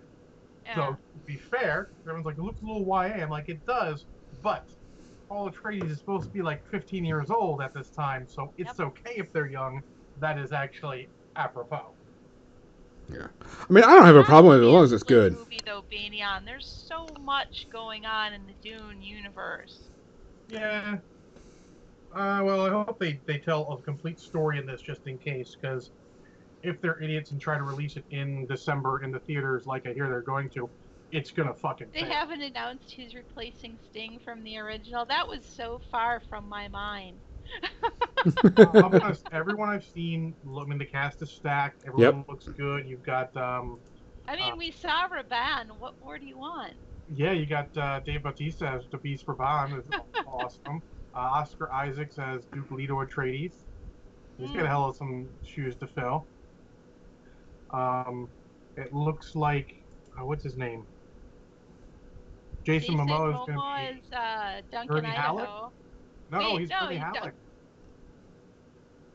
Yeah. 0.67 0.75
So 0.75 0.83
to 0.93 1.27
be 1.27 1.37
fair, 1.37 1.91
everyone's 2.03 2.27
like, 2.27 2.39
it 2.39 2.43
looks 2.43 2.61
a 2.63 2.67
little 2.67 2.85
YA. 2.87 3.23
I'm 3.23 3.31
like, 3.31 3.49
it 3.49 3.65
does, 3.67 4.05
but 4.43 4.67
Paul 5.29 5.51
Atreides 5.51 5.91
is 5.91 5.99
supposed 5.99 6.25
to 6.25 6.31
be 6.31 6.43
like 6.43 6.67
15 6.71 7.05
years 7.05 7.31
old 7.31 7.61
at 7.61 7.75
this 7.75 7.89
time, 7.89 8.27
so 8.29 8.53
it's 8.59 8.81
okay 8.81 9.15
if 9.17 9.33
they're 9.33 9.47
young. 9.47 9.83
That 10.21 10.39
is 10.39 10.53
actually 10.53 11.09
apropos. 11.37 11.91
Yeah, 13.13 13.27
I 13.41 13.73
mean, 13.73 13.85
I 13.85 13.95
don't 13.95 14.05
have 14.05 14.17
a 14.17 14.25
problem 14.25 14.53
with 14.55 14.63
it 14.63 14.67
as 14.67 14.73
long 14.73 14.85
as 14.85 14.93
it's 14.93 15.05
good. 15.05 15.35
Movie 15.35 15.61
though, 15.65 15.85
Banyan. 15.91 16.45
There's 16.45 16.67
so 16.67 17.07
much 17.21 17.69
going 17.71 18.05
on 18.05 18.33
in 18.33 18.43
the 18.47 18.69
Dune 18.69 19.01
universe. 19.01 19.79
Yeah. 20.49 20.97
Uh, 22.13 22.41
well, 22.43 22.67
I 22.67 22.71
hope 22.71 22.99
they, 22.99 23.21
they 23.27 23.39
tell 23.39 23.71
a 23.73 23.83
complete 23.83 24.19
story 24.19 24.59
in 24.59 24.67
this 24.67 24.81
just 24.81 25.07
in 25.07 25.19
case, 25.19 25.57
because 25.61 25.91
if 26.63 26.81
they're 26.81 27.01
idiots 27.03 27.31
and 27.31 27.41
try 27.41 27.57
to 27.57 27.63
release 27.65 27.97
it 27.97 28.05
in 28.11 28.47
December 28.47 29.03
in 29.03 29.11
the 29.11 29.21
theaters 29.21 29.67
like 29.67 29.87
I 29.87 29.93
hear 29.93 30.09
they're 30.09 30.21
going 30.23 30.49
to, 30.51 30.69
it's 31.13 31.31
gonna 31.31 31.55
fucking 31.55 31.89
They 31.95 32.01
fail. 32.01 32.11
haven't 32.11 32.43
announced 32.43 32.93
who's 32.93 33.15
replacing 33.15 33.79
Sting 33.91 34.19
from 34.25 34.43
the 34.43 34.59
original. 34.59 35.05
That 35.07 35.27
was 35.29 35.45
so 35.45 35.81
far 35.91 36.21
from 36.29 36.49
my 36.49 36.69
mind. 36.69 37.19
I'll 38.57 38.85
honest, 39.03 39.27
everyone 39.33 39.69
I've 39.69 39.85
seen, 39.85 40.35
I 40.45 40.65
mean, 40.65 40.79
the 40.79 40.85
cast 40.87 41.23
is 41.23 41.31
stacked. 41.31 41.85
Everyone 41.87 42.25
looks 42.29 42.47
good. 42.49 42.87
You've 42.89 43.05
got, 43.05 43.37
um, 43.37 43.79
I 44.27 44.35
mean, 44.35 44.53
Uh, 44.55 44.57
we 44.57 44.73
saw 44.73 45.09
Rabban. 45.09 45.79
What 45.79 45.95
more 46.03 46.19
do 46.19 46.27
you 46.27 46.39
want? 46.39 46.73
yeah, 47.15 47.31
you 47.31 47.47
got 47.47 47.69
uh, 47.79 48.01
Dave 48.01 48.25
Bautista 48.25 48.67
as 48.67 48.89
the 48.91 48.99
Beast 48.99 49.27
Rabban, 49.27 49.79
is 49.79 49.87
awesome. 50.27 50.83
Uh, 51.15 51.19
Oscar 51.19 51.73
Isaacs 51.73 52.19
as 52.19 52.45
Duke 52.47 52.69
Leto 52.73 52.97
Atreides. 53.05 53.55
He's 54.39 54.51
got 54.51 54.65
a 54.65 54.69
hell 54.69 54.87
of 54.89 54.97
some 54.97 55.29
shoes 55.45 55.77
to 55.77 55.87
fill. 55.87 56.27
Um, 57.77 58.29
it 58.77 58.93
looks 58.93 59.35
like, 59.35 59.75
uh, 60.19 60.25
what's 60.25 60.43
his 60.43 60.57
name? 60.57 60.87
Jason, 62.65 62.97
Momoa 62.97 63.31
is 63.31 63.47
going 63.47 63.59
to 63.59 63.93
be. 63.95 63.99
is 64.07 64.13
uh, 64.13 64.63
Duncan 64.73 64.97
Gurney 64.97 65.09
Halleck? 65.09 65.43
Idaho. 65.49 65.73
No, 66.31 66.41
no, 66.41 66.55
wait, 66.55 66.61
he's 66.61 66.71
no, 66.71 66.81
Gurney 66.81 66.95
he's 66.95 67.03
Dun- 67.05 67.15
Halleck. 67.15 67.35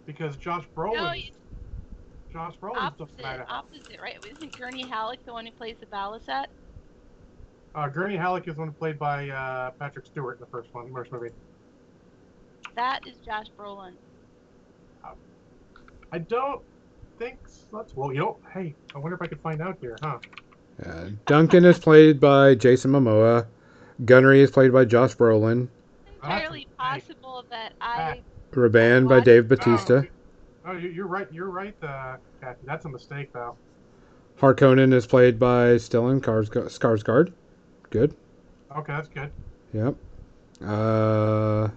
Because 0.05 0.37
Josh 0.37 0.65
Brolin, 0.75 0.93
No, 0.95 1.13
Josh 2.31 2.55
Brolin's 2.61 2.97
Duncan 2.97 3.01
opposite. 3.01 3.25
Idaho. 3.25 3.53
Opposite, 3.53 3.99
right? 4.01 4.17
Isn't 4.23 4.57
Gurney 4.57 4.87
Halleck 4.87 5.25
the 5.25 5.33
one 5.33 5.45
who 5.45 5.51
plays 5.51 5.75
the 5.79 5.87
baliset? 5.87 6.45
Uh, 7.73 7.87
Gurney 7.87 8.15
Halleck 8.15 8.47
is 8.47 8.55
the 8.55 8.61
one 8.61 8.73
played 8.73 8.99
by 8.99 9.29
uh, 9.29 9.71
Patrick 9.71 10.05
Stewart 10.05 10.37
in 10.37 10.41
the 10.41 10.47
first 10.51 10.69
one, 10.73 10.91
first 10.93 11.11
movie. 11.11 11.29
That 12.75 13.01
is 13.07 13.17
Josh 13.25 13.47
Brolin. 13.57 13.93
I 16.13 16.19
don't 16.19 16.61
think. 17.21 17.39
That's 17.71 17.95
well, 17.95 18.11
you 18.11 18.19
know. 18.19 18.37
Hey, 18.53 18.75
I 18.95 18.97
wonder 18.99 19.15
if 19.15 19.21
I 19.21 19.27
could 19.27 19.39
find 19.41 19.61
out 19.61 19.77
here, 19.79 19.97
huh? 20.01 20.17
Uh, 20.85 21.09
Duncan 21.25 21.63
is 21.65 21.77
played 21.79 22.19
by 22.19 22.55
Jason 22.55 22.91
Momoa. 22.91 23.45
Gurney 24.05 24.39
is 24.39 24.49
played 24.51 24.73
by 24.73 24.85
Josh 24.85 25.15
Brolin. 25.15 25.67
Entirely 26.23 26.67
possible 26.77 27.45
that 27.49 27.73
I. 27.79 28.21
Rabban 28.51 29.07
by 29.07 29.19
Dave 29.21 29.47
Bautista. 29.47 30.07
Oh, 30.65 30.73
you- 30.73 30.89
you're 30.89 31.07
right. 31.07 31.27
You're 31.31 31.49
right, 31.49 31.75
uh, 31.83 32.17
Kathy. 32.41 32.59
That's 32.65 32.85
a 32.85 32.89
mistake, 32.89 33.31
though. 33.33 33.55
Harkonnen 34.39 34.93
is 34.93 35.05
played 35.07 35.39
by 35.39 35.75
Stellan 35.75 36.19
Skarsgård. 36.19 36.65
Skarsgård. 36.65 37.31
Good. 37.91 38.15
Okay, 38.75 38.93
that's 38.93 39.07
good. 39.09 39.31
Yep. 39.73 39.95
Uh, 40.63 41.69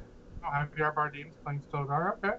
Oh, 0.47 0.51
Javier 0.51 0.95
Bardem's 0.95 1.35
playing 1.45 1.63
Stilgar. 1.73 2.17
Okay. 2.25 2.37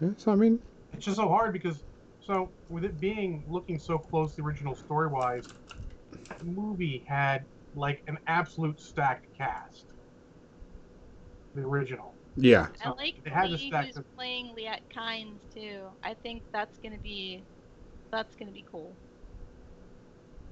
Yeah, 0.00 0.10
so 0.16 0.32
I 0.32 0.36
mean, 0.36 0.60
It's 0.92 1.04
just 1.04 1.16
so 1.16 1.28
hard 1.28 1.52
because, 1.52 1.84
so 2.20 2.50
with 2.68 2.84
it 2.84 2.98
being 3.00 3.44
looking 3.48 3.78
so 3.78 3.98
close 3.98 4.30
to 4.34 4.36
the 4.42 4.46
original 4.46 4.74
story 4.74 5.08
wise, 5.08 5.44
that 6.28 6.44
movie 6.44 7.04
had 7.06 7.44
like 7.74 8.02
an 8.06 8.18
absolute 8.26 8.80
stacked 8.80 9.26
cast. 9.36 9.86
The 11.54 11.62
original. 11.62 12.14
yeah. 12.36 12.68
I 12.84 12.90
like 12.90 13.18
It 13.18 13.24
the 13.24 13.30
has 13.30 13.52
a 13.52 13.56
who's 13.56 13.96
of- 13.96 14.04
playing 14.16 14.54
Liet 14.56 14.80
Kynes 14.94 15.38
too. 15.52 15.82
I 16.02 16.14
think 16.14 16.42
that's 16.52 16.78
gonna 16.78 16.98
be, 16.98 17.42
that's 18.12 18.36
gonna 18.36 18.52
be 18.52 18.64
cool. 18.70 18.92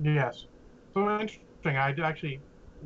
Yes. 0.03 0.47
So 0.95 1.09
interesting. 1.21 1.43
I 1.65 1.95
actually 2.03 2.41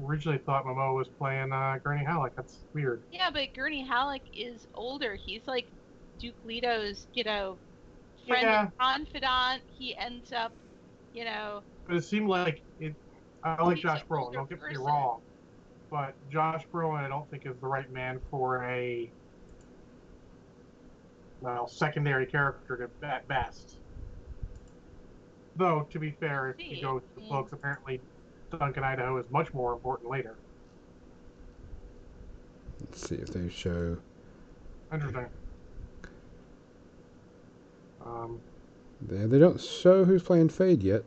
originally 0.05 0.39
thought 0.39 0.65
Momo 0.65 0.95
was 0.95 1.09
playing 1.09 1.53
uh, 1.53 1.79
Gurney 1.83 2.05
Halleck. 2.05 2.35
That's 2.37 2.59
weird. 2.75 3.03
Yeah, 3.11 3.31
but 3.31 3.53
Gurney 3.55 3.83
Halleck 3.85 4.23
is 4.35 4.67
older. 4.75 5.15
He's 5.15 5.43
like 5.47 5.67
Duke 6.21 6.37
Leto's, 6.45 7.07
you 7.15 7.25
know, 7.25 7.59
friend 8.27 8.43
Yeah. 8.43 8.61
and 8.63 8.71
confidant. 8.79 9.63
He 9.79 9.97
ends 9.97 10.33
up, 10.33 10.53
you 11.13 11.25
know, 11.25 11.63
But 11.87 11.97
it 11.97 12.05
seemed 12.05 12.29
like 12.29 12.63
it. 12.79 12.95
I 13.43 13.63
like 13.63 13.79
Josh 13.79 14.05
Brolin. 14.05 14.35
Don't 14.35 14.49
get 14.49 14.59
me 14.61 14.69
person. 14.69 14.83
wrong, 14.83 15.23
but 15.91 16.15
Josh 16.31 16.63
Brolin, 16.73 17.01
I 17.05 17.09
don't 17.09 17.29
think 17.31 17.47
is 17.47 17.59
the 17.59 17.67
right 17.67 17.91
man 17.91 18.21
for 18.31 18.63
a 18.65 19.11
well 21.41 21.67
secondary 21.67 22.27
character 22.27 22.91
to, 23.01 23.07
at 23.07 23.27
best. 23.27 23.79
Though 25.57 25.89
to 25.91 25.99
be 25.99 26.11
fair, 26.21 26.51
if 26.51 26.71
you 26.71 26.81
go 26.83 26.99
to 26.99 27.07
the 27.17 27.23
books, 27.23 27.53
apparently 27.53 28.03
Duncan 28.51 28.85
Idaho 28.85 29.17
is 29.19 29.31
much 29.31 29.53
more 29.55 29.73
important 29.73 30.11
later. 30.11 30.37
Let's 32.81 33.09
see 33.09 33.17
if 33.17 33.29
they 33.29 33.49
show. 33.49 33.97
Interesting. 34.93 35.29
Um, 38.11 38.41
They, 39.01 39.27
they 39.27 39.39
don't 39.39 39.61
show 39.61 40.05
who's 40.05 40.23
playing 40.23 40.49
Feyd 40.49 40.83
yet. 40.83 41.05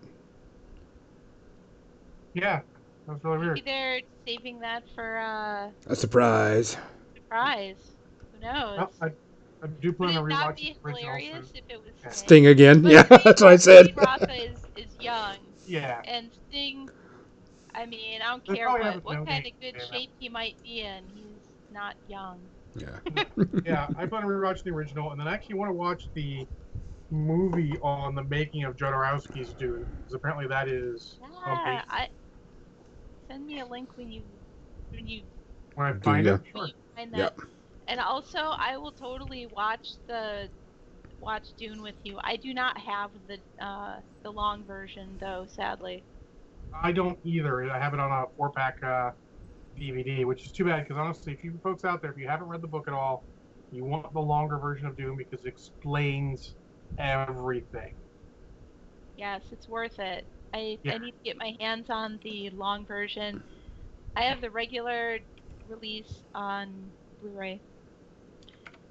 yeah, 2.33 2.61
that's 3.07 3.23
really 3.23 3.37
maybe 3.37 3.61
weird. 3.61 3.65
they're 3.65 4.01
saving 4.25 4.59
that 4.59 4.83
for 4.95 5.17
uh 5.19 5.69
A 5.87 5.95
surprise. 5.95 6.77
surprise. 7.15 7.75
Who 8.31 8.39
knows? 8.39 8.77
Well, 8.77 8.93
I, 9.01 9.05
I 9.61 9.67
do 9.81 9.93
Would 9.97 9.97
plan 9.97 10.15
it 10.15 10.17
on 10.17 10.27
not 10.27 10.55
rewatching 10.55 10.55
be 10.55 10.73
the 10.83 10.87
original. 10.89 11.11
hilarious 11.13 11.51
if 11.53 11.63
it 11.69 11.81
was 11.83 11.93
Yeah. 12.03 12.09
Sting? 12.09 12.27
Sting 12.27 12.47
again. 12.47 12.81
But 12.81 12.91
Yeah, 12.91 13.03
that's 13.03 13.41
what 13.41 13.51
I 13.51 13.55
said. 13.57 13.87
Feyd-Rautha 13.95 14.51
is, 14.51 14.57
is 14.75 14.97
young, 14.99 15.37
Yeah, 15.65 16.01
and 16.05 16.31
Sting. 16.49 16.89
I 17.75 17.85
mean, 17.85 18.21
I 18.21 18.29
don't 18.29 18.43
They 18.47 18.55
care 18.55 18.69
what, 18.69 19.03
what 19.03 19.19
no 19.19 19.25
kind 19.25 19.45
of 19.45 19.51
good 19.59 19.81
shape 19.91 20.11
he 20.19 20.29
might 20.29 20.55
be 20.63 20.81
in. 20.81 21.05
He's 21.13 21.41
not 21.71 21.95
young. 22.07 22.39
Yeah. 22.75 22.99
yeah, 23.65 23.87
I 23.97 24.05
plan 24.05 24.23
on 24.23 24.29
rewatching 24.29 24.63
the 24.63 24.71
original, 24.71 25.11
and 25.11 25.19
then 25.19 25.27
I 25.27 25.33
actually 25.33 25.55
want 25.55 25.69
to 25.69 25.73
watch 25.73 26.09
the 26.13 26.47
movie 27.13 27.77
on 27.81 28.15
the 28.15 28.23
making 28.23 28.63
of 28.63 28.75
Jodorowsky's 28.75 29.53
Dune, 29.53 29.85
because 29.97 30.13
apparently 30.13 30.47
that 30.47 30.67
is 30.67 31.19
Yeah, 31.21 31.83
I 31.87 32.09
send 33.29 33.45
me 33.45 33.59
a 33.59 33.65
link 33.65 33.89
when 33.95 34.11
you 34.11 34.23
when 34.89 35.07
you 35.07 35.21
when 35.75 35.87
I 35.87 35.93
find 35.99 36.25
yeah. 36.25 36.35
it. 36.35 36.41
Sure. 36.51 36.67
find 36.95 37.13
that. 37.13 37.17
Yep. 37.17 37.39
And 37.87 37.99
also, 37.99 38.39
I 38.39 38.77
will 38.77 38.91
totally 38.91 39.47
watch 39.47 39.89
the 40.07 40.49
watch 41.19 41.47
Dune 41.57 41.81
with 41.81 41.95
you. 42.03 42.19
I 42.23 42.35
do 42.35 42.53
not 42.53 42.77
have 42.77 43.11
the 43.27 43.37
uh, 43.63 43.99
the 44.23 44.31
long 44.31 44.63
version 44.65 45.17
though, 45.19 45.45
sadly. 45.47 46.03
I 46.81 46.91
don't 46.91 47.19
either. 47.23 47.69
I 47.71 47.79
have 47.79 47.93
it 47.93 47.99
on 47.99 48.11
a 48.11 48.25
four 48.35 48.51
pack 48.51 48.81
uh, 48.83 49.11
DVD, 49.79 50.25
which 50.25 50.45
is 50.45 50.51
too 50.51 50.65
bad 50.65 50.83
because 50.83 50.97
honestly, 50.97 51.33
if 51.33 51.43
you 51.43 51.59
folks 51.61 51.85
out 51.85 52.01
there, 52.01 52.11
if 52.11 52.17
you 52.17 52.27
haven't 52.27 52.47
read 52.47 52.61
the 52.61 52.67
book 52.67 52.87
at 52.87 52.93
all, 52.93 53.23
you 53.71 53.83
want 53.83 54.11
the 54.13 54.19
longer 54.19 54.57
version 54.57 54.87
of 54.87 54.95
Dune 54.95 55.15
because 55.17 55.45
it 55.45 55.47
explains 55.47 56.55
everything. 56.97 57.93
Yes, 59.17 59.41
it's 59.51 59.67
worth 59.67 59.99
it. 59.99 60.25
I, 60.53 60.77
Yeah. 60.83 60.93
I 60.93 60.97
need 60.99 61.11
to 61.11 61.23
get 61.23 61.37
my 61.37 61.55
hands 61.59 61.89
on 61.89 62.19
the 62.23 62.49
long 62.51 62.85
version. 62.85 63.43
I 64.15 64.23
have 64.23 64.41
the 64.41 64.49
regular 64.49 65.19
release 65.67 66.23
on 66.35 66.91
Blu-ray. 67.21 67.59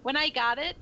When 0.03 0.17
I 0.17 0.31
got 0.31 0.59
it, 0.59 0.77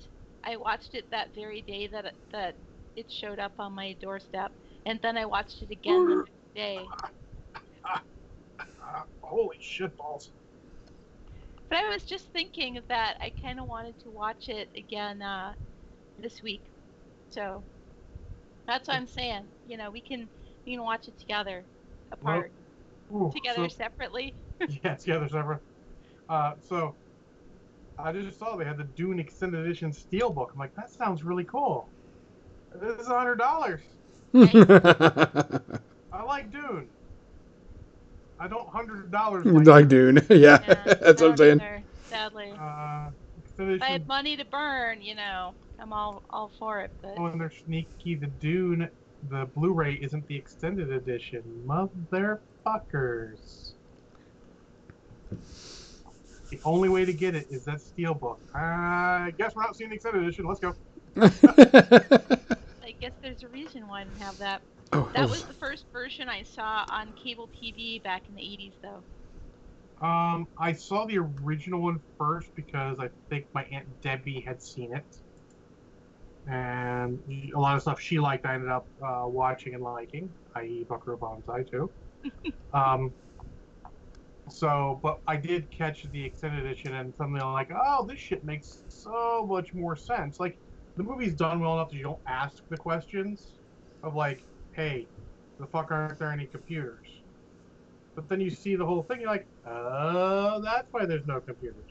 I 0.45 0.57
watched 0.57 0.95
it 0.95 1.11
that 1.11 1.35
very 1.35 1.63
day 1.63 1.87
that 1.89 2.07
it, 2.07 2.15
that 2.33 2.57
it 2.97 3.11
showed 3.11 3.39
up 3.39 3.53
on 3.59 3.73
my 3.73 3.95
doorstep, 4.01 4.53
and 4.87 4.99
then 5.03 5.19
I 5.19 5.27
watched 5.27 5.63
it 5.63 5.71
again 5.71 6.09
the 6.09 6.17
next 6.17 6.55
day. 6.55 6.87
Holy 9.21 9.59
shit 9.61 9.97
balls! 9.97 10.31
But 11.69 11.79
I 11.79 11.89
was 11.91 12.03
just 12.05 12.27
thinking 12.33 12.81
that 12.89 13.17
I 13.21 13.33
kind 13.43 13.61
of 13.61 13.69
wanted 13.69 13.99
to 14.01 14.11
watch 14.11 14.49
it 14.49 14.69
again 14.75 15.23
uh, 15.23 15.53
this 16.19 16.43
week, 16.43 16.63
so 17.31 17.63
that's 18.67 18.89
what 18.89 18.97
I'm 18.97 19.07
saying. 19.07 19.45
You 19.67 19.77
know, 19.77 19.91
we 19.91 20.01
can 20.01 20.29
we 20.67 20.73
can 20.75 20.83
watch 20.83 21.09
it 21.09 21.19
together, 21.19 21.65
apart, 22.13 22.53
Ooh, 23.13 23.31
together 23.35 23.69
so- 23.69 23.77
separately. 23.77 24.35
yeah, 24.85 24.95
together 24.97 25.29
separate. 25.29 25.61
Uh, 26.29 26.53
so 26.69 26.95
I 27.99 28.13
just 28.13 28.39
saw 28.39 28.57
they 28.57 28.65
had 28.65 28.77
the 28.79 28.85
Dune 28.85 29.19
Extended 29.19 29.65
Edition 29.65 29.91
Steelbook. 29.91 30.53
I'm 30.53 30.59
like, 30.59 30.75
that 30.77 30.91
sounds 30.93 31.25
really 31.25 31.45
cool. 31.45 31.89
This 32.81 33.01
is 33.01 33.09
a 33.09 33.17
hundred 33.19 33.37
dollars. 33.39 33.81
I 34.35 36.23
like 36.25 36.51
Dune. 36.53 36.89
I 38.39 38.49
don't 38.49 38.69
hundred 38.69 39.11
dollars 39.11 39.45
like, 39.45 39.67
like 39.67 39.89
Dune. 39.89 40.17
yeah, 40.31 40.59
Yeah, 40.67 40.85
that's 41.01 41.21
what 41.21 41.33
I'm 41.33 41.37
saying. 41.37 41.61
either, 41.61 41.83
Sadly, 42.09 42.53
uh, 42.59 43.11
Extended 43.45 43.77
if 43.77 43.83
I 43.83 43.87
Edition. 43.87 43.93
had 43.93 44.07
money 44.09 44.37
to 44.37 44.45
burn, 44.45 45.03
you 45.03 45.15
know, 45.15 45.55
I'm 45.81 45.93
all 45.93 46.23
all 46.31 46.53
for 46.59 46.81
it. 46.81 46.91
But 47.03 47.15
Oh, 47.17 47.27
and 47.27 47.41
they're 47.41 47.51
sneaky. 47.51 48.17
The 48.17 48.27
Dune, 48.27 48.89
the 49.29 49.47
Blu-ray 49.55 49.95
isn't 49.95 50.27
the 50.27 50.37
extended 50.37 50.91
edition. 50.93 51.43
Motherfuckers. 51.67 53.73
The 56.51 56.61
only 56.65 56.89
way 56.89 57.05
to 57.05 57.13
get 57.13 57.35
it 57.37 57.47
is 57.51 57.65
that 57.65 57.79
steelbook. 57.79 58.39
Uh, 58.55 58.59
I 58.59 59.33
guess 59.39 59.55
we're 59.55 59.63
not 59.63 59.77
seeing 59.77 59.91
the 59.91 59.97
extended 59.97 60.23
edition. 60.25 60.47
Let's 60.47 60.61
go. 60.61 60.75
I 62.83 62.93
guess 63.01 63.13
there's 63.23 63.43
a 63.43 63.49
reason 63.49 63.87
why 63.87 64.01
I 64.01 64.05
didn't 64.05 64.23
have 64.23 64.39
that. 64.39 64.63
oh, 64.93 65.09
That 65.15 65.29
was 65.31 65.45
the 65.45 65.55
first 65.55 65.85
version 65.93 66.29
I 66.29 66.43
saw 66.43 66.85
on 66.91 67.15
cable 67.23 67.49
TV 67.63 68.03
back 68.03 68.23
in 68.29 68.35
the 68.35 68.43
80s, 68.43 68.73
though. 68.83 69.05
Um, 70.07 70.49
I 70.59 70.73
saw 70.73 71.07
the 71.07 71.19
original 71.19 71.83
one 71.83 72.01
first 72.19 72.49
because 72.57 72.97
I 72.99 73.11
think 73.29 73.47
my 73.55 73.65
aunt 73.71 73.87
Debbie 74.03 74.43
had 74.47 74.61
seen 74.63 74.97
it, 74.97 75.05
and 76.47 77.19
a 77.55 77.59
lot 77.59 77.77
of 77.77 77.83
stuff 77.83 78.01
she 78.01 78.19
liked, 78.19 78.47
I 78.47 78.55
ended 78.55 78.71
up 78.71 78.87
uh, 79.05 79.23
watching 79.27 79.75
and 79.75 79.83
liking, 79.83 80.31
i.e., 80.57 80.87
Buckaroo 80.89 81.19
Banzai 81.19 81.65
too. 81.71 81.91
um, 82.73 83.13
so, 84.49 84.99
but 85.03 85.21
I 85.27 85.37
did 85.37 85.71
catch 85.71 86.05
the 86.11 86.25
extended 86.25 86.65
edition, 86.65 86.95
and 86.95 87.15
suddenly 87.17 87.41
I'm 87.41 87.53
like, 87.53 87.71
oh, 87.75 88.07
this 88.07 88.19
shit 88.19 88.45
makes 88.45 88.83
so 88.89 89.47
much 89.49 89.73
more 89.75 89.97
sense. 89.97 90.41
Like, 90.41 90.59
the 90.97 91.03
movie's 91.03 91.35
done 91.35 91.61
well 91.61 91.75
enough 91.75 91.91
that 91.91 91.97
you 91.97 92.03
don't 92.03 92.21
ask 92.27 92.63
the 92.69 92.77
questions 92.77 93.55
of 94.03 94.15
like, 94.15 94.45
hey, 94.73 95.07
the 95.59 95.67
fuck 95.67 95.91
aren't 95.91 96.19
there 96.19 96.33
any 96.33 96.47
computers? 96.47 97.07
But 98.17 98.29
then 98.29 98.41
you 98.41 98.51
see 98.51 98.77
the 98.77 98.85
whole 98.85 99.03
thing, 99.03 99.21
you're 99.21 99.31
like, 99.31 99.47
oh, 99.67 100.61
that's 100.63 100.89
why 100.91 101.07
there's 101.07 101.27
no 101.27 101.41
computers. 101.41 101.91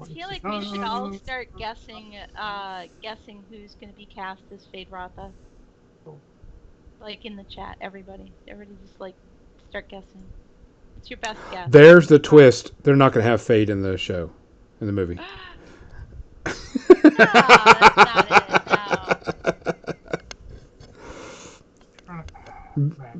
I 0.00 0.04
feel 0.04 0.28
like 0.28 0.44
we 0.44 0.64
should 0.64 0.82
all 0.82 1.12
start 1.14 1.48
guessing, 1.56 2.16
uh, 2.36 2.84
guessing 3.02 3.44
who's 3.50 3.74
going 3.76 3.90
to 3.90 3.96
be 3.96 4.06
cast 4.06 4.42
as 4.52 4.66
Feyd-Rautha. 4.72 5.32
Cool. 6.04 6.20
Like 7.00 7.24
in 7.24 7.36
the 7.36 7.44
chat, 7.44 7.76
everybody, 7.80 8.32
everybody 8.46 8.76
just 8.84 9.00
like 9.00 9.14
start 9.70 9.88
guessing. 9.88 10.24
What's 10.94 11.10
your 11.10 11.18
best 11.18 11.40
guess? 11.50 11.68
There's 11.70 12.08
the 12.08 12.18
twist. 12.18 12.72
They're 12.82 12.96
not 12.96 13.12
going 13.12 13.24
to 13.24 13.30
have 13.30 13.40
Feyd 13.40 13.70
in 13.70 13.82
the 13.82 13.96
show, 13.96 14.30
in 14.80 14.86
the 14.86 14.92
movie. 14.92 15.18
that's 16.44 16.76
not 22.08 22.30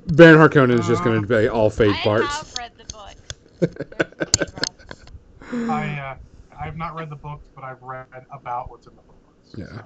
Baron 0.09 0.39
Harkonnen 0.39 0.79
is 0.79 0.87
just 0.87 1.03
going 1.03 1.21
to 1.21 1.27
play 1.27 1.49
all 1.49 1.71
Feyd 1.71 1.95
I 1.95 2.03
parts. 2.03 2.37
have 2.37 2.55
read 2.59 2.73
the 2.77 2.85
books. 2.85 3.61
There's 5.51 5.69
Feyd 5.69 5.71
I, 5.71 5.99
uh, 5.99 6.17
I've 6.61 6.77
not 6.77 6.95
read 6.95 7.11
the 7.11 7.17
books, 7.17 7.49
but 7.55 7.65
I've 7.65 7.83
read 7.83 8.07
about 8.33 8.71
what's 8.71 8.87
in 8.87 8.95
the 8.97 9.03
books. 9.03 9.55
Yeah. 9.57 9.83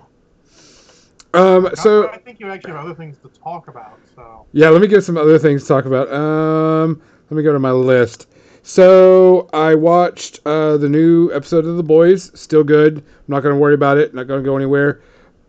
Um, 1.33 1.69
So, 1.77 1.83
so 1.83 2.09
I 2.09 2.19
think 2.19 2.41
you 2.41 2.51
actually 2.51 2.73
have 2.73 2.85
other 2.85 2.95
things 2.95 3.19
to 3.19 3.29
talk 3.29 3.69
about. 3.69 4.01
So, 4.17 4.47
Yeah, 4.53 4.69
let 4.71 4.81
me 4.81 4.89
get 4.89 5.05
some 5.05 5.17
other 5.17 5.39
things 5.39 5.63
to 5.63 5.69
talk 5.69 5.85
about. 5.85 6.13
Um, 6.13 7.01
let 7.31 7.37
me 7.37 7.43
go 7.43 7.53
to 7.53 7.59
my 7.59 7.71
list. 7.71 8.27
So 8.63 9.49
I 9.53 9.75
watched 9.75 10.41
uh, 10.45 10.77
the 10.77 10.89
new 10.89 11.33
episode 11.33 11.65
of 11.67 11.77
The 11.77 11.83
Boys. 11.83 12.31
Still 12.39 12.65
good. 12.65 12.99
I'm 12.99 13.05
not 13.29 13.41
going 13.43 13.55
to 13.55 13.61
worry 13.61 13.75
about 13.75 13.97
it. 13.99 14.13
Not 14.15 14.27
going 14.27 14.43
to 14.43 14.47
go 14.47 14.57
anywhere. 14.57 15.01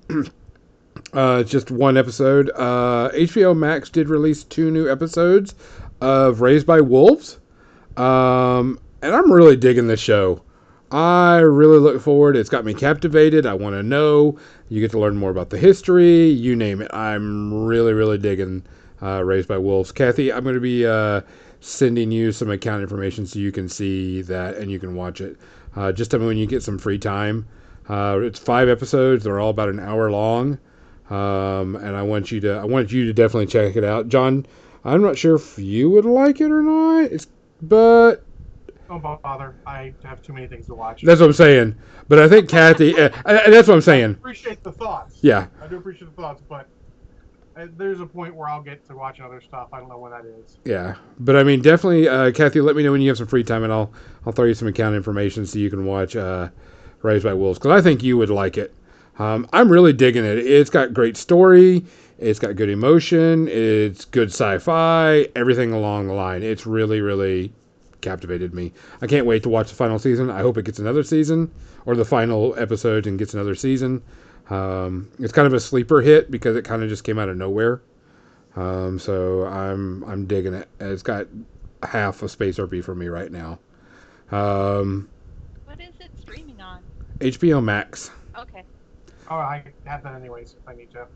uh, 1.14 1.44
just 1.44 1.72
one 1.72 1.98
episode. 1.98 2.52
Uh, 2.56 3.10
HBO 3.14 3.58
Max 3.58 3.90
did 3.90 4.10
release 4.10 4.44
two 4.44 4.72
new 4.72 4.90
episodes 4.90 5.56
of 6.00 6.42
Raised 6.42 6.66
by 6.66 6.82
Wolves, 6.82 7.40
um, 7.98 8.80
and 9.02 9.16
I'm 9.16 9.32
really 9.32 9.56
digging 9.56 9.88
this 9.88 10.00
show. 10.00 10.42
I 10.92 11.38
really 11.40 11.80
look 11.80 12.02
forward. 12.02 12.36
It's 12.36 12.50
got 12.50 12.66
me 12.66 12.74
captivated. 12.74 13.46
I 13.46 13.54
want 13.54 13.76
to 13.76 13.84
know. 13.84 14.38
You 14.68 14.82
get 14.82 14.92
to 14.92 15.00
learn 15.00 15.16
more 15.16 15.32
about 15.32 15.50
the 15.50 15.58
history. 15.58 16.28
You 16.28 16.56
name 16.56 16.82
it. 16.82 16.94
I'm 16.94 17.66
really, 17.66 17.94
really 17.94 18.18
digging 18.18 18.64
uh, 19.02 19.24
Raised 19.24 19.48
by 19.48 19.58
Wolves. 19.58 19.92
Kathy, 19.92 20.34
I'm 20.34 20.44
going 20.44 20.56
to 20.56 20.62
be 20.62 20.86
uh, 20.86 21.22
sending 21.62 22.12
you 22.12 22.34
some 22.34 22.50
account 22.50 22.82
information 22.82 23.26
so 23.26 23.40
you 23.40 23.54
can 23.54 23.70
see 23.70 24.22
that 24.24 24.58
and 24.58 24.70
you 24.70 24.80
can 24.80 24.94
watch 24.94 25.22
it. 25.22 25.38
Uh, 25.76 25.94
just 25.94 26.12
tell 26.12 26.20
me 26.20 26.26
when 26.26 26.38
you 26.38 26.46
get 26.46 26.62
some 26.62 26.78
free 26.78 27.00
time. 27.00 27.48
Uh, 27.88 28.20
it's 28.22 28.40
five 28.40 28.68
episodes. 28.68 29.24
They're 29.24 29.40
all 29.40 29.50
about 29.50 29.70
an 29.70 29.80
hour 29.80 30.12
long, 30.12 30.60
um, 31.10 31.76
and 31.78 31.96
I 31.96 32.04
want 32.04 32.32
you 32.32 32.40
to. 32.42 32.54
I 32.54 32.66
want 32.66 32.92
you 32.92 33.06
to 33.06 33.14
definitely 33.14 33.48
check 33.48 33.76
it 33.76 33.84
out, 33.84 34.08
John. 34.08 34.46
I'm 34.84 35.02
not 35.02 35.18
sure 35.18 35.36
if 35.36 35.58
you 35.58 35.90
would 35.90 36.06
like 36.06 36.42
it 36.42 36.52
or 36.52 36.62
not. 36.62 37.12
It's 37.12 37.28
but 37.62 38.24
don't 39.00 39.22
bother. 39.22 39.56
I 39.66 39.94
have 40.04 40.22
too 40.22 40.34
many 40.34 40.48
things 40.48 40.68
to 40.68 40.76
watch. 40.76 41.02
that's 41.02 41.20
what 41.20 41.28
I'm 41.28 41.34
saying. 41.34 41.76
But 42.08 42.20
I 42.20 42.28
think 42.28 42.50
Kathy. 42.50 42.94
uh, 43.00 43.10
that's 43.26 43.68
what 43.68 43.76
I'm 43.76 43.78
I 43.78 43.82
saying. 43.82 44.12
appreciate 44.12 44.64
the 44.64 44.72
thoughts. 44.72 45.18
Yeah. 45.22 45.48
I 45.62 45.68
do 45.68 45.78
appreciate 45.78 46.08
the 46.16 46.22
thoughts, 46.22 46.42
but 46.48 46.68
there's 47.78 48.00
a 48.00 48.06
point 48.06 48.36
where 48.36 48.50
I'll 48.50 48.62
get 48.62 48.86
to 48.88 48.96
watching 48.96 49.26
other 49.26 49.42
stuff. 49.42 49.70
I 49.74 49.80
don't 49.80 49.90
know 49.90 49.98
when 49.98 50.12
that 50.12 50.26
is. 50.26 50.58
Yeah, 50.66 50.96
but 51.20 51.36
I 51.36 51.44
mean, 51.44 51.62
definitely, 51.62 52.08
uh, 52.08 52.32
Kathy. 52.32 52.62
Let 52.62 52.76
me 52.76 52.84
know 52.84 52.92
when 52.92 53.02
you 53.02 53.10
have 53.10 53.18
some 53.18 53.28
free 53.28 53.44
time, 53.44 53.64
and 53.64 53.72
I'll 53.72 53.92
I'll 54.26 54.34
throw 54.34 54.46
you 54.46 54.54
some 54.54 54.68
account 54.68 54.96
information 54.96 55.46
so 55.46 55.60
you 55.60 55.70
can 55.70 55.86
watch 55.86 56.16
uh, 56.16 56.50
Raised 57.02 57.24
by 57.24 57.34
Wolves 57.34 57.60
because 57.60 57.72
I 57.78 57.82
think 57.84 58.04
you 58.04 58.18
would 58.18 58.30
like 58.30 58.58
it. 58.58 58.74
Um, 59.20 59.48
I'm 59.54 59.70
really 59.70 59.94
digging 59.94 60.26
it. 60.26 60.40
It's 60.40 60.70
got 60.70 60.94
great 60.94 61.18
story. 61.18 61.86
It's 62.18 62.40
got 62.40 62.56
good 62.56 62.70
emotion. 62.70 63.48
It's 63.48 64.06
good 64.06 64.30
sci-fi. 64.30 65.28
Everything 65.36 65.74
along 65.74 66.08
the 66.08 66.14
line. 66.14 66.44
It's 66.44 66.66
really, 66.66 67.02
really 67.02 67.52
captivated 68.02 68.54
me. 68.54 68.72
I 69.02 69.08
can't 69.08 69.26
wait 69.26 69.44
to 69.44 69.50
watch 69.50 69.70
the 69.70 69.76
final 69.76 70.00
season. 70.00 70.30
I 70.30 70.42
hope 70.42 70.58
it 70.58 70.66
gets 70.66 70.80
another 70.80 71.04
season 71.04 71.52
or 71.86 71.96
the 71.96 72.06
final 72.06 72.54
episode 72.58 73.08
and 73.08 73.18
gets 73.18 73.34
another 73.34 73.56
season. 73.56 74.02
Um, 74.50 75.10
it's 75.20 75.32
kind 75.34 75.48
of 75.48 75.54
a 75.54 75.60
sleeper 75.60 76.02
hit 76.02 76.30
because 76.32 76.56
it 76.56 76.66
kind 76.66 76.84
of 76.84 76.90
just 76.90 77.04
came 77.04 77.18
out 77.20 77.30
of 77.30 77.38
nowhere. 77.38 77.82
Um, 78.56 79.00
so 79.00 79.46
I'm 79.46 80.04
I'm 80.04 80.26
digging 80.26 80.54
it. 80.54 80.68
It's 80.80 81.04
got 81.04 81.28
half 81.84 82.22
a 82.22 82.30
space 82.30 82.58
RP 82.58 82.84
for 82.84 82.94
me 82.96 83.08
right 83.08 83.32
now. 83.32 83.60
Um, 84.32 85.10
What 85.66 85.80
is 85.80 85.94
it 86.00 86.12
streaming 86.20 86.60
on? 86.62 86.82
HBO 87.22 87.64
Max. 87.64 88.12
Okay. 88.38 88.64
Oh, 89.30 89.36
I 89.36 89.64
have 89.86 90.04
that 90.04 90.16
anyways 90.16 90.56
if 90.60 90.68
I 90.68 90.74
need 90.76 90.92
to. 90.92 91.08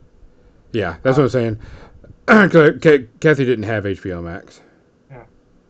Yeah, 0.72 0.96
that's 1.02 1.18
what 1.18 1.24
I'm 1.24 1.28
saying. 1.30 1.60
'Cause 2.26 2.78
Ka- 2.80 3.06
Kathy 3.20 3.44
didn't 3.44 3.64
have 3.64 3.84
HBO 3.84 4.22
Max. 4.22 4.60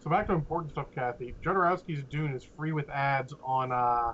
So 0.06 0.10
back 0.10 0.28
to 0.28 0.34
important 0.34 0.70
stuff, 0.70 0.86
Kathy. 0.94 1.34
Jodorowsky's 1.44 2.04
Dune 2.04 2.32
is 2.32 2.46
free 2.56 2.70
with 2.70 2.88
ads 2.90 3.34
on 3.42 3.72
uh, 3.72 4.12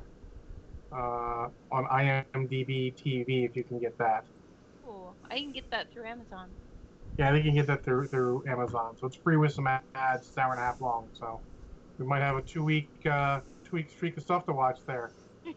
uh, 0.91 1.49
on 1.71 1.85
IMDb 1.93 2.95
TV 2.95 3.45
if 3.45 3.55
you 3.55 3.63
can 3.63 3.79
get 3.79 3.99
that. 3.99 4.25
Cool. 4.87 5.15
I 5.31 5.37
can 5.37 5.53
get 5.53 5.71
that 5.71 5.93
through 5.93 6.07
Amazon. 6.07 6.49
Yeah, 7.19 7.29
I 7.29 7.33
think 7.33 7.45
you 7.45 7.51
can 7.51 7.57
get 7.57 7.67
that 7.67 7.85
through 7.85 8.07
through 8.07 8.43
Amazon. 8.49 8.97
So 8.99 9.07
it's 9.07 9.17
free 9.17 9.37
with 9.37 9.53
some 9.53 9.67
ads. 9.67 9.83
It's 10.27 10.35
an 10.35 10.43
hour 10.43 10.53
and 10.53 10.63
a 10.63 10.65
half 10.65 10.81
long. 10.81 11.09
So 11.13 11.39
we 11.99 12.07
might 12.07 12.21
have 12.21 12.37
a 12.37 12.41
two 12.41 12.65
week 12.65 12.89
uh, 13.05 13.41
two 13.63 13.77
week 13.77 13.91
streak 13.91 14.17
of 14.17 14.23
stuff 14.23 14.47
to 14.47 14.55
watch 14.55 14.79
there. 14.87 15.11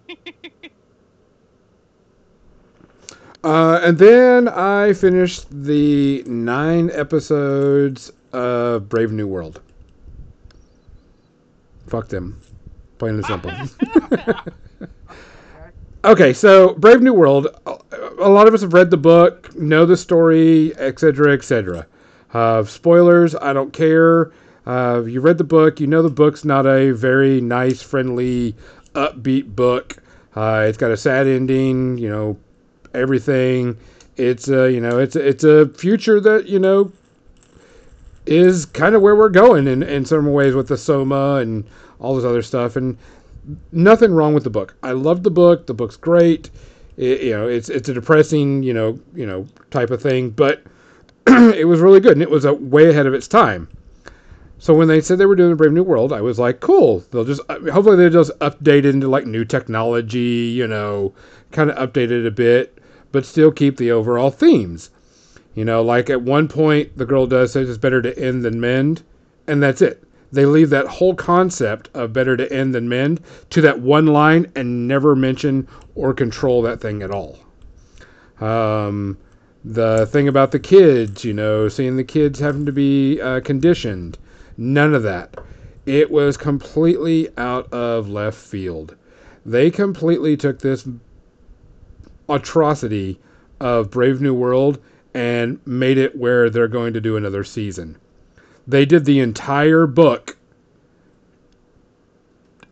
Uh, 3.43 3.79
and 3.83 3.99
then 3.99 4.47
I 4.47 4.93
finished 4.93 5.45
the 5.51 6.23
nine 6.25 6.89
episodes 6.91 8.11
of 8.33 8.89
Brave 8.89 9.11
New 9.11 9.27
World. 9.27 9.61
Fuck 11.87 12.09
them. 12.09 12.39
Plain 12.97 13.15
and 13.15 13.25
simple. 13.25 13.51
okay, 16.05 16.33
so 16.33 16.73
Brave 16.75 17.01
New 17.01 17.13
World. 17.13 17.47
A 18.19 18.29
lot 18.29 18.47
of 18.47 18.53
us 18.53 18.61
have 18.61 18.73
read 18.73 18.89
the 18.89 18.97
book, 18.97 19.53
know 19.55 19.85
the 19.85 19.97
story, 19.97 20.75
etc., 20.77 21.33
etc. 21.33 21.85
Uh, 22.33 22.63
spoilers, 22.63 23.35
I 23.35 23.53
don't 23.53 23.73
care. 23.73 24.31
Uh, 24.65 25.03
you 25.05 25.21
read 25.21 25.37
the 25.37 25.43
book, 25.43 25.79
you 25.79 25.87
know 25.87 26.01
the 26.01 26.09
book's 26.09 26.43
not 26.43 26.65
a 26.65 26.91
very 26.91 27.39
nice, 27.39 27.81
friendly, 27.81 28.55
upbeat 28.93 29.55
book. 29.55 29.97
Uh, 30.35 30.65
it's 30.67 30.77
got 30.77 30.91
a 30.91 30.97
sad 30.97 31.27
ending, 31.27 31.97
you 31.97 32.09
know, 32.09 32.37
everything. 32.93 33.77
It's 34.17 34.47
a, 34.47 34.71
you 34.71 34.81
know, 34.81 34.97
it's 34.97 35.15
a, 35.15 35.27
it's 35.27 35.43
a 35.43 35.69
future 35.69 36.19
that 36.19 36.47
you 36.47 36.57
know 36.59 36.91
is 38.26 38.65
kind 38.65 38.95
of 38.95 39.02
where 39.02 39.15
we're 39.15 39.30
going 39.30 39.68
in 39.68 39.84
in 39.84 40.06
some 40.06 40.31
ways 40.31 40.56
with 40.56 40.68
the 40.68 40.77
Soma 40.77 41.35
and 41.35 41.65
all 41.99 42.15
this 42.15 42.26
other 42.26 42.41
stuff. 42.41 42.76
And 42.76 42.97
nothing 43.72 44.11
wrong 44.11 44.34
with 44.34 44.43
the 44.43 44.49
book. 44.49 44.76
I 44.84 44.91
love 44.91 45.23
the 45.23 45.31
book. 45.31 45.68
The 45.68 45.73
book's 45.73 45.97
great. 45.97 46.49
It, 46.97 47.22
you 47.22 47.31
know, 47.31 47.47
it's 47.47 47.69
it's 47.69 47.89
a 47.89 47.93
depressing, 47.93 48.64
you 48.64 48.73
know, 48.73 48.99
you 49.14 49.26
know, 49.26 49.45
type 49.69 49.91
of 49.91 50.02
thing, 50.02 50.30
but 50.30 50.64
it 51.27 51.68
was 51.68 51.80
really 51.80 51.99
good 51.99 52.14
and 52.14 52.22
it 52.22 52.30
was 52.31 52.45
a 52.45 52.53
way 52.53 52.89
ahead 52.89 53.06
of 53.06 53.14
its 53.14 53.27
time. 53.27 53.68
So 54.57 54.73
when 54.73 54.88
they 54.88 55.02
said 55.02 55.18
they 55.18 55.26
were 55.26 55.35
doing 55.35 55.52
a 55.52 55.56
Brave 55.56 55.73
New 55.73 55.84
World, 55.84 56.14
I 56.14 56.22
was 56.22 56.39
like, 56.39 56.61
cool. 56.61 57.03
They'll 57.11 57.26
just 57.26 57.41
uh, 57.49 57.60
hopefully 57.72 57.97
they'll 57.97 58.10
just 58.10 58.38
update 58.39 58.80
it 58.80 58.85
into 58.85 59.10
like 59.10 59.26
new 59.26 59.43
technology, 59.43 60.19
you 60.19 60.65
know, 60.65 61.14
kind 61.52 61.69
of 61.69 61.77
update 61.77 62.11
it 62.11 62.26
a 62.26 62.31
bit, 62.31 62.80
but 63.11 63.26
still 63.26 63.52
keep 63.52 63.77
the 63.77 63.91
overall 63.91 64.31
themes. 64.31 64.89
You 65.56 65.64
know, 65.64 65.82
like 65.82 66.10
at 66.10 66.22
one 66.22 66.49
point 66.49 66.98
the 66.98 67.06
girl 67.06 67.26
does 67.26 67.53
say 67.53 67.61
it's 67.61 67.77
better 67.77 68.02
to 68.02 68.19
end 68.19 68.44
than 68.44 68.60
mend, 68.60 69.02
and 69.48 69.64
that's 69.64 69.82
it. 69.82 70.03
They 70.32 70.45
leave 70.45 70.69
that 70.72 70.88
whole 70.88 71.15
concept 71.15 71.90
of 71.94 72.11
better 72.11 72.36
to 72.36 72.52
end 72.52 72.76
than 72.76 72.90
mend 72.90 73.22
to 73.52 73.61
that 73.61 73.80
one 73.80 74.07
line 74.07 74.52
and 74.56 74.86
never 74.86 75.15
mention 75.15 75.65
or 75.95 76.14
control 76.14 76.61
that 76.64 76.82
thing 76.82 77.02
at 77.02 77.10
all. 77.10 77.40
Um, 78.41 79.18
the 79.64 80.06
thing 80.07 80.27
about 80.27 80.52
the 80.52 80.60
kids, 80.60 81.23
you 81.23 81.34
know, 81.34 81.69
seeing 81.69 81.95
the 81.95 82.03
kids 82.03 82.38
having 82.40 82.65
to 82.65 82.73
be 82.73 83.22
uh, 83.22 83.40
conditioned, 83.40 84.18
none 84.57 84.94
of 84.94 85.03
that. 85.03 85.36
It 85.86 86.11
was 86.11 86.36
completely 86.36 87.30
out 87.38 87.72
of 87.72 88.10
left 88.10 88.38
field. 88.38 88.95
They 89.45 89.72
completely 89.72 90.36
took 90.36 90.60
this 90.60 90.86
atrocity 92.27 93.19
of 93.61 93.90
Brave 93.90 94.19
New 94.19 94.34
World 94.34 94.80
and 95.15 95.65
made 95.65 95.97
it 95.97 96.17
where 96.17 96.49
they're 96.49 96.67
going 96.67 96.91
to 96.93 96.99
do 96.99 97.15
another 97.15 97.45
season. 97.45 97.97
They 98.67 98.85
did 98.85 99.05
the 99.05 99.21
entire 99.21 99.87
book 99.87 100.35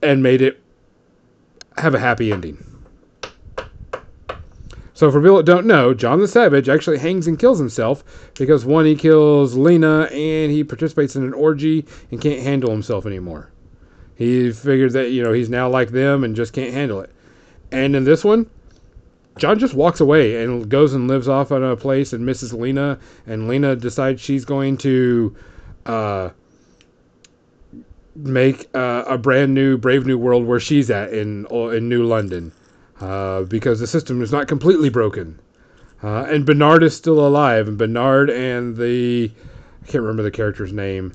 and 0.01 0.21
made 0.21 0.41
it 0.41 0.61
have 1.77 1.95
a 1.95 1.99
happy 1.99 2.33
ending. 2.33 2.57
So 4.93 5.09
for 5.09 5.21
people 5.21 5.37
that 5.37 5.45
don't 5.45 5.65
know, 5.65 5.93
John 5.93 6.19
the 6.19 6.27
Savage 6.27 6.67
actually 6.67 6.97
hangs 6.97 7.27
and 7.27 7.39
kills 7.39 7.59
himself 7.59 8.03
because 8.33 8.65
one, 8.65 8.85
he 8.85 8.95
kills 8.95 9.55
Lena 9.55 10.03
and 10.11 10.51
he 10.51 10.65
participates 10.65 11.15
in 11.15 11.23
an 11.23 11.33
orgy 11.33 11.85
and 12.11 12.19
can't 12.19 12.41
handle 12.41 12.71
himself 12.71 13.05
anymore. 13.05 13.49
He 14.15 14.51
figured 14.51 14.91
that, 14.91 15.11
you 15.11 15.23
know, 15.23 15.31
he's 15.31 15.49
now 15.49 15.69
like 15.69 15.91
them 15.91 16.25
and 16.25 16.35
just 16.35 16.51
can't 16.51 16.73
handle 16.73 16.99
it. 16.99 17.09
And 17.71 17.95
in 17.95 18.03
this 18.03 18.23
one, 18.23 18.49
John 19.37 19.57
just 19.57 19.73
walks 19.73 19.99
away 19.99 20.43
and 20.43 20.69
goes 20.69 20.93
and 20.93 21.07
lives 21.07 21.27
off 21.27 21.51
on 21.51 21.63
a 21.63 21.75
place 21.75 22.13
and 22.13 22.25
misses 22.25 22.53
Lena, 22.53 22.99
and 23.25 23.47
Lena 23.47 23.75
decides 23.75 24.21
she's 24.21 24.45
going 24.45 24.77
to 24.77 25.35
uh, 25.85 26.29
make 28.15 28.67
uh, 28.75 29.03
a 29.07 29.17
brand 29.17 29.53
new 29.53 29.77
Brave 29.77 30.05
New 30.05 30.17
World 30.17 30.45
where 30.45 30.59
she's 30.59 30.91
at 30.91 31.11
in 31.13 31.45
in 31.47 31.89
New 31.89 32.03
London 32.03 32.51
uh, 33.01 33.43
because 33.43 33.79
the 33.79 33.87
system 33.87 34.21
is 34.21 34.31
not 34.31 34.47
completely 34.47 34.89
broken. 34.89 35.39
Uh, 36.03 36.25
and 36.29 36.45
Bernard 36.45 36.83
is 36.83 36.95
still 36.95 37.25
alive, 37.25 37.67
and 37.67 37.77
Bernard 37.77 38.29
and 38.29 38.75
the 38.75 39.31
I 39.81 39.85
can't 39.85 40.01
remember 40.01 40.23
the 40.23 40.31
character's 40.31 40.73
name. 40.73 41.13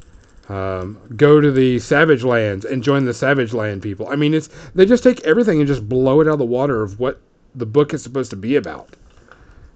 Um, 0.48 0.98
go 1.14 1.40
to 1.42 1.52
the 1.52 1.78
Savage 1.78 2.24
Lands 2.24 2.64
and 2.64 2.82
join 2.82 3.04
the 3.04 3.12
Savage 3.12 3.52
Land 3.52 3.82
people. 3.82 4.08
I 4.08 4.16
mean, 4.16 4.34
it's 4.34 4.48
they 4.74 4.86
just 4.86 5.02
take 5.02 5.20
everything 5.20 5.58
and 5.58 5.68
just 5.68 5.88
blow 5.88 6.20
it 6.20 6.26
out 6.26 6.34
of 6.34 6.38
the 6.38 6.46
water 6.46 6.82
of 6.82 6.98
what 6.98 7.20
the 7.58 7.66
book 7.66 7.94
is 7.94 8.02
supposed 8.02 8.30
to 8.30 8.36
be 8.36 8.56
about. 8.56 8.96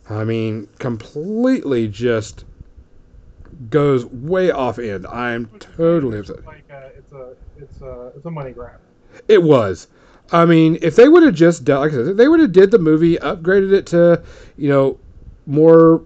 I 0.09 0.24
mean, 0.24 0.68
completely 0.78 1.88
just 1.88 2.44
goes 3.70 4.04
way 4.06 4.50
off 4.50 4.78
end. 4.78 5.06
I'm 5.06 5.46
totally 5.59 6.18
upset. 6.18 6.44
Like 6.44 6.64
a, 6.70 6.90
it's 6.96 7.12
a 7.12 7.34
it's 7.56 7.80
a 7.82 8.12
it's 8.16 8.26
a 8.26 8.30
money 8.30 8.52
grab. 8.52 8.80
It 9.28 9.42
was. 9.42 9.88
I 10.32 10.46
mean, 10.46 10.78
if 10.80 10.96
they 10.96 11.09
would 11.09 11.22
have 11.22 11.34
just 11.34 11.64
done, 11.64 11.80
like 11.80 11.92
I 11.92 11.96
said, 11.96 12.09
if 12.09 12.16
they 12.16 12.28
would 12.28 12.40
have 12.40 12.52
did 12.52 12.70
the 12.70 12.78
movie, 12.78 13.16
upgraded 13.18 13.72
it 13.72 13.86
to, 13.88 14.22
you 14.56 14.68
know, 14.68 14.98
more 15.46 16.02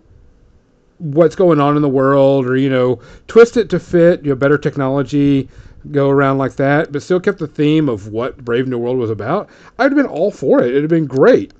what's 0.98 1.36
going 1.36 1.60
on 1.60 1.76
in 1.76 1.82
the 1.82 1.88
world, 1.88 2.46
or 2.46 2.56
you 2.56 2.70
know, 2.70 3.00
twist 3.28 3.56
it 3.56 3.70
to 3.70 3.78
fit, 3.78 4.24
you 4.24 4.30
know, 4.30 4.34
better 4.34 4.58
technology, 4.58 5.48
go 5.92 6.10
around 6.10 6.38
like 6.38 6.56
that, 6.56 6.92
but 6.92 7.02
still 7.02 7.20
kept 7.20 7.38
the 7.38 7.46
theme 7.46 7.88
of 7.88 8.08
what 8.08 8.44
Brave 8.44 8.66
New 8.66 8.78
World 8.78 8.98
was 8.98 9.10
about, 9.10 9.48
I'd 9.78 9.92
have 9.92 9.96
been 9.96 10.06
all 10.06 10.30
for 10.30 10.60
it. 10.62 10.70
It'd 10.70 10.82
have 10.82 10.90
been 10.90 11.06
great. 11.06 11.52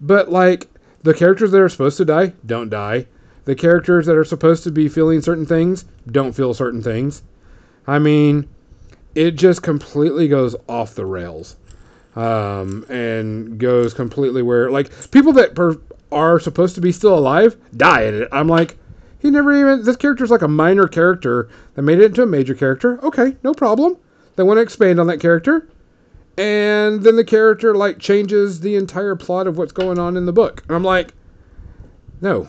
But 0.00 0.30
like 0.30 0.68
the 1.02 1.14
characters 1.14 1.50
that 1.52 1.60
are 1.60 1.68
supposed 1.68 1.96
to 1.98 2.04
die 2.04 2.32
don't 2.44 2.68
die. 2.68 3.06
The 3.44 3.54
characters 3.54 4.06
that 4.06 4.16
are 4.16 4.24
supposed 4.24 4.64
to 4.64 4.72
be 4.72 4.88
feeling 4.88 5.20
certain 5.20 5.46
things 5.46 5.84
don't 6.10 6.32
feel 6.32 6.52
certain 6.52 6.82
things. 6.82 7.22
I 7.86 7.98
mean, 7.98 8.48
it 9.14 9.32
just 9.32 9.62
completely 9.62 10.26
goes 10.28 10.56
off 10.68 10.94
the 10.94 11.06
rails. 11.06 11.56
Um, 12.16 12.86
and 12.88 13.58
goes 13.58 13.92
completely 13.92 14.40
where 14.40 14.70
like 14.70 14.90
people 15.10 15.32
that 15.34 15.54
per, 15.54 15.76
are 16.10 16.40
supposed 16.40 16.74
to 16.76 16.80
be 16.80 16.90
still 16.90 17.16
alive 17.16 17.56
die 17.76 18.04
in 18.04 18.14
it. 18.14 18.28
I'm 18.32 18.48
like, 18.48 18.78
he 19.18 19.30
never 19.30 19.52
even 19.52 19.84
this 19.84 19.96
character's 19.96 20.30
like 20.30 20.42
a 20.42 20.48
minor 20.48 20.86
character 20.86 21.48
that 21.74 21.82
made 21.82 21.98
it 21.98 22.06
into 22.06 22.22
a 22.22 22.26
major 22.26 22.54
character. 22.54 22.98
Okay, 23.04 23.36
no 23.42 23.52
problem. 23.52 23.96
They 24.36 24.42
want 24.42 24.58
to 24.58 24.62
expand 24.62 24.98
on 24.98 25.06
that 25.08 25.20
character. 25.20 25.68
And 26.38 27.02
then 27.02 27.16
the 27.16 27.24
character 27.24 27.74
like 27.74 27.98
changes 27.98 28.60
the 28.60 28.76
entire 28.76 29.16
plot 29.16 29.46
of 29.46 29.56
what's 29.56 29.72
going 29.72 29.98
on 29.98 30.16
in 30.16 30.26
the 30.26 30.32
book. 30.32 30.62
And 30.68 30.76
I'm 30.76 30.84
like, 30.84 31.14
no. 32.20 32.48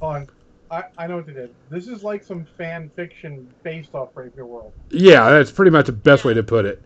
On, 0.00 0.26
I, 0.70 0.84
I 0.96 1.06
know 1.06 1.16
what 1.16 1.26
they 1.26 1.32
did. 1.32 1.54
This 1.70 1.88
is 1.88 2.02
like 2.02 2.22
some 2.22 2.46
fan 2.56 2.90
fiction 2.96 3.52
based 3.62 3.94
off 3.94 4.14
Brave 4.14 4.36
New 4.36 4.46
World. 4.46 4.72
Yeah, 4.90 5.28
that's 5.30 5.50
pretty 5.50 5.70
much 5.70 5.86
the 5.86 5.92
best 5.92 6.24
way 6.24 6.34
to 6.34 6.42
put 6.42 6.64
it. 6.64 6.82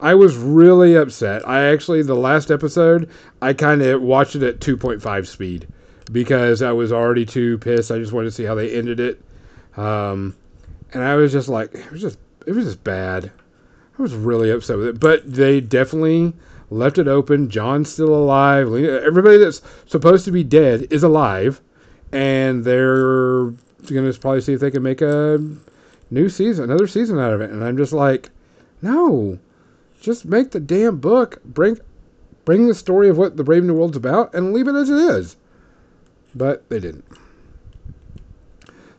I 0.00 0.14
was 0.14 0.36
really 0.36 0.94
upset. 0.96 1.48
I 1.48 1.72
actually 1.72 2.02
the 2.02 2.14
last 2.14 2.50
episode 2.50 3.08
I 3.40 3.54
kind 3.54 3.80
of 3.80 4.02
watched 4.02 4.36
it 4.36 4.42
at 4.42 4.60
2.5 4.60 5.26
speed 5.26 5.66
because 6.12 6.62
I 6.62 6.72
was 6.72 6.92
already 6.92 7.24
too 7.24 7.58
pissed. 7.58 7.90
I 7.90 7.98
just 7.98 8.12
wanted 8.12 8.26
to 8.26 8.32
see 8.32 8.44
how 8.44 8.54
they 8.54 8.74
ended 8.74 9.00
it, 9.00 9.22
um, 9.76 10.36
and 10.92 11.02
I 11.02 11.14
was 11.14 11.32
just 11.32 11.48
like, 11.48 11.74
it 11.74 11.90
was 11.90 12.02
just 12.02 12.18
it 12.46 12.52
was 12.52 12.66
just 12.66 12.84
bad. 12.84 13.32
I 13.98 14.02
was 14.02 14.14
really 14.14 14.50
upset 14.50 14.76
with 14.76 14.88
it, 14.88 15.00
but 15.00 15.30
they 15.30 15.60
definitely 15.60 16.34
left 16.70 16.98
it 16.98 17.08
open. 17.08 17.48
John's 17.48 17.90
still 17.90 18.14
alive. 18.14 18.66
Everybody 18.74 19.38
that's 19.38 19.62
supposed 19.86 20.24
to 20.26 20.32
be 20.32 20.44
dead 20.44 20.88
is 20.90 21.02
alive, 21.02 21.60
and 22.12 22.64
they're 22.64 23.46
going 23.88 24.12
to 24.12 24.18
probably 24.20 24.40
see 24.40 24.52
if 24.52 24.60
they 24.60 24.70
can 24.70 24.82
make 24.82 25.00
a 25.00 25.42
new 26.10 26.28
season, 26.28 26.64
another 26.64 26.86
season 26.86 27.18
out 27.18 27.32
of 27.32 27.40
it. 27.40 27.50
And 27.50 27.64
I'm 27.64 27.76
just 27.76 27.92
like, 27.92 28.30
no, 28.82 29.38
just 30.00 30.24
make 30.24 30.50
the 30.50 30.60
damn 30.60 30.98
book. 30.98 31.42
Bring 31.44 31.78
bring 32.44 32.68
the 32.68 32.74
story 32.74 33.08
of 33.08 33.18
what 33.18 33.36
the 33.36 33.44
Brave 33.44 33.64
New 33.64 33.74
World's 33.74 33.96
about 33.96 34.34
and 34.34 34.52
leave 34.52 34.68
it 34.68 34.74
as 34.74 34.90
it 34.90 34.98
is. 34.98 35.36
But 36.34 36.68
they 36.68 36.80
didn't. 36.80 37.04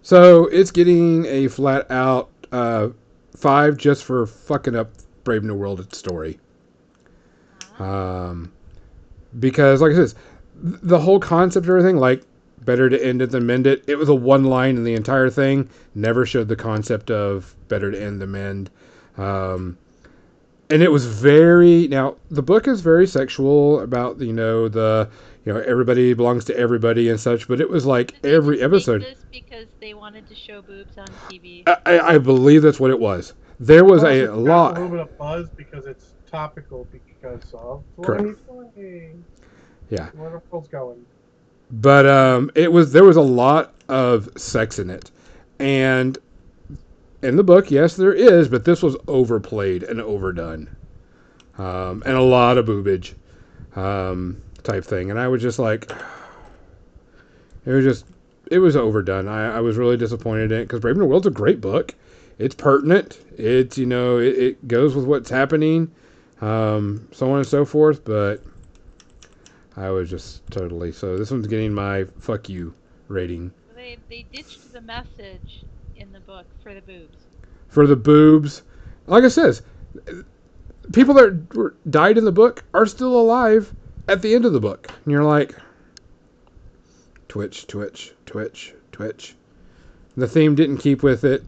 So 0.01 0.47
it's 0.47 0.71
getting 0.71 1.25
a 1.25 1.47
flat 1.49 1.89
out 1.91 2.29
uh, 2.51 2.89
five 3.37 3.77
just 3.77 4.03
for 4.03 4.25
fucking 4.25 4.75
up 4.75 4.89
Brave 5.23 5.43
New 5.43 5.53
World 5.53 5.93
story. 5.93 6.39
Um, 7.79 8.51
because 9.39 9.81
like 9.81 9.91
I 9.91 9.95
said, 9.95 10.13
the 10.55 10.99
whole 10.99 11.19
concept 11.19 11.65
of 11.65 11.69
everything, 11.69 11.97
like 11.97 12.23
better 12.65 12.89
to 12.89 13.05
end 13.05 13.21
it 13.21 13.29
than 13.29 13.45
mend 13.45 13.67
it. 13.67 13.83
It 13.87 13.95
was 13.95 14.09
a 14.09 14.15
one 14.15 14.45
line 14.45 14.75
in 14.75 14.83
the 14.83 14.95
entire 14.95 15.29
thing. 15.29 15.69
Never 15.93 16.25
showed 16.25 16.47
the 16.47 16.55
concept 16.55 17.11
of 17.11 17.53
better 17.67 17.91
to 17.91 18.01
end 18.01 18.21
than 18.21 18.31
mend. 18.31 18.69
Um, 19.17 19.77
and 20.69 20.81
it 20.81 20.91
was 20.91 21.05
very 21.05 21.87
now 21.87 22.15
the 22.29 22.41
book 22.41 22.67
is 22.67 22.81
very 22.81 23.07
sexual 23.07 23.79
about 23.81 24.19
you 24.19 24.33
know 24.33 24.67
the 24.67 25.09
you 25.47 25.53
know 25.53 25.61
everybody 25.61 26.13
belongs 26.13 26.43
to 26.43 26.57
everybody 26.57 27.07
and 27.07 27.17
such 27.17 27.47
but 27.47 27.61
it 27.61 27.69
was 27.69 27.85
like 27.85 28.13
every 28.25 28.61
episode 28.61 29.01
this 29.01 29.23
because 29.31 29.65
they 29.79 29.93
wanted 29.93 30.27
to 30.27 30.35
show 30.35 30.61
boobs 30.61 30.97
on 30.97 31.07
tv 31.29 31.63
I, 31.85 31.99
I 31.99 32.17
believe 32.17 32.63
that's 32.63 32.81
what 32.81 32.91
it 32.91 32.99
was 32.99 33.33
there 33.57 33.85
was 33.85 34.01
Plus, 34.01 34.27
a 34.27 34.31
lot 34.33 34.71
A 34.71 34.81
little 34.81 34.89
bit 34.89 34.99
of 34.99 35.17
buzz 35.17 35.49
because 35.55 35.85
it's 35.85 36.13
topical 36.29 36.85
because 36.91 37.41
of 37.53 37.81
Correct. 38.03 38.39
2020. 38.45 39.23
Yeah. 39.89 40.09
Where 40.09 40.31
the 40.31 40.41
world's 40.51 40.67
going. 40.67 41.05
but 41.71 42.05
um, 42.05 42.51
it 42.53 42.69
was 42.69 42.91
there 42.91 43.05
was 43.05 43.15
a 43.15 43.21
lot 43.21 43.73
of 43.87 44.29
sex 44.35 44.79
in 44.79 44.89
it, 44.89 45.09
and 45.59 46.17
in 47.23 47.37
the 47.37 47.43
book, 47.43 47.71
yes, 47.71 47.95
there 47.95 48.13
is, 48.13 48.49
but 48.49 48.65
this 48.65 48.83
was 48.83 48.97
overplayed 49.07 49.83
and 49.83 50.01
overdone, 50.01 50.75
um, 51.57 52.03
and 52.05 52.17
a 52.17 52.21
lot 52.21 52.57
of 52.57 52.65
boobage 52.65 53.15
um, 53.77 54.41
type 54.63 54.83
thing, 54.83 55.11
and 55.11 55.19
I 55.19 55.27
was 55.27 55.41
just 55.41 55.59
like, 55.59 55.91
it 57.65 57.71
was 57.71 57.83
just 57.83 58.05
it 58.51 58.59
was 58.59 58.75
overdone. 58.75 59.27
I, 59.27 59.57
I 59.57 59.59
was 59.61 59.77
really 59.77 59.97
disappointed 59.97 60.51
in 60.51 60.59
it 60.59 60.63
because 60.65 60.79
Brave 60.79 60.97
New 60.97 61.05
World's 61.05 61.27
a 61.27 61.31
great 61.31 61.61
book. 61.61 61.93
It's 62.39 62.55
pertinent. 62.55 63.19
It's 63.37 63.77
you 63.77 63.85
know 63.85 64.17
it, 64.19 64.37
it 64.37 64.67
goes 64.67 64.95
with 64.95 65.05
what's 65.05 65.29
happening, 65.29 65.91
um, 66.41 67.07
so 67.11 67.31
on 67.31 67.39
and 67.39 67.47
so 67.47 67.65
forth. 67.65 68.03
But 68.05 68.43
I 69.75 69.89
was 69.89 70.09
just 70.09 70.45
totally 70.51 70.91
so. 70.91 71.17
This 71.17 71.31
one's 71.31 71.47
getting 71.47 71.73
my 71.73 72.05
fuck 72.19 72.49
you 72.49 72.73
rating 73.07 73.53
They 73.75 73.97
they 74.09 74.25
ditched 74.33 74.71
the 74.73 74.81
message 74.81 75.63
in 75.95 76.11
the 76.11 76.19
book 76.19 76.45
for 76.63 76.73
the 76.73 76.81
boobs. 76.81 77.17
for 77.67 77.87
the 77.87 77.95
boobs. 77.95 78.63
Like 79.07 79.23
I 79.23 79.29
says, 79.29 79.61
people 80.93 81.13
that 81.15 81.73
died 81.89 82.17
in 82.17 82.25
the 82.25 82.31
book 82.31 82.63
are 82.73 82.85
still 82.85 83.19
alive 83.19 83.73
at 84.07 84.21
the 84.21 84.33
end 84.33 84.45
of 84.45 84.53
the 84.53 84.59
book, 84.59 84.89
and 85.03 85.11
you're 85.11 85.23
like, 85.23 85.55
Twitch, 87.27 87.67
Twitch, 87.67 88.13
Twitch, 88.25 88.73
Twitch. 88.91 89.35
The 90.15 90.27
theme 90.27 90.55
didn't 90.55 90.77
keep 90.77 91.03
with 91.03 91.23
it. 91.23 91.43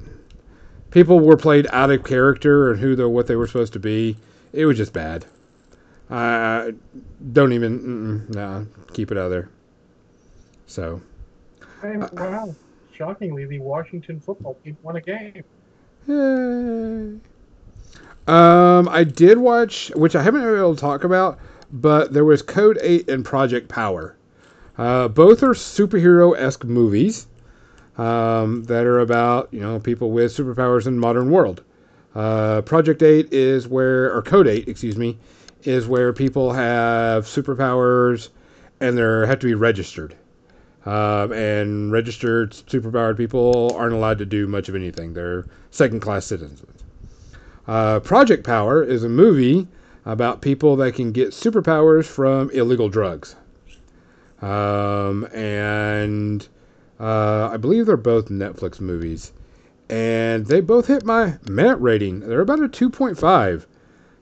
People 0.91 1.19
were 1.19 1.37
played 1.37 1.67
out 1.71 1.91
of 1.91 2.03
character 2.03 2.71
and 2.71 2.79
who 2.79 2.95
they 2.95 3.05
what 3.05 3.27
they 3.27 3.35
were 3.35 3.47
supposed 3.47 3.73
to 3.73 3.79
be. 3.79 4.17
It 4.53 4.65
was 4.65 4.77
just 4.77 4.93
bad. 4.93 5.25
I 6.09 6.73
don't 7.33 7.53
even. 7.53 8.27
Nah, 8.29 8.63
keep 8.93 9.11
it 9.11 9.17
out 9.17 9.25
of 9.25 9.31
there. 9.31 9.49
So. 10.65 11.01
And, 11.81 12.09
wow, 12.11 12.55
shockingly, 12.93 13.45
the 13.45 13.59
Washington 13.59 14.19
football 14.19 14.57
team 14.63 14.77
won 14.83 14.95
a 14.95 15.01
game. 15.01 15.43
Yay. 16.07 17.19
Um, 18.27 18.89
I 18.89 19.03
did 19.03 19.37
watch, 19.37 19.91
which 19.95 20.15
I 20.15 20.21
haven't 20.21 20.41
been 20.41 20.55
able 20.55 20.75
to 20.75 20.81
talk 20.81 21.03
about, 21.03 21.39
but 21.71 22.13
there 22.13 22.25
was 22.25 22.41
Code 22.41 22.79
8 22.81 23.09
and 23.09 23.23
Project 23.23 23.69
Power. 23.69 24.15
Uh, 24.77 25.07
both 25.07 25.43
are 25.43 25.53
superhero 25.53 26.37
esque 26.37 26.63
movies 26.63 27.27
um, 27.97 28.63
that 28.63 28.85
are 28.85 28.99
about, 28.99 29.49
you 29.51 29.59
know, 29.59 29.79
people 29.79 30.11
with 30.11 30.35
superpowers 30.35 30.87
in 30.87 30.95
the 30.95 30.99
modern 31.01 31.29
world. 31.29 31.63
Uh, 32.15 32.61
Project 32.61 33.03
8 33.03 33.31
is 33.31 33.67
where, 33.67 34.13
or 34.15 34.21
Code 34.21 34.47
8, 34.47 34.67
excuse 34.67 34.97
me, 34.97 35.17
is 35.63 35.87
where 35.87 36.13
people 36.13 36.53
have 36.53 37.25
superpowers 37.25 38.29
and 38.79 38.97
they 38.97 39.27
have 39.27 39.39
to 39.39 39.47
be 39.47 39.53
registered. 39.53 40.15
Um, 40.85 41.33
and 41.33 41.91
registered 41.91 42.51
superpowered 42.51 43.17
people 43.17 43.75
aren't 43.75 43.93
allowed 43.93 44.17
to 44.19 44.25
do 44.25 44.47
much 44.47 44.69
of 44.69 44.75
anything. 44.75 45.13
They're 45.13 45.45
second 45.71 45.99
class 45.99 46.25
citizens. 46.25 46.83
Uh, 47.67 47.99
Project 47.99 48.45
Power 48.45 48.81
is 48.81 49.03
a 49.03 49.09
movie 49.09 49.67
about 50.11 50.41
people 50.41 50.75
that 50.75 50.95
can 50.95 51.11
get 51.11 51.29
superpowers 51.29 52.05
from 52.05 52.49
illegal 52.49 52.89
drugs. 52.89 53.35
Um, 54.41 55.25
and 55.33 56.47
uh, 56.99 57.49
I 57.51 57.57
believe 57.57 57.85
they're 57.85 57.95
both 57.95 58.29
Netflix 58.29 58.79
movies. 58.79 59.33
And 59.87 60.47
they 60.47 60.61
both 60.61 60.87
hit 60.87 61.05
my 61.05 61.37
Met 61.47 61.79
rating. 61.79 62.21
They're 62.21 62.41
about 62.41 62.63
a 62.63 62.67
2.5. 62.67 63.65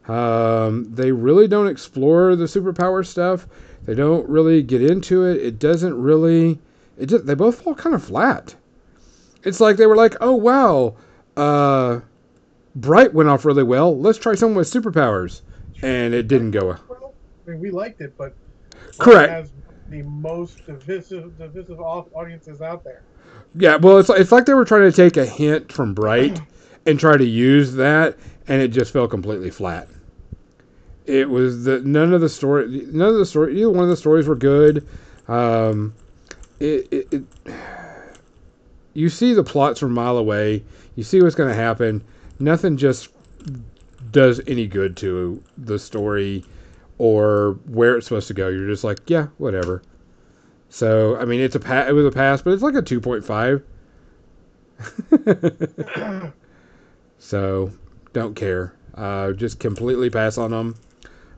Um, 0.09 0.93
they 0.93 1.11
really 1.11 1.47
don't 1.47 1.67
explore 1.67 2.35
the 2.35 2.45
superpower 2.45 3.05
stuff. 3.05 3.47
They 3.85 3.95
don't 3.95 4.27
really 4.27 4.63
get 4.63 4.81
into 4.81 5.25
it. 5.25 5.37
It 5.37 5.57
doesn't 5.59 6.01
really. 6.01 6.59
It 6.97 7.07
just 7.07 7.25
they 7.25 7.35
both 7.35 7.61
fall 7.61 7.75
kind 7.75 7.95
of 7.95 8.03
flat. 8.03 8.55
It's 9.43 9.59
like 9.59 9.77
they 9.77 9.85
were 9.85 9.95
like, 9.95 10.15
oh 10.19 10.35
wow, 10.35 10.95
uh, 11.35 11.99
Bright 12.75 13.13
went 13.13 13.29
off 13.29 13.45
really 13.45 13.63
well. 13.63 13.97
Let's 13.97 14.17
try 14.17 14.35
someone 14.35 14.57
with 14.57 14.71
superpowers, 14.71 15.41
and 15.81 16.13
it 16.13 16.27
didn't 16.27 16.51
go. 16.51 16.77
Well, 16.87 17.13
I 17.47 17.51
mean, 17.51 17.59
we 17.59 17.71
liked 17.71 18.01
it, 18.01 18.15
but 18.17 18.35
Correct. 18.97 19.29
It 19.29 19.33
has 19.33 19.51
the 19.89 20.01
most 20.03 20.65
divisive, 20.65 21.37
divisive 21.37 21.79
au- 21.79 22.09
audiences 22.13 22.61
out 22.61 22.83
there. 22.83 23.03
Yeah, 23.55 23.77
well, 23.77 23.97
it's 23.97 24.09
it's 24.09 24.31
like 24.31 24.45
they 24.45 24.53
were 24.53 24.65
trying 24.65 24.89
to 24.89 24.91
take 24.91 25.17
a 25.17 25.25
hint 25.25 25.71
from 25.71 25.93
Bright 25.93 26.41
and 26.85 26.99
try 26.99 27.17
to 27.17 27.25
use 27.25 27.73
that, 27.75 28.17
and 28.47 28.61
it 28.61 28.69
just 28.69 28.91
fell 28.91 29.07
completely 29.07 29.49
flat. 29.49 29.87
It 31.05 31.29
was 31.29 31.63
the 31.63 31.79
none 31.81 32.13
of 32.13 32.21
the 32.21 32.29
story, 32.29 32.85
none 32.91 33.09
of 33.09 33.17
the 33.17 33.25
story, 33.25 33.57
either 33.57 33.69
one 33.69 33.83
of 33.83 33.89
the 33.89 33.97
stories 33.97 34.27
were 34.27 34.35
good. 34.35 34.85
Um, 35.27 35.93
it, 36.59 36.87
it, 36.91 37.07
it 37.13 37.23
you 38.93 39.09
see 39.09 39.33
the 39.33 39.43
plots 39.43 39.79
from 39.79 39.91
a 39.91 39.93
mile 39.93 40.17
away. 40.17 40.63
You 40.95 41.03
see 41.03 41.21
what's 41.21 41.35
going 41.35 41.49
to 41.49 41.55
happen. 41.55 42.03
Nothing 42.39 42.77
just 42.77 43.09
does 44.11 44.41
any 44.47 44.67
good 44.67 44.97
to 44.97 45.41
the 45.57 45.79
story 45.79 46.43
or 46.97 47.59
where 47.65 47.95
it's 47.95 48.07
supposed 48.07 48.27
to 48.27 48.33
go. 48.33 48.49
You're 48.49 48.67
just 48.67 48.83
like, 48.83 49.09
yeah, 49.09 49.27
whatever. 49.37 49.81
So 50.69 51.17
I 51.17 51.25
mean, 51.25 51.39
it's 51.39 51.55
a 51.55 51.59
pa- 51.59 51.85
it 51.87 51.93
was 51.93 52.05
a 52.05 52.11
pass, 52.11 52.41
but 52.41 52.53
it's 52.53 52.63
like 52.63 52.75
a 52.75 52.81
two 52.81 52.99
point 52.99 53.23
five. 53.23 53.63
so 57.19 57.71
don't 58.13 58.35
care. 58.35 58.73
Uh, 58.95 59.31
just 59.33 59.59
completely 59.59 60.09
pass 60.09 60.37
on 60.37 60.51
them. 60.51 60.75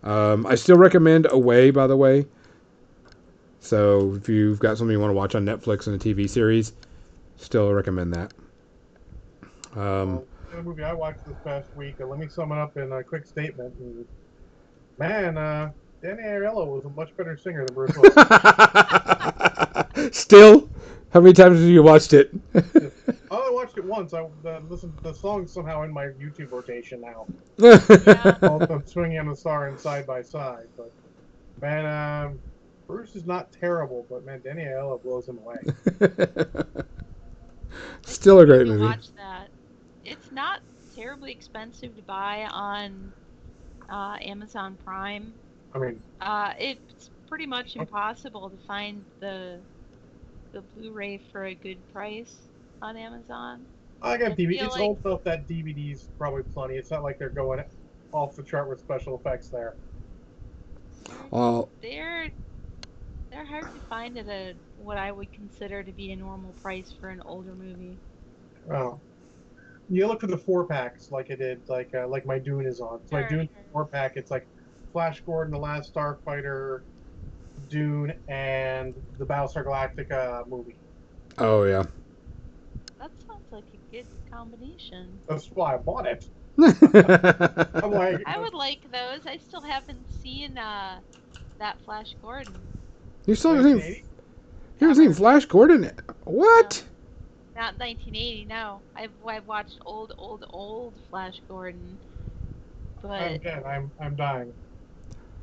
Um, 0.04 0.46
I 0.46 0.56
still 0.56 0.78
recommend 0.78 1.28
Away, 1.30 1.72
by 1.72 1.88
the 1.88 1.98
way. 1.98 2.26
So 3.60 4.16
if 4.16 4.30
you've 4.30 4.60
got 4.60 4.78
something 4.78 4.94
you 4.94 5.00
want 5.00 5.12
to 5.12 5.16
watch 5.16 5.36
on 5.36 5.46
Netflix 5.46 5.88
and 5.88 5.96
a 5.96 6.00
TV 6.00 6.30
series, 6.30 6.74
still 7.36 7.74
recommend 7.74 8.14
that. 8.14 8.34
Um, 9.76 10.22
Well, 10.50 10.58
the 10.58 10.64
movie 10.64 10.84
I 10.84 10.94
watched 10.94 11.26
this 11.26 11.38
past 11.44 11.68
week. 11.76 11.98
Uh, 12.02 12.08
let 12.08 12.20
me 12.20 12.28
sum 12.28 12.52
it 12.52 12.58
up 12.58 12.76
in 12.76 12.92
a 12.92 13.04
quick 13.04 13.26
statement. 13.26 13.76
Man, 14.98 15.38
uh, 15.38 15.70
Danny 16.02 16.24
Aiello 16.24 16.66
was 16.66 16.86
a 16.86 16.90
much 16.90 17.16
better 17.18 17.38
singer 17.38 17.66
than 17.66 17.76
Bruce 17.76 17.96
Willis. 17.96 18.16
still, 20.18 20.68
how 21.12 21.20
many 21.20 21.34
times 21.34 21.60
have 21.60 21.70
you 21.70 21.84
watched 21.84 22.14
it? 22.14 22.32
oh, 22.56 22.62
I 23.30 23.36
only 23.36 23.54
watched 23.54 23.78
it 23.78 23.86
once. 23.86 24.14
I 24.14 24.22
uh, 24.22 24.60
listened. 24.68 24.98
The 25.04 25.14
song's 25.14 25.54
somehow 25.54 25.84
in 25.84 25.94
my 25.94 26.06
YouTube 26.06 26.52
rotation 26.52 27.02
now. 27.02 27.28
Yeah. 27.58 28.38
Both 28.42 28.72
I'm 28.72 28.86
swinging 28.88 29.20
on 29.20 29.28
the 29.28 29.36
star 29.36 29.68
and 29.68 29.80
side 29.80 30.08
by 30.08 30.24
side. 30.24 30.66
But 30.76 30.92
man, 31.62 31.86
um, 31.86 32.40
Bruce 32.88 33.16
is 33.16 33.28
not 33.28 33.52
terrible, 33.52 34.08
but 34.10 34.26
man, 34.26 34.42
Danny 34.44 34.64
Aiello 34.64 35.02
blows 35.04 35.28
him 35.28 35.38
away. 35.38 35.58
still 38.04 38.40
a 38.40 38.48
great 38.48 38.66
movie. 38.66 38.84
Watch 38.84 39.14
that. 39.16 39.49
It's 40.40 40.45
not 40.45 40.61
terribly 40.95 41.34
expensive 41.34 41.98
to 41.98 42.02
buy 42.03 42.48
on 42.49 43.11
uh, 43.90 44.16
Amazon 44.22 44.78
Prime. 44.86 45.34
I 45.76 45.80
mean, 45.80 46.02
Uh, 46.22 46.53
it's 46.57 47.10
pretty 47.28 47.45
much 47.45 47.76
impossible 47.76 48.49
to 48.49 48.56
find 48.66 49.03
the 49.20 49.60
the 50.53 50.61
Blu-ray 50.61 51.20
for 51.34 51.44
a 51.44 51.53
good 51.56 51.78
price 51.91 52.34
on 52.82 52.95
Amazon. 52.95 53.66
I 54.02 54.16
got 54.16 54.38
DVD. 54.38 54.61
It's 54.64 54.76
like- 54.76 54.82
old 54.82 54.99
stuff 55.02 55.24
that 55.26 55.45
DVD's 55.45 56.07
probably 56.18 56.44
plenty. 56.44 56.76
It's 56.76 56.90
not 56.90 57.03
like 57.03 57.20
they're 57.20 57.28
going 57.30 57.61
off 58.14 58.38
the 58.38 58.44
chart 58.44 58.70
with 58.70 58.80
special 58.80 59.16
effects 59.18 59.49
there. 59.49 59.76
Oh, 61.34 61.68
They're 61.82 62.30
they're 63.30 63.45
hard 63.45 63.64
to 63.66 63.80
find 63.90 64.18
at 64.18 64.28
a 64.30 64.53
what 64.82 64.98
I 64.98 65.11
would 65.11 65.34
consider 65.34 65.84
to 65.84 65.91
be 65.91 66.14
a 66.14 66.16
normal 66.16 66.53
price 66.61 66.94
for 66.98 67.10
an 67.10 67.22
older 67.26 67.53
movie. 67.53 67.98
Oh. 68.72 69.02
You 69.90 70.07
look 70.07 70.22
for 70.22 70.28
the 70.28 70.38
four 70.38 70.66
packs 70.66 71.11
like 71.11 71.32
I 71.32 71.36
did, 71.36 71.61
like 71.68 71.94
uh, 71.95 72.07
like 72.07 72.26
my 72.26 72.38
Dune 72.40 72.66
is 72.66 72.80
on. 72.80 72.99
So 73.06 73.16
my 73.16 73.22
Sure, 73.22 73.30
Dune 73.30 73.49
four 73.72 73.86
pack. 73.86 74.14
It's 74.16 74.30
like 74.32 74.48
Flash 74.91 75.22
Gordon, 75.26 75.52
The 75.52 75.60
Last 75.60 75.94
Starfighter, 75.94 76.82
Dune, 77.70 78.14
and 78.28 78.94
the 79.18 79.26
Battlestar 79.26 79.66
Galactica 79.66 80.48
movie. 80.48 80.78
oh 81.40 81.64
yeah. 81.64 81.84
That 82.99 83.11
sounds 83.26 83.45
like 83.52 83.64
a 83.74 83.95
good 83.95 84.06
combination. 84.32 85.20
That's 85.28 85.48
why 85.48 85.76
I 85.76 85.78
bought 85.78 86.06
it. 86.06 86.26
I'm 86.60 87.91
like, 87.91 88.22
I 88.26 88.38
would 88.38 88.53
like 88.53 88.82
those. 88.91 89.26
I 89.26 89.38
still 89.38 89.61
haven't 89.61 90.06
seen 90.22 90.57
uh, 90.57 90.99
that 91.57 91.80
Flash 91.86 92.16
Gordon. 92.22 92.56
you 93.26 93.36
still 93.36 93.56
haven't 93.56 93.82
seen, 93.82 94.03
you 94.80 94.88
haven't 94.88 94.95
seen 95.03 95.14
Flash 95.14 95.45
Gordon? 95.45 95.91
What? 96.26 96.84
Not 97.60 97.77
1980, 97.77 98.45
no. 98.45 98.84
I've, 98.95 99.11
I've 99.27 99.45
watched 99.45 99.80
old, 99.86 100.14
old, 100.18 100.45
old 100.49 100.95
Flash 101.10 101.34
Gordon. 101.45 101.99
But 103.02 103.11
I'm 103.22 103.40
dead. 103.41 103.64
I'm 103.65 103.91
I'm 103.99 104.15
dying. 104.15 104.53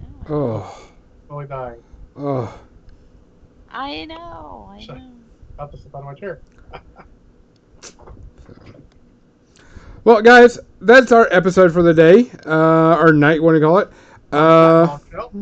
no, 0.00 0.24
Oh, 0.26 0.90
Really 1.28 1.46
dying. 1.46 1.82
oh. 2.16 2.58
I 3.68 4.06
know, 4.06 4.70
I 4.72 4.80
Sure. 4.80 4.94
know. 4.94 5.12
About 5.58 5.72
to 5.72 5.76
slip 5.78 5.94
out 5.94 5.98
of 5.98 6.04
my 6.06 6.14
chair. 6.14 6.40
Well, 10.04 10.22
guys, 10.22 10.58
that's 10.80 11.12
our 11.12 11.28
episode 11.32 11.72
for 11.72 11.82
the 11.82 11.92
day, 11.92 12.30
uh, 12.46 12.96
or 12.96 13.12
night, 13.12 13.42
what 13.42 13.52
do 13.52 13.58
you 13.58 13.64
call 13.64 13.78
it? 13.78 13.90
Uh, 14.32 14.86
Bombshell. 14.86 15.32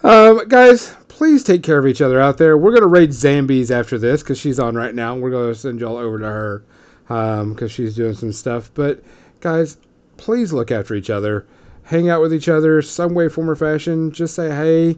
guys, 0.48 0.94
please 1.18 1.42
take 1.42 1.64
care 1.64 1.78
of 1.78 1.86
each 1.88 2.00
other 2.00 2.20
out 2.20 2.38
there. 2.38 2.56
We're 2.56 2.72
gonna 2.72 2.86
raid 2.86 3.10
Zambies 3.10 3.72
after 3.72 3.98
this 3.98 4.22
because 4.22 4.38
she's 4.38 4.60
on 4.60 4.76
right 4.76 4.94
now. 4.94 5.16
We're 5.16 5.32
gonna 5.32 5.52
send 5.52 5.80
y'all 5.80 5.96
over 5.96 6.16
to 6.20 6.24
her 6.24 6.64
because 7.08 7.60
um, 7.60 7.68
she's 7.68 7.96
doing 7.96 8.14
some 8.14 8.32
stuff. 8.32 8.70
But 8.72 9.02
guys, 9.40 9.78
please 10.16 10.52
look 10.52 10.70
after 10.70 10.94
each 10.94 11.10
other. 11.10 11.44
Hang 11.82 12.08
out 12.08 12.20
with 12.20 12.32
each 12.32 12.48
other 12.48 12.80
some 12.82 13.14
way, 13.14 13.28
form, 13.28 13.50
or 13.50 13.56
fashion. 13.56 14.12
Just 14.12 14.36
say 14.36 14.48
hey. 14.48 14.96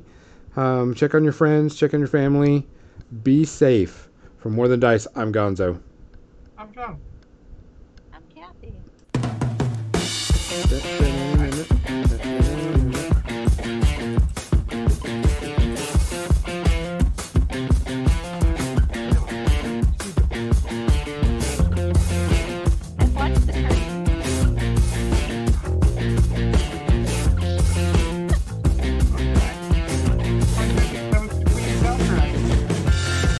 Um, 0.57 0.95
check 0.95 1.15
on 1.15 1.25
your 1.25 1.33
friends. 1.33 1.75
Check 1.75 1.95
on 1.95 2.01
your 2.01 2.09
family. 2.09 2.67
Be 3.23 3.47
safe. 3.47 4.11
For 4.37 4.51
more 4.51 4.69
than 4.69 4.79
dice, 4.79 5.07
I'm 5.17 5.33
Gonzo. 5.33 5.81
I'm 6.59 6.71
John. 6.75 7.01